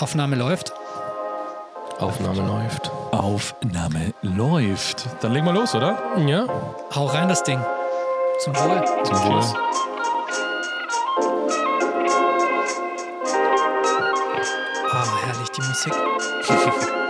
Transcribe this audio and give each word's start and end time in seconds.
Aufnahme 0.00 0.34
läuft. 0.34 0.72
Aufnahme 2.00 2.42
läuft. 2.42 2.90
Aufnahme 3.12 4.12
läuft. 4.22 5.06
Dann 5.20 5.32
legen 5.32 5.46
wir 5.46 5.52
los, 5.52 5.74
oder? 5.74 5.96
Ja. 6.26 6.46
Hau 6.94 7.06
rein 7.06 7.28
das 7.28 7.44
Ding. 7.44 7.60
Zum 8.40 8.54
Wohl. 8.56 8.84
Zum 9.04 9.16
Wohl. 9.24 9.40
Oh, 14.90 15.26
herrlich, 15.26 15.50
die 15.50 15.62
Musik. 15.62 16.94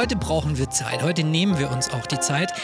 heute, 0.00 0.16
brauchen 0.16 0.56
wir 0.56 0.70
Zeit. 0.70 1.02
Heute 1.02 1.24
nehmen 1.24 1.58
wir 1.58 1.70
uns 1.70 1.90
auch 1.90 2.06
die 2.06 2.18
Zeit. 2.18 2.54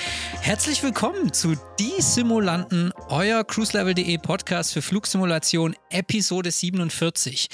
Herzlich 0.41 0.83
willkommen 0.83 1.34
zu 1.34 1.55
Die 1.79 2.01
Simulanten, 2.01 2.92
euer 3.11 3.45
cruiselevel.de 3.45 4.17
Podcast 4.17 4.73
für 4.73 4.81
Flugsimulation, 4.81 5.77
Episode 5.91 6.51
47. 6.51 7.48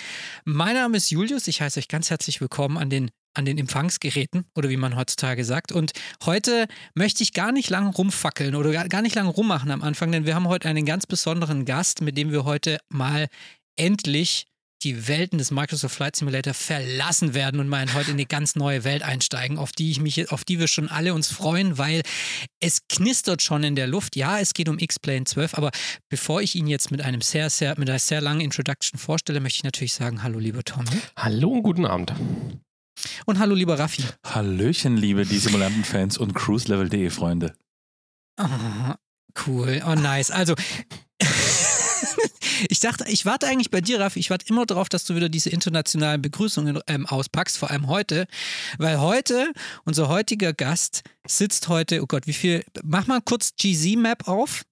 Mein 0.45 0.77
Name 0.77 0.99
ist 0.99 1.11
Julius. 1.11 1.49
Ich 1.49 1.61
heiße 1.61 1.81
euch 1.81 1.89
ganz 1.89 2.11
herzlich 2.11 2.41
willkommen 2.41 2.79
an 2.79 2.91
den 2.91 3.11
an 3.35 3.45
den 3.45 3.59
Empfangsgeräten 3.59 4.45
oder 4.55 4.69
wie 4.69 4.77
man 4.77 4.95
heutzutage 4.95 5.45
sagt. 5.45 5.73
Und 5.73 5.91
heute 6.25 6.69
möchte 6.95 7.25
ich 7.25 7.33
gar 7.33 7.51
nicht 7.51 7.69
lang 7.69 7.89
rumfackeln 7.89 8.55
oder 8.55 8.71
gar 8.71 8.89
gar 8.89 9.03
nicht 9.03 9.17
lang 9.17 9.27
rummachen 9.27 9.73
am 9.73 9.83
Anfang, 9.83 10.13
denn 10.13 10.27
wir 10.27 10.37
haben 10.37 10.47
heute 10.47 10.69
einen 10.69 10.87
ganz 10.87 11.07
besonderen 11.07 11.65
Gast, 11.65 12.03
mit 12.03 12.17
dem 12.17 12.31
wir 12.31 12.45
heute 12.45 12.79
mal 12.89 13.27
endlich 13.75 14.47
die 14.85 15.07
Welten 15.09 15.39
des 15.39 15.51
Microsoft 15.51 15.95
Flight 15.95 16.17
Simulator 16.17 16.55
verlassen 16.55 17.35
werden 17.35 17.61
und 17.61 17.69
mal 17.69 17.93
heute 17.95 18.11
in 18.11 18.17
eine 18.17 18.27
ganz 18.27 18.57
neue 18.57 18.85
Welt 18.85 19.03
einsteigen, 19.03 19.59
auf 19.59 19.73
die 19.73 19.91
ich 19.91 20.01
mich, 20.01 20.31
auf 20.33 20.45
die 20.45 20.59
wir 20.59 20.69
schon 20.69 20.89
alle 20.89 21.15
uns 21.15 21.31
freuen, 21.31 21.79
weil 21.79 22.03
es 22.61 22.87
knistert 22.89 23.43
schon 23.43 23.63
in 23.65 23.77
der 23.77 23.87
Luft. 23.87 24.17
Ja, 24.17 24.39
es 24.39 24.55
geht 24.55 24.69
um 24.69 24.79
X-Plane 24.79 25.25
12, 25.25 25.55
aber 25.55 25.71
bevor 26.09 26.43
ich 26.43 26.55
ihn 26.55 26.67
jetzt 26.67 26.91
mit 26.91 27.01
einem 27.03 27.21
sehr, 27.21 27.51
sehr, 27.51 27.79
mit 27.79 27.89
einer 27.89 27.99
sehr 27.99 28.21
langen 28.21 28.41
Introduction 28.41 28.99
vorstelle, 28.99 29.41
möchte 29.41 29.59
ich 29.59 29.65
natürlich 29.65 29.95
sagen, 29.95 30.23
hallo 30.23 30.39
lieber 30.39 30.65
Tommy 30.65 30.91
Hallo 31.17 31.51
und 31.51 31.63
guten 31.63 31.87
Abend. 31.87 32.13
und 33.27 33.39
hallo 33.39 33.55
lieber 33.55 33.79
Raffi. 33.79 34.05
Hallöchen, 34.27 34.97
liebe 34.97 35.25
die 35.25 35.39
Simulanten-Fans 35.39 36.19
und 36.19 36.35
cruiselevel.de 36.35 37.11
Freunde. 37.11 37.55
Oh, 38.41 38.95
cool. 39.47 39.83
Oh, 39.87 39.95
nice. 39.95 40.31
Also, 40.31 40.55
ich 42.69 42.81
dachte, 42.81 43.05
ich 43.09 43.27
warte 43.27 43.47
eigentlich 43.47 43.71
bei 43.71 43.81
dir, 43.81 44.01
Raffi, 44.01 44.19
ich 44.19 44.31
warte 44.31 44.47
immer 44.49 44.67
darauf, 44.67 44.89
dass 44.89 45.05
du 45.05 45.15
wieder 45.15 45.29
diese 45.29 45.51
internationalen 45.51 46.23
Begrüßungen 46.23 46.81
ähm, 46.87 47.07
auspackst, 47.07 47.59
vor 47.59 47.71
allem 47.71 47.89
heute, 47.89 48.27
weil 48.79 49.01
heute, 49.01 49.53
unser 49.85 50.09
heutiger 50.09 50.53
Gast 50.53 51.03
sitzt 51.27 51.69
heute, 51.69 52.03
oh 52.03 52.07
Gott, 52.07 52.27
wie 52.27 52.33
viel, 52.33 52.65
mach 52.83 53.07
mal 53.07 53.21
kurz 53.21 53.53
GZ-Map 53.57 54.29
auf. 54.29 54.63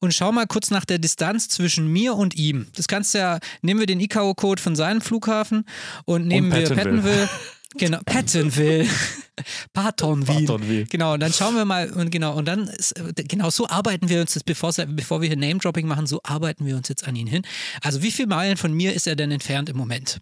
Und 0.00 0.12
schau 0.12 0.32
mal 0.32 0.48
kurz 0.48 0.72
nach 0.72 0.84
der 0.84 0.98
Distanz 0.98 1.48
zwischen 1.48 1.86
mir 1.86 2.14
und 2.14 2.34
ihm. 2.34 2.66
Das 2.74 2.88
kannst 2.88 3.14
du 3.14 3.18
ja, 3.18 3.38
nehmen 3.60 3.78
wir 3.78 3.86
den 3.86 4.00
ICAO-Code 4.00 4.60
von 4.60 4.74
seinem 4.74 5.00
Flughafen 5.00 5.64
und 6.04 6.26
nehmen 6.26 6.50
wir 6.50 6.68
Pattonville. 6.68 6.82
Pattonville. 6.84 7.28
Genau, 7.78 7.98
Pattonville. 8.04 8.86
Pattonville. 9.72 10.40
Pattonville. 10.40 10.84
Genau, 10.84 11.14
und 11.14 11.20
dann 11.20 11.32
schauen 11.32 11.54
wir 11.54 11.64
mal, 11.64 11.90
und 11.90 12.10
genau, 12.10 12.36
und 12.36 12.46
dann, 12.46 12.68
ist, 12.68 12.92
äh, 12.98 13.12
genau 13.24 13.50
so 13.50 13.68
arbeiten 13.68 14.08
wir 14.08 14.20
uns 14.20 14.34
jetzt, 14.34 14.44
bevor, 14.44 14.72
bevor 14.88 15.20
wir 15.20 15.28
hier 15.28 15.36
Name-Dropping 15.36 15.86
machen, 15.86 16.06
so 16.06 16.20
arbeiten 16.22 16.66
wir 16.66 16.76
uns 16.76 16.88
jetzt 16.88 17.06
an 17.06 17.16
ihn 17.16 17.26
hin. 17.26 17.42
Also, 17.82 18.02
wie 18.02 18.10
viele 18.10 18.28
Meilen 18.28 18.56
von 18.56 18.72
mir 18.72 18.94
ist 18.94 19.06
er 19.06 19.16
denn 19.16 19.30
entfernt 19.30 19.68
im 19.68 19.76
Moment? 19.76 20.20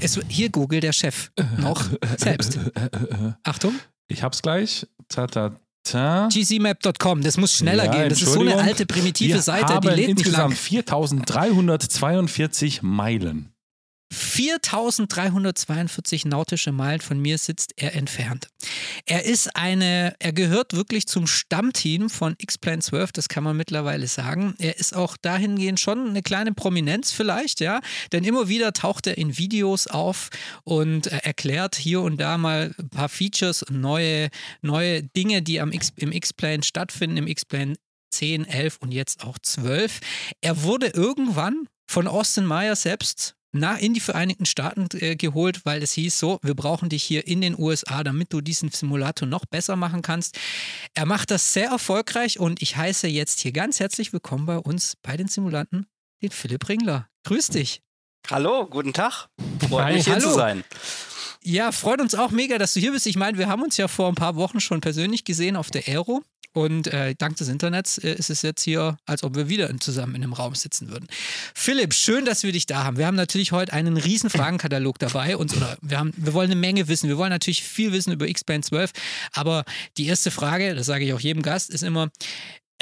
Es, 0.00 0.18
hier 0.28 0.50
Google, 0.50 0.80
der 0.80 0.92
Chef, 0.92 1.30
noch 1.58 1.84
selbst. 2.16 2.58
Achtung, 3.44 3.74
Ich 4.08 4.22
hab's 4.22 4.42
gleich. 4.42 4.86
Ta, 5.08 5.26
ta, 5.26 5.56
ta. 5.84 6.28
gcmap.com, 6.32 7.22
das 7.22 7.36
muss 7.36 7.52
schneller 7.54 7.86
Ja, 7.86 7.92
gehen. 7.92 8.08
Das 8.10 8.22
ist 8.22 8.32
so 8.32 8.40
eine 8.40 8.56
alte, 8.56 8.86
primitive 8.86 9.34
wir 9.34 9.42
Seite, 9.42 9.74
haben 9.74 9.80
die 9.82 9.88
lädt 9.88 10.08
nicht 10.08 10.18
insgesamt 10.18 10.50
lang. 10.50 10.56
4342 10.56 12.82
Meilen. 12.82 13.52
4342 14.12 16.24
nautische 16.24 16.72
Meilen 16.72 17.00
von 17.00 17.20
mir 17.20 17.38
sitzt 17.38 17.74
er 17.76 17.94
entfernt. 17.94 18.48
Er 19.06 19.24
ist 19.24 19.54
eine, 19.56 20.16
er 20.18 20.32
gehört 20.32 20.74
wirklich 20.74 21.06
zum 21.06 21.28
Stammteam 21.28 22.10
von 22.10 22.34
X-Plane 22.38 22.80
12, 22.80 23.12
das 23.12 23.28
kann 23.28 23.44
man 23.44 23.56
mittlerweile 23.56 24.08
sagen. 24.08 24.56
Er 24.58 24.78
ist 24.78 24.96
auch 24.96 25.16
dahingehend 25.16 25.78
schon 25.78 26.08
eine 26.08 26.22
kleine 26.22 26.52
Prominenz 26.52 27.12
vielleicht, 27.12 27.60
ja, 27.60 27.80
denn 28.10 28.24
immer 28.24 28.48
wieder 28.48 28.72
taucht 28.72 29.06
er 29.06 29.16
in 29.16 29.38
Videos 29.38 29.86
auf 29.86 30.30
und 30.64 31.06
äh, 31.06 31.18
erklärt 31.22 31.76
hier 31.76 32.00
und 32.00 32.20
da 32.20 32.36
mal 32.36 32.74
ein 32.78 32.88
paar 32.88 33.08
Features 33.08 33.62
und 33.62 33.80
neue, 33.80 34.28
neue 34.60 35.04
Dinge, 35.04 35.42
die 35.42 35.60
am 35.60 35.70
X, 35.70 35.92
im 35.96 36.10
X-Plane 36.10 36.64
stattfinden, 36.64 37.16
im 37.16 37.28
X-Plane 37.28 37.76
10, 38.10 38.44
11 38.44 38.78
und 38.80 38.92
jetzt 38.92 39.22
auch 39.22 39.38
12. 39.38 40.00
Er 40.40 40.64
wurde 40.64 40.88
irgendwann 40.88 41.68
von 41.86 42.08
Austin 42.08 42.44
Meyer 42.44 42.76
selbst 42.76 43.36
na, 43.52 43.76
in 43.76 43.94
die 43.94 44.00
Vereinigten 44.00 44.46
Staaten 44.46 44.86
äh, 44.98 45.16
geholt, 45.16 45.64
weil 45.64 45.82
es 45.82 45.92
hieß 45.92 46.18
so, 46.18 46.38
wir 46.42 46.54
brauchen 46.54 46.88
dich 46.88 47.02
hier 47.02 47.26
in 47.26 47.40
den 47.40 47.58
USA, 47.58 48.04
damit 48.04 48.32
du 48.32 48.40
diesen 48.40 48.70
Simulator 48.70 49.26
noch 49.26 49.44
besser 49.46 49.76
machen 49.76 50.02
kannst. 50.02 50.38
Er 50.94 51.06
macht 51.06 51.30
das 51.30 51.52
sehr 51.52 51.68
erfolgreich 51.68 52.38
und 52.38 52.62
ich 52.62 52.76
heiße 52.76 53.08
jetzt 53.08 53.40
hier 53.40 53.52
ganz 53.52 53.80
herzlich 53.80 54.12
willkommen 54.12 54.46
bei 54.46 54.58
uns, 54.58 54.96
bei 55.02 55.16
den 55.16 55.28
Simulanten, 55.28 55.86
den 56.22 56.30
Philipp 56.30 56.68
Ringler. 56.68 57.08
Grüß 57.24 57.48
dich. 57.48 57.82
Hallo, 58.30 58.66
guten 58.66 58.92
Tag. 58.92 59.28
Freut 59.68 59.94
mich 59.94 60.04
hier 60.04 60.14
Hallo. 60.14 60.28
zu 60.28 60.34
sein. 60.34 60.64
Ja, 61.42 61.72
freut 61.72 62.00
uns 62.00 62.14
auch 62.14 62.30
mega, 62.30 62.58
dass 62.58 62.74
du 62.74 62.80
hier 62.80 62.92
bist. 62.92 63.06
Ich 63.06 63.16
meine, 63.16 63.38
wir 63.38 63.48
haben 63.48 63.62
uns 63.62 63.76
ja 63.78 63.88
vor 63.88 64.08
ein 64.08 64.14
paar 64.14 64.36
Wochen 64.36 64.60
schon 64.60 64.80
persönlich 64.80 65.24
gesehen 65.24 65.56
auf 65.56 65.70
der 65.70 65.88
Aero. 65.88 66.22
Und 66.52 66.88
äh, 66.88 67.14
dank 67.16 67.36
des 67.36 67.48
Internets 67.48 67.98
äh, 67.98 68.12
ist 68.12 68.28
es 68.28 68.42
jetzt 68.42 68.62
hier, 68.62 68.96
als 69.06 69.22
ob 69.22 69.36
wir 69.36 69.48
wieder 69.48 69.70
zusammen 69.78 70.16
in 70.16 70.24
einem 70.24 70.32
Raum 70.32 70.54
sitzen 70.54 70.88
würden. 70.88 71.06
Philipp, 71.54 71.94
schön, 71.94 72.24
dass 72.24 72.42
wir 72.42 72.50
dich 72.50 72.66
da 72.66 72.84
haben. 72.84 72.96
Wir 72.96 73.06
haben 73.06 73.16
natürlich 73.16 73.52
heute 73.52 73.72
einen 73.72 73.96
riesen 73.96 74.30
Fragenkatalog 74.30 74.98
dabei. 74.98 75.36
Und, 75.36 75.56
oder 75.56 75.76
wir, 75.80 75.98
haben, 75.98 76.12
wir 76.16 76.34
wollen 76.34 76.50
eine 76.50 76.60
Menge 76.60 76.88
wissen. 76.88 77.08
Wir 77.08 77.18
wollen 77.18 77.30
natürlich 77.30 77.62
viel 77.62 77.92
wissen 77.92 78.12
über 78.12 78.26
X-Plane 78.26 78.62
12. 78.62 78.90
Aber 79.32 79.64
die 79.96 80.06
erste 80.06 80.32
Frage, 80.32 80.74
das 80.74 80.86
sage 80.86 81.04
ich 81.04 81.12
auch 81.12 81.20
jedem 81.20 81.42
Gast, 81.42 81.70
ist 81.70 81.84
immer, 81.84 82.10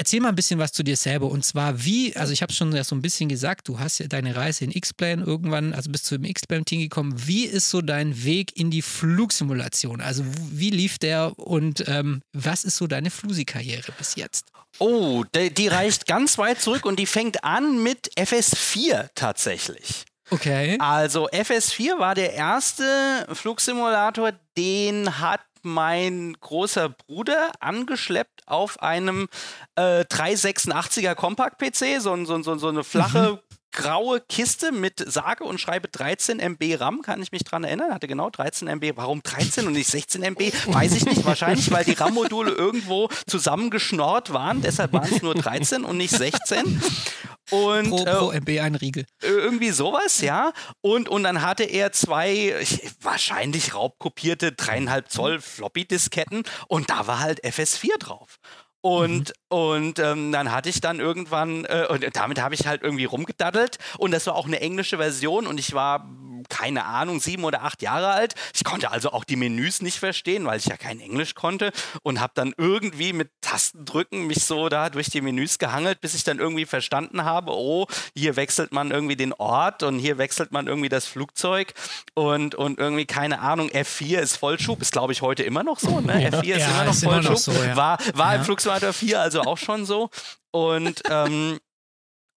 Erzähl 0.01 0.21
mal 0.21 0.29
ein 0.29 0.35
bisschen 0.35 0.61
was 0.61 0.71
zu 0.71 0.81
dir 0.81 0.95
selber 0.95 1.29
und 1.29 1.43
zwar 1.43 1.83
wie, 1.83 2.15
also 2.15 2.31
ich 2.31 2.41
habe 2.41 2.53
schon 2.53 2.73
ja 2.73 2.85
so 2.85 2.95
ein 2.95 3.01
bisschen 3.01 3.27
gesagt, 3.27 3.67
du 3.67 3.79
hast 3.79 3.97
ja 3.97 4.07
deine 4.07 4.33
Reise 4.33 4.63
in 4.63 4.71
X-Plane 4.71 5.25
irgendwann, 5.25 5.73
also 5.73 5.91
bist 5.91 6.09
du 6.09 6.15
im 6.15 6.23
X-Plane-Team 6.23 6.79
gekommen. 6.79 7.13
Wie 7.27 7.43
ist 7.43 7.69
so 7.69 7.81
dein 7.81 8.23
Weg 8.23 8.55
in 8.57 8.71
die 8.71 8.81
Flugsimulation? 8.81 9.99
Also 9.99 10.23
wie 10.25 10.69
lief 10.69 10.99
der 10.99 11.37
und 11.37 11.83
ähm, 11.89 12.21
was 12.31 12.63
ist 12.63 12.77
so 12.77 12.87
deine 12.87 13.11
Flusi-Karriere 13.11 13.91
bis 13.97 14.15
jetzt? 14.15 14.45
Oh, 14.77 15.25
die, 15.35 15.53
die 15.53 15.67
reicht 15.67 16.07
ganz 16.07 16.37
weit 16.37 16.61
zurück 16.61 16.85
und 16.85 16.97
die 16.97 17.05
fängt 17.05 17.43
an 17.43 17.83
mit 17.83 18.09
FS4 18.17 19.09
tatsächlich. 19.15 20.05
Okay. 20.31 20.77
Also 20.79 21.27
FS4 21.27 21.99
war 21.99 22.15
der 22.15 22.35
erste 22.35 23.27
Flugsimulator, 23.33 24.31
den 24.55 25.19
hat 25.19 25.41
mein 25.61 26.37
großer 26.39 26.89
Bruder 26.89 27.51
angeschleppt 27.59 28.38
auf 28.49 28.81
einem 28.81 29.27
äh, 29.75 30.01
386er 30.01 31.15
Compact-PC, 31.15 32.01
so, 32.01 32.25
so, 32.25 32.41
so, 32.41 32.57
so 32.57 32.67
eine 32.67 32.83
flache 32.83 33.41
graue 33.71 34.21
Kiste 34.21 34.71
mit 34.71 35.03
sage 35.05 35.43
und 35.43 35.59
schreibe 35.59 35.87
13 35.87 36.39
MB 36.39 36.79
RAM, 36.79 37.01
kann 37.01 37.21
ich 37.21 37.31
mich 37.31 37.43
dran 37.43 37.63
erinnern, 37.63 37.93
hatte 37.93 38.07
genau 38.07 38.29
13 38.29 38.67
MB. 38.67 38.93
Warum 38.95 39.21
13 39.23 39.67
und 39.67 39.73
nicht 39.73 39.89
16 39.89 40.23
MB? 40.23 40.39
Weiß 40.67 40.95
ich 40.95 41.05
nicht. 41.05 41.25
Wahrscheinlich, 41.25 41.69
weil 41.71 41.85
die 41.85 41.93
RAM-Module 41.93 42.51
irgendwo 42.51 43.09
zusammengeschnorrt 43.27 44.33
waren, 44.33 44.61
deshalb 44.61 44.93
waren 44.93 45.11
es 45.11 45.21
nur 45.21 45.35
13 45.35 45.83
und 45.83 45.97
nicht 45.97 46.15
16. 46.15 46.81
Und 47.51 47.89
Pro, 47.89 48.05
äh, 48.05 48.15
pro 48.15 48.31
MB 48.31 48.49
ein 48.59 48.75
Riegel. 48.75 49.05
irgendwie 49.21 49.71
sowas, 49.71 50.21
ja. 50.21 50.53
Und, 50.81 51.09
und 51.09 51.23
dann 51.23 51.41
hatte 51.41 51.63
er 51.63 51.91
zwei 51.91 52.55
ich, 52.61 52.91
wahrscheinlich 53.01 53.73
raubkopierte 53.73 54.51
dreieinhalb 54.51 55.09
Zoll 55.09 55.41
Floppy-Disketten 55.41 56.43
und 56.67 56.89
da 56.89 57.07
war 57.07 57.19
halt 57.19 57.43
FS4 57.43 57.97
drauf. 57.97 58.37
Und, 58.81 59.33
und 59.49 59.99
ähm, 59.99 60.31
dann 60.31 60.51
hatte 60.51 60.69
ich 60.69 60.79
dann 60.79 60.99
irgendwann, 60.99 61.65
äh, 61.65 61.87
und 61.89 62.05
damit 62.15 62.41
habe 62.41 62.55
ich 62.55 62.65
halt 62.65 62.81
irgendwie 62.81 63.05
rumgedaddelt. 63.05 63.77
Und 63.97 64.11
das 64.11 64.25
war 64.27 64.35
auch 64.35 64.47
eine 64.47 64.61
englische 64.61 64.97
Version. 64.97 65.47
Und 65.47 65.59
ich 65.59 65.73
war 65.73 66.09
keine 66.47 66.85
Ahnung, 66.85 67.19
sieben 67.19 67.43
oder 67.43 67.63
acht 67.63 67.81
Jahre 67.81 68.11
alt. 68.11 68.35
Ich 68.53 68.63
konnte 68.63 68.91
also 68.91 69.11
auch 69.11 69.23
die 69.23 69.35
Menüs 69.35 69.81
nicht 69.81 69.99
verstehen, 69.99 70.45
weil 70.45 70.59
ich 70.59 70.65
ja 70.65 70.77
kein 70.77 70.99
Englisch 70.99 71.35
konnte. 71.35 71.71
Und 72.03 72.21
habe 72.21 72.33
dann 72.35 72.53
irgendwie 72.57 73.13
mit 73.13 73.29
Tastendrücken 73.49 74.27
mich 74.27 74.43
so 74.43 74.69
da 74.69 74.91
durch 74.91 75.09
die 75.09 75.21
Menüs 75.21 75.57
gehangelt, 75.57 76.01
bis 76.01 76.13
ich 76.13 76.23
dann 76.23 76.37
irgendwie 76.37 76.65
verstanden 76.65 77.23
habe, 77.23 77.51
oh, 77.51 77.87
hier 78.15 78.35
wechselt 78.35 78.71
man 78.71 78.91
irgendwie 78.91 79.15
den 79.15 79.33
Ort 79.33 79.81
und 79.81 79.97
hier 79.97 80.19
wechselt 80.19 80.51
man 80.51 80.67
irgendwie 80.67 80.89
das 80.89 81.07
Flugzeug 81.07 81.73
und, 82.13 82.53
und 82.53 82.77
irgendwie, 82.77 83.07
keine 83.07 83.39
Ahnung, 83.39 83.69
F4 83.69 84.19
ist 84.19 84.37
Vollschub, 84.37 84.81
ist 84.83 84.91
glaube 84.91 85.13
ich 85.13 85.23
heute 85.23 85.41
immer 85.41 85.63
noch 85.63 85.79
so, 85.79 85.99
ne? 85.99 86.29
F4 86.31 86.55
ist 86.55 86.59
Ja, 86.59 86.69
immer 86.69 86.83
noch 86.83 86.91
ist 86.91 87.03
immer 87.03 87.15
noch 87.17 87.23
Vollschub, 87.23 87.55
so, 87.55 87.63
ja. 87.63 87.75
war, 87.75 87.97
war 88.13 88.35
im. 88.35 88.43
Flugsimulator 88.43 88.93
4 88.93 89.19
also 89.19 89.41
auch 89.41 89.57
schon 89.57 89.83
so 89.83 90.11
und 90.51 91.01
ähm, 91.09 91.59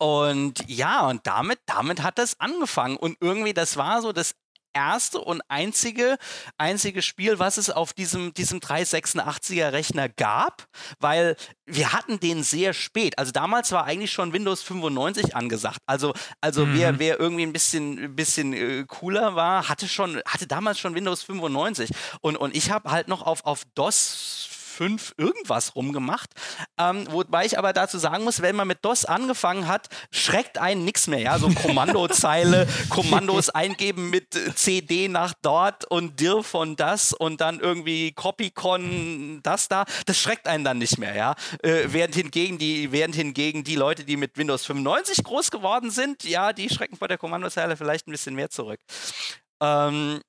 und 0.02 0.64
ja, 0.66 1.06
und 1.06 1.24
damit, 1.28 1.60
damit 1.64 2.02
hat 2.02 2.18
das 2.18 2.40
angefangen. 2.40 2.96
Und 2.96 3.18
irgendwie, 3.20 3.54
das 3.54 3.76
war 3.76 4.02
so 4.02 4.10
das 4.10 4.34
erste 4.74 5.18
und 5.20 5.42
einzige, 5.48 6.16
einzige 6.58 7.02
Spiel, 7.02 7.38
was 7.38 7.56
es 7.56 7.70
auf 7.70 7.92
diesem, 7.92 8.32
diesem 8.34 8.60
386er 8.60 9.72
Rechner 9.72 10.08
gab, 10.08 10.66
weil 10.98 11.36
wir 11.66 11.92
hatten 11.92 12.20
den 12.20 12.42
sehr 12.42 12.72
spät. 12.74 13.18
Also 13.18 13.32
damals 13.32 13.72
war 13.72 13.84
eigentlich 13.84 14.12
schon 14.12 14.32
Windows 14.32 14.62
95 14.62 15.36
angesagt. 15.36 15.78
Also, 15.86 16.12
also 16.40 16.66
Mhm. 16.66 16.74
wer, 16.74 16.98
wer 16.98 17.20
irgendwie 17.20 17.44
ein 17.44 17.52
bisschen, 17.52 18.14
bisschen 18.16 18.52
äh, 18.52 18.84
cooler 18.86 19.34
war, 19.36 19.68
hatte 19.68 19.88
schon, 19.88 20.20
hatte 20.26 20.46
damals 20.46 20.78
schon 20.78 20.94
Windows 20.94 21.22
95. 21.22 21.90
Und, 22.20 22.36
und 22.36 22.54
ich 22.56 22.70
habe 22.70 22.90
halt 22.90 23.08
noch 23.08 23.22
auf, 23.22 23.44
auf 23.44 23.62
DOS 23.74 24.48
5 24.82 25.14
irgendwas 25.16 25.76
rumgemacht. 25.76 26.30
Ähm, 26.76 27.06
wobei 27.08 27.46
ich 27.46 27.56
aber 27.56 27.72
dazu 27.72 27.98
sagen 27.98 28.24
muss, 28.24 28.42
wenn 28.42 28.56
man 28.56 28.66
mit 28.66 28.84
DOS 28.84 29.04
angefangen 29.04 29.68
hat, 29.68 29.88
schreckt 30.10 30.58
einen 30.58 30.84
nichts 30.84 31.06
mehr. 31.06 31.20
Ja? 31.20 31.38
So 31.38 31.48
Kommandozeile, 31.54 32.66
Kommandos 32.88 33.48
eingeben 33.50 34.10
mit 34.10 34.34
äh, 34.34 34.52
CD 34.56 35.06
nach 35.06 35.34
dort 35.40 35.84
und 35.84 36.18
dir 36.18 36.42
von 36.42 36.74
das 36.74 37.12
und 37.12 37.40
dann 37.40 37.60
irgendwie 37.60 38.10
Copycon 38.10 39.38
das 39.44 39.68
da. 39.68 39.84
Das 40.06 40.18
schreckt 40.18 40.48
einen 40.48 40.64
dann 40.64 40.78
nicht 40.78 40.98
mehr. 40.98 41.14
Ja? 41.14 41.36
Äh, 41.62 41.84
während, 41.86 42.16
hingegen 42.16 42.58
die, 42.58 42.90
während 42.90 43.14
hingegen 43.14 43.62
die 43.62 43.76
Leute, 43.76 44.02
die 44.02 44.16
mit 44.16 44.36
Windows 44.36 44.66
95 44.66 45.22
groß 45.22 45.52
geworden 45.52 45.92
sind, 45.92 46.24
ja, 46.24 46.52
die 46.52 46.68
schrecken 46.68 46.96
vor 46.96 47.06
der 47.06 47.18
Kommandozeile 47.18 47.76
vielleicht 47.76 48.08
ein 48.08 48.10
bisschen 48.10 48.34
mehr 48.34 48.50
zurück. 48.50 48.80
Ähm, 49.60 50.20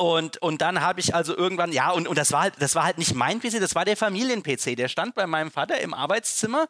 und, 0.00 0.40
und 0.40 0.62
dann 0.62 0.80
habe 0.80 0.98
ich 0.98 1.14
also 1.14 1.36
irgendwann, 1.36 1.72
ja, 1.72 1.90
und, 1.90 2.08
und 2.08 2.16
das 2.16 2.32
war 2.32 2.40
halt, 2.40 2.54
das 2.58 2.74
war 2.74 2.84
halt 2.84 2.96
nicht 2.96 3.14
mein 3.14 3.38
PC, 3.38 3.60
das 3.60 3.74
war 3.74 3.84
der 3.84 3.98
Familien-PC. 3.98 4.74
Der 4.74 4.88
stand 4.88 5.14
bei 5.14 5.26
meinem 5.26 5.50
Vater 5.50 5.78
im 5.78 5.92
Arbeitszimmer 5.92 6.68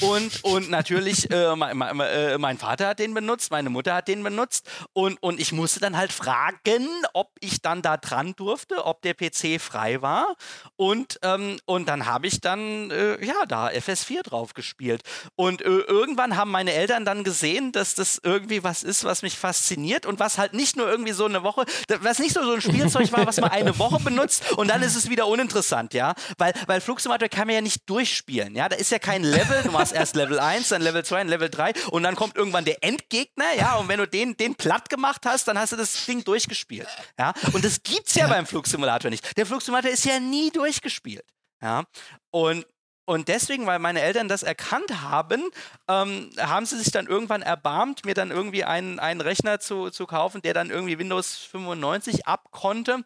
und, 0.00 0.44
und 0.44 0.70
natürlich, 0.70 1.30
äh, 1.30 1.54
mein, 1.56 2.00
äh, 2.00 2.38
mein 2.38 2.58
Vater 2.58 2.88
hat 2.88 2.98
den 2.98 3.14
benutzt, 3.14 3.50
meine 3.50 3.70
Mutter 3.70 3.94
hat 3.94 4.08
den 4.08 4.22
benutzt 4.22 4.68
und, 4.92 5.22
und 5.22 5.40
ich 5.40 5.52
musste 5.52 5.80
dann 5.80 5.96
halt 5.96 6.12
fragen, 6.12 6.88
ob 7.12 7.30
ich 7.40 7.62
dann 7.62 7.82
da 7.82 7.96
dran 7.96 8.34
durfte, 8.36 8.84
ob 8.84 9.02
der 9.02 9.14
PC 9.14 9.60
frei 9.60 10.02
war. 10.02 10.36
Und, 10.76 11.18
ähm, 11.22 11.58
und 11.64 11.88
dann 11.88 12.06
habe 12.06 12.26
ich 12.26 12.40
dann, 12.40 12.90
äh, 12.90 13.24
ja, 13.24 13.46
da 13.46 13.68
FS4 13.68 14.22
drauf 14.22 14.54
gespielt. 14.54 15.02
Und 15.36 15.62
äh, 15.62 15.68
irgendwann 15.68 16.36
haben 16.36 16.50
meine 16.50 16.72
Eltern 16.72 17.04
dann 17.04 17.24
gesehen, 17.24 17.72
dass 17.72 17.94
das 17.94 18.20
irgendwie 18.22 18.64
was 18.64 18.82
ist, 18.82 19.04
was 19.04 19.22
mich 19.22 19.38
fasziniert 19.38 20.06
und 20.06 20.20
was 20.20 20.38
halt 20.38 20.54
nicht 20.54 20.76
nur 20.76 20.88
irgendwie 20.88 21.12
so 21.12 21.24
eine 21.24 21.42
Woche, 21.42 21.64
was 22.00 22.18
nicht 22.18 22.34
so, 22.34 22.42
so 22.42 22.52
ein 22.52 22.60
Spielzeug 22.60 23.12
war, 23.12 23.26
was 23.26 23.40
man 23.40 23.50
eine 23.50 23.78
Woche 23.78 24.00
benutzt 24.00 24.52
und 24.52 24.68
dann 24.68 24.82
ist 24.82 24.96
es 24.96 25.10
wieder 25.10 25.26
uninteressant, 25.26 25.94
ja. 25.94 26.14
Weil, 26.38 26.52
weil 26.66 26.80
Flugsimulator 26.80 27.28
kann 27.28 27.46
man 27.46 27.56
ja 27.56 27.60
nicht 27.60 27.88
durchspielen, 27.88 28.54
ja. 28.54 28.68
Da 28.68 28.76
ist 28.76 28.90
ja 28.90 28.98
kein 28.98 29.22
Level, 29.22 29.62
du 29.62 29.70
machst 29.70 29.89
erst 29.92 30.16
Level 30.16 30.38
1, 30.38 30.68
dann 30.68 30.82
Level 30.82 31.04
2, 31.04 31.18
dann 31.18 31.28
Level 31.28 31.50
3 31.50 31.72
und 31.90 32.02
dann 32.02 32.16
kommt 32.16 32.36
irgendwann 32.36 32.64
der 32.64 32.82
Endgegner, 32.82 33.52
ja. 33.56 33.76
Und 33.76 33.88
wenn 33.88 33.98
du 33.98 34.06
den, 34.06 34.36
den 34.36 34.54
platt 34.54 34.88
gemacht 34.88 35.26
hast, 35.26 35.48
dann 35.48 35.58
hast 35.58 35.72
du 35.72 35.76
das 35.76 36.06
Ding 36.06 36.24
durchgespielt, 36.24 36.88
ja. 37.18 37.32
Und 37.52 37.64
das 37.64 37.82
gibt's 37.82 38.14
ja, 38.14 38.26
beim 38.26 38.46
Flugsimulator 38.46 39.10
nicht. 39.10 39.36
Der 39.36 39.46
Flugsimulator 39.46 39.90
ist 39.90 40.04
ja 40.04 40.20
nie 40.20 40.50
durchgespielt, 40.50 41.24
ja. 41.62 41.84
Und 42.30 42.66
und 43.10 43.26
deswegen, 43.26 43.66
weil 43.66 43.80
meine 43.80 44.02
Eltern 44.02 44.28
das 44.28 44.44
erkannt 44.44 45.02
haben, 45.02 45.42
ähm, 45.88 46.30
haben 46.38 46.64
sie 46.64 46.78
sich 46.78 46.92
dann 46.92 47.08
irgendwann 47.08 47.42
erbarmt, 47.42 48.04
mir 48.04 48.14
dann 48.14 48.30
irgendwie 48.30 48.62
einen, 48.62 49.00
einen 49.00 49.20
Rechner 49.20 49.58
zu, 49.58 49.90
zu 49.90 50.06
kaufen, 50.06 50.42
der 50.42 50.54
dann 50.54 50.70
irgendwie 50.70 50.96
Windows 50.96 51.34
95 51.34 52.28
abkonnte. 52.28 52.98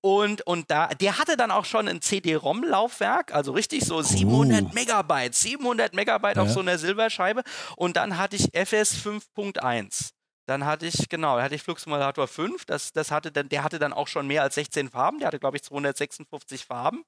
Und, 0.00 0.44
und 0.48 0.72
da, 0.72 0.88
der 0.88 1.18
hatte 1.18 1.36
dann 1.36 1.52
auch 1.52 1.66
schon 1.66 1.86
ein 1.86 2.02
CD-ROM-Laufwerk, 2.02 3.32
also 3.32 3.52
richtig 3.52 3.84
so 3.84 4.02
700 4.02 4.74
Megabyte, 4.74 5.36
700 5.36 5.94
Megabyte 5.94 6.38
auf 6.38 6.48
Ja. 6.48 6.52
so 6.52 6.58
einer 6.58 6.76
Silberscheibe. 6.76 7.44
Und 7.76 7.96
dann 7.96 8.18
hatte 8.18 8.34
ich 8.34 8.52
FS 8.54 8.96
5.1. 9.06 10.10
Dann 10.46 10.66
hatte 10.66 10.86
ich, 10.86 11.08
genau, 11.08 11.36
da 11.36 11.44
hatte 11.44 11.54
ich 11.54 11.62
Flugsimulator 11.62 12.26
5, 12.26 12.64
das, 12.66 12.92
das 12.92 13.12
hatte 13.12 13.30
dann, 13.32 13.48
der 13.48 13.62
hatte 13.64 13.78
dann 13.78 13.92
auch 13.92 14.08
schon 14.08 14.26
mehr 14.26 14.42
als 14.42 14.56
16 14.56 14.90
Farben, 14.90 15.20
der 15.20 15.28
hatte, 15.28 15.38
glaube 15.38 15.56
ich, 15.56 15.62
256 15.62 16.66
Farben. 16.66 17.04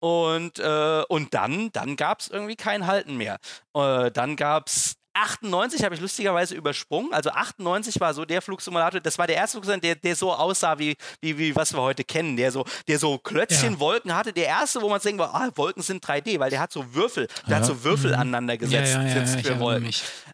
Und, 0.00 0.58
äh, 0.58 1.02
und 1.08 1.34
dann, 1.34 1.70
dann 1.72 1.96
gab 1.96 2.20
es 2.20 2.28
irgendwie 2.28 2.56
kein 2.56 2.86
Halten 2.86 3.16
mehr. 3.16 3.36
Äh, 3.74 4.10
dann 4.10 4.36
gab 4.36 4.68
es 4.68 4.96
98, 5.12 5.82
habe 5.84 5.94
ich 5.94 6.00
lustigerweise 6.00 6.54
übersprungen. 6.54 7.12
Also 7.12 7.30
98 7.30 8.00
war 8.00 8.14
so 8.14 8.24
der 8.24 8.40
Flugsimulator, 8.40 9.00
das 9.00 9.18
war 9.18 9.26
der 9.26 9.36
erste 9.36 9.56
Flugsimulator, 9.56 9.80
der, 9.82 9.94
der 9.96 10.16
so 10.16 10.32
aussah, 10.32 10.78
wie, 10.78 10.96
wie, 11.20 11.36
wie 11.36 11.54
was 11.56 11.74
wir 11.74 11.82
heute 11.82 12.04
kennen. 12.04 12.36
Der 12.36 12.52
so, 12.52 12.64
der 12.88 12.98
so 12.98 13.18
Klötzchen, 13.18 13.74
Ja. 13.74 13.80
Wolken 13.80 14.14
hatte. 14.14 14.32
Der 14.32 14.46
erste, 14.46 14.80
wo 14.80 14.88
man 14.88 15.00
denkt, 15.00 15.20
ah, 15.20 15.50
Wolken 15.56 15.82
sind 15.82 16.04
3D, 16.06 16.38
weil 16.38 16.50
der 16.50 16.60
hat 16.60 16.72
so 16.72 16.94
Würfel, 16.94 17.26
der 17.48 17.56
hat 17.56 17.66
so 17.66 17.82
Würfel 17.84 18.14
aneinander 18.14 18.56
gesetzt 18.56 18.96
Mhm. 18.96 19.06
ja, 19.08 19.14
ja, 19.14 19.22
ja, 19.24 19.38
für 19.42 19.60
Wolken. 19.60 19.90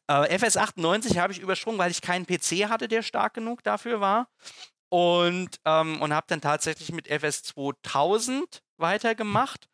Äh, 0.08 0.38
FS 0.38 0.56
98 0.56 1.18
habe 1.18 1.32
ich 1.32 1.40
übersprungen, 1.40 1.78
weil 1.78 1.90
ich 1.90 2.02
keinen 2.02 2.26
PC 2.26 2.68
hatte, 2.68 2.86
der 2.86 3.02
stark 3.02 3.34
genug 3.34 3.64
dafür 3.64 4.00
war. 4.00 4.28
Und, 4.88 5.58
ähm, 5.64 6.00
und 6.00 6.12
habe 6.14 6.26
dann 6.28 6.40
tatsächlich 6.40 6.92
mit 6.92 7.08
FS 7.08 7.42
2000 7.42 8.62
weitergemacht. 8.78 9.68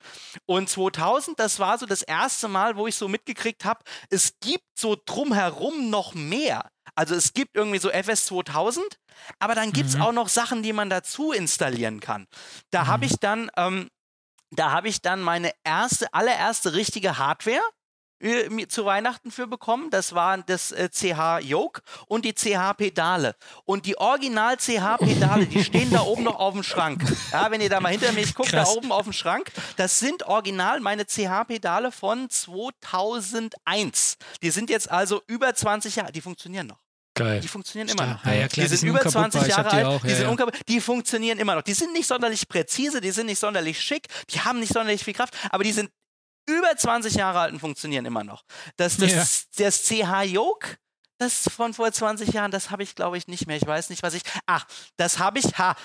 Und 0.47 0.69
2000, 0.69 1.39
das 1.39 1.59
war 1.59 1.79
so 1.79 1.87
das 1.87 2.03
erste 2.03 2.49
Mal, 2.49 2.77
wo 2.77 2.87
ich 2.87 2.97
so 2.97 3.09
mitgekriegt 3.09 3.65
habe, 3.65 3.81
es 4.11 4.35
gibt 4.41 4.65
so 4.79 4.97
drumherum 5.05 5.91
noch 5.91 6.15
mehr. 6.15 6.71
Also 6.95 7.15
es 7.15 7.33
gibt 7.33 7.57
irgendwie 7.57 7.79
so 7.79 7.91
FS 7.91 8.27
2000, 8.27 8.85
aber 9.39 9.55
dann 9.55 9.73
gibt 9.73 9.89
es 9.89 9.97
Mhm. 9.97 10.03
auch 10.03 10.13
noch 10.13 10.29
Sachen, 10.29 10.63
die 10.63 10.73
man 10.73 10.91
dazu 10.91 11.33
installieren 11.33 12.01
kann. 12.01 12.27
Da 12.71 12.87
habe 12.87 13.07
ich 13.07 13.17
dann, 13.19 13.51
ähm, 13.57 13.89
da 14.51 14.71
habe 14.73 14.89
ich 14.89 15.01
dann 15.01 15.23
meine 15.23 15.53
erste, 15.65 16.13
allererste 16.13 16.75
richtige 16.75 17.17
Hardware 17.19 17.63
äh, 18.23 18.69
zu 18.69 18.85
Weihnachten 18.85 19.31
für 19.31 19.47
bekommen. 19.47 19.91
Das 19.91 20.15
waren 20.15 20.45
das 20.47 20.73
äh, 20.73 20.89
CH 20.91 21.41
Yoke 21.41 21.83
und 22.07 22.25
die 22.25 22.35
CH 22.35 22.75
Pedale. 22.77 23.35
Und 23.65 23.87
die 23.87 23.99
Original 23.99 24.57
CH 24.57 24.99
Pedale, 24.99 25.47
die 25.47 25.65
stehen 25.65 25.91
da 25.91 26.03
oben 26.03 26.23
noch 26.25 26.39
auf 26.39 26.55
dem 26.55 26.63
Schrank. 26.63 27.03
Ja, 27.33 27.51
wenn 27.51 27.61
ihr 27.61 27.69
da 27.71 27.81
mal 27.81 27.91
hinter 27.91 28.13
mich 28.13 28.35
guckt, 28.35 28.51
Krass. 28.51 28.71
da 28.73 28.77
oben 28.77 28.93
auf 28.93 29.05
dem 29.05 29.13
Schrank, 29.13 29.51
das 29.77 29.99
sind 29.99 30.25
original 30.25 30.81
meine 30.81 31.05
CH 31.07 31.45
Pedale 31.47 31.93
von 31.93 32.31
2001. 32.31 34.17
Die 34.43 34.51
sind 34.51 34.71
jetzt 34.71 34.91
also 34.91 35.23
über 35.27 35.55
20 35.55 35.97
Jahre, 35.97 36.13
die 36.13 36.21
funktionieren 36.21 36.69
noch. 36.69 36.79
Geil. 37.15 37.41
Die 37.41 37.49
funktionieren 37.49 37.89
immer 37.89 38.05
Stark. 38.05 38.25
noch. 38.25 38.33
Ja, 38.33 38.39
ja, 38.39 38.49
klar, 38.49 38.49
die 38.49 38.61
die 38.63 38.67
sind 38.69 38.79
sind 38.79 38.89
über 38.89 38.99
unkaputtbar. 39.01 39.31
20 39.31 39.43
Ich 39.43 39.49
Jahre 39.49 39.69
die 39.69 39.77
alt, 39.77 40.03
die, 40.03 40.09
ja, 40.09 40.17
sind 40.17 40.41
ja. 40.41 40.47
die 40.67 40.81
funktionieren 40.81 41.39
immer 41.39 41.55
noch. 41.57 41.63
Die 41.63 41.75
sind 41.75 41.93
nicht 41.93 42.07
sonderlich 42.07 42.49
präzise, 42.49 43.01
die 43.03 43.11
sind 43.11 43.27
nicht 43.27 43.39
sonderlich 43.39 43.81
schick, 43.81 44.09
die 44.31 44.41
haben 44.41 44.61
nicht 44.61 44.73
sonderlich 44.73 45.05
viel 45.05 45.13
Kraft, 45.13 45.35
aber 45.51 45.63
die 45.63 45.73
sind 45.73 45.91
über 46.49 46.77
20 46.77 47.15
Jahre 47.15 47.41
alt 47.41 47.53
und 47.53 47.61
funktionieren 47.61 48.05
immer 48.05 48.25
noch. 48.25 48.45
Das, 48.77 48.97
das, 48.97 49.13
Ja. 49.13 49.65
das 49.65 49.83
CH 49.85 50.23
Yoke, 50.25 50.77
das 51.19 51.49
von 51.55 51.73
vor 51.73 51.93
20 51.93 52.33
Jahren, 52.33 52.51
das 52.51 52.71
habe 52.73 52.83
ich 52.83 52.97
glaube 52.97 53.17
ich 53.17 53.29
nicht 53.29 53.47
mehr. 53.47 53.57
Ich 53.57 53.65
weiß 53.65 53.91
nicht, 53.91 54.03
was 54.03 54.15
ich. 54.15 54.23
Ach, 54.47 54.67
das 54.97 55.21
habe 55.21 55.39
ich, 55.39 55.57
ha, 55.57 55.77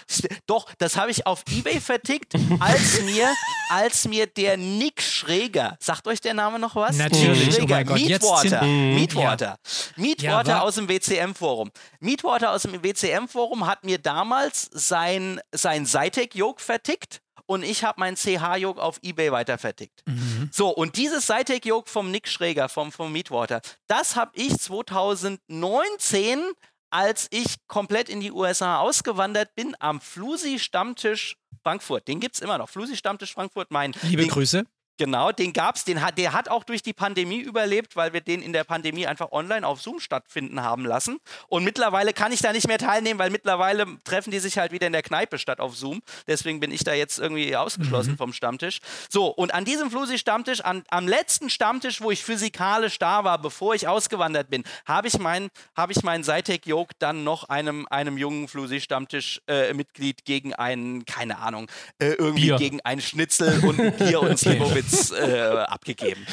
doch, 0.48 0.66
das 0.80 0.98
habe 0.98 1.12
ich 1.12 1.28
auf 1.28 1.44
Ebay 1.52 1.80
vertickt, 1.80 2.34
als 2.60 3.02
mir, 3.02 3.32
als 3.70 4.08
mir 4.08 4.26
der 4.26 4.58
Nick 4.58 5.00
Schräger, 5.00 5.78
sagt 5.80 6.08
euch 6.08 6.22
der 6.22 6.34
Name 6.34 6.58
noch 6.58 6.76
was? 6.76 6.96
Natürlich, 6.98 7.40
Nick 7.40 7.50
oh 7.50 7.52
Schräger, 7.60 7.76
mein 7.76 7.86
Gott, 7.86 7.98
jetzt 8.00 8.22
Meatwater, 8.24 8.60
sind- 8.62 8.96
Meatwater, 8.96 9.58
Meatwater 9.96 10.50
Ja, 10.50 10.62
aus 10.62 10.74
dem 10.76 10.90
WCM-Forum. 10.90 11.70
Meatwater 12.00 12.50
aus 12.52 12.64
dem 12.64 12.84
WCM-Forum 12.84 13.68
hat 13.68 13.84
mir 13.84 14.00
damals 14.00 14.68
sein, 14.72 15.40
sein 15.54 15.86
Zytec-Yoke 15.86 16.64
vertickt 16.64 17.22
und 17.48 17.64
ich 17.64 17.84
habe 17.84 18.00
mein 18.00 18.16
CH-Yoke 18.16 18.80
auf 18.82 19.00
Ebay 19.02 19.32
weiter 19.32 19.58
vertickt. 19.58 20.04
Mhm. 20.06 20.50
So, 20.52 20.70
und 20.70 20.98
dieses 20.98 21.26
Zytec-Yoke 21.26 21.90
vom 21.90 22.12
Nick 22.12 22.28
Schräger, 22.28 22.70
vom, 22.70 22.92
vom 22.92 23.12
Meatwater, 23.12 23.62
das 23.88 24.16
habe 24.16 24.32
ich 24.36 24.56
2019, 24.58 26.44
als 26.92 27.28
ich 27.32 27.68
komplett 27.68 28.10
in 28.10 28.20
die 28.20 28.32
USA 28.32 28.78
ausgewandert 28.78 29.56
bin, 29.56 29.76
am 29.80 30.00
Flusi-Stammtisch 30.00 31.38
Frankfurt. 31.64 32.08
Den 32.08 32.20
gibt 32.20 32.36
es 32.36 32.42
immer 32.42 32.58
noch. 32.58 32.70
Flusi-Stammtisch 32.70 33.34
Frankfurt, 33.34 33.72
mein. 33.72 33.94
Liebe 34.04 34.22
den, 34.22 34.30
Grüße. 34.30 34.66
Genau, 34.98 35.32
den 35.32 35.54
gab's, 35.54 35.86
den 35.86 36.02
hat, 36.02 36.18
der 36.18 36.34
hat 36.34 36.50
auch 36.50 36.64
durch 36.64 36.82
die 36.82 36.94
Pandemie 36.94 37.40
überlebt, 37.40 37.96
weil 37.96 38.14
wir 38.14 38.22
den 38.22 38.42
in 38.42 38.52
der 38.52 38.64
Pandemie 38.64 39.06
einfach 39.06 39.32
online 39.32 39.66
auf 39.66 39.80
Zoom 39.80 40.00
stattfinden 40.00 40.64
haben 40.64 40.86
lassen. 40.86 41.20
Und 41.50 41.64
mittlerweile 41.64 42.14
kann 42.14 42.32
ich 42.32 42.42
da 42.42 42.52
nicht 42.52 42.68
mehr 42.68 42.80
teilnehmen, 42.80 43.20
weil 43.20 43.30
mittlerweile 43.30 43.86
treffen 44.04 44.32
die 44.32 44.40
sich 44.40 44.58
halt 44.58 44.72
wieder 44.72 44.88
in 44.88 44.94
der 44.94 45.04
Kneipe 45.04 45.38
statt 45.38 45.60
auf 45.60 45.76
Zoom. 45.76 46.02
Deswegen 46.26 46.60
bin 46.60 46.72
ich 46.72 46.84
da 46.84 46.94
jetzt 46.94 47.20
irgendwie 47.20 47.56
ausgeschlossen 47.56 48.14
mhm. 48.14 48.18
vom 48.18 48.34
Stammtisch. 48.34 48.80
So, 49.08 49.28
und 49.28 49.54
an 49.54 49.66
diesem 49.66 49.92
Flusi-Stammtisch, 49.92 50.62
am 50.64 51.08
letzten 51.08 51.52
Stammtisch, 51.52 52.02
wo 52.02 52.10
ich 52.10 52.24
physikalisch 52.24 52.98
da 52.98 53.24
war, 53.24 53.38
bevor 53.40 53.76
ich 53.76 53.88
ausgewandert 53.88 54.50
bin, 54.50 54.64
habe 54.88 55.08
ich 55.08 55.20
mein, 55.20 55.50
habe 55.76 55.92
ich 55.92 56.02
mein 56.02 56.24
Cytec-Yoke 56.24 56.96
dann 56.98 57.24
noch 57.24 57.50
einem, 57.50 57.86
einem 57.92 58.18
jungen 58.18 58.48
Flusi-Stammtisch-Mitglied 58.48 60.20
äh, 60.20 60.24
gegen 60.26 60.56
einen, 60.56 61.06
keine 61.06 61.38
Ahnung, 61.38 61.68
äh, 62.00 62.14
irgendwie 62.14 62.48
Bier. 62.48 62.58
gegen 62.58 62.82
einen 62.82 63.02
Schnitzel 63.02 63.64
und 63.64 63.80
ein 63.80 63.96
Bier 63.96 64.22
und 64.22 64.40
Slivovitz 64.40 64.87
Tickets 64.88 65.12
äh, 65.12 65.66
abgegeben. 65.68 66.26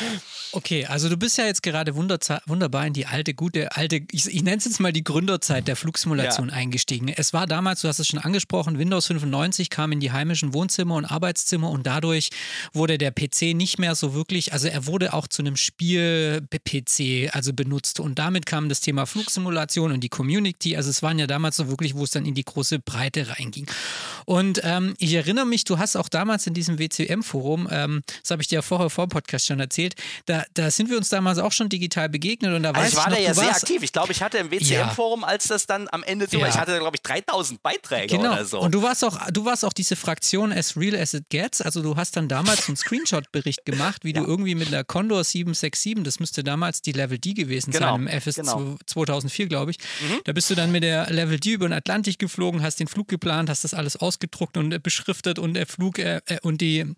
Okay, 0.53 0.87
also 0.87 1.09
du 1.09 1.17
bist 1.17 1.37
ja 1.39 1.47
jetzt 1.47 1.63
gerade 1.63 1.97
wunderbar 1.97 2.87
in 2.87 2.93
die 2.93 3.07
alte, 3.07 3.35
gute, 3.35 3.77
alte, 3.77 4.01
ich, 4.13 4.27
ich 4.27 4.43
nenne 4.43 4.59
es 4.59 4.65
jetzt 4.65 4.81
mal 4.81 4.93
die 4.93 5.03
Gründerzeit 5.03 5.67
der 5.67 5.77
Flugsimulation 5.77 6.49
ja. 6.49 6.55
eingestiegen. 6.55 7.09
Es 7.09 7.33
war 7.33 7.47
damals, 7.47 7.81
du 7.81 7.89
hast 7.89 7.99
es 7.99 8.07
schon 8.07 8.21
angesprochen, 8.21 8.79
Windows 8.79 9.07
95 9.07 9.71
kam 9.71 9.93
in 9.93 10.01
die 10.01 10.13
heimischen 10.13 10.55
Wohnzimmer 10.55 10.95
und 10.95 11.07
Arbeitszimmer 11.07 11.71
und 11.71 11.87
dadurch 11.87 12.31
wurde 12.73 12.99
der 12.99 13.11
PC 13.11 13.55
nicht 13.55 13.79
mehr 13.79 13.95
so 13.95 14.15
wirklich, 14.15 14.53
also 14.53 14.69
er 14.69 14.87
wurde 14.87 15.13
auch 15.13 15.27
zu 15.27 15.43
einem 15.43 15.57
Spiel-PC 15.57 17.35
also 17.35 17.53
benutzt 17.53 18.01
und 18.01 18.19
damit 18.19 18.47
kam 18.47 18.69
das 18.69 18.81
Thema 18.81 19.07
Flugsimulation 19.07 19.93
und 19.93 20.01
die 20.01 20.09
Community, 20.09 20.77
also 20.77 20.91
es 20.91 21.03
waren 21.03 21.19
ja 21.19 21.27
damals 21.27 21.57
so 21.57 21.69
wirklich, 21.69 21.95
wo 21.95 22.05
es 22.05 22.11
dann 22.11 22.27
in 22.27 22.35
die 22.35 22.45
große 22.45 22.79
Breite 22.79 23.29
reinging. 23.29 23.67
Und 24.25 24.61
ähm, 24.63 24.95
ich 24.99 25.15
erinnere 25.15 25.47
mich, 25.47 25.65
du 25.65 25.79
hast 25.79 25.97
auch 25.97 26.09
damals 26.09 26.47
in 26.47 26.55
diesem 26.55 26.79
WCM-Forum, 26.79 27.69
ähm, 27.71 28.03
das 28.23 28.31
habe 28.31 28.43
ich 28.43 28.44
dir 28.49 28.57
ja 28.57 28.63
vorher 28.63 28.91
vor 28.91 29.07
dem 29.07 29.11
Podcast 29.11 29.47
schon 29.47 29.61
erzählt, 29.61 29.95
da, 30.27 30.45
da 30.55 30.71
sind 30.71 30.91
wir 30.91 30.97
uns 30.97 31.09
damals 31.09 31.39
auch 31.39 31.53
schon 31.53 31.69
digital 31.69 32.09
begegnet 32.09 32.55
und 32.55 32.63
da 32.63 32.71
also 32.71 32.81
weiß 32.81 32.93
ich 32.93 32.97
war 32.99 33.11
noch, 33.11 33.17
da 33.17 33.23
ja 33.23 33.35
sehr 33.35 33.51
aktiv. 33.51 33.83
Ich 33.83 33.93
glaube, 33.93 34.13
ich 34.13 34.23
hatte 34.23 34.39
im 34.39 34.51
WCM-Forum, 34.51 35.23
ja. 35.23 35.27
als 35.27 35.49
das 35.49 35.67
dann 35.67 35.89
am 35.91 36.03
Ende 36.03 36.27
so 36.31 36.41
war, 36.41 36.49
ich 36.49 36.59
hatte, 36.59 36.79
glaube 36.79 36.97
ich, 36.97 37.03
3000 37.03 37.63
Beiträge 37.63 38.17
genau. 38.17 38.33
oder 38.33 38.45
so. 38.45 38.61
Und 38.61 38.75
du 38.75 38.83
warst 38.83 39.05
auch, 39.05 39.19
du 39.31 39.45
warst 39.45 39.65
auch 39.65 39.73
diese 39.73 39.97
Fraktion 39.97 40.53
as 40.53 40.77
real 40.77 40.97
as 40.97 41.15
it 41.15 41.29
gets. 41.29 41.61
Also 41.61 41.83
du 41.83 41.97
hast 41.97 42.17
dann 42.17 42.29
damals 42.29 42.69
einen 42.69 42.77
Screenshot-Bericht 42.77 43.65
gemacht, 43.65 44.05
wie 44.05 44.15
ja. 44.15 44.21
du 44.21 44.27
irgendwie 44.27 44.55
mit 44.55 44.69
einer 44.69 44.85
Condor 44.85 45.25
767, 45.25 46.05
das 46.05 46.21
müsste 46.21 46.45
damals 46.45 46.83
die 46.83 46.93
Level 46.93 47.19
D 47.19 47.35
gewesen 47.35 47.71
genau. 47.71 47.93
sein, 47.93 48.07
im 48.07 48.21
FS 48.21 48.37
genau. 48.37 48.77
2004, 48.87 49.47
glaube 49.47 49.73
ich. 49.73 49.79
Mhm. 49.79 50.21
Da 50.25 50.33
bist 50.33 50.51
du 50.51 50.55
dann 50.55 50.73
mit 50.73 50.83
der 50.83 51.11
Level 51.11 51.39
D 51.39 51.53
über 51.53 51.69
den 51.69 51.73
Atlantik 51.73 52.19
geflogen, 52.19 52.63
hast 52.63 52.81
den 52.81 52.89
Flug 52.89 53.09
geplant, 53.09 53.49
hast 53.49 53.65
das 53.65 53.75
alles 53.75 53.97
ausgedruckt 53.97 54.57
und 54.57 54.83
beschriftet 54.83 55.39
und 55.39 55.55
der 55.55 55.67
Flug 55.67 55.99
äh, 55.99 56.21
äh 56.27 56.39
und 56.43 56.61
die 56.61 56.95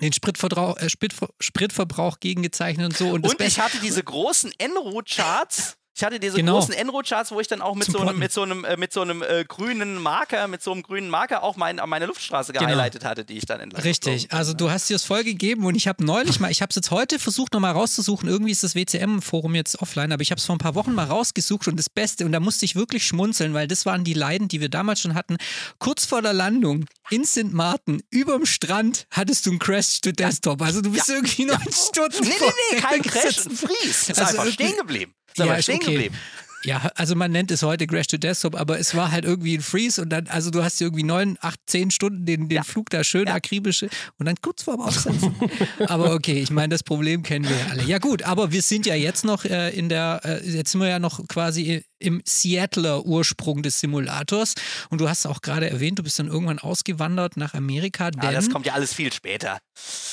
den 0.00 0.12
Spritverbrauch, 0.12 0.76
äh, 0.78 0.88
Spritverbrauch 0.88 2.20
gegengezeichnet 2.20 2.86
und 2.86 2.96
so. 2.96 3.10
Und, 3.10 3.26
und 3.26 3.40
ich 3.40 3.58
hatte 3.58 3.78
diese 3.80 4.02
großen 4.02 4.52
En-Route-Charts 4.58 5.77
ich 5.98 6.04
hatte 6.04 6.20
diese 6.20 6.36
genau. 6.36 6.52
großen 6.52 6.74
Enro-Charts, 6.74 7.32
wo 7.32 7.40
ich 7.40 7.48
dann 7.48 7.60
auch 7.60 7.74
mit 7.74 7.90
so, 7.90 7.98
einem, 7.98 8.20
mit 8.20 8.30
so 8.30 8.42
einem, 8.42 8.64
äh, 8.64 8.76
mit 8.76 8.92
so 8.92 9.02
einem 9.02 9.20
äh, 9.20 9.44
grünen 9.44 10.00
Marker, 10.00 10.46
mit 10.46 10.62
so 10.62 10.70
einem 10.70 10.84
grünen 10.84 11.10
Marker 11.10 11.42
auch 11.42 11.56
mein, 11.56 11.80
meine 11.86 12.06
Luftstraße 12.06 12.52
genau. 12.52 12.66
gehighlightet 12.66 13.04
hatte, 13.04 13.24
die 13.24 13.36
ich 13.36 13.46
dann 13.46 13.58
entlang 13.58 13.82
Richtig, 13.82 14.32
also 14.32 14.54
du 14.54 14.70
hast 14.70 14.88
dir 14.88 14.94
das 14.94 15.02
voll 15.02 15.24
gegeben 15.24 15.66
und 15.66 15.74
ich 15.74 15.88
habe 15.88 16.04
neulich 16.04 16.38
mal, 16.38 16.52
ich 16.52 16.62
habe 16.62 16.70
es 16.70 16.76
jetzt 16.76 16.92
heute 16.92 17.18
versucht 17.18 17.52
nochmal 17.52 17.72
rauszusuchen, 17.72 18.28
irgendwie 18.28 18.52
ist 18.52 18.62
das 18.62 18.76
WCM-Forum 18.76 19.56
jetzt 19.56 19.82
offline, 19.82 20.12
aber 20.12 20.22
ich 20.22 20.30
habe 20.30 20.38
es 20.38 20.44
vor 20.44 20.54
ein 20.54 20.60
paar 20.60 20.76
Wochen 20.76 20.94
mal 20.94 21.06
rausgesucht 21.06 21.66
und 21.66 21.76
das 21.76 21.90
Beste, 21.90 22.24
und 22.24 22.30
da 22.30 22.38
musste 22.38 22.64
ich 22.64 22.76
wirklich 22.76 23.04
schmunzeln, 23.04 23.52
weil 23.52 23.66
das 23.66 23.84
waren 23.84 24.04
die 24.04 24.14
Leiden, 24.14 24.46
die 24.46 24.60
wir 24.60 24.68
damals 24.68 25.00
schon 25.00 25.16
hatten. 25.16 25.36
Kurz 25.80 26.04
vor 26.04 26.22
der 26.22 26.32
Landung 26.32 26.84
in 27.10 27.24
St. 27.24 27.52
Martin, 27.52 28.04
überm 28.10 28.46
Strand, 28.46 29.08
hattest 29.10 29.46
du 29.46 29.50
einen 29.50 29.58
Crash 29.58 30.00
to 30.00 30.12
Desktop. 30.12 30.62
Also 30.62 30.80
du 30.80 30.92
bist 30.92 31.08
ja. 31.08 31.16
irgendwie 31.16 31.44
neun 31.44 31.58
ja. 31.58 31.72
Stunden 31.72 32.22
Nee, 32.22 32.34
nee, 32.38 32.52
nee, 32.70 32.80
kein 32.80 33.02
Crash, 33.02 33.46
ein 33.46 33.50
Freeze. 33.50 34.12
Ist 34.12 34.18
also 34.20 34.38
einfach 34.38 34.52
stehen 34.52 34.76
geblieben. 34.76 35.12
Ist 35.28 35.38
ja, 35.38 35.44
aber 35.44 35.62
stehen 35.62 35.76
okay. 35.76 35.92
geblieben. 35.92 36.16
Ja, 36.64 36.90
also 36.96 37.14
man 37.14 37.30
nennt 37.30 37.50
es 37.50 37.62
heute 37.62 37.86
Crash 37.86 38.08
to 38.08 38.16
Desktop, 38.16 38.56
aber 38.56 38.80
es 38.80 38.94
war 38.96 39.12
halt 39.12 39.24
irgendwie 39.24 39.56
ein 39.56 39.60
Freeze 39.60 40.02
und 40.02 40.10
dann, 40.10 40.26
also 40.26 40.50
du 40.50 40.64
hast 40.64 40.80
irgendwie 40.80 41.04
neun, 41.04 41.38
acht, 41.40 41.60
zehn 41.66 41.90
Stunden 41.90 42.26
den, 42.26 42.48
den 42.48 42.56
ja. 42.56 42.62
Flug 42.64 42.90
da 42.90 43.04
schön 43.04 43.28
ja. 43.28 43.34
akribisch 43.34 43.84
und 43.84 44.26
dann 44.26 44.34
kurz 44.42 44.64
vorm 44.64 44.80
Aufsetzen. 44.80 45.34
aber 45.86 46.14
okay, 46.14 46.40
ich 46.40 46.50
meine, 46.50 46.70
das 46.70 46.82
Problem 46.82 47.22
kennen 47.22 47.48
wir 47.48 47.56
ja 47.56 47.66
alle. 47.70 47.84
Ja 47.84 47.98
gut, 47.98 48.24
aber 48.24 48.50
wir 48.50 48.62
sind 48.62 48.86
ja 48.86 48.96
jetzt 48.96 49.24
noch 49.24 49.44
äh, 49.44 49.70
in 49.70 49.88
der, 49.88 50.20
äh, 50.24 50.50
jetzt 50.50 50.72
sind 50.72 50.80
wir 50.80 50.88
ja 50.88 50.98
noch 50.98 51.26
quasi 51.28 51.84
im 51.98 52.22
Seattler 52.24 53.04
Ursprung 53.04 53.62
des 53.62 53.80
Simulators 53.80 54.54
und 54.90 55.00
du 55.00 55.08
hast 55.08 55.26
auch 55.26 55.40
gerade 55.40 55.68
erwähnt, 55.68 55.98
du 55.98 56.02
bist 56.02 56.18
dann 56.18 56.28
irgendwann 56.28 56.58
ausgewandert 56.58 57.36
nach 57.36 57.54
Amerika. 57.54 58.10
Denn, 58.10 58.22
ah, 58.22 58.32
das 58.32 58.50
kommt 58.50 58.66
ja 58.66 58.74
alles 58.74 58.94
viel 58.94 59.12
später. 59.12 59.58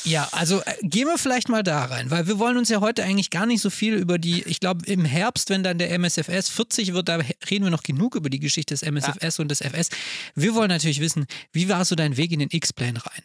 Ja, 0.03 0.27
also 0.31 0.61
äh, 0.61 0.75
gehen 0.81 1.07
wir 1.07 1.17
vielleicht 1.17 1.49
mal 1.49 1.63
da 1.63 1.85
rein, 1.85 2.11
weil 2.11 2.27
wir 2.27 2.39
wollen 2.39 2.57
uns 2.57 2.69
ja 2.69 2.81
heute 2.81 3.03
eigentlich 3.03 3.29
gar 3.29 3.45
nicht 3.45 3.61
so 3.61 3.69
viel 3.69 3.95
über 3.95 4.17
die, 4.17 4.43
ich 4.43 4.59
glaube 4.59 4.85
im 4.85 5.05
Herbst, 5.05 5.49
wenn 5.49 5.63
dann 5.63 5.77
der 5.77 5.91
MSFS 5.97 6.49
40 6.49 6.93
wird, 6.93 7.09
da 7.09 7.19
reden 7.49 7.65
wir 7.65 7.71
noch 7.71 7.83
genug 7.83 8.15
über 8.15 8.29
die 8.29 8.39
Geschichte 8.39 8.73
des 8.73 8.83
MSFS 8.83 9.37
ja. 9.37 9.41
und 9.41 9.49
des 9.49 9.61
FS. 9.61 9.89
Wir 10.35 10.55
wollen 10.55 10.69
natürlich 10.69 10.99
wissen, 10.99 11.25
wie 11.51 11.69
war 11.69 11.85
so 11.85 11.95
dein 11.95 12.17
Weg 12.17 12.31
in 12.31 12.39
den 12.39 12.49
X-Plane 12.51 13.05
rein? 13.05 13.23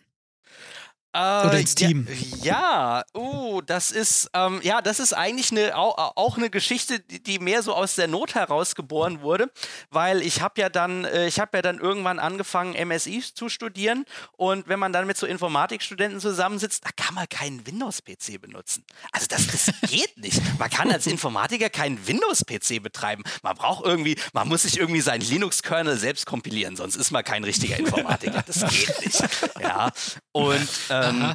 Äh, 1.13 1.19
Oder 1.19 1.59
ins 1.59 1.75
Team. 1.75 2.07
Ja, 2.41 3.03
ja 3.15 3.21
uh, 3.21 3.61
das 3.63 3.91
ist, 3.91 4.31
ähm, 4.33 4.61
ja, 4.63 4.81
das 4.81 5.01
ist 5.01 5.13
eigentlich 5.13 5.51
eine, 5.51 5.77
auch, 5.77 6.37
eine 6.37 6.51
Geschichte, 6.51 7.01
die, 7.01 7.21
die, 7.21 7.39
mehr 7.41 7.65
so 7.65 7.75
aus 7.75 7.97
der 7.97 8.07
Not 8.07 8.37
heraus 8.37 8.77
geboren 8.77 9.21
wurde, 9.21 9.51
weil 9.91 10.23
ich 10.23 10.41
habe 10.41 10.61
ja 10.61 10.69
dann, 10.69 11.05
äh, 11.05 11.27
ich 11.27 11.41
habe 11.41 11.59
ja 11.59 11.63
dann 11.63 11.81
irgendwann 11.81 12.21
angefangen, 12.21 12.77
MSI 12.89 13.25
zu 13.35 13.49
studieren 13.49 14.05
und 14.37 14.69
wenn 14.69 14.79
man 14.79 14.93
dann 14.93 15.09
mit 15.09 15.17
so 15.17 15.27
Informatikstudenten 15.27 16.21
zusammensitzt, 16.21 16.85
da 16.85 16.91
kann 16.97 17.17
man 17.17 17.29
keinen 17.29 17.67
Windows-PC 17.67 18.41
benutzen. 18.41 18.85
Also 19.11 19.27
das, 19.29 19.49
das 19.49 19.75
geht 19.91 20.17
nicht. 20.17 20.41
Man 20.61 20.71
kann 20.71 20.93
als 20.93 21.09
Informatiker 21.09 21.71
keinen 21.71 22.07
Windows-PC 22.07 22.81
betreiben. 22.81 23.25
Man 23.43 23.57
braucht 23.57 23.85
irgendwie, 23.85 24.17
man 24.33 24.47
muss 24.47 24.63
sich 24.63 24.79
irgendwie 24.79 25.01
seinen 25.01 25.23
Linux-Kernel 25.23 25.97
selbst 25.97 26.25
kompilieren, 26.27 26.77
sonst 26.77 26.95
ist 26.95 27.11
man 27.11 27.25
kein 27.25 27.43
richtiger 27.43 27.77
Informatiker. 27.77 28.45
Das 28.47 28.61
geht 28.61 29.05
nicht. 29.05 29.23
Ja, 29.61 29.91
und 30.33 30.69
äh, 30.89 31.00
ähm, 31.03 31.35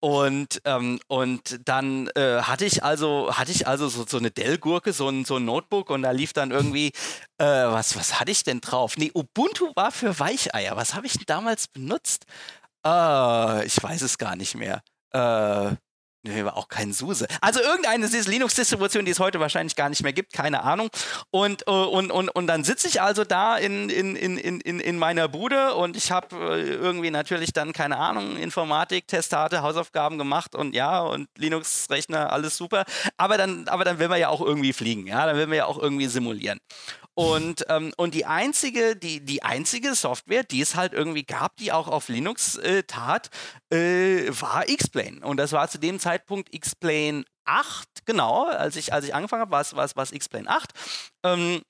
und, 0.00 0.62
ähm, 0.64 0.98
und 1.08 1.60
dann 1.64 2.08
äh, 2.14 2.42
hatte 2.42 2.64
ich 2.64 2.82
also, 2.82 3.36
hatte 3.36 3.52
ich 3.52 3.66
also 3.66 3.88
so, 3.88 4.06
so 4.06 4.18
eine 4.18 4.30
Dell-Gurke, 4.30 4.92
so 4.92 5.08
ein, 5.08 5.24
so 5.24 5.36
ein 5.36 5.44
Notebook 5.44 5.90
und 5.90 6.02
da 6.02 6.10
lief 6.10 6.32
dann 6.32 6.50
irgendwie, 6.50 6.88
äh, 7.38 7.44
was, 7.44 7.96
was 7.96 8.18
hatte 8.18 8.30
ich 8.30 8.42
denn 8.42 8.60
drauf? 8.60 8.96
Nee, 8.96 9.10
Ubuntu 9.14 9.72
war 9.74 9.92
für 9.92 10.18
Weicheier. 10.18 10.76
Was 10.76 10.94
habe 10.94 11.06
ich 11.06 11.12
denn 11.14 11.26
damals 11.26 11.68
benutzt? 11.68 12.24
Äh, 12.84 13.66
ich 13.66 13.82
weiß 13.82 14.02
es 14.02 14.16
gar 14.18 14.36
nicht 14.36 14.54
mehr. 14.54 14.82
Äh, 15.12 15.76
Nee, 16.22 16.44
war 16.44 16.58
auch 16.58 16.68
kein 16.68 16.92
SUSE. 16.92 17.26
Also 17.40 17.60
irgendeine 17.60 18.06
Linux-Distribution, 18.06 19.06
die 19.06 19.10
es 19.10 19.20
heute 19.20 19.40
wahrscheinlich 19.40 19.74
gar 19.74 19.88
nicht 19.88 20.02
mehr 20.02 20.12
gibt, 20.12 20.34
keine 20.34 20.62
Ahnung. 20.64 20.90
Und, 21.30 21.66
äh, 21.66 21.70
und, 21.70 22.10
und, 22.10 22.28
und 22.28 22.46
dann 22.46 22.62
sitze 22.62 22.88
ich 22.88 23.00
also 23.00 23.24
da 23.24 23.56
in, 23.56 23.88
in, 23.88 24.16
in, 24.16 24.36
in, 24.36 24.80
in 24.80 24.98
meiner 24.98 25.28
Bude 25.28 25.74
und 25.74 25.96
ich 25.96 26.10
habe 26.10 26.36
äh, 26.36 26.74
irgendwie 26.74 27.10
natürlich 27.10 27.54
dann, 27.54 27.72
keine 27.72 27.96
Ahnung, 27.96 28.36
Informatik, 28.36 29.08
Testate, 29.08 29.62
Hausaufgaben 29.62 30.18
gemacht 30.18 30.54
und 30.54 30.74
ja, 30.74 31.00
und 31.00 31.28
Linux-Rechner, 31.38 32.30
alles 32.30 32.54
super. 32.54 32.84
Aber 33.16 33.38
dann, 33.38 33.66
aber 33.68 33.84
dann 33.84 33.98
will 33.98 34.08
man 34.08 34.20
ja 34.20 34.28
auch 34.28 34.42
irgendwie 34.42 34.74
fliegen, 34.74 35.06
ja, 35.06 35.24
dann 35.24 35.36
will 35.36 35.46
man 35.46 35.56
ja 35.56 35.64
auch 35.64 35.78
irgendwie 35.78 36.06
simulieren. 36.06 36.58
Und, 37.20 37.66
ähm, 37.68 37.92
und 37.98 38.14
die 38.14 38.24
einzige, 38.24 38.96
die, 38.96 39.20
die 39.20 39.42
einzige 39.42 39.94
Software, 39.94 40.42
die 40.42 40.62
es 40.62 40.74
halt 40.74 40.94
irgendwie 40.94 41.24
gab, 41.24 41.54
die 41.56 41.70
auch 41.70 41.86
auf 41.86 42.08
Linux 42.08 42.56
äh, 42.56 42.82
tat, 42.84 43.28
äh, 43.70 44.28
war 44.40 44.66
X-Plane. 44.66 45.20
Und 45.20 45.36
das 45.36 45.52
war 45.52 45.68
zu 45.68 45.78
dem 45.78 46.00
Zeitpunkt 46.00 46.54
X-Plane 46.54 47.24
8, 47.44 48.06
genau, 48.06 48.46
als 48.46 48.76
ich, 48.76 48.94
als 48.94 49.04
ich 49.04 49.14
angefangen 49.14 49.42
habe, 49.42 49.52
war 49.52 50.02
es 50.02 50.12
X-Plane 50.12 50.48
8. 50.48 50.70
Ähm, 51.24 51.60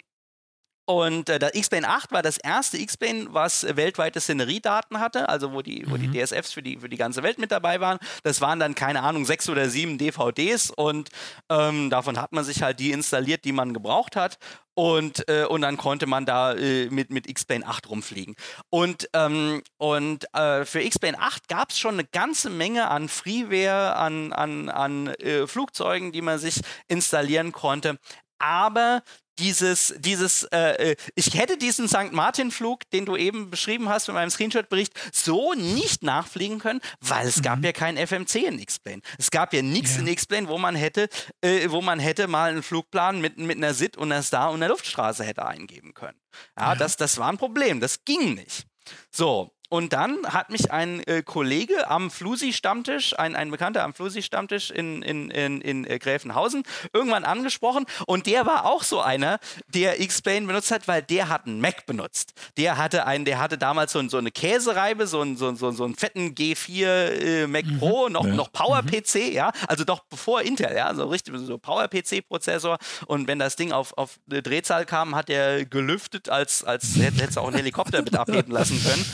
und 0.90 1.28
äh, 1.28 1.38
der 1.38 1.54
X-Plane 1.54 1.88
8 1.88 2.11
war 2.11 2.21
das 2.21 2.37
erste 2.37 2.76
X-Plane, 2.76 3.28
was 3.30 3.64
weltweite 3.76 4.21
Szeneriedaten 4.21 4.99
hatte, 4.99 5.28
also 5.28 5.52
wo 5.52 5.62
die, 5.62 5.85
wo 5.88 5.97
die 5.97 6.09
mhm. 6.09 6.14
DSFs 6.14 6.52
für 6.52 6.62
die, 6.62 6.78
für 6.78 6.88
die 6.88 6.97
ganze 6.97 7.23
Welt 7.23 7.38
mit 7.38 7.52
dabei 7.52 7.80
waren. 7.80 7.99
Das 8.25 8.40
waren 8.40 8.59
dann, 8.59 8.75
keine 8.75 9.02
Ahnung, 9.04 9.25
sechs 9.25 9.49
oder 9.49 9.69
sieben 9.69 9.99
DVDs 9.99 10.71
und 10.71 11.11
ähm, 11.49 11.90
davon 11.90 12.21
hat 12.21 12.33
man 12.33 12.42
sich 12.45 12.62
halt 12.62 12.80
die 12.80 12.90
installiert, 12.90 13.45
die 13.45 13.52
man 13.52 13.73
gebraucht 13.73 14.16
hat. 14.16 14.38
Und, 14.80 15.28
äh, 15.28 15.44
und 15.44 15.60
dann 15.60 15.76
konnte 15.76 16.06
man 16.06 16.25
da 16.25 16.54
äh, 16.54 16.88
mit, 16.88 17.10
mit 17.10 17.28
X-Plane 17.28 17.66
8 17.66 17.90
rumfliegen. 17.90 18.34
Und, 18.70 19.10
ähm, 19.12 19.62
und 19.76 20.25
äh, 20.34 20.64
für 20.64 20.80
X-Plane 20.80 21.18
8 21.18 21.49
gab 21.49 21.68
es 21.68 21.78
schon 21.78 21.96
eine 21.96 22.04
ganze 22.04 22.49
Menge 22.49 22.88
an 22.88 23.10
Freeware, 23.10 23.94
an, 23.96 24.32
an, 24.32 24.70
an 24.70 25.08
äh, 25.08 25.46
Flugzeugen, 25.46 26.12
die 26.12 26.22
man 26.22 26.38
sich 26.38 26.62
installieren 26.88 27.52
konnte 27.52 27.99
aber 28.40 29.02
dieses, 29.40 29.94
dieses, 29.99 30.44
äh, 30.44 30.92
äh, 30.92 30.97
ich 31.14 31.35
hätte 31.35 31.56
diesen 31.56 31.88
St. 31.88 32.12
Martin-Flug, 32.12 32.88
den 32.90 33.06
du 33.06 33.16
eben 33.16 33.50
beschrieben 33.50 33.88
hast 33.88 34.09
in 34.09 34.14
meinem 34.14 34.30
Screenshot-Bericht, 34.30 34.92
so 35.12 35.54
nicht 35.54 36.02
nachfliegen 36.02 36.59
können, 36.59 36.80
weil 37.00 37.26
es 37.26 37.38
mhm. 37.38 37.42
gab 37.42 37.64
ja 37.64 37.73
kein 37.73 37.97
FMC 37.97 38.47
in 38.47 38.59
X-Plane. 38.59 39.00
Es 39.18 39.30
gab 39.30 39.52
ja 39.52 39.62
nichts 39.62 39.94
ja. 39.94 40.02
in 40.02 40.06
X-Plane, 40.06 40.49
wo 40.49 40.59
man 40.59 40.75
hätte, 40.75 41.09
äh, 41.40 41.70
wo 41.70 41.80
man 41.80 41.99
hätte 41.99 42.28
mal 42.28 42.50
einen 42.50 42.62
Flugplan 42.62 43.20
mit, 43.20 43.38
mit 43.38 43.56
einer 43.56 43.75
SIT 43.75 43.97
und 43.97 44.12
einer 44.12 44.23
Star 44.23 44.50
und 44.50 44.56
einer 44.56 44.68
Luftstraße 44.68 45.25
hätte 45.25 45.47
eingeben 45.47 45.94
können. 45.94 46.18
Ja, 46.56 46.68
ja. 46.68 46.75
Das, 46.75 46.97
das 46.97 47.18
war 47.18 47.30
ein 47.30 47.38
Problem, 47.38 47.80
das 47.80 48.04
ging 48.04 48.35
nicht. 48.35 48.66
So, 49.11 49.52
und 49.71 49.93
dann 49.93 50.19
hat 50.27 50.50
mich 50.50 50.71
ein 50.73 51.00
äh, 51.07 51.23
Kollege 51.23 51.89
am 51.89 52.11
Flusi-Stammtisch, 52.11 53.19
ein, 53.19 53.37
ein 53.37 53.50
Bekannter 53.50 53.85
am 53.85 53.95
Flusi-Stammtisch 53.95 54.71
in, 54.71 55.03
in, 55.03 55.31
in, 55.31 55.61
in 55.61 55.87
äh, 55.87 55.99
Gräfenhausen, 55.99 56.65
irgendwann 56.93 57.25
angesprochen 57.25 57.87
und 58.07 58.27
der 58.27 58.47
war 58.47 58.67
auch 58.67 58.83
so 58.83 59.00
einer, 59.00 59.39
der 59.69 60.00
X-Plane 60.00 60.47
benutzt 60.47 60.73
hat, 60.73 60.89
weil 60.89 61.03
der 61.03 61.29
hat 61.29 61.47
einen 61.47 61.61
Mac 61.61 61.87
benutzt. 61.87 62.33
Der 62.57 62.79
hatte 62.79 63.07
einen, 63.07 63.25
der 63.25 63.39
hatte 63.39 63.59
damals 63.59 63.93
so, 63.93 64.07
so 64.09 64.19
eine 64.19 64.33
Käsereibe, 64.33 65.07
so 65.07 65.21
einen, 65.21 65.37
so, 65.37 65.55
so, 65.55 65.71
so 65.71 65.85
einen 65.85 65.95
fetten 65.95 66.35
G4 66.35 66.87
äh, 66.87 67.47
Mac 67.47 67.65
mhm. 67.65 67.79
Pro, 67.79 68.09
noch, 68.09 68.27
ja. 68.27 68.35
noch 68.35 68.53
Power-PC, 68.53 69.29
mhm. 69.29 69.33
ja, 69.33 69.53
also 69.69 69.85
doch 69.85 70.00
bevor 70.11 70.43
Intel, 70.43 70.75
ja, 70.75 70.93
so 70.95 71.07
richtig 71.07 71.35
so 71.39 71.59
Power-PC-Prozessor 71.59 72.77
und 73.07 73.29
wenn 73.29 73.39
das 73.39 73.55
Ding 73.55 73.71
auf, 73.71 73.97
auf 73.97 74.19
eine 74.29 74.43
Drehzahl 74.43 74.85
kam, 74.85 75.15
hat 75.15 75.31
er 75.31 75.65
gelüftet, 75.65 76.29
als, 76.29 76.65
als 76.65 76.97
hätte 76.97 77.25
es 77.25 77.39
auch 77.39 77.47
einen 77.47 77.57
Helikopter 77.57 78.03
mit 78.03 78.17
abheben 78.19 78.53
lassen 78.53 78.83
können. 78.83 79.05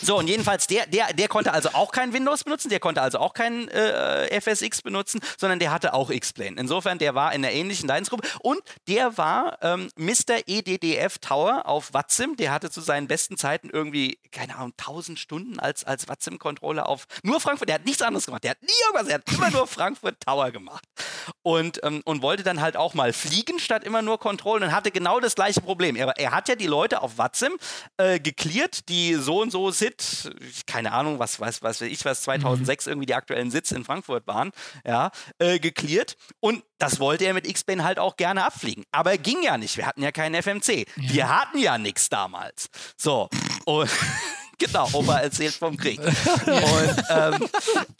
So, 0.00 0.16
und 0.18 0.28
jedenfalls, 0.28 0.68
der, 0.68 0.86
der, 0.86 1.12
der 1.12 1.28
konnte 1.28 1.52
also 1.52 1.70
auch 1.72 1.90
kein 1.90 2.12
Windows 2.12 2.44
benutzen, 2.44 2.68
der 2.68 2.78
konnte 2.78 3.02
also 3.02 3.18
auch 3.18 3.34
kein 3.34 3.68
äh, 3.68 4.40
FSX 4.40 4.82
benutzen, 4.82 5.20
sondern 5.36 5.58
der 5.58 5.72
hatte 5.72 5.92
auch 5.92 6.10
X-Plane. 6.10 6.56
Insofern, 6.56 6.98
der 6.98 7.14
war 7.14 7.34
in 7.34 7.44
einer 7.44 7.52
ähnlichen 7.52 7.88
Leidensgruppe 7.88 8.28
und 8.40 8.60
der 8.86 9.18
war 9.18 9.58
ähm, 9.62 9.90
Mr. 9.96 10.46
EDDF 10.46 11.18
Tower 11.18 11.66
auf 11.66 11.92
Watzim. 11.92 12.36
Der 12.36 12.52
hatte 12.52 12.70
zu 12.70 12.80
seinen 12.80 13.08
besten 13.08 13.36
Zeiten 13.36 13.70
irgendwie, 13.70 14.18
keine 14.30 14.56
Ahnung, 14.56 14.72
1000 14.78 15.18
Stunden 15.18 15.58
als, 15.58 15.82
als 15.84 16.06
Watzim-Controller 16.06 16.88
auf 16.88 17.06
nur 17.24 17.40
Frankfurt. 17.40 17.68
Der 17.68 17.76
hat 17.76 17.84
nichts 17.84 18.02
anderes 18.02 18.26
gemacht. 18.26 18.44
Der 18.44 18.52
hat 18.52 18.62
nie 18.62 18.68
irgendwas, 18.86 19.08
er 19.08 19.14
hat 19.14 19.32
immer 19.32 19.50
nur 19.50 19.66
Frankfurt 19.66 20.20
Tower 20.20 20.52
gemacht. 20.52 20.84
Und, 21.42 21.80
ähm, 21.82 22.02
und 22.04 22.22
wollte 22.22 22.44
dann 22.44 22.60
halt 22.60 22.76
auch 22.76 22.94
mal 22.94 23.12
fliegen 23.12 23.58
statt 23.58 23.82
immer 23.82 24.02
nur 24.02 24.18
Controllen 24.18 24.62
und 24.62 24.72
hatte 24.72 24.92
genau 24.92 25.18
das 25.18 25.34
gleiche 25.34 25.60
Problem. 25.60 25.96
Er, 25.96 26.08
er 26.16 26.30
hat 26.30 26.48
ja 26.48 26.54
die 26.54 26.66
Leute 26.66 27.02
auf 27.02 27.18
Watzim 27.18 27.56
äh, 27.96 28.20
geklärt, 28.20 28.88
die 28.88 29.14
so 29.14 29.42
und 29.42 29.47
so 29.50 29.70
sind 29.70 29.88
Sit, 30.00 30.66
keine 30.66 30.92
Ahnung, 30.92 31.18
was 31.18 31.40
weiß 31.40 31.62
was, 31.62 31.80
was 31.80 31.80
ich, 31.80 32.04
was 32.04 32.22
2006 32.22 32.86
mhm. 32.86 32.90
irgendwie 32.92 33.06
die 33.06 33.14
aktuellen 33.14 33.50
Sitze 33.50 33.74
in 33.76 33.84
Frankfurt 33.84 34.26
waren, 34.26 34.50
ja, 34.86 35.10
äh, 35.38 35.58
geklärt. 35.58 36.16
Und 36.40 36.62
das 36.78 37.00
wollte 37.00 37.24
er 37.24 37.34
mit 37.34 37.46
X-Plane 37.48 37.84
halt 37.84 37.98
auch 37.98 38.16
gerne 38.16 38.44
abfliegen. 38.44 38.84
Aber 38.92 39.16
ging 39.18 39.42
ja 39.42 39.56
nicht. 39.58 39.76
Wir 39.76 39.86
hatten 39.86 40.02
ja 40.02 40.12
keinen 40.12 40.40
FMC. 40.42 40.86
Ja. 40.96 41.14
Wir 41.14 41.28
hatten 41.28 41.58
ja 41.58 41.78
nichts 41.78 42.08
damals. 42.08 42.68
So. 42.96 43.28
Und 43.64 43.90
Genau, 44.58 44.88
Opa 44.92 45.18
erzählt 45.18 45.54
vom 45.54 45.76
Krieg. 45.76 46.00
und, 46.00 47.04
ähm, 47.10 47.48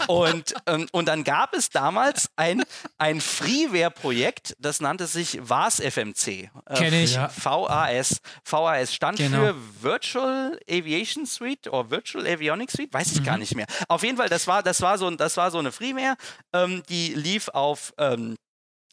und, 0.09 0.55
ähm, 0.67 0.87
und 0.91 1.07
dann 1.07 1.23
gab 1.23 1.55
es 1.55 1.71
damals 1.71 2.29
ein, 2.35 2.65
ein 2.99 3.21
Freeware-Projekt, 3.21 4.57
das 4.59 4.81
nannte 4.81 5.07
sich 5.07 5.39
VAS 5.41 5.79
FMC. 5.81 6.51
Äh, 6.67 6.75
Kenne 6.75 7.03
ich. 7.03 7.17
VAS. 7.17 8.21
VAS 8.45 8.93
stand 8.93 9.19
genau. 9.19 9.39
für 9.39 9.55
Virtual 9.81 10.59
Aviation 10.69 11.27
Suite 11.27 11.69
oder 11.69 11.91
Virtual 11.91 12.27
Avionics 12.27 12.73
Suite, 12.73 12.93
weiß 12.93 13.13
ich 13.13 13.21
mhm. 13.21 13.25
gar 13.25 13.39
nicht 13.39 13.55
mehr. 13.55 13.67
Auf 13.87 14.03
jeden 14.03 14.17
Fall, 14.17 14.29
das 14.29 14.47
war, 14.49 14.63
das 14.63 14.81
war, 14.81 14.99
so, 14.99 15.09
das 15.11 15.37
war 15.37 15.51
so 15.53 15.59
eine 15.59 15.71
Freeware, 15.71 16.17
ähm, 16.53 16.83
die 16.89 17.15
lief 17.15 17.49
auf 17.49 17.95
ähm, 17.99 18.37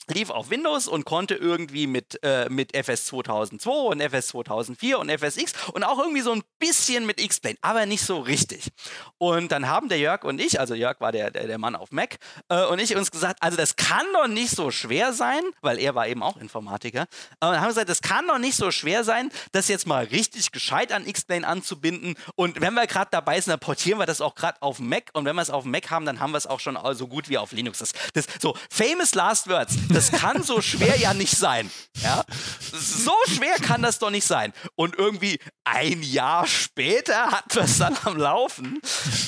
lief 0.08 0.30
auf 0.30 0.50
Windows 0.50 0.88
und 0.88 1.06
konnte 1.06 1.36
irgendwie 1.36 1.88
mit, 1.88 2.20
äh, 2.24 2.48
mit 2.50 2.76
FS 2.76 3.08
2002 3.08 3.72
und 3.72 4.02
FS 4.02 4.28
2004 4.28 5.00
und 5.00 5.10
FSX 5.10 5.54
und 5.74 5.84
auch 5.84 6.00
irgendwie 6.00 6.22
so 6.22 6.32
ein 6.32 6.44
bisschen 6.60 7.06
mit 7.06 7.20
X-Plane, 7.20 7.58
aber 7.62 7.86
nicht 7.86 8.04
so 8.04 8.20
richtig. 8.20 8.70
Und 9.18 9.52
dann 9.52 9.68
haben 9.68 9.90
der 9.90 10.00
Jörg 10.00 10.24
und 10.24 10.40
ich, 10.40 10.60
also 10.60 10.74
Jörg 10.74 11.00
war 11.00 11.12
der, 11.12 11.32
der, 11.32 11.48
der 11.48 11.58
Mann 11.58 11.76
auf 11.76 11.92
Mac, 11.92 12.18
äh, 12.50 12.66
und 12.66 12.80
ich 12.80 12.96
uns 12.96 13.12
gesagt, 13.12 13.42
also 13.42 13.58
das 13.58 13.76
kann 13.76 14.06
doch 14.14 14.28
nicht 14.28 14.52
so 14.52 14.72
schwer 14.72 15.14
sein, 15.14 15.42
weil 15.62 15.80
er 15.80 15.96
war 15.96 16.08
eben 16.08 16.24
auch 16.24 16.38
Informatiker, 16.38 17.08
äh, 17.42 17.48
und 17.48 17.60
haben 17.60 17.68
gesagt, 17.68 17.90
das 17.90 18.02
kann 18.02 18.28
doch 18.28 18.40
nicht 18.40 18.56
so 18.56 18.72
schwer 18.72 19.04
sein, 19.04 19.32
das 19.52 19.68
jetzt 19.68 19.88
mal 19.88 20.06
richtig 20.06 20.52
gescheit 20.52 20.92
an 20.92 21.08
X-Plane 21.08 21.48
anzubinden 21.48 22.16
und 22.36 22.62
wenn 22.62 22.74
wir 22.74 22.88
gerade 22.88 23.10
dabei 23.12 23.40
sind, 23.42 23.52
dann 23.52 23.60
portieren 23.60 24.00
wir 24.00 24.06
das 24.06 24.22
auch 24.22 24.36
gerade 24.36 24.62
auf 24.62 24.80
Mac 24.80 25.10
und 25.14 25.26
wenn 25.26 25.36
wir 25.36 25.42
es 25.42 25.50
auf 25.50 25.66
Mac 25.66 25.90
haben, 25.90 26.06
dann 26.06 26.20
haben 26.20 26.32
wir 26.32 26.38
es 26.38 26.48
auch 26.48 26.60
schon 26.60 26.78
so 26.94 27.08
gut 27.08 27.30
wie 27.30 27.38
auf 27.38 27.52
Linux. 27.52 27.80
Das, 27.80 27.94
das, 28.14 28.28
so, 28.40 28.56
famous 28.70 29.16
last 29.16 29.50
words 29.50 29.76
das 29.96 30.12
kann 30.12 30.44
so 30.44 30.62
schwer 30.62 30.98
ja 30.98 31.14
nicht 31.14 31.36
sein. 31.36 31.72
Ja? 32.02 32.24
So 32.72 33.14
schwer 33.28 33.56
kann 33.56 33.82
das 33.82 34.00
doch 34.00 34.10
nicht 34.10 34.26
sein. 34.26 34.54
Und 34.76 34.96
irgendwie 34.98 35.40
ein 35.64 36.04
Jahr 36.04 36.46
später 36.46 37.42
wir 37.50 37.64
es 37.64 37.78
dann 37.78 37.98
am 38.04 38.18
Laufen. 38.18 38.82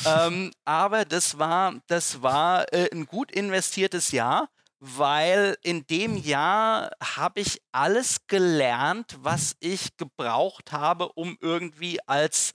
Ähm, 0.05 0.51
aber 0.65 1.05
das 1.05 1.39
war, 1.39 1.75
das 1.87 2.21
war 2.21 2.71
äh, 2.73 2.89
ein 2.91 3.05
gut 3.05 3.31
investiertes 3.31 4.11
Jahr 4.11 4.49
weil 4.79 5.57
in 5.63 5.87
dem 5.87 6.17
Jahr 6.17 6.91
habe 7.01 7.41
ich 7.41 7.61
alles 7.71 8.27
gelernt, 8.27 9.17
was 9.19 9.55
ich 9.59 9.97
gebraucht 9.97 10.71
habe, 10.71 11.09
um 11.13 11.37
irgendwie 11.41 11.99
als, 12.07 12.53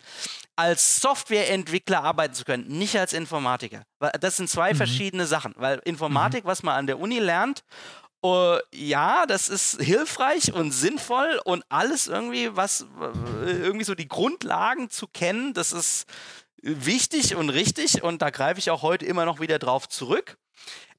als 0.55 1.01
Softwareentwickler 1.01 2.03
arbeiten 2.03 2.35
zu 2.35 2.45
können, 2.45 2.69
nicht 2.69 2.97
als 2.97 3.13
Informatiker. 3.13 3.83
Das 4.21 4.37
sind 4.37 4.49
zwei 4.49 4.73
mhm. 4.73 4.77
verschiedene 4.77 5.27
Sachen, 5.27 5.55
weil 5.57 5.81
Informatik, 5.85 6.45
mhm. 6.45 6.49
was 6.49 6.63
man 6.63 6.77
an 6.77 6.87
der 6.87 7.01
Uni 7.01 7.19
lernt 7.19 7.65
Uh, 8.25 8.59
ja, 8.73 9.27
das 9.27 9.49
ist 9.49 9.83
hilfreich 9.83 10.53
und 10.53 10.71
sinnvoll 10.71 11.41
und 11.45 11.65
alles 11.69 12.07
irgendwie, 12.07 12.55
was 12.55 12.87
irgendwie 13.43 13.85
so 13.85 13.97
die 13.97 14.07
Grundlagen 14.07 14.91
zu 14.91 15.09
kennen, 15.09 15.55
das 15.55 15.73
ist 15.73 16.07
wichtig 16.63 17.35
und 17.35 17.51
richtig 17.51 18.05
und 18.05 18.23
da 18.23 18.31
greife 18.31 18.61
ich 18.61 18.71
auch 18.71 18.83
heute 18.83 19.05
immer 19.07 19.25
noch 19.25 19.41
wieder 19.41 19.59
drauf 19.59 19.89
zurück. 19.89 20.37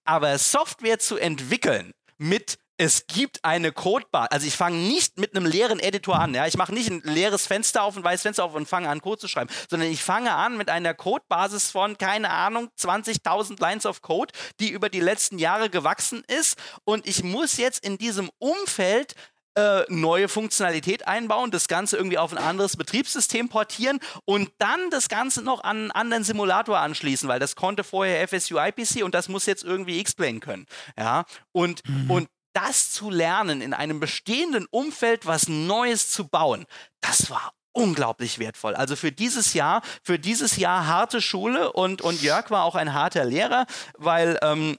Aber 0.03 0.38
Software 0.38 0.99
zu 0.99 1.15
entwickeln 1.15 1.93
mit 2.17 2.57
es 2.77 3.07
gibt 3.07 3.43
eine 3.43 3.71
Codebar. 3.71 4.31
Also 4.31 4.47
ich 4.47 4.55
fange 4.55 4.77
nicht 4.77 5.17
mit 5.17 5.36
einem 5.36 5.45
leeren 5.45 5.79
Editor 5.79 6.19
an. 6.19 6.33
Ja? 6.33 6.47
Ich 6.47 6.57
mache 6.57 6.73
nicht 6.73 6.89
ein 6.89 7.01
leeres 7.03 7.45
Fenster 7.45 7.83
auf, 7.83 7.95
ein 7.95 8.03
weißes 8.03 8.23
Fenster 8.23 8.43
auf 8.43 8.55
und 8.55 8.67
fange 8.67 8.89
an, 8.89 9.01
Code 9.01 9.19
zu 9.19 9.27
schreiben, 9.27 9.49
sondern 9.69 9.89
ich 9.89 10.03
fange 10.03 10.33
an 10.33 10.57
mit 10.57 10.69
einer 10.69 10.93
Codebasis 10.93 11.71
von, 11.71 11.97
keine 11.97 12.29
Ahnung, 12.29 12.69
20.000 12.79 13.59
Lines 13.62 13.86
of 13.86 14.01
Code, 14.01 14.33
die 14.59 14.69
über 14.69 14.89
die 14.89 14.99
letzten 14.99 15.39
Jahre 15.39 15.69
gewachsen 15.69 16.23
ist. 16.27 16.57
Und 16.83 17.07
ich 17.07 17.23
muss 17.23 17.57
jetzt 17.57 17.86
in 17.86 17.97
diesem 17.97 18.29
Umfeld 18.39 19.15
äh, 19.55 19.83
neue 19.88 20.27
Funktionalität 20.27 21.07
einbauen, 21.07 21.51
das 21.51 21.67
Ganze 21.67 21.97
irgendwie 21.97 22.17
auf 22.17 22.31
ein 22.31 22.39
anderes 22.39 22.75
Betriebssystem 22.75 23.49
portieren 23.49 23.99
und 24.25 24.51
dann 24.57 24.89
das 24.89 25.09
Ganze 25.09 25.43
noch 25.43 25.63
an 25.63 25.77
einen 25.77 25.91
anderen 25.91 26.23
Simulator 26.23 26.79
anschließen, 26.79 27.29
weil 27.29 27.39
das 27.39 27.55
konnte 27.55 27.83
vorher 27.83 28.27
FSU 28.27 28.57
IPC 28.57 29.03
und 29.03 29.13
das 29.13 29.29
muss 29.29 29.45
jetzt 29.45 29.63
irgendwie 29.63 29.99
X-Plane 29.99 30.39
können. 30.39 30.65
Ja, 30.97 31.25
und, 31.51 31.88
mhm. 31.88 32.09
und 32.09 32.27
das 32.53 32.91
zu 32.91 33.09
lernen, 33.09 33.61
in 33.61 33.73
einem 33.73 33.99
bestehenden 33.99 34.65
Umfeld 34.69 35.25
was 35.25 35.47
Neues 35.47 36.09
zu 36.09 36.27
bauen, 36.27 36.65
das 37.01 37.29
war 37.29 37.53
unglaublich 37.73 38.39
wertvoll. 38.39 38.75
Also 38.75 38.95
für 38.95 39.11
dieses 39.11 39.53
Jahr, 39.53 39.81
für 40.03 40.19
dieses 40.19 40.57
Jahr 40.57 40.87
harte 40.87 41.21
Schule 41.21 41.73
und, 41.73 42.01
und 42.01 42.21
Jörg 42.21 42.51
war 42.51 42.63
auch 42.63 42.75
ein 42.75 42.93
harter 42.93 43.25
Lehrer, 43.25 43.65
weil 43.97 44.37
ähm, 44.41 44.77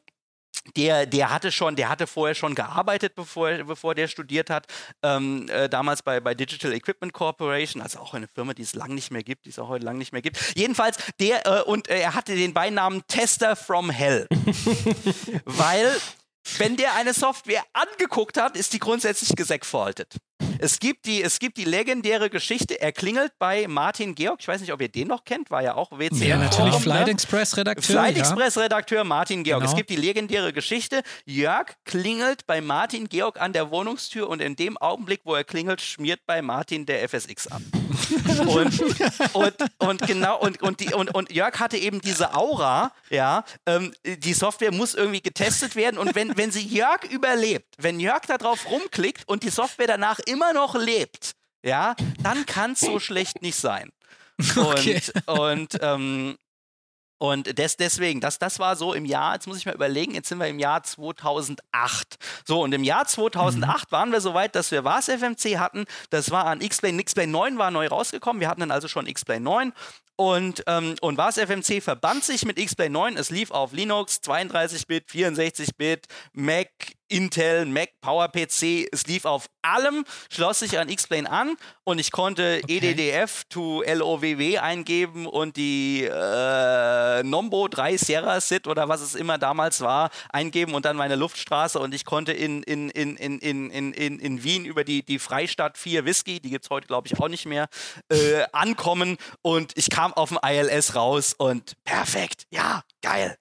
der, 0.76 1.04
der 1.04 1.30
hatte 1.30 1.52
schon, 1.52 1.76
der 1.76 1.88
hatte 1.88 2.06
vorher 2.06 2.34
schon 2.34 2.54
gearbeitet, 2.54 3.14
bevor, 3.14 3.50
bevor 3.64 3.94
der 3.94 4.08
studiert 4.08 4.48
hat. 4.48 4.66
Ähm, 5.02 5.46
äh, 5.50 5.68
damals 5.68 6.02
bei, 6.02 6.20
bei 6.20 6.34
Digital 6.34 6.72
Equipment 6.72 7.12
Corporation, 7.12 7.82
also 7.82 7.98
auch 7.98 8.14
eine 8.14 8.28
Firma, 8.28 8.54
die 8.54 8.62
es 8.62 8.74
lang 8.74 8.94
nicht 8.94 9.10
mehr 9.10 9.22
gibt, 9.22 9.44
die 9.44 9.50
es 9.50 9.58
auch 9.58 9.68
heute 9.68 9.84
lang 9.84 9.98
nicht 9.98 10.12
mehr 10.12 10.22
gibt. 10.22 10.38
Jedenfalls, 10.56 10.96
der, 11.20 11.46
äh, 11.46 11.62
und 11.62 11.88
äh, 11.88 12.00
er 12.00 12.14
hatte 12.14 12.34
den 12.34 12.54
Beinamen 12.54 13.02
Tester 13.08 13.56
from 13.56 13.90
Hell. 13.90 14.26
weil 15.44 16.00
wenn 16.58 16.76
der 16.76 16.94
eine 16.94 17.14
Software 17.14 17.64
angeguckt 17.72 18.38
hat, 18.38 18.56
ist 18.56 18.72
die 18.72 18.78
grundsätzlich 18.78 19.34
gesegfaultet. 19.36 20.16
Es 20.64 20.78
gibt, 20.78 21.04
die, 21.04 21.22
es 21.22 21.40
gibt 21.40 21.58
die 21.58 21.64
legendäre 21.64 22.30
Geschichte, 22.30 22.80
er 22.80 22.90
klingelt 22.90 23.32
bei 23.38 23.68
Martin 23.68 24.14
Georg, 24.14 24.38
ich 24.40 24.48
weiß 24.48 24.62
nicht, 24.62 24.72
ob 24.72 24.80
ihr 24.80 24.88
den 24.88 25.08
noch 25.08 25.26
kennt, 25.26 25.50
war 25.50 25.62
ja 25.62 25.74
auch 25.74 25.92
WCR. 25.92 26.26
Ja, 26.26 26.36
natürlich, 26.38 26.76
Flight 26.76 27.06
Express 27.06 27.58
Redakteur. 27.58 27.84
Flight 27.84 28.16
Express 28.16 28.56
Redakteur 28.56 29.04
Martin 29.04 29.44
Georg. 29.44 29.60
Genau. 29.60 29.70
Es 29.70 29.76
gibt 29.76 29.90
die 29.90 29.96
legendäre 29.96 30.54
Geschichte, 30.54 31.02
Jörg 31.26 31.66
klingelt 31.84 32.46
bei 32.46 32.62
Martin 32.62 33.10
Georg 33.10 33.38
an 33.42 33.52
der 33.52 33.70
Wohnungstür 33.70 34.26
und 34.26 34.40
in 34.40 34.56
dem 34.56 34.78
Augenblick, 34.78 35.20
wo 35.24 35.34
er 35.34 35.44
klingelt, 35.44 35.82
schmiert 35.82 36.20
bei 36.24 36.40
Martin 36.40 36.86
der 36.86 37.06
FSX 37.10 37.48
ab. 37.48 37.60
und, 38.46 38.80
und, 39.34 39.54
und, 39.78 40.06
genau, 40.06 40.40
und, 40.40 40.62
und, 40.62 40.80
die, 40.80 40.94
und, 40.94 41.14
und 41.14 41.30
Jörg 41.30 41.60
hatte 41.60 41.76
eben 41.76 42.00
diese 42.00 42.34
Aura, 42.34 42.90
ja, 43.10 43.44
ähm, 43.66 43.92
die 44.06 44.32
Software 44.32 44.72
muss 44.72 44.94
irgendwie 44.94 45.20
getestet 45.20 45.76
werden 45.76 45.98
und 45.98 46.14
wenn, 46.14 46.34
wenn 46.38 46.50
sie 46.50 46.66
Jörg 46.66 47.04
überlebt, 47.10 47.66
wenn 47.76 48.00
Jörg 48.00 48.22
da 48.26 48.38
drauf 48.38 48.70
rumklickt 48.70 49.28
und 49.28 49.42
die 49.42 49.50
Software 49.50 49.88
danach 49.88 50.20
immer 50.20 50.53
noch 50.54 50.74
lebt, 50.74 51.32
ja, 51.62 51.94
dann 52.22 52.46
kann 52.46 52.72
es 52.72 52.80
so 52.80 52.98
schlecht 52.98 53.42
nicht 53.42 53.56
sein. 53.56 53.90
Okay. 54.56 55.00
Und, 55.26 55.38
und 55.38 55.78
ähm, 55.80 56.36
und 57.18 57.58
des, 57.58 57.76
deswegen, 57.76 58.20
das, 58.20 58.38
das 58.38 58.58
war 58.58 58.76
so 58.76 58.92
im 58.92 59.04
Jahr, 59.04 59.34
jetzt 59.34 59.46
muss 59.46 59.56
ich 59.56 59.64
mal 59.64 59.74
überlegen, 59.74 60.14
jetzt 60.14 60.28
sind 60.28 60.38
wir 60.38 60.48
im 60.48 60.58
Jahr 60.58 60.82
2008. 60.82 62.16
So, 62.44 62.62
und 62.62 62.74
im 62.74 62.84
Jahr 62.84 63.06
2008 63.06 63.90
mhm. 63.90 63.92
waren 63.92 64.12
wir 64.12 64.20
so 64.20 64.34
weit, 64.34 64.54
dass 64.54 64.70
wir 64.70 64.84
was 64.84 65.08
FMC 65.08 65.58
hatten. 65.58 65.84
Das 66.10 66.30
war 66.30 66.46
an 66.46 66.60
X-Plane. 66.60 67.00
X-Plane 67.00 67.32
9 67.32 67.56
war 67.56 67.70
neu 67.70 67.86
rausgekommen. 67.86 68.40
Wir 68.40 68.48
hatten 68.48 68.60
dann 68.60 68.70
also 68.70 68.88
schon 68.88 69.06
X-Plane 69.06 69.40
9. 69.40 69.72
Und, 70.16 70.62
ähm, 70.66 70.94
und 71.00 71.18
was 71.18 71.38
FMC 71.38 71.82
verband 71.82 72.22
sich 72.22 72.44
mit 72.44 72.58
X-Plane 72.58 72.90
9. 72.90 73.16
Es 73.16 73.30
lief 73.30 73.50
auf 73.50 73.72
Linux, 73.72 74.20
32-Bit, 74.24 75.08
64-Bit, 75.08 76.06
Mac, 76.32 76.68
Intel, 77.08 77.66
Mac, 77.66 77.90
PowerPC. 78.00 78.88
Es 78.92 79.06
lief 79.06 79.24
auf 79.24 79.46
allem, 79.62 80.04
schloss 80.30 80.60
sich 80.60 80.78
an 80.78 80.88
X-Plane 80.88 81.30
an 81.30 81.56
und 81.84 81.98
ich 81.98 82.10
konnte 82.10 82.60
okay. 82.62 82.78
EDDF 82.78 83.44
to 83.48 83.82
LOWW 83.82 84.58
eingeben 84.58 85.26
und 85.26 85.56
die 85.56 86.04
äh, 86.04 87.22
Nombo 87.22 87.68
3 87.68 87.96
Sierra 87.96 88.40
SID 88.40 88.66
oder 88.66 88.88
was 88.88 89.00
es 89.00 89.14
immer 89.14 89.38
damals 89.38 89.80
war, 89.80 90.10
eingeben 90.30 90.74
und 90.74 90.84
dann 90.84 90.96
meine 90.96 91.16
Luftstraße 91.16 91.78
und 91.78 91.94
ich 91.94 92.04
konnte 92.04 92.32
in, 92.32 92.62
in, 92.62 92.90
in, 92.90 93.16
in, 93.16 93.38
in, 93.38 93.92
in, 93.92 94.18
in 94.18 94.44
Wien 94.44 94.64
über 94.64 94.84
die, 94.84 95.04
die 95.04 95.18
Freistadt 95.18 95.78
4 95.78 96.04
Whisky, 96.04 96.40
die 96.40 96.50
gibt 96.50 96.64
es 96.64 96.70
heute 96.70 96.86
glaube 96.86 97.06
ich 97.06 97.18
auch 97.18 97.28
nicht 97.28 97.46
mehr, 97.46 97.68
äh, 98.08 98.44
ankommen 98.52 99.18
und 99.42 99.72
ich 99.76 99.88
kam 99.88 100.03
auf 100.12 100.28
dem 100.28 100.38
ILS 100.44 100.94
raus 100.94 101.34
und 101.36 101.72
perfekt, 101.84 102.46
ja, 102.50 102.82
geil. 103.00 103.38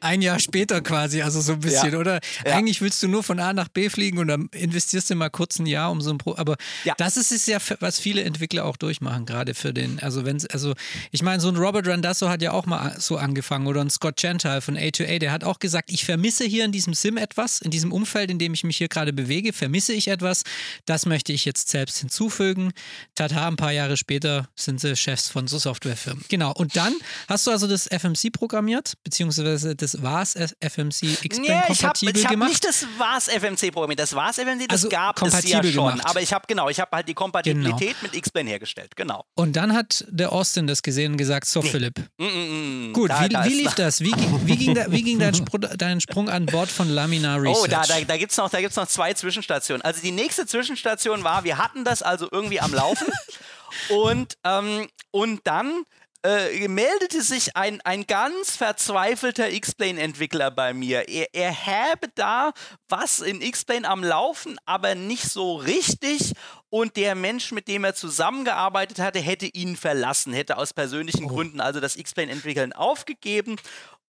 Ein 0.00 0.22
Jahr 0.22 0.38
später 0.38 0.80
quasi, 0.80 1.22
also 1.22 1.40
so 1.40 1.52
ein 1.54 1.60
bisschen, 1.60 1.92
ja. 1.92 1.98
oder? 1.98 2.20
Ja. 2.44 2.54
Eigentlich 2.54 2.80
willst 2.80 3.02
du 3.02 3.08
nur 3.08 3.22
von 3.22 3.40
A 3.40 3.52
nach 3.52 3.68
B 3.68 3.88
fliegen 3.88 4.18
und 4.18 4.28
dann 4.28 4.48
investierst 4.52 5.10
du 5.10 5.14
mal 5.14 5.28
kurz 5.28 5.58
ein 5.58 5.66
Jahr 5.66 5.90
um 5.90 6.00
so 6.00 6.10
ein 6.10 6.18
Pro. 6.18 6.36
Aber 6.36 6.56
ja. 6.84 6.94
das 6.98 7.16
ist 7.16 7.32
es 7.32 7.46
ja, 7.46 7.58
was 7.80 7.98
viele 7.98 8.22
Entwickler 8.22 8.64
auch 8.64 8.76
durchmachen, 8.76 9.26
gerade 9.26 9.54
für 9.54 9.72
den, 9.72 9.98
also 10.00 10.24
wenn 10.24 10.38
also 10.52 10.74
ich 11.10 11.22
meine, 11.22 11.40
so 11.40 11.48
ein 11.48 11.56
Robert 11.56 11.86
Randazzo 11.86 12.28
hat 12.28 12.42
ja 12.42 12.52
auch 12.52 12.66
mal 12.66 12.94
so 12.98 13.16
angefangen 13.16 13.66
oder 13.66 13.80
ein 13.80 13.90
Scott 13.90 14.16
Gentile 14.16 14.60
von 14.60 14.76
A2A, 14.76 15.18
der 15.18 15.32
hat 15.32 15.44
auch 15.44 15.58
gesagt, 15.58 15.90
ich 15.90 16.04
vermisse 16.04 16.44
hier 16.44 16.64
in 16.64 16.72
diesem 16.72 16.94
Sim 16.94 17.16
etwas, 17.16 17.60
in 17.60 17.70
diesem 17.70 17.92
Umfeld, 17.92 18.30
in 18.30 18.38
dem 18.38 18.54
ich 18.54 18.64
mich 18.64 18.76
hier 18.76 18.88
gerade 18.88 19.12
bewege, 19.12 19.52
vermisse 19.52 19.92
ich 19.92 20.08
etwas, 20.08 20.42
das 20.86 21.06
möchte 21.06 21.32
ich 21.32 21.44
jetzt 21.44 21.68
selbst 21.68 21.98
hinzufügen. 21.98 22.72
Tata, 23.14 23.48
ein 23.48 23.56
paar 23.56 23.72
Jahre 23.72 23.96
später 23.96 24.48
sind 24.54 24.80
sie 24.80 24.94
Chefs 24.96 25.28
von 25.28 25.48
so 25.48 25.58
Softwarefirmen. 25.58 26.24
Genau. 26.28 26.52
Und 26.52 26.76
dann 26.76 26.94
hast 27.28 27.46
du 27.46 27.50
also 27.50 27.66
das 27.66 27.86
FMC 27.86 28.32
programmiert, 28.32 28.94
beziehungsweise 29.02 29.28
beziehungsweise 29.28 29.76
das 29.94 30.02
VAS 30.02 30.34
FMC 30.60 31.24
X-Plane 31.24 31.40
nee, 31.40 31.66
kompatibel 31.66 31.76
ich 31.76 31.84
hab, 31.84 32.04
ich 32.14 32.28
gemacht? 32.28 32.48
nicht 32.48 32.64
das 32.64 32.86
VAS 32.98 33.28
FMC 33.28 33.72
programmiert. 33.72 34.00
Das 34.00 34.14
VAS 34.14 34.36
FMC, 34.36 34.68
das 34.68 34.84
also 34.84 34.88
gab 34.88 35.22
es 35.22 35.48
ja 35.48 35.62
schon. 35.62 35.90
Gemacht. 35.90 36.06
Aber 36.08 36.20
ich 36.20 36.32
habe 36.32 36.44
genau, 36.46 36.68
ich 36.68 36.80
habe 36.80 36.96
halt 36.96 37.08
die 37.08 37.14
Kompatibilität 37.14 37.88
genau. 37.88 38.02
mit 38.02 38.14
X-Plane 38.14 38.50
hergestellt. 38.50 38.96
Genau. 38.96 39.24
Und 39.34 39.56
dann 39.56 39.74
hat 39.74 40.04
der 40.08 40.32
Austin 40.32 40.66
das 40.66 40.82
gesehen 40.82 41.12
und 41.12 41.18
gesagt, 41.18 41.46
so 41.46 41.60
nee. 41.60 41.68
Philipp. 41.68 41.98
Mm, 42.18 42.24
mm, 42.24 42.88
mm. 42.88 42.92
Gut, 42.92 43.10
da, 43.10 43.24
wie, 43.24 43.28
da 43.28 43.44
wie 43.44 43.54
lief 43.54 43.74
das? 43.74 44.00
Wie, 44.00 44.12
wie 44.44 44.56
ging, 44.56 44.74
da, 44.74 44.90
wie 44.90 45.02
ging 45.02 45.18
dein, 45.18 45.34
Sprung, 45.34 45.60
dein, 45.76 46.00
Sprung, 46.00 46.28
an 46.28 46.46
Bord 46.46 46.70
von 46.70 46.88
Laminar 46.88 47.42
Research? 47.42 47.48
Oh, 47.58 47.66
da, 47.66 47.82
da, 47.82 48.00
da 48.00 48.16
gibt 48.16 48.30
es 48.30 48.36
noch, 48.36 48.52
noch 48.52 48.86
zwei 48.86 49.14
Zwischenstationen. 49.14 49.82
Also 49.82 50.00
die 50.00 50.12
nächste 50.12 50.46
Zwischenstation 50.46 51.24
war, 51.24 51.44
wir 51.44 51.58
hatten 51.58 51.84
das 51.84 52.02
also 52.02 52.28
irgendwie 52.30 52.60
am 52.60 52.72
Laufen. 52.72 53.08
und, 53.88 54.34
ähm, 54.44 54.86
und 55.10 55.40
dann 55.44 55.84
äh, 56.24 56.66
meldete 56.68 57.22
sich 57.22 57.56
ein, 57.56 57.80
ein 57.82 58.06
ganz 58.06 58.56
verzweifelter 58.56 59.50
X-Plane-Entwickler 59.50 60.50
bei 60.50 60.74
mir. 60.74 61.08
Er, 61.08 61.28
er 61.32 61.66
habe 61.66 62.08
da 62.14 62.52
was 62.88 63.20
in 63.20 63.40
X-Plane 63.40 63.88
am 63.88 64.02
Laufen, 64.02 64.58
aber 64.66 64.94
nicht 64.94 65.24
so 65.24 65.56
richtig. 65.56 66.32
Und 66.70 66.96
der 66.96 67.14
Mensch, 67.14 67.52
mit 67.52 67.68
dem 67.68 67.84
er 67.84 67.94
zusammengearbeitet 67.94 68.98
hatte, 68.98 69.20
hätte 69.20 69.46
ihn 69.46 69.76
verlassen, 69.76 70.32
hätte 70.32 70.58
aus 70.58 70.74
persönlichen 70.74 71.26
oh. 71.26 71.28
Gründen 71.28 71.60
also 71.60 71.80
das 71.80 71.96
X-Plane-Entwickeln 71.96 72.72
aufgegeben. 72.72 73.56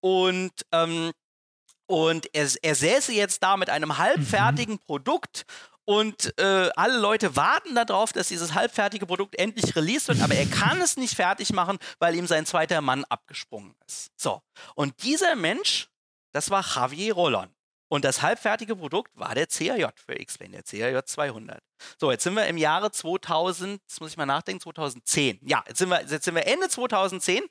Und 0.00 0.52
ähm, 0.72 1.12
und 1.90 2.32
er, 2.36 2.48
er 2.62 2.74
säße 2.76 3.12
jetzt 3.12 3.42
da 3.42 3.56
mit 3.56 3.68
einem 3.68 3.98
halbfertigen 3.98 4.74
mhm. 4.74 4.86
Produkt 4.86 5.44
und 5.90 6.38
äh, 6.38 6.70
alle 6.76 7.00
Leute 7.00 7.34
warten 7.34 7.74
darauf, 7.74 8.12
dass 8.12 8.28
dieses 8.28 8.54
halbfertige 8.54 9.06
Produkt 9.06 9.36
endlich 9.36 9.74
released 9.74 10.06
wird, 10.06 10.20
aber 10.20 10.36
er 10.36 10.46
kann 10.46 10.80
es 10.80 10.96
nicht 10.96 11.16
fertig 11.16 11.52
machen, 11.52 11.78
weil 11.98 12.14
ihm 12.14 12.28
sein 12.28 12.46
zweiter 12.46 12.80
Mann 12.80 13.04
abgesprungen 13.06 13.74
ist. 13.88 14.12
So. 14.16 14.40
Und 14.76 15.02
dieser 15.02 15.34
Mensch, 15.34 15.88
das 16.32 16.48
war 16.48 16.64
Javier 16.64 17.14
Rollon. 17.14 17.48
Und 17.88 18.04
das 18.04 18.22
halbfertige 18.22 18.76
Produkt 18.76 19.10
war 19.16 19.34
der 19.34 19.48
CAJ 19.48 19.88
für 19.96 20.16
X-Plane, 20.20 20.62
der 20.62 20.92
CAJ 20.92 21.06
200. 21.06 21.60
So, 21.98 22.12
jetzt 22.12 22.22
sind 22.22 22.34
wir 22.34 22.46
im 22.46 22.56
Jahre 22.56 22.92
2000, 22.92 23.80
jetzt 23.82 24.00
muss 24.00 24.12
ich 24.12 24.16
mal 24.16 24.26
nachdenken, 24.26 24.60
2010. 24.60 25.40
Ja, 25.42 25.64
jetzt 25.66 25.78
sind 25.78 25.88
wir, 25.88 26.02
jetzt 26.02 26.24
sind 26.24 26.36
wir 26.36 26.46
Ende 26.46 26.68
2010 26.68 27.42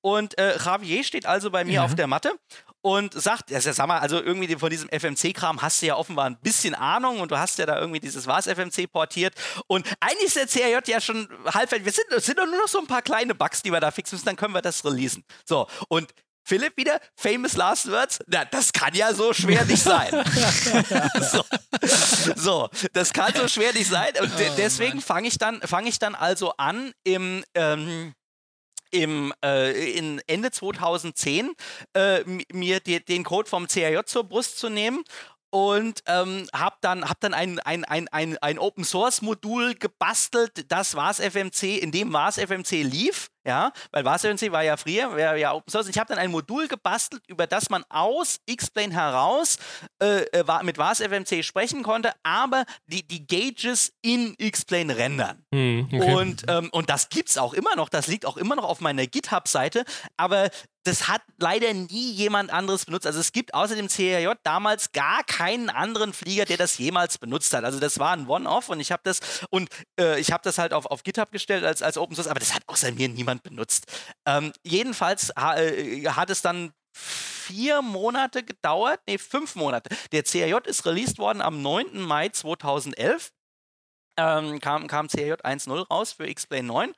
und 0.00 0.38
äh, 0.38 0.56
Javier 0.56 1.04
steht 1.04 1.26
also 1.26 1.50
bei 1.50 1.64
mir 1.64 1.74
ja. 1.74 1.84
auf 1.84 1.94
der 1.94 2.06
Matte 2.06 2.32
und 2.82 3.14
sagt, 3.14 3.50
ja, 3.50 3.60
sag 3.60 3.86
mal, 3.86 3.98
also 3.98 4.20
irgendwie 4.20 4.54
von 4.56 4.68
diesem 4.68 4.88
FMC-Kram 4.90 5.62
hast 5.62 5.80
du 5.80 5.86
ja 5.86 5.96
offenbar 5.96 6.26
ein 6.26 6.36
bisschen 6.40 6.74
Ahnung 6.74 7.20
und 7.20 7.30
du 7.30 7.38
hast 7.38 7.58
ja 7.58 7.66
da 7.66 7.78
irgendwie 7.78 8.00
dieses 8.00 8.26
was 8.26 8.46
FMC 8.46 8.90
portiert 8.92 9.34
und 9.68 9.86
eigentlich 10.00 10.34
ist 10.34 10.36
der 10.36 10.46
CAJ 10.46 10.90
ja 10.90 11.00
schon 11.00 11.28
halbfertig. 11.46 11.86
Wir 11.86 11.92
sind, 11.92 12.06
sind 12.22 12.38
doch 12.38 12.46
nur 12.46 12.58
noch 12.58 12.68
so 12.68 12.80
ein 12.80 12.86
paar 12.86 13.02
kleine 13.02 13.34
Bugs, 13.34 13.62
die 13.62 13.72
wir 13.72 13.80
da 13.80 13.90
fixen 13.90 14.16
müssen, 14.16 14.26
dann 14.26 14.36
können 14.36 14.54
wir 14.54 14.62
das 14.62 14.84
releasen. 14.84 15.24
So, 15.44 15.68
und 15.88 16.12
Philipp 16.44 16.76
wieder, 16.76 17.00
famous 17.14 17.56
last 17.56 17.90
words. 17.90 18.18
Na, 18.26 18.44
das 18.44 18.72
kann 18.72 18.94
ja 18.94 19.14
so 19.14 19.32
schwer 19.32 19.64
nicht 19.64 19.82
sein. 19.82 20.10
so. 21.20 21.44
so. 22.34 22.68
das 22.92 23.12
kann 23.12 23.32
so 23.34 23.46
schwer 23.46 23.72
nicht 23.72 23.88
sein. 23.88 24.10
Und 24.20 24.36
de 24.38 24.50
oh, 24.50 24.54
deswegen 24.56 25.00
fange 25.00 25.28
ich 25.28 25.38
dann, 25.38 25.60
fange 25.60 25.88
ich 25.88 25.98
dann 26.00 26.14
also 26.14 26.52
an 26.56 26.92
im 27.04 27.44
ähm, 27.54 28.14
im 28.92 29.32
äh, 29.44 29.92
in 29.96 30.20
Ende 30.26 30.52
2010 30.52 31.52
äh, 31.94 32.20
mir 32.52 32.80
die, 32.80 33.04
den 33.04 33.24
Code 33.24 33.48
vom 33.48 33.66
CRJ 33.66 34.04
zur 34.06 34.24
Brust 34.24 34.58
zu 34.58 34.68
nehmen 34.68 35.02
und 35.50 36.02
ähm, 36.06 36.48
habe 36.54 36.76
dann, 36.80 37.08
hab 37.08 37.20
dann 37.20 37.34
ein, 37.34 37.58
ein, 37.60 37.84
ein, 37.84 38.08
ein, 38.08 38.38
ein 38.38 38.58
Open 38.58 38.84
Source 38.84 39.20
Modul 39.20 39.74
gebastelt, 39.74 40.70
das 40.72 40.94
war's 40.94 41.20
FMC, 41.20 41.78
in 41.78 41.92
dem 41.92 42.12
war's 42.12 42.38
FMC 42.38 42.82
lief 42.82 43.28
ja, 43.46 43.72
weil 43.90 44.04
Wasserfmc 44.04 44.52
war 44.52 44.62
ja 44.62 44.76
früher, 44.76 45.16
wäre 45.16 45.38
ja 45.38 45.52
Open 45.52 45.70
Source. 45.70 45.88
Ich 45.88 45.98
habe 45.98 46.08
dann 46.08 46.18
ein 46.18 46.30
Modul 46.30 46.68
gebastelt, 46.68 47.22
über 47.26 47.46
das 47.46 47.70
man 47.70 47.84
aus 47.88 48.38
X-Plane 48.46 48.92
heraus 48.92 49.58
äh, 50.00 50.22
äh 50.32 50.62
mit 50.62 50.78
WasFMC 50.78 51.42
sprechen 51.44 51.82
konnte, 51.82 52.12
aber 52.22 52.64
die, 52.86 53.06
die 53.06 53.26
Gauges 53.26 53.92
in 54.02 54.34
X-Plane 54.38 54.96
rendern. 54.96 55.44
Hm, 55.52 55.88
okay. 55.92 56.14
und, 56.14 56.44
ähm, 56.48 56.68
und 56.72 56.90
das 56.90 57.08
gibt's 57.08 57.38
auch 57.38 57.54
immer 57.54 57.74
noch, 57.74 57.88
das 57.88 58.06
liegt 58.06 58.26
auch 58.26 58.36
immer 58.36 58.54
noch 58.54 58.64
auf 58.64 58.80
meiner 58.80 59.06
GitHub-Seite, 59.06 59.84
aber 60.16 60.50
das 60.84 61.08
hat 61.08 61.22
leider 61.38 61.72
nie 61.72 62.12
jemand 62.12 62.52
anderes 62.52 62.86
benutzt. 62.86 63.06
Also 63.06 63.20
es 63.20 63.32
gibt 63.32 63.54
außer 63.54 63.76
dem 63.76 63.88
CRJ 63.88 64.32
damals 64.42 64.92
gar 64.92 65.22
keinen 65.24 65.70
anderen 65.70 66.12
Flieger, 66.12 66.44
der 66.44 66.56
das 66.56 66.76
jemals 66.78 67.18
benutzt 67.18 67.54
hat. 67.54 67.64
Also 67.64 67.78
das 67.78 67.98
war 67.98 68.12
ein 68.12 68.26
One-Off 68.26 68.68
und 68.68 68.80
ich 68.80 68.90
habe 68.90 69.02
das 69.04 69.20
und 69.50 69.68
äh, 69.98 70.18
ich 70.18 70.32
habe 70.32 70.42
das 70.42 70.58
halt 70.58 70.72
auf, 70.72 70.86
auf 70.86 71.04
GitHub 71.04 71.30
gestellt 71.30 71.64
als, 71.64 71.82
als 71.82 71.96
Open 71.96 72.16
Source, 72.16 72.28
aber 72.28 72.40
das 72.40 72.54
hat 72.54 72.62
außer 72.66 72.90
mir 72.92 73.08
niemand 73.08 73.31
niemand 73.32 73.42
benutzt. 73.42 73.86
Ähm, 74.26 74.52
jedenfalls 74.62 75.32
ha, 75.36 75.56
äh, 75.56 76.04
hat 76.06 76.30
es 76.30 76.42
dann 76.42 76.72
vier 76.94 77.82
Monate 77.82 78.42
gedauert, 78.42 79.00
nee, 79.06 79.18
fünf 79.18 79.54
Monate. 79.56 79.94
Der 80.12 80.22
CRJ 80.22 80.68
ist 80.68 80.86
released 80.86 81.18
worden 81.18 81.40
am 81.40 81.62
9. 81.62 82.00
Mai 82.00 82.28
2011. 82.28 83.32
Ähm, 84.18 84.60
kam, 84.60 84.88
kam 84.88 85.08
CRJ 85.08 85.32
1.0 85.42 85.86
raus 85.88 86.12
für 86.12 86.28
X-Plane 86.28 86.64
9 86.68 86.94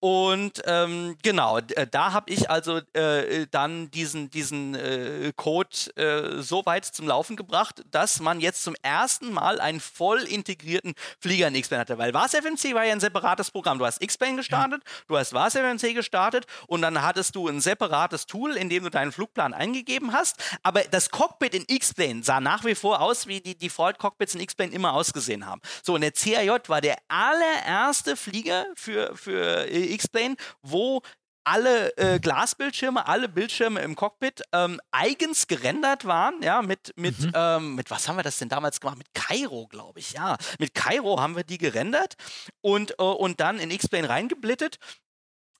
und 0.00 0.62
ähm, 0.64 1.16
genau, 1.22 1.58
äh, 1.58 1.86
da 1.90 2.12
habe 2.12 2.30
ich 2.30 2.48
also 2.48 2.80
äh, 2.92 3.46
dann 3.50 3.90
diesen, 3.90 4.30
diesen 4.30 4.76
äh, 4.76 5.32
Code 5.34 5.68
äh, 5.96 6.40
so 6.40 6.64
weit 6.66 6.84
zum 6.84 7.08
Laufen 7.08 7.34
gebracht, 7.34 7.84
dass 7.90 8.20
man 8.20 8.40
jetzt 8.40 8.62
zum 8.62 8.76
ersten 8.82 9.32
Mal 9.32 9.60
einen 9.60 9.80
voll 9.80 10.20
integrierten 10.20 10.94
Flieger 11.18 11.48
in 11.48 11.56
X-Plane 11.56 11.80
hatte. 11.80 11.98
Weil 11.98 12.14
WASFMC 12.14 12.74
war 12.74 12.84
ja 12.84 12.92
ein 12.92 13.00
separates 13.00 13.50
Programm. 13.50 13.80
Du 13.80 13.86
hast 13.86 14.00
X-Plane 14.00 14.36
gestartet, 14.36 14.82
ja. 14.84 14.92
du 15.08 15.18
hast 15.18 15.32
WASFMC 15.32 15.94
gestartet 15.94 16.46
und 16.68 16.82
dann 16.82 17.02
hattest 17.02 17.34
du 17.34 17.48
ein 17.48 17.60
separates 17.60 18.26
Tool, 18.26 18.56
in 18.56 18.68
dem 18.68 18.84
du 18.84 18.90
deinen 18.90 19.10
Flugplan 19.10 19.52
eingegeben 19.52 20.12
hast. 20.12 20.36
Aber 20.62 20.82
das 20.82 21.10
Cockpit 21.10 21.54
in 21.54 21.64
X-Plane 21.66 22.22
sah 22.22 22.38
nach 22.38 22.64
wie 22.64 22.76
vor 22.76 23.00
aus, 23.00 23.26
wie 23.26 23.40
die 23.40 23.58
Default-Cockpits 23.58 24.36
in 24.36 24.42
X-Plane 24.42 24.72
immer 24.72 24.92
ausgesehen 24.92 25.44
haben. 25.44 25.60
So, 25.82 25.94
und 25.94 26.02
der 26.02 26.12
CAJ 26.12 26.68
war 26.68 26.80
der 26.80 26.98
allererste 27.08 28.16
Flieger 28.16 28.64
für, 28.76 29.16
für 29.16 29.66
äh, 29.68 29.87
X-Plane, 29.92 30.36
wo 30.62 31.02
alle 31.48 31.96
äh, 31.96 32.20
Glasbildschirme, 32.20 33.06
alle 33.06 33.28
Bildschirme 33.28 33.80
im 33.80 33.96
Cockpit 33.96 34.42
ähm, 34.52 34.80
eigens 34.90 35.46
gerendert 35.46 36.04
waren, 36.04 36.42
ja, 36.42 36.60
mit, 36.60 36.92
mit, 36.96 37.18
mhm. 37.18 37.32
ähm, 37.34 37.74
mit 37.74 37.90
was 37.90 38.06
haben 38.06 38.16
wir 38.16 38.22
das 38.22 38.38
denn 38.38 38.50
damals 38.50 38.80
gemacht? 38.80 38.98
Mit 38.98 39.14
Cairo, 39.14 39.66
glaube 39.66 39.98
ich, 40.00 40.12
ja. 40.12 40.36
Mit 40.58 40.74
Cairo 40.74 41.20
haben 41.20 41.36
wir 41.36 41.44
die 41.44 41.56
gerendert 41.56 42.16
und, 42.60 42.92
äh, 42.98 43.02
und 43.02 43.40
dann 43.40 43.58
in 43.58 43.70
X-Plane 43.70 44.08
reingeblittet 44.10 44.78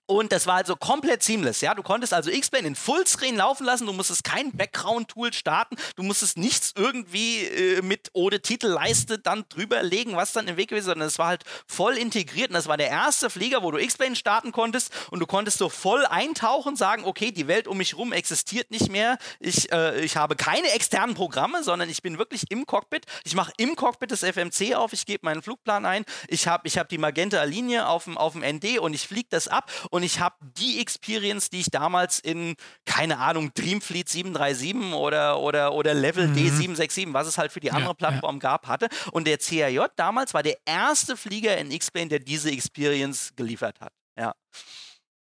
und 0.08 0.32
das 0.32 0.46
war 0.46 0.54
also 0.54 0.74
komplett 0.74 1.22
seamless, 1.22 1.60
ja. 1.60 1.74
Du 1.74 1.82
konntest 1.82 2.14
also 2.14 2.30
X-Plane 2.30 2.66
in 2.66 2.74
Fullscreen 2.74 3.36
laufen 3.36 3.66
lassen, 3.66 3.86
du 3.86 3.92
musstest 3.92 4.24
kein 4.24 4.52
Background-Tool 4.56 5.34
starten, 5.34 5.76
du 5.96 6.02
musstest 6.02 6.38
nichts 6.38 6.72
irgendwie 6.74 7.44
äh, 7.44 7.82
mit 7.82 8.08
oder 8.14 8.40
Titelleiste 8.40 9.18
dann 9.18 9.44
drüber 9.50 9.82
legen, 9.82 10.16
was 10.16 10.32
dann 10.32 10.48
im 10.48 10.56
Weg 10.56 10.70
gewesen 10.70 10.86
ist, 10.86 10.92
sondern 10.92 11.08
es 11.08 11.18
war 11.18 11.26
halt 11.26 11.44
voll 11.66 11.98
integriert. 11.98 12.48
Und 12.48 12.54
das 12.54 12.68
war 12.68 12.78
der 12.78 12.88
erste 12.88 13.28
Flieger, 13.28 13.62
wo 13.62 13.70
du 13.70 13.76
X-Plane 13.76 14.16
starten 14.16 14.50
konntest. 14.50 14.90
Und 15.10 15.20
du 15.20 15.26
konntest 15.26 15.58
so 15.58 15.68
voll 15.68 16.06
eintauchen, 16.06 16.74
sagen, 16.74 17.04
okay, 17.04 17.30
die 17.30 17.46
Welt 17.46 17.68
um 17.68 17.76
mich 17.76 17.94
rum 17.94 18.14
existiert 18.14 18.70
nicht 18.70 18.90
mehr, 18.90 19.18
ich, 19.40 19.70
äh, 19.72 20.00
ich 20.00 20.16
habe 20.16 20.36
keine 20.36 20.70
externen 20.70 21.16
Programme, 21.16 21.62
sondern 21.62 21.90
ich 21.90 22.00
bin 22.00 22.16
wirklich 22.16 22.50
im 22.50 22.64
Cockpit, 22.64 23.04
ich 23.24 23.34
mache 23.34 23.52
im 23.58 23.76
Cockpit 23.76 24.10
das 24.10 24.22
FMC 24.22 24.74
auf, 24.74 24.94
ich 24.94 25.04
gebe 25.04 25.26
meinen 25.26 25.42
Flugplan 25.42 25.84
ein, 25.84 26.06
ich 26.28 26.48
habe 26.48 26.66
ich 26.66 26.78
hab 26.78 26.88
die 26.88 26.96
Magenta-Linie 26.96 27.86
auf 27.86 28.04
dem, 28.04 28.16
auf 28.16 28.32
dem 28.32 28.42
ND 28.42 28.78
und 28.78 28.94
ich 28.94 29.06
fliege 29.06 29.28
das 29.28 29.48
ab. 29.48 29.70
und 29.90 29.97
und 29.98 30.04
ich 30.04 30.20
habe 30.20 30.36
die 30.56 30.80
Experience, 30.80 31.50
die 31.50 31.60
ich 31.60 31.70
damals 31.70 32.18
in, 32.20 32.54
keine 32.86 33.18
Ahnung, 33.18 33.52
Dreamfleet 33.54 34.08
737 34.08 34.94
oder, 34.94 35.40
oder, 35.40 35.72
oder 35.74 35.92
Level 35.92 36.28
Mhm. 36.28 36.36
D767, 36.36 37.12
was 37.12 37.26
es 37.26 37.36
halt 37.36 37.52
für 37.52 37.60
die 37.60 37.70
andere 37.70 37.90
Ja, 37.90 37.94
Plattform 37.94 38.38
gab, 38.38 38.66
hatte. 38.68 38.88
Und 39.12 39.26
der 39.26 39.38
CRJ 39.38 39.80
damals 39.96 40.32
war 40.34 40.42
der 40.42 40.56
erste 40.64 41.16
Flieger 41.16 41.58
in 41.58 41.70
X-Plane, 41.70 42.08
der 42.08 42.18
diese 42.20 42.50
Experience 42.50 43.32
geliefert 43.36 43.80
hat. 43.80 43.92
Ja. 44.18 44.34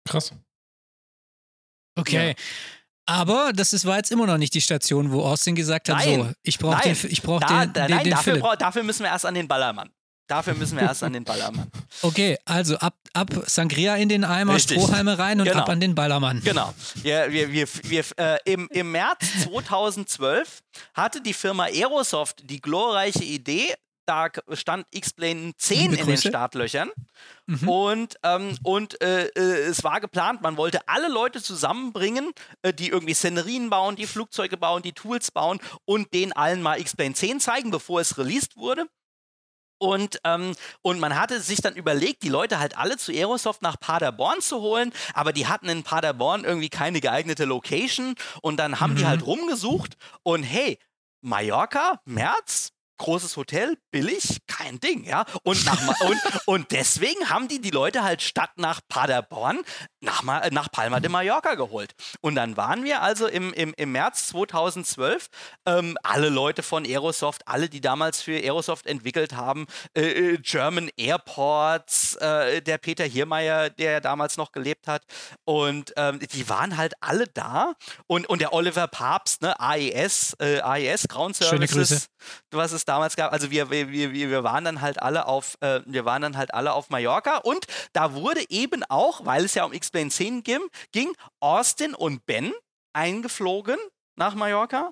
Krass. 0.07 0.31
Okay. 1.97 2.35
Aber 3.07 3.53
das 3.53 3.71
ist, 3.73 3.85
war 3.85 3.97
jetzt 3.97 4.11
immer 4.11 4.25
noch 4.25 4.37
nicht 4.37 4.53
die 4.53 4.61
Station, 4.61 5.11
wo 5.11 5.21
Austin 5.23 5.55
gesagt 5.55 5.89
hat, 5.89 5.97
Nein. 5.97 6.21
so, 6.23 6.31
ich 6.43 6.57
brauche 6.57 6.81
den, 6.81 6.97
ich 7.09 7.21
brauch 7.21 7.39
Da, 7.39 7.65
den, 7.65 7.73
den, 7.73 7.89
nein, 7.91 8.03
den 8.03 8.11
dafür, 8.11 8.33
Philipp. 8.33 8.41
brauch, 8.43 8.55
dafür 8.55 8.83
müssen 8.83 9.03
wir 9.03 9.09
erst 9.09 9.25
an 9.25 9.35
den 9.35 9.47
Ballermann. 9.47 9.91
Dafür 10.27 10.55
müssen 10.55 10.77
wir 10.77 10.83
erst 10.83 11.03
an 11.03 11.13
den 11.13 11.23
Ballermann. 11.23 11.69
Okay, 12.01 12.37
also 12.45 12.77
ab, 12.77 12.95
ab 13.13 13.29
Sangria 13.45 13.95
in 13.95 14.09
den 14.09 14.23
Eimer, 14.23 14.55
Richtig. 14.55 14.81
Strohhalme 14.81 15.17
rein 15.19 15.39
und 15.39 15.47
Genau. 15.47 15.59
ab 15.59 15.69
an 15.69 15.79
den 15.79 15.93
Ballermann. 15.93 16.41
Genau. 16.43 16.73
Wir, 16.95 17.31
wir, 17.31 17.51
wir, 17.51 17.67
wir, 17.83 18.03
äh, 18.17 18.37
im, 18.45 18.67
Im 18.71 18.91
März 18.91 19.19
2012 19.43 20.61
hatte 20.95 21.21
die 21.21 21.33
Firma 21.33 21.65
Aerosoft 21.65 22.49
die 22.49 22.59
glorreiche 22.59 23.23
Idee, 23.23 23.73
da 24.07 24.29
stand 24.53 24.85
X-Plane 24.91 25.53
10 25.57 25.91
Liebe 25.91 25.95
in 26.01 26.07
den. 26.07 26.17
Startlöchern. 26.17 26.91
Mhm. 27.47 27.69
Und, 27.69 28.15
ähm, 28.23 28.57
und 28.63 29.01
äh, 29.01 29.25
äh, 29.27 29.39
es 29.69 29.83
war 29.83 29.99
geplant, 29.99 30.41
man 30.41 30.57
wollte 30.57 30.87
alle 30.87 31.07
Leute 31.07 31.41
zusammenbringen, 31.41 32.31
äh, 32.61 32.73
die 32.73 32.89
irgendwie 32.89 33.13
Szenerien 33.13 33.69
bauen, 33.69 33.95
die 33.95 34.05
Flugzeuge 34.07 34.57
bauen, 34.57 34.81
die 34.83 34.93
Tools 34.93 35.31
bauen 35.31 35.59
und 35.85 36.13
denen 36.13 36.33
allen 36.33 36.61
mal 36.61 36.79
X-Plane 36.79 37.13
10 37.13 37.39
zeigen, 37.39 37.71
bevor 37.71 37.99
es 38.01 38.17
released 38.17 38.57
wurde. 38.57 38.85
Und, 39.77 40.19
ähm, 40.23 40.55
und 40.81 40.99
man 40.99 41.19
hatte 41.19 41.39
sich 41.41 41.61
dann 41.61 41.75
überlegt, 41.75 42.23
die 42.23 42.29
Leute 42.29 42.59
halt 42.59 42.77
alle 42.77 42.97
zu 42.97 43.11
Aerosoft 43.11 43.61
nach 43.61 43.79
Paderborn 43.79 44.39
zu 44.41 44.61
holen, 44.61 44.93
aber 45.13 45.33
die 45.33 45.47
hatten 45.47 45.67
in 45.69 45.83
Paderborn 45.83 46.43
irgendwie 46.45 46.69
keine 46.69 47.01
geeignete 47.01 47.45
Location 47.45 48.15
und 48.41 48.57
dann 48.57 48.79
haben 48.79 48.95
die 48.95 49.03
Mhm. 49.03 49.07
halt 49.07 49.25
rumgesucht 49.25 49.97
und 50.23 50.43
hey, 50.43 50.79
Mallorca, 51.21 51.99
März, 52.05 52.71
großes 52.97 53.37
Hotel, 53.37 53.77
billig, 53.91 54.39
kein 54.47 54.79
Ding, 54.79 55.03
ja. 55.03 55.25
Und, 55.43 55.65
nach, 55.65 56.01
und, 56.01 56.21
und 56.45 56.71
deswegen 56.71 57.29
haben 57.29 57.47
die 57.47 57.61
die 57.61 57.71
Leute 57.71 58.03
halt 58.03 58.21
statt 58.21 58.51
nach 58.57 58.81
Paderborn 58.87 59.63
nach, 60.05 60.23
äh, 60.43 60.49
nach 60.51 60.71
Palma 60.71 60.99
de 60.99 61.09
Mallorca 61.09 61.55
geholt. 61.55 61.93
Und 62.21 62.35
dann 62.35 62.55
waren 62.55 62.83
wir 62.83 63.01
also 63.01 63.27
im, 63.27 63.51
im, 63.53 63.73
im 63.75 63.91
März 63.91 64.27
2012, 64.27 65.27
ähm, 65.65 65.97
alle 66.03 66.29
Leute 66.29 66.63
von 66.63 66.85
Aerosoft, 66.85 67.47
alle, 67.47 67.67
die 67.67 67.81
damals 67.81 68.21
für 68.21 68.37
Aerosoft 68.37 68.85
entwickelt 68.85 69.35
haben, 69.35 69.65
äh, 69.95 70.33
äh, 70.33 70.37
German 70.37 70.89
Airports, 70.95 72.15
äh, 72.15 72.61
der 72.61 72.77
Peter 72.77 73.03
Hiermeier, 73.03 73.69
der 73.69 73.99
damals 73.99 74.37
noch 74.37 74.51
gelebt 74.51 74.87
hat. 74.87 75.03
Und 75.43 75.93
ähm, 75.97 76.19
die 76.19 76.47
waren 76.47 76.77
halt 76.77 76.93
alle 77.01 77.27
da. 77.27 77.73
Und, 78.07 78.27
und 78.27 78.39
der 78.39 78.53
Oliver 78.53 78.87
Papst, 78.87 79.41
ne, 79.41 79.59
AES, 79.59 80.35
äh, 80.39 80.59
AES 80.61 81.07
Ground 81.07 81.35
Schöne 81.35 81.67
Services, 81.67 82.07
was 82.51 82.71
es 82.71 82.84
damals 82.85 83.15
gab. 83.15 83.33
Also 83.33 83.51
wir, 83.51 83.69
wir, 83.69 83.91
wir, 83.91 84.13
wir 84.13 84.43
waren 84.43 84.63
dann 84.63 84.81
halt 84.81 85.01
alle 85.01 85.27
auf, 85.27 85.57
äh, 85.61 85.81
wir 85.85 86.05
waren 86.05 86.21
dann 86.21 86.37
halt 86.37 86.53
alle 86.53 86.73
auf 86.73 86.89
Mallorca 86.89 87.37
und 87.37 87.65
da 87.93 88.13
wurde 88.13 88.41
eben 88.49 88.83
auch, 88.89 89.25
weil 89.25 89.45
es 89.45 89.53
ja 89.53 89.65
um 89.65 89.73
X-Plane 89.73 90.09
10 90.09 90.43
ging, 90.43 90.61
ging, 90.91 91.13
Austin 91.39 91.93
und 91.95 92.25
Ben 92.25 92.53
eingeflogen 92.93 93.77
nach 94.15 94.35
Mallorca 94.35 94.91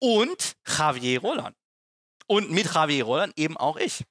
und 0.00 0.56
Javier 0.66 1.20
Roland. 1.20 1.56
Und 2.26 2.50
mit 2.50 2.72
Javier 2.74 3.04
Roland 3.04 3.32
eben 3.38 3.56
auch 3.56 3.76
ich. 3.76 4.04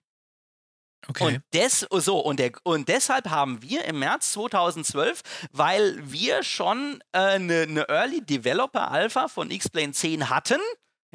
Okay. 1.08 1.24
Und, 1.24 1.42
des, 1.54 1.86
so, 1.90 2.20
und, 2.20 2.40
der, 2.40 2.52
und 2.64 2.88
deshalb 2.90 3.30
haben 3.30 3.62
wir 3.62 3.86
im 3.86 4.00
März 4.00 4.34
2012, 4.34 5.22
weil 5.52 5.98
wir 6.04 6.44
schon 6.44 7.02
eine 7.12 7.62
äh, 7.62 7.66
ne 7.68 7.88
Early 7.88 8.22
Developer 8.22 8.92
Alpha 8.92 9.28
von 9.28 9.52
X-Plane 9.52 9.94
10 9.94 10.30
hatten, 10.30 10.60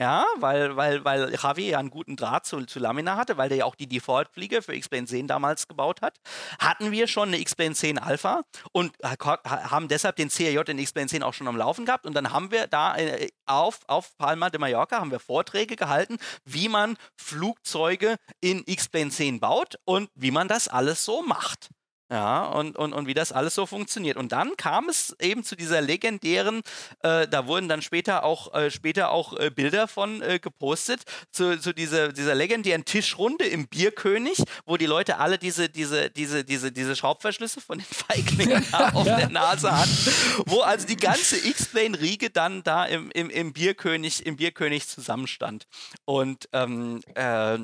ja, 0.03 0.25
weil, 0.38 0.77
weil, 0.77 1.05
weil 1.05 1.33
Javi 1.41 1.71
ja 1.71 1.79
einen 1.79 1.91
guten 1.91 2.17
Draht 2.17 2.45
zu, 2.45 2.65
zu 2.67 2.81
Lamina 2.81 3.17
hatte, 3.17 3.37
weil 3.37 3.49
der 3.49 3.59
ja 3.59 3.65
auch 3.67 3.77
die 3.77 3.87
Default-Fliege 3.88 4.61
für 4.61 4.75
X-Plane 4.75 5.07
10 5.07 5.29
damals 5.29 5.69
gebaut 5.69 6.03
hat, 6.03 6.19
hatten 6.59 6.91
wir 6.91 7.07
schon 7.07 7.29
eine 7.29 7.38
X-Plane 7.38 7.75
10 7.75 7.99
Alpha 8.01 8.43
und 8.73 8.93
ha- 9.05 9.38
haben 9.71 9.87
deshalb 9.87 10.17
den 10.17 10.29
CRJ 10.29 10.71
in 10.73 10.79
X-Plane 10.79 11.07
10 11.09 11.23
auch 11.23 11.35
schon 11.35 11.47
am 11.47 11.57
Laufen 11.57 11.85
gehabt 11.87 12.05
und 12.05 12.15
dann 12.15 12.33
haben 12.33 12.51
wir 12.51 12.67
da 12.67 12.97
äh, 12.97 13.29
auf, 13.47 13.79
auf 13.87 14.17
Palma 14.19 14.51
de 14.51 14.61
Mallorca 14.61 14.99
haben 14.99 15.12
wir 15.12 15.21
Vorträge 15.21 15.77
gehalten, 15.77 16.19
wie 16.45 16.69
man 16.69 16.97
Flugzeuge 17.17 18.17
in 18.41 18.65
X-Plane 18.67 19.11
10 19.11 19.38
baut 19.41 19.77
und 19.85 20.11
wie 20.17 20.33
man 20.33 20.49
das 20.49 20.67
alles 20.67 21.05
so 21.05 21.23
macht. 21.23 21.69
Ja, 22.12 22.44
und, 22.44 22.77
und, 22.77 22.92
und 22.92 23.07
wie 23.07 23.14
das 23.14 23.33
alles 23.33 23.55
so 23.55 23.64
funktioniert. 23.64 24.18
Und 24.18 24.33
dann 24.33 24.59
kam 24.59 24.90
es 24.90 25.16
eben 25.18 25.44
zu 25.44 25.57
dieser 25.57 25.81
legendären, 25.81 26.61
äh, 27.03 27.27
da 27.27 27.46
wurden 27.46 27.70
dann 27.70 27.81
später 27.81 28.22
auch, 28.22 28.53
äh, 28.53 28.70
später 28.70 29.11
auch 29.11 29.33
äh, 29.38 29.48
Bilder 29.48 29.88
von 29.88 30.20
äh, 30.20 30.38
gepostet, 30.38 31.05
zu, 31.31 31.59
zu 31.59 31.72
dieser, 31.72 32.12
dieser 32.12 32.35
legendären 32.35 32.85
Tischrunde 32.85 33.46
im 33.46 33.66
Bierkönig, 33.66 34.42
wo 34.66 34.77
die 34.77 34.85
Leute 34.85 35.20
alle 35.20 35.38
diese, 35.38 35.70
diese, 35.70 36.11
diese, 36.11 36.44
diese, 36.44 36.70
diese 36.70 36.96
Schraubverschlüsse 36.96 37.62
von 37.62 37.79
den 37.79 37.87
Feiglingen 37.87 38.62
auf 38.92 39.05
der 39.05 39.31
Nase 39.31 39.75
hatten, 39.75 40.44
wo 40.44 40.61
also 40.61 40.87
die 40.87 40.96
ganze 40.96 41.38
X-Plane-Riege 41.38 42.29
dann 42.29 42.62
da 42.62 42.85
im, 42.85 43.11
im, 43.12 43.31
im, 43.31 43.55
Bierkönig, 43.55 44.27
im 44.27 44.37
Bierkönig 44.37 44.87
zusammenstand. 44.87 45.66
Und 46.05 46.46
ähm, 46.53 47.01
äh, 47.14 47.57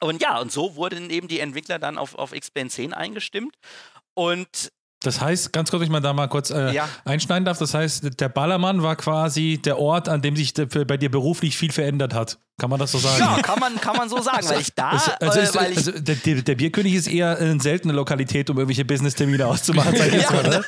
und 0.00 0.20
ja, 0.22 0.38
und 0.38 0.52
so 0.52 0.76
wurden 0.76 1.10
eben 1.10 1.28
die 1.28 1.40
Entwickler 1.40 1.78
dann 1.78 1.98
auf, 1.98 2.14
auf 2.16 2.34
X-Plane 2.34 2.70
10 2.70 2.92
eingestimmt. 2.94 3.54
Und 4.14 4.70
Das 5.02 5.20
heißt, 5.20 5.52
ganz 5.52 5.70
kurz, 5.70 5.80
wenn 5.80 5.86
ich 5.86 5.92
mal 5.92 6.00
da 6.00 6.12
mal 6.12 6.26
kurz 6.28 6.50
äh, 6.50 6.72
Ja. 6.72 6.88
einschneiden 7.04 7.44
darf, 7.44 7.58
das 7.58 7.74
heißt, 7.74 8.18
der 8.20 8.28
Ballermann 8.28 8.82
war 8.82 8.96
quasi 8.96 9.60
der 9.62 9.78
Ort, 9.78 10.08
an 10.08 10.22
dem 10.22 10.36
sich 10.36 10.54
bei 10.54 10.96
dir 10.96 11.10
beruflich 11.10 11.56
viel 11.56 11.70
verändert 11.72 12.14
hat. 12.14 12.38
Kann 12.58 12.70
man 12.70 12.78
das 12.80 12.92
so 12.92 12.98
sagen? 12.98 13.18
ja, 13.20 13.42
kann 13.42 13.58
man, 13.60 13.78
kann 13.78 13.96
man 13.96 14.08
so 14.08 14.20
sagen, 14.22 14.48
weil 14.48 14.62
ich 14.62 14.72
da, 14.74 14.88
Also, 14.90 15.12
also 15.20 15.38
äh, 15.38 15.42
ist, 15.42 15.54
weil 15.54 15.72
ich, 15.72 15.76
also 15.78 15.92
der, 15.92 16.14
der, 16.16 16.54
Bierkönig 16.54 16.94
ist 16.94 17.06
eher 17.06 17.36
eine 17.38 17.60
seltene 17.60 17.92
Lokalität, 17.92 18.48
um 18.48 18.56
irgendwelche 18.56 18.86
Business-Termine 18.86 19.46
auszumachen, 19.46 19.94
sag 19.94 20.06
ich 20.06 20.14
jetzt 20.14 20.30
Ja, 20.30 20.36
mal. 20.42 20.48
Ne? 20.48 20.64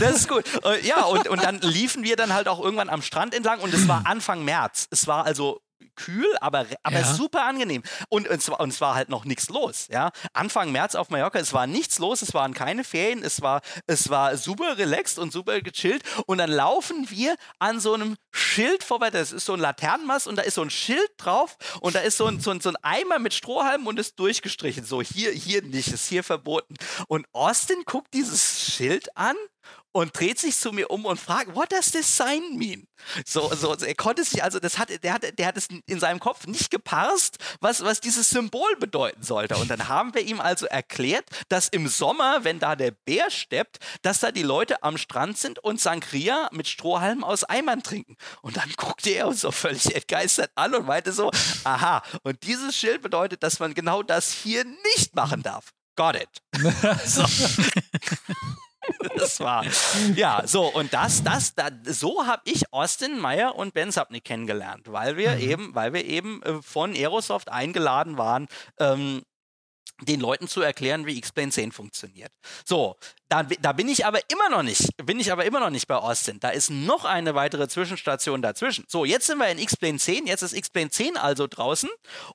das 0.00 0.16
ist 0.16 0.28
gut. 0.28 0.42
Äh, 0.64 0.84
Ja, 0.86 1.04
und, 1.04 1.28
und 1.28 1.40
dann 1.44 1.60
liefen 1.60 2.02
wir 2.02 2.16
dann 2.16 2.32
halt 2.34 2.48
auch 2.48 2.60
irgendwann 2.62 2.90
am 2.90 3.02
Strand 3.02 3.34
entlang 3.34 3.60
und 3.60 3.72
es 3.72 3.86
war 3.86 4.02
Anfang 4.06 4.44
März. 4.44 4.88
Es 4.90 5.06
war 5.06 5.24
also 5.24 5.60
kühl, 5.96 6.36
aber, 6.40 6.66
aber 6.82 7.00
Ja. 7.00 7.14
super 7.14 7.44
angenehm. 7.44 7.82
Und, 8.08 8.28
und, 8.28 8.36
es 8.38 8.48
war, 8.50 8.60
und 8.60 8.70
es 8.70 8.80
war 8.80 8.94
halt 8.94 9.08
noch 9.08 9.24
nichts 9.24 9.48
los. 9.48 9.88
Ja? 9.90 10.10
Anfang 10.32 10.72
März 10.72 10.94
auf 10.94 11.10
Mallorca, 11.10 11.38
es 11.38 11.52
war 11.52 11.66
nichts 11.66 11.98
los, 11.98 12.22
es 12.22 12.34
waren 12.34 12.54
keine 12.54 12.84
Ferien, 12.84 13.22
es 13.22 13.42
war, 13.42 13.60
es 13.86 14.08
war 14.10 14.36
super 14.36 14.78
relaxed 14.78 15.18
und 15.18 15.32
super 15.32 15.60
gechillt. 15.60 16.02
Und 16.26 16.38
dann 16.38 16.50
laufen 16.50 17.10
wir 17.10 17.36
an 17.58 17.80
so 17.80 17.94
einem 17.94 18.16
Schild 18.32 18.84
vorbei, 18.84 19.10
das 19.10 19.32
ist 19.32 19.46
so 19.46 19.54
ein 19.54 19.60
Laternenmast 19.60 20.26
und 20.26 20.36
da 20.36 20.42
ist 20.42 20.54
so 20.54 20.62
ein 20.62 20.70
Schild 20.70 21.10
drauf 21.18 21.56
und 21.80 21.94
da 21.94 22.00
ist 22.00 22.16
so 22.16 22.26
ein, 22.26 22.40
so 22.40 22.50
ein, 22.50 22.60
so 22.60 22.70
ein 22.70 22.76
Eimer 22.82 23.18
mit 23.18 23.34
Strohhalmen 23.34 23.86
und 23.86 23.98
ist 23.98 24.18
durchgestrichen. 24.18 24.84
So, 24.84 25.02
hier, 25.02 25.30
hier 25.32 25.62
nicht, 25.62 25.88
ist 25.88 26.08
hier 26.08 26.24
verboten. 26.24 26.74
Und 27.08 27.26
Austin 27.32 27.82
guckt 27.84 28.14
dieses 28.14 28.70
Schild 28.72 29.16
an 29.16 29.36
und 29.92 30.18
dreht 30.18 30.38
sich 30.38 30.56
zu 30.56 30.72
mir 30.72 30.90
um 30.90 31.04
und 31.04 31.20
fragt, 31.20 31.54
what 31.54 31.70
does 31.70 31.90
this 31.90 32.16
sign 32.16 32.56
mean? 32.56 32.86
So, 33.26 33.52
so, 33.54 33.74
er 33.74 33.94
konnte 33.94 34.24
sich, 34.24 34.42
also 34.42 34.58
das 34.58 34.78
hat, 34.78 34.88
der 35.02 35.12
hat, 35.12 35.38
der 35.38 35.46
hat 35.46 35.56
es 35.56 35.68
in 35.86 36.00
seinem 36.00 36.20
Kopf 36.20 36.46
nicht 36.46 36.70
geparst, 36.70 37.38
was, 37.60 37.82
was 37.82 38.00
dieses 38.00 38.30
Symbol 38.30 38.76
bedeuten 38.76 39.22
sollte. 39.22 39.56
Und 39.56 39.70
dann 39.70 39.88
haben 39.88 40.14
wir 40.14 40.22
ihm 40.22 40.40
also 40.40 40.66
erklärt, 40.66 41.24
dass 41.48 41.68
im 41.68 41.88
Sommer, 41.88 42.44
wenn 42.44 42.58
da 42.58 42.76
der 42.76 42.92
Bär 42.92 43.30
steppt, 43.30 43.78
dass 44.02 44.20
da 44.20 44.30
die 44.30 44.42
Leute 44.42 44.82
am 44.82 44.96
Strand 44.98 45.36
sind 45.38 45.58
und 45.58 45.80
Sangria 45.80 46.48
mit 46.52 46.68
Strohhalmen 46.68 47.24
aus 47.24 47.44
Eimern 47.44 47.82
trinken. 47.82 48.16
Und 48.40 48.56
dann 48.56 48.72
guckte 48.76 49.10
er 49.10 49.28
uns 49.28 49.40
so 49.40 49.50
völlig 49.50 49.94
entgeistert 49.94 50.50
an 50.54 50.74
und 50.74 50.86
meinte 50.86 51.12
so, 51.12 51.30
aha, 51.64 52.02
und 52.22 52.42
dieses 52.44 52.76
Schild 52.76 53.02
bedeutet, 53.02 53.42
dass 53.42 53.58
man 53.58 53.74
genau 53.74 54.02
das 54.02 54.32
hier 54.32 54.64
nicht 54.64 55.14
machen 55.14 55.42
darf. 55.42 55.72
Got 55.96 56.16
it. 56.16 56.42
so. 57.04 57.24
Das 59.16 59.40
war, 59.40 59.64
ja, 60.16 60.42
so, 60.46 60.66
und 60.66 60.92
das, 60.92 61.22
das, 61.22 61.54
da, 61.54 61.68
so 61.84 62.26
habe 62.26 62.42
ich 62.44 62.72
Austin 62.72 63.18
Meyer 63.18 63.54
und 63.54 63.74
Ben 63.74 63.90
Sapnick 63.90 64.24
kennengelernt, 64.24 64.90
weil 64.90 65.16
wir 65.16 65.38
eben, 65.38 65.74
weil 65.74 65.92
wir 65.92 66.04
eben 66.04 66.42
äh, 66.42 66.62
von 66.62 66.94
Aerosoft 66.94 67.50
eingeladen 67.50 68.18
waren, 68.18 68.48
ähm, 68.78 69.22
den 70.04 70.20
Leuten 70.20 70.48
zu 70.48 70.60
erklären, 70.60 71.06
wie 71.06 71.18
X-Plane 71.18 71.50
10 71.50 71.72
funktioniert. 71.72 72.32
So, 72.64 72.96
da, 73.28 73.42
da 73.42 73.72
bin 73.72 73.88
ich 73.88 74.04
aber 74.04 74.20
immer 74.30 74.50
noch 74.50 74.62
nicht, 74.62 74.88
bin 75.04 75.18
ich 75.18 75.32
aber 75.32 75.44
immer 75.44 75.60
noch 75.60 75.70
nicht 75.70 75.88
bei 75.88 75.96
Austin. 75.96 76.38
Da 76.40 76.50
ist 76.50 76.70
noch 76.70 77.04
eine 77.04 77.34
weitere 77.34 77.68
Zwischenstation 77.68 78.42
dazwischen. 78.42 78.84
So, 78.88 79.04
jetzt 79.04 79.26
sind 79.26 79.38
wir 79.38 79.48
in 79.48 79.58
X-Plane 79.58 79.98
10, 79.98 80.26
jetzt 80.26 80.42
ist 80.42 80.52
X-Plane 80.52 80.90
10 80.90 81.16
also 81.16 81.46
draußen 81.46 81.88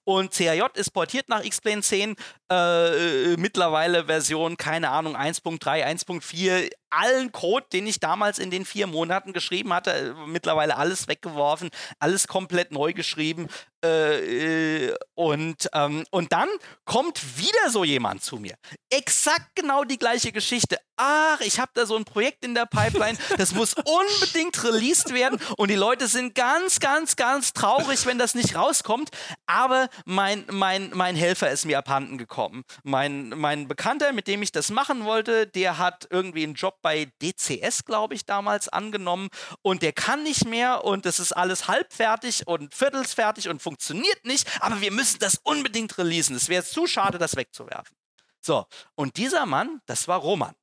und 0.04 0.34
CRJ 0.34 0.64
ist 0.76 0.92
portiert 0.92 1.30
nach 1.30 1.44
X-Plane 1.44 1.82
10, 1.82 2.16
äh, 2.52 3.38
mittlerweile 3.38 4.06
Version, 4.06 4.58
keine 4.58 4.90
Ahnung, 4.90 5.16
1.3, 5.16 5.86
1.4, 5.86 6.72
allen 6.90 7.32
Code, 7.32 7.66
den 7.72 7.88
ich 7.88 8.00
damals 8.00 8.40
in 8.40 8.52
den 8.52 8.66
vier 8.66 8.88
Monaten 8.88 9.34
geschrieben 9.34 9.74
hatte, 9.74 9.92
äh, 9.92 10.14
mittlerweile 10.28 10.78
alles 10.78 11.08
weggeworfen, 11.08 11.70
alles 12.00 12.28
komplett 12.28 12.72
neu 12.72 12.94
geschrieben. 12.94 13.48
Äh, 13.84 14.94
und, 15.14 15.70
ähm, 15.74 16.04
und 16.10 16.32
dann 16.32 16.50
kommt 16.86 17.38
wieder 17.38 17.70
so 17.70 17.84
jemand 17.84 18.24
zu 18.24 18.38
mir. 18.38 18.56
Exakt 18.90 19.56
genau 19.56 19.84
die 19.84 20.00
gleiche 20.00 20.32
Geschichte. 20.32 20.80
Ach, 20.96 21.40
ich 21.42 21.60
habe 21.60 21.72
da 21.76 21.86
so 21.86 21.96
ein 21.96 22.04
Projekt 22.04 22.44
in 22.44 22.56
der 22.56 22.66
Pipeline, 22.66 23.20
das 23.38 23.54
muss 23.54 23.74
unbedingt 23.86 24.64
released 24.64 25.14
werden 25.14 25.40
und 25.58 25.70
die 25.70 25.76
Leute 25.76 26.08
sind 26.08 26.34
ganz, 26.34 26.80
ganz, 26.80 27.16
ganz 27.16 27.54
traurig, 27.54 28.08
wenn 28.08 28.18
das 28.18 28.34
nicht 28.34 28.56
rauskommt. 28.56 29.12
Aber 29.46 29.90
mein, 30.06 30.46
mein, 30.52 30.90
mein 30.96 31.16
Helfer 31.16 31.52
ist 31.52 31.66
mir 31.66 31.78
abhanden 31.78 32.18
gekommen. 32.18 32.64
Mein, 32.84 33.30
mein 33.30 33.68
Bekannter, 33.68 34.12
mit 34.12 34.28
dem 34.28 34.42
ich 34.42 34.52
das 34.52 34.72
machen 34.72 35.06
wollte, 35.06 35.46
der 35.46 35.78
hat 35.78 36.08
irgendwie 36.10 36.44
einen 36.44 36.56
Job 36.56 36.77
bei 36.82 37.12
DCS, 37.22 37.86
glaube 37.86 38.14
ich, 38.16 38.26
damals 38.26 38.70
angenommen 38.70 39.30
und 39.62 39.82
der 39.82 39.94
kann 39.94 40.24
nicht 40.24 40.46
mehr 40.46 40.84
und 40.84 41.06
das 41.06 41.20
ist 41.20 41.32
alles 41.34 41.68
halbfertig 41.68 42.48
und 42.48 42.74
viertelsfertig 42.74 43.50
und 43.50 43.62
funktioniert 43.62 44.26
nicht, 44.26 44.48
aber 44.62 44.80
wir 44.82 44.92
müssen 44.92 45.20
das 45.20 45.40
unbedingt 45.44 45.98
releasen. 45.98 46.36
Es 46.36 46.50
wäre 46.50 46.64
zu 46.64 46.88
schade, 46.88 47.18
das 47.18 47.36
wegzuwerfen. 47.36 47.96
So, 48.42 48.66
und 48.96 49.18
dieser 49.18 49.46
Mann, 49.46 49.82
das 49.88 50.08
war 50.08 50.20
Roman. 50.20 50.54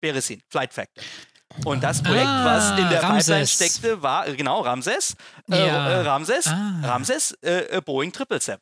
Beresin, 0.00 0.42
Flight 0.50 0.74
Factor. 0.74 1.02
Und 1.64 1.82
das 1.82 2.02
Projekt, 2.02 2.26
Ah, 2.26 2.44
was 2.44 2.78
in 2.78 2.88
der 2.90 3.02
Ramses. 3.02 3.26
Pipeline 3.26 3.46
steckte, 3.46 4.02
war, 4.02 4.26
äh, 4.26 4.36
genau, 4.36 4.60
Ramses. 4.60 5.14
Äh, 5.50 5.66
Ja. 5.66 5.88
äh, 5.88 6.00
Ramses, 6.02 6.46
Ah. 6.48 6.80
Ramses, 6.82 7.32
äh, 7.42 7.76
äh, 7.76 7.80
Boeing 7.80 8.12
777. 8.12 8.60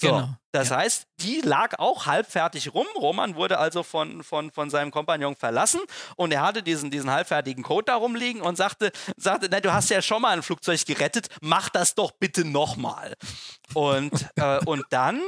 So, 0.00 0.08
Genau, 0.08 0.28
das 0.52 0.68
ja. 0.68 0.76
heißt, 0.76 1.06
die 1.20 1.40
lag 1.40 1.78
auch 1.80 2.06
halbfertig 2.06 2.72
rum. 2.72 2.86
Roman 2.96 3.34
wurde 3.34 3.58
also 3.58 3.82
von, 3.82 4.22
von, 4.22 4.52
von 4.52 4.70
seinem 4.70 4.92
Kompagnon 4.92 5.34
verlassen 5.34 5.80
und 6.16 6.32
er 6.32 6.42
hatte 6.42 6.62
diesen, 6.62 6.90
diesen 6.90 7.10
halbfertigen 7.10 7.64
Code 7.64 7.86
da 7.86 7.96
rumliegen 7.96 8.40
und 8.40 8.56
sagte, 8.56 8.92
sagte 9.16 9.48
na, 9.50 9.60
du 9.60 9.72
hast 9.72 9.90
ja 9.90 10.00
schon 10.00 10.22
mal 10.22 10.36
ein 10.36 10.42
Flugzeug 10.42 10.84
gerettet, 10.86 11.28
mach 11.40 11.68
das 11.68 11.96
doch 11.96 12.12
bitte 12.12 12.44
nochmal. 12.44 13.14
Und, 13.74 14.28
äh, 14.36 14.64
und 14.66 14.84
dann 14.90 15.20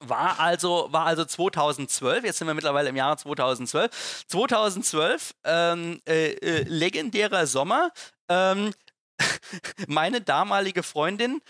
war 0.00 0.40
also, 0.40 0.88
war 0.90 1.06
also 1.06 1.24
2012, 1.24 2.24
jetzt 2.24 2.38
sind 2.38 2.48
wir 2.48 2.54
mittlerweile 2.54 2.88
im 2.88 2.96
Jahre 2.96 3.16
2012, 3.16 4.24
2012, 4.28 5.32
ähm, 5.44 6.00
äh, 6.08 6.32
äh, 6.32 6.62
legendärer 6.64 7.46
Sommer, 7.46 7.90
ähm, 8.28 8.74
meine 9.86 10.20
damalige 10.20 10.82
Freundin 10.82 11.40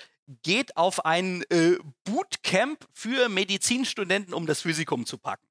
geht 0.43 0.77
auf 0.77 1.05
ein 1.05 1.43
äh, 1.51 1.79
Bootcamp 2.05 2.87
für 2.93 3.29
Medizinstudenten, 3.29 4.35
um 4.35 4.47
das 4.47 4.63
Physikum 4.63 5.07
zu 5.07 5.19
packen. 5.19 5.47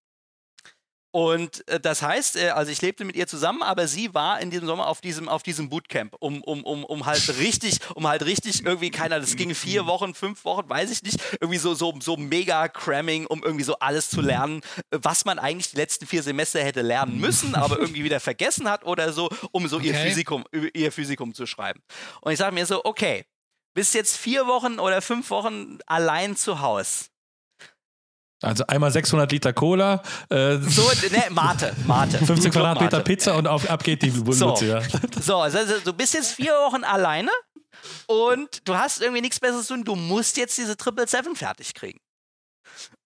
Und 1.15 1.65
äh, 1.69 1.79
das 1.79 2.01
heißt, 2.01 2.35
äh, 2.35 2.49
also 2.49 2.73
ich 2.73 2.81
lebte 2.81 3.05
mit 3.05 3.15
ihr 3.15 3.25
zusammen, 3.25 3.63
aber 3.63 3.87
sie 3.87 4.13
war 4.13 4.41
in 4.41 4.49
diesem 4.51 4.67
Sommer 4.67 4.87
auf 4.87 4.99
diesem, 4.99 5.29
auf 5.29 5.43
diesem 5.43 5.69
Bootcamp, 5.69 6.13
um, 6.19 6.43
um, 6.43 6.61
um, 6.65 6.83
um 6.83 7.05
halt 7.05 7.37
richtig, 7.37 7.77
um 7.95 8.05
halt 8.05 8.25
richtig 8.25 8.65
irgendwie, 8.65 8.91
keiner, 8.91 9.21
das 9.21 9.37
ging 9.37 9.55
vier 9.55 9.85
Wochen, 9.85 10.13
fünf 10.13 10.43
Wochen, 10.43 10.69
weiß 10.69 10.91
ich 10.91 11.03
nicht, 11.03 11.19
irgendwie 11.39 11.57
so, 11.57 11.73
so, 11.73 11.93
so 12.01 12.17
mega 12.17 12.67
Cramming, 12.67 13.27
um 13.27 13.41
irgendwie 13.43 13.63
so 13.63 13.79
alles 13.79 14.09
zu 14.09 14.19
lernen, 14.19 14.59
äh, 14.91 14.97
was 15.01 15.23
man 15.23 15.39
eigentlich 15.39 15.71
die 15.71 15.77
letzten 15.77 16.05
vier 16.05 16.21
Semester 16.21 16.61
hätte 16.61 16.81
lernen 16.81 17.17
müssen, 17.17 17.55
aber 17.55 17.79
irgendwie 17.79 18.03
wieder 18.03 18.19
vergessen 18.19 18.69
hat 18.69 18.83
oder 18.83 19.13
so, 19.13 19.29
um 19.53 19.69
so 19.69 19.79
ihr 19.79 19.93
Okay. 19.95 20.09
Physikum, 20.09 20.43
ihr 20.73 20.91
Physikum 20.91 21.33
zu 21.33 21.45
schreiben. 21.45 21.81
Und 22.19 22.33
ich 22.33 22.39
sage 22.39 22.53
mir 22.53 22.65
so, 22.65 22.83
okay, 22.83 23.23
bist 23.75 23.93
jetzt 23.93 24.17
vier 24.17 24.47
Wochen 24.47 24.79
oder 24.79 25.01
fünf 25.03 25.29
Wochen 25.29 25.77
allein 25.85 26.35
zu 26.35 26.61
Hause. 26.61 27.05
Also 28.41 28.65
einmal 28.67 28.91
600 28.91 29.31
Liter 29.31 29.53
Cola, 29.53 30.03
äh, 30.29 30.57
So, 30.57 30.89
ne, 31.09 31.23
Mate, 31.31 31.75
Mate. 31.85 32.17
15 32.17 32.51
Club 32.51 32.53
Quadratmeter. 32.53 32.99
Pizza 33.01 33.35
und 33.35 33.47
auf, 33.47 33.69
ab 33.69 33.83
geht 33.83 34.01
die 34.01 34.09
So. 34.11 34.25
Wunde. 34.25 34.65
Ja. 34.67 34.81
So, 35.21 35.37
also 35.37 35.57
also 35.59 35.79
du 35.79 35.93
bist 35.93 36.13
jetzt 36.13 36.31
vier 36.33 36.51
Wochen 36.53 36.83
alleine 36.83 37.31
und 38.07 38.67
du 38.67 38.75
hast 38.75 39.01
irgendwie 39.01 39.21
nichts 39.21 39.39
Besseres 39.39 39.67
zu 39.67 39.73
tun. 39.75 39.83
Du 39.83 39.95
musst 39.95 40.37
jetzt 40.37 40.57
diese 40.57 40.75
Triple 40.77 41.07
Seven 41.07 41.35
fertig 41.35 41.73
kriegen. 41.73 41.99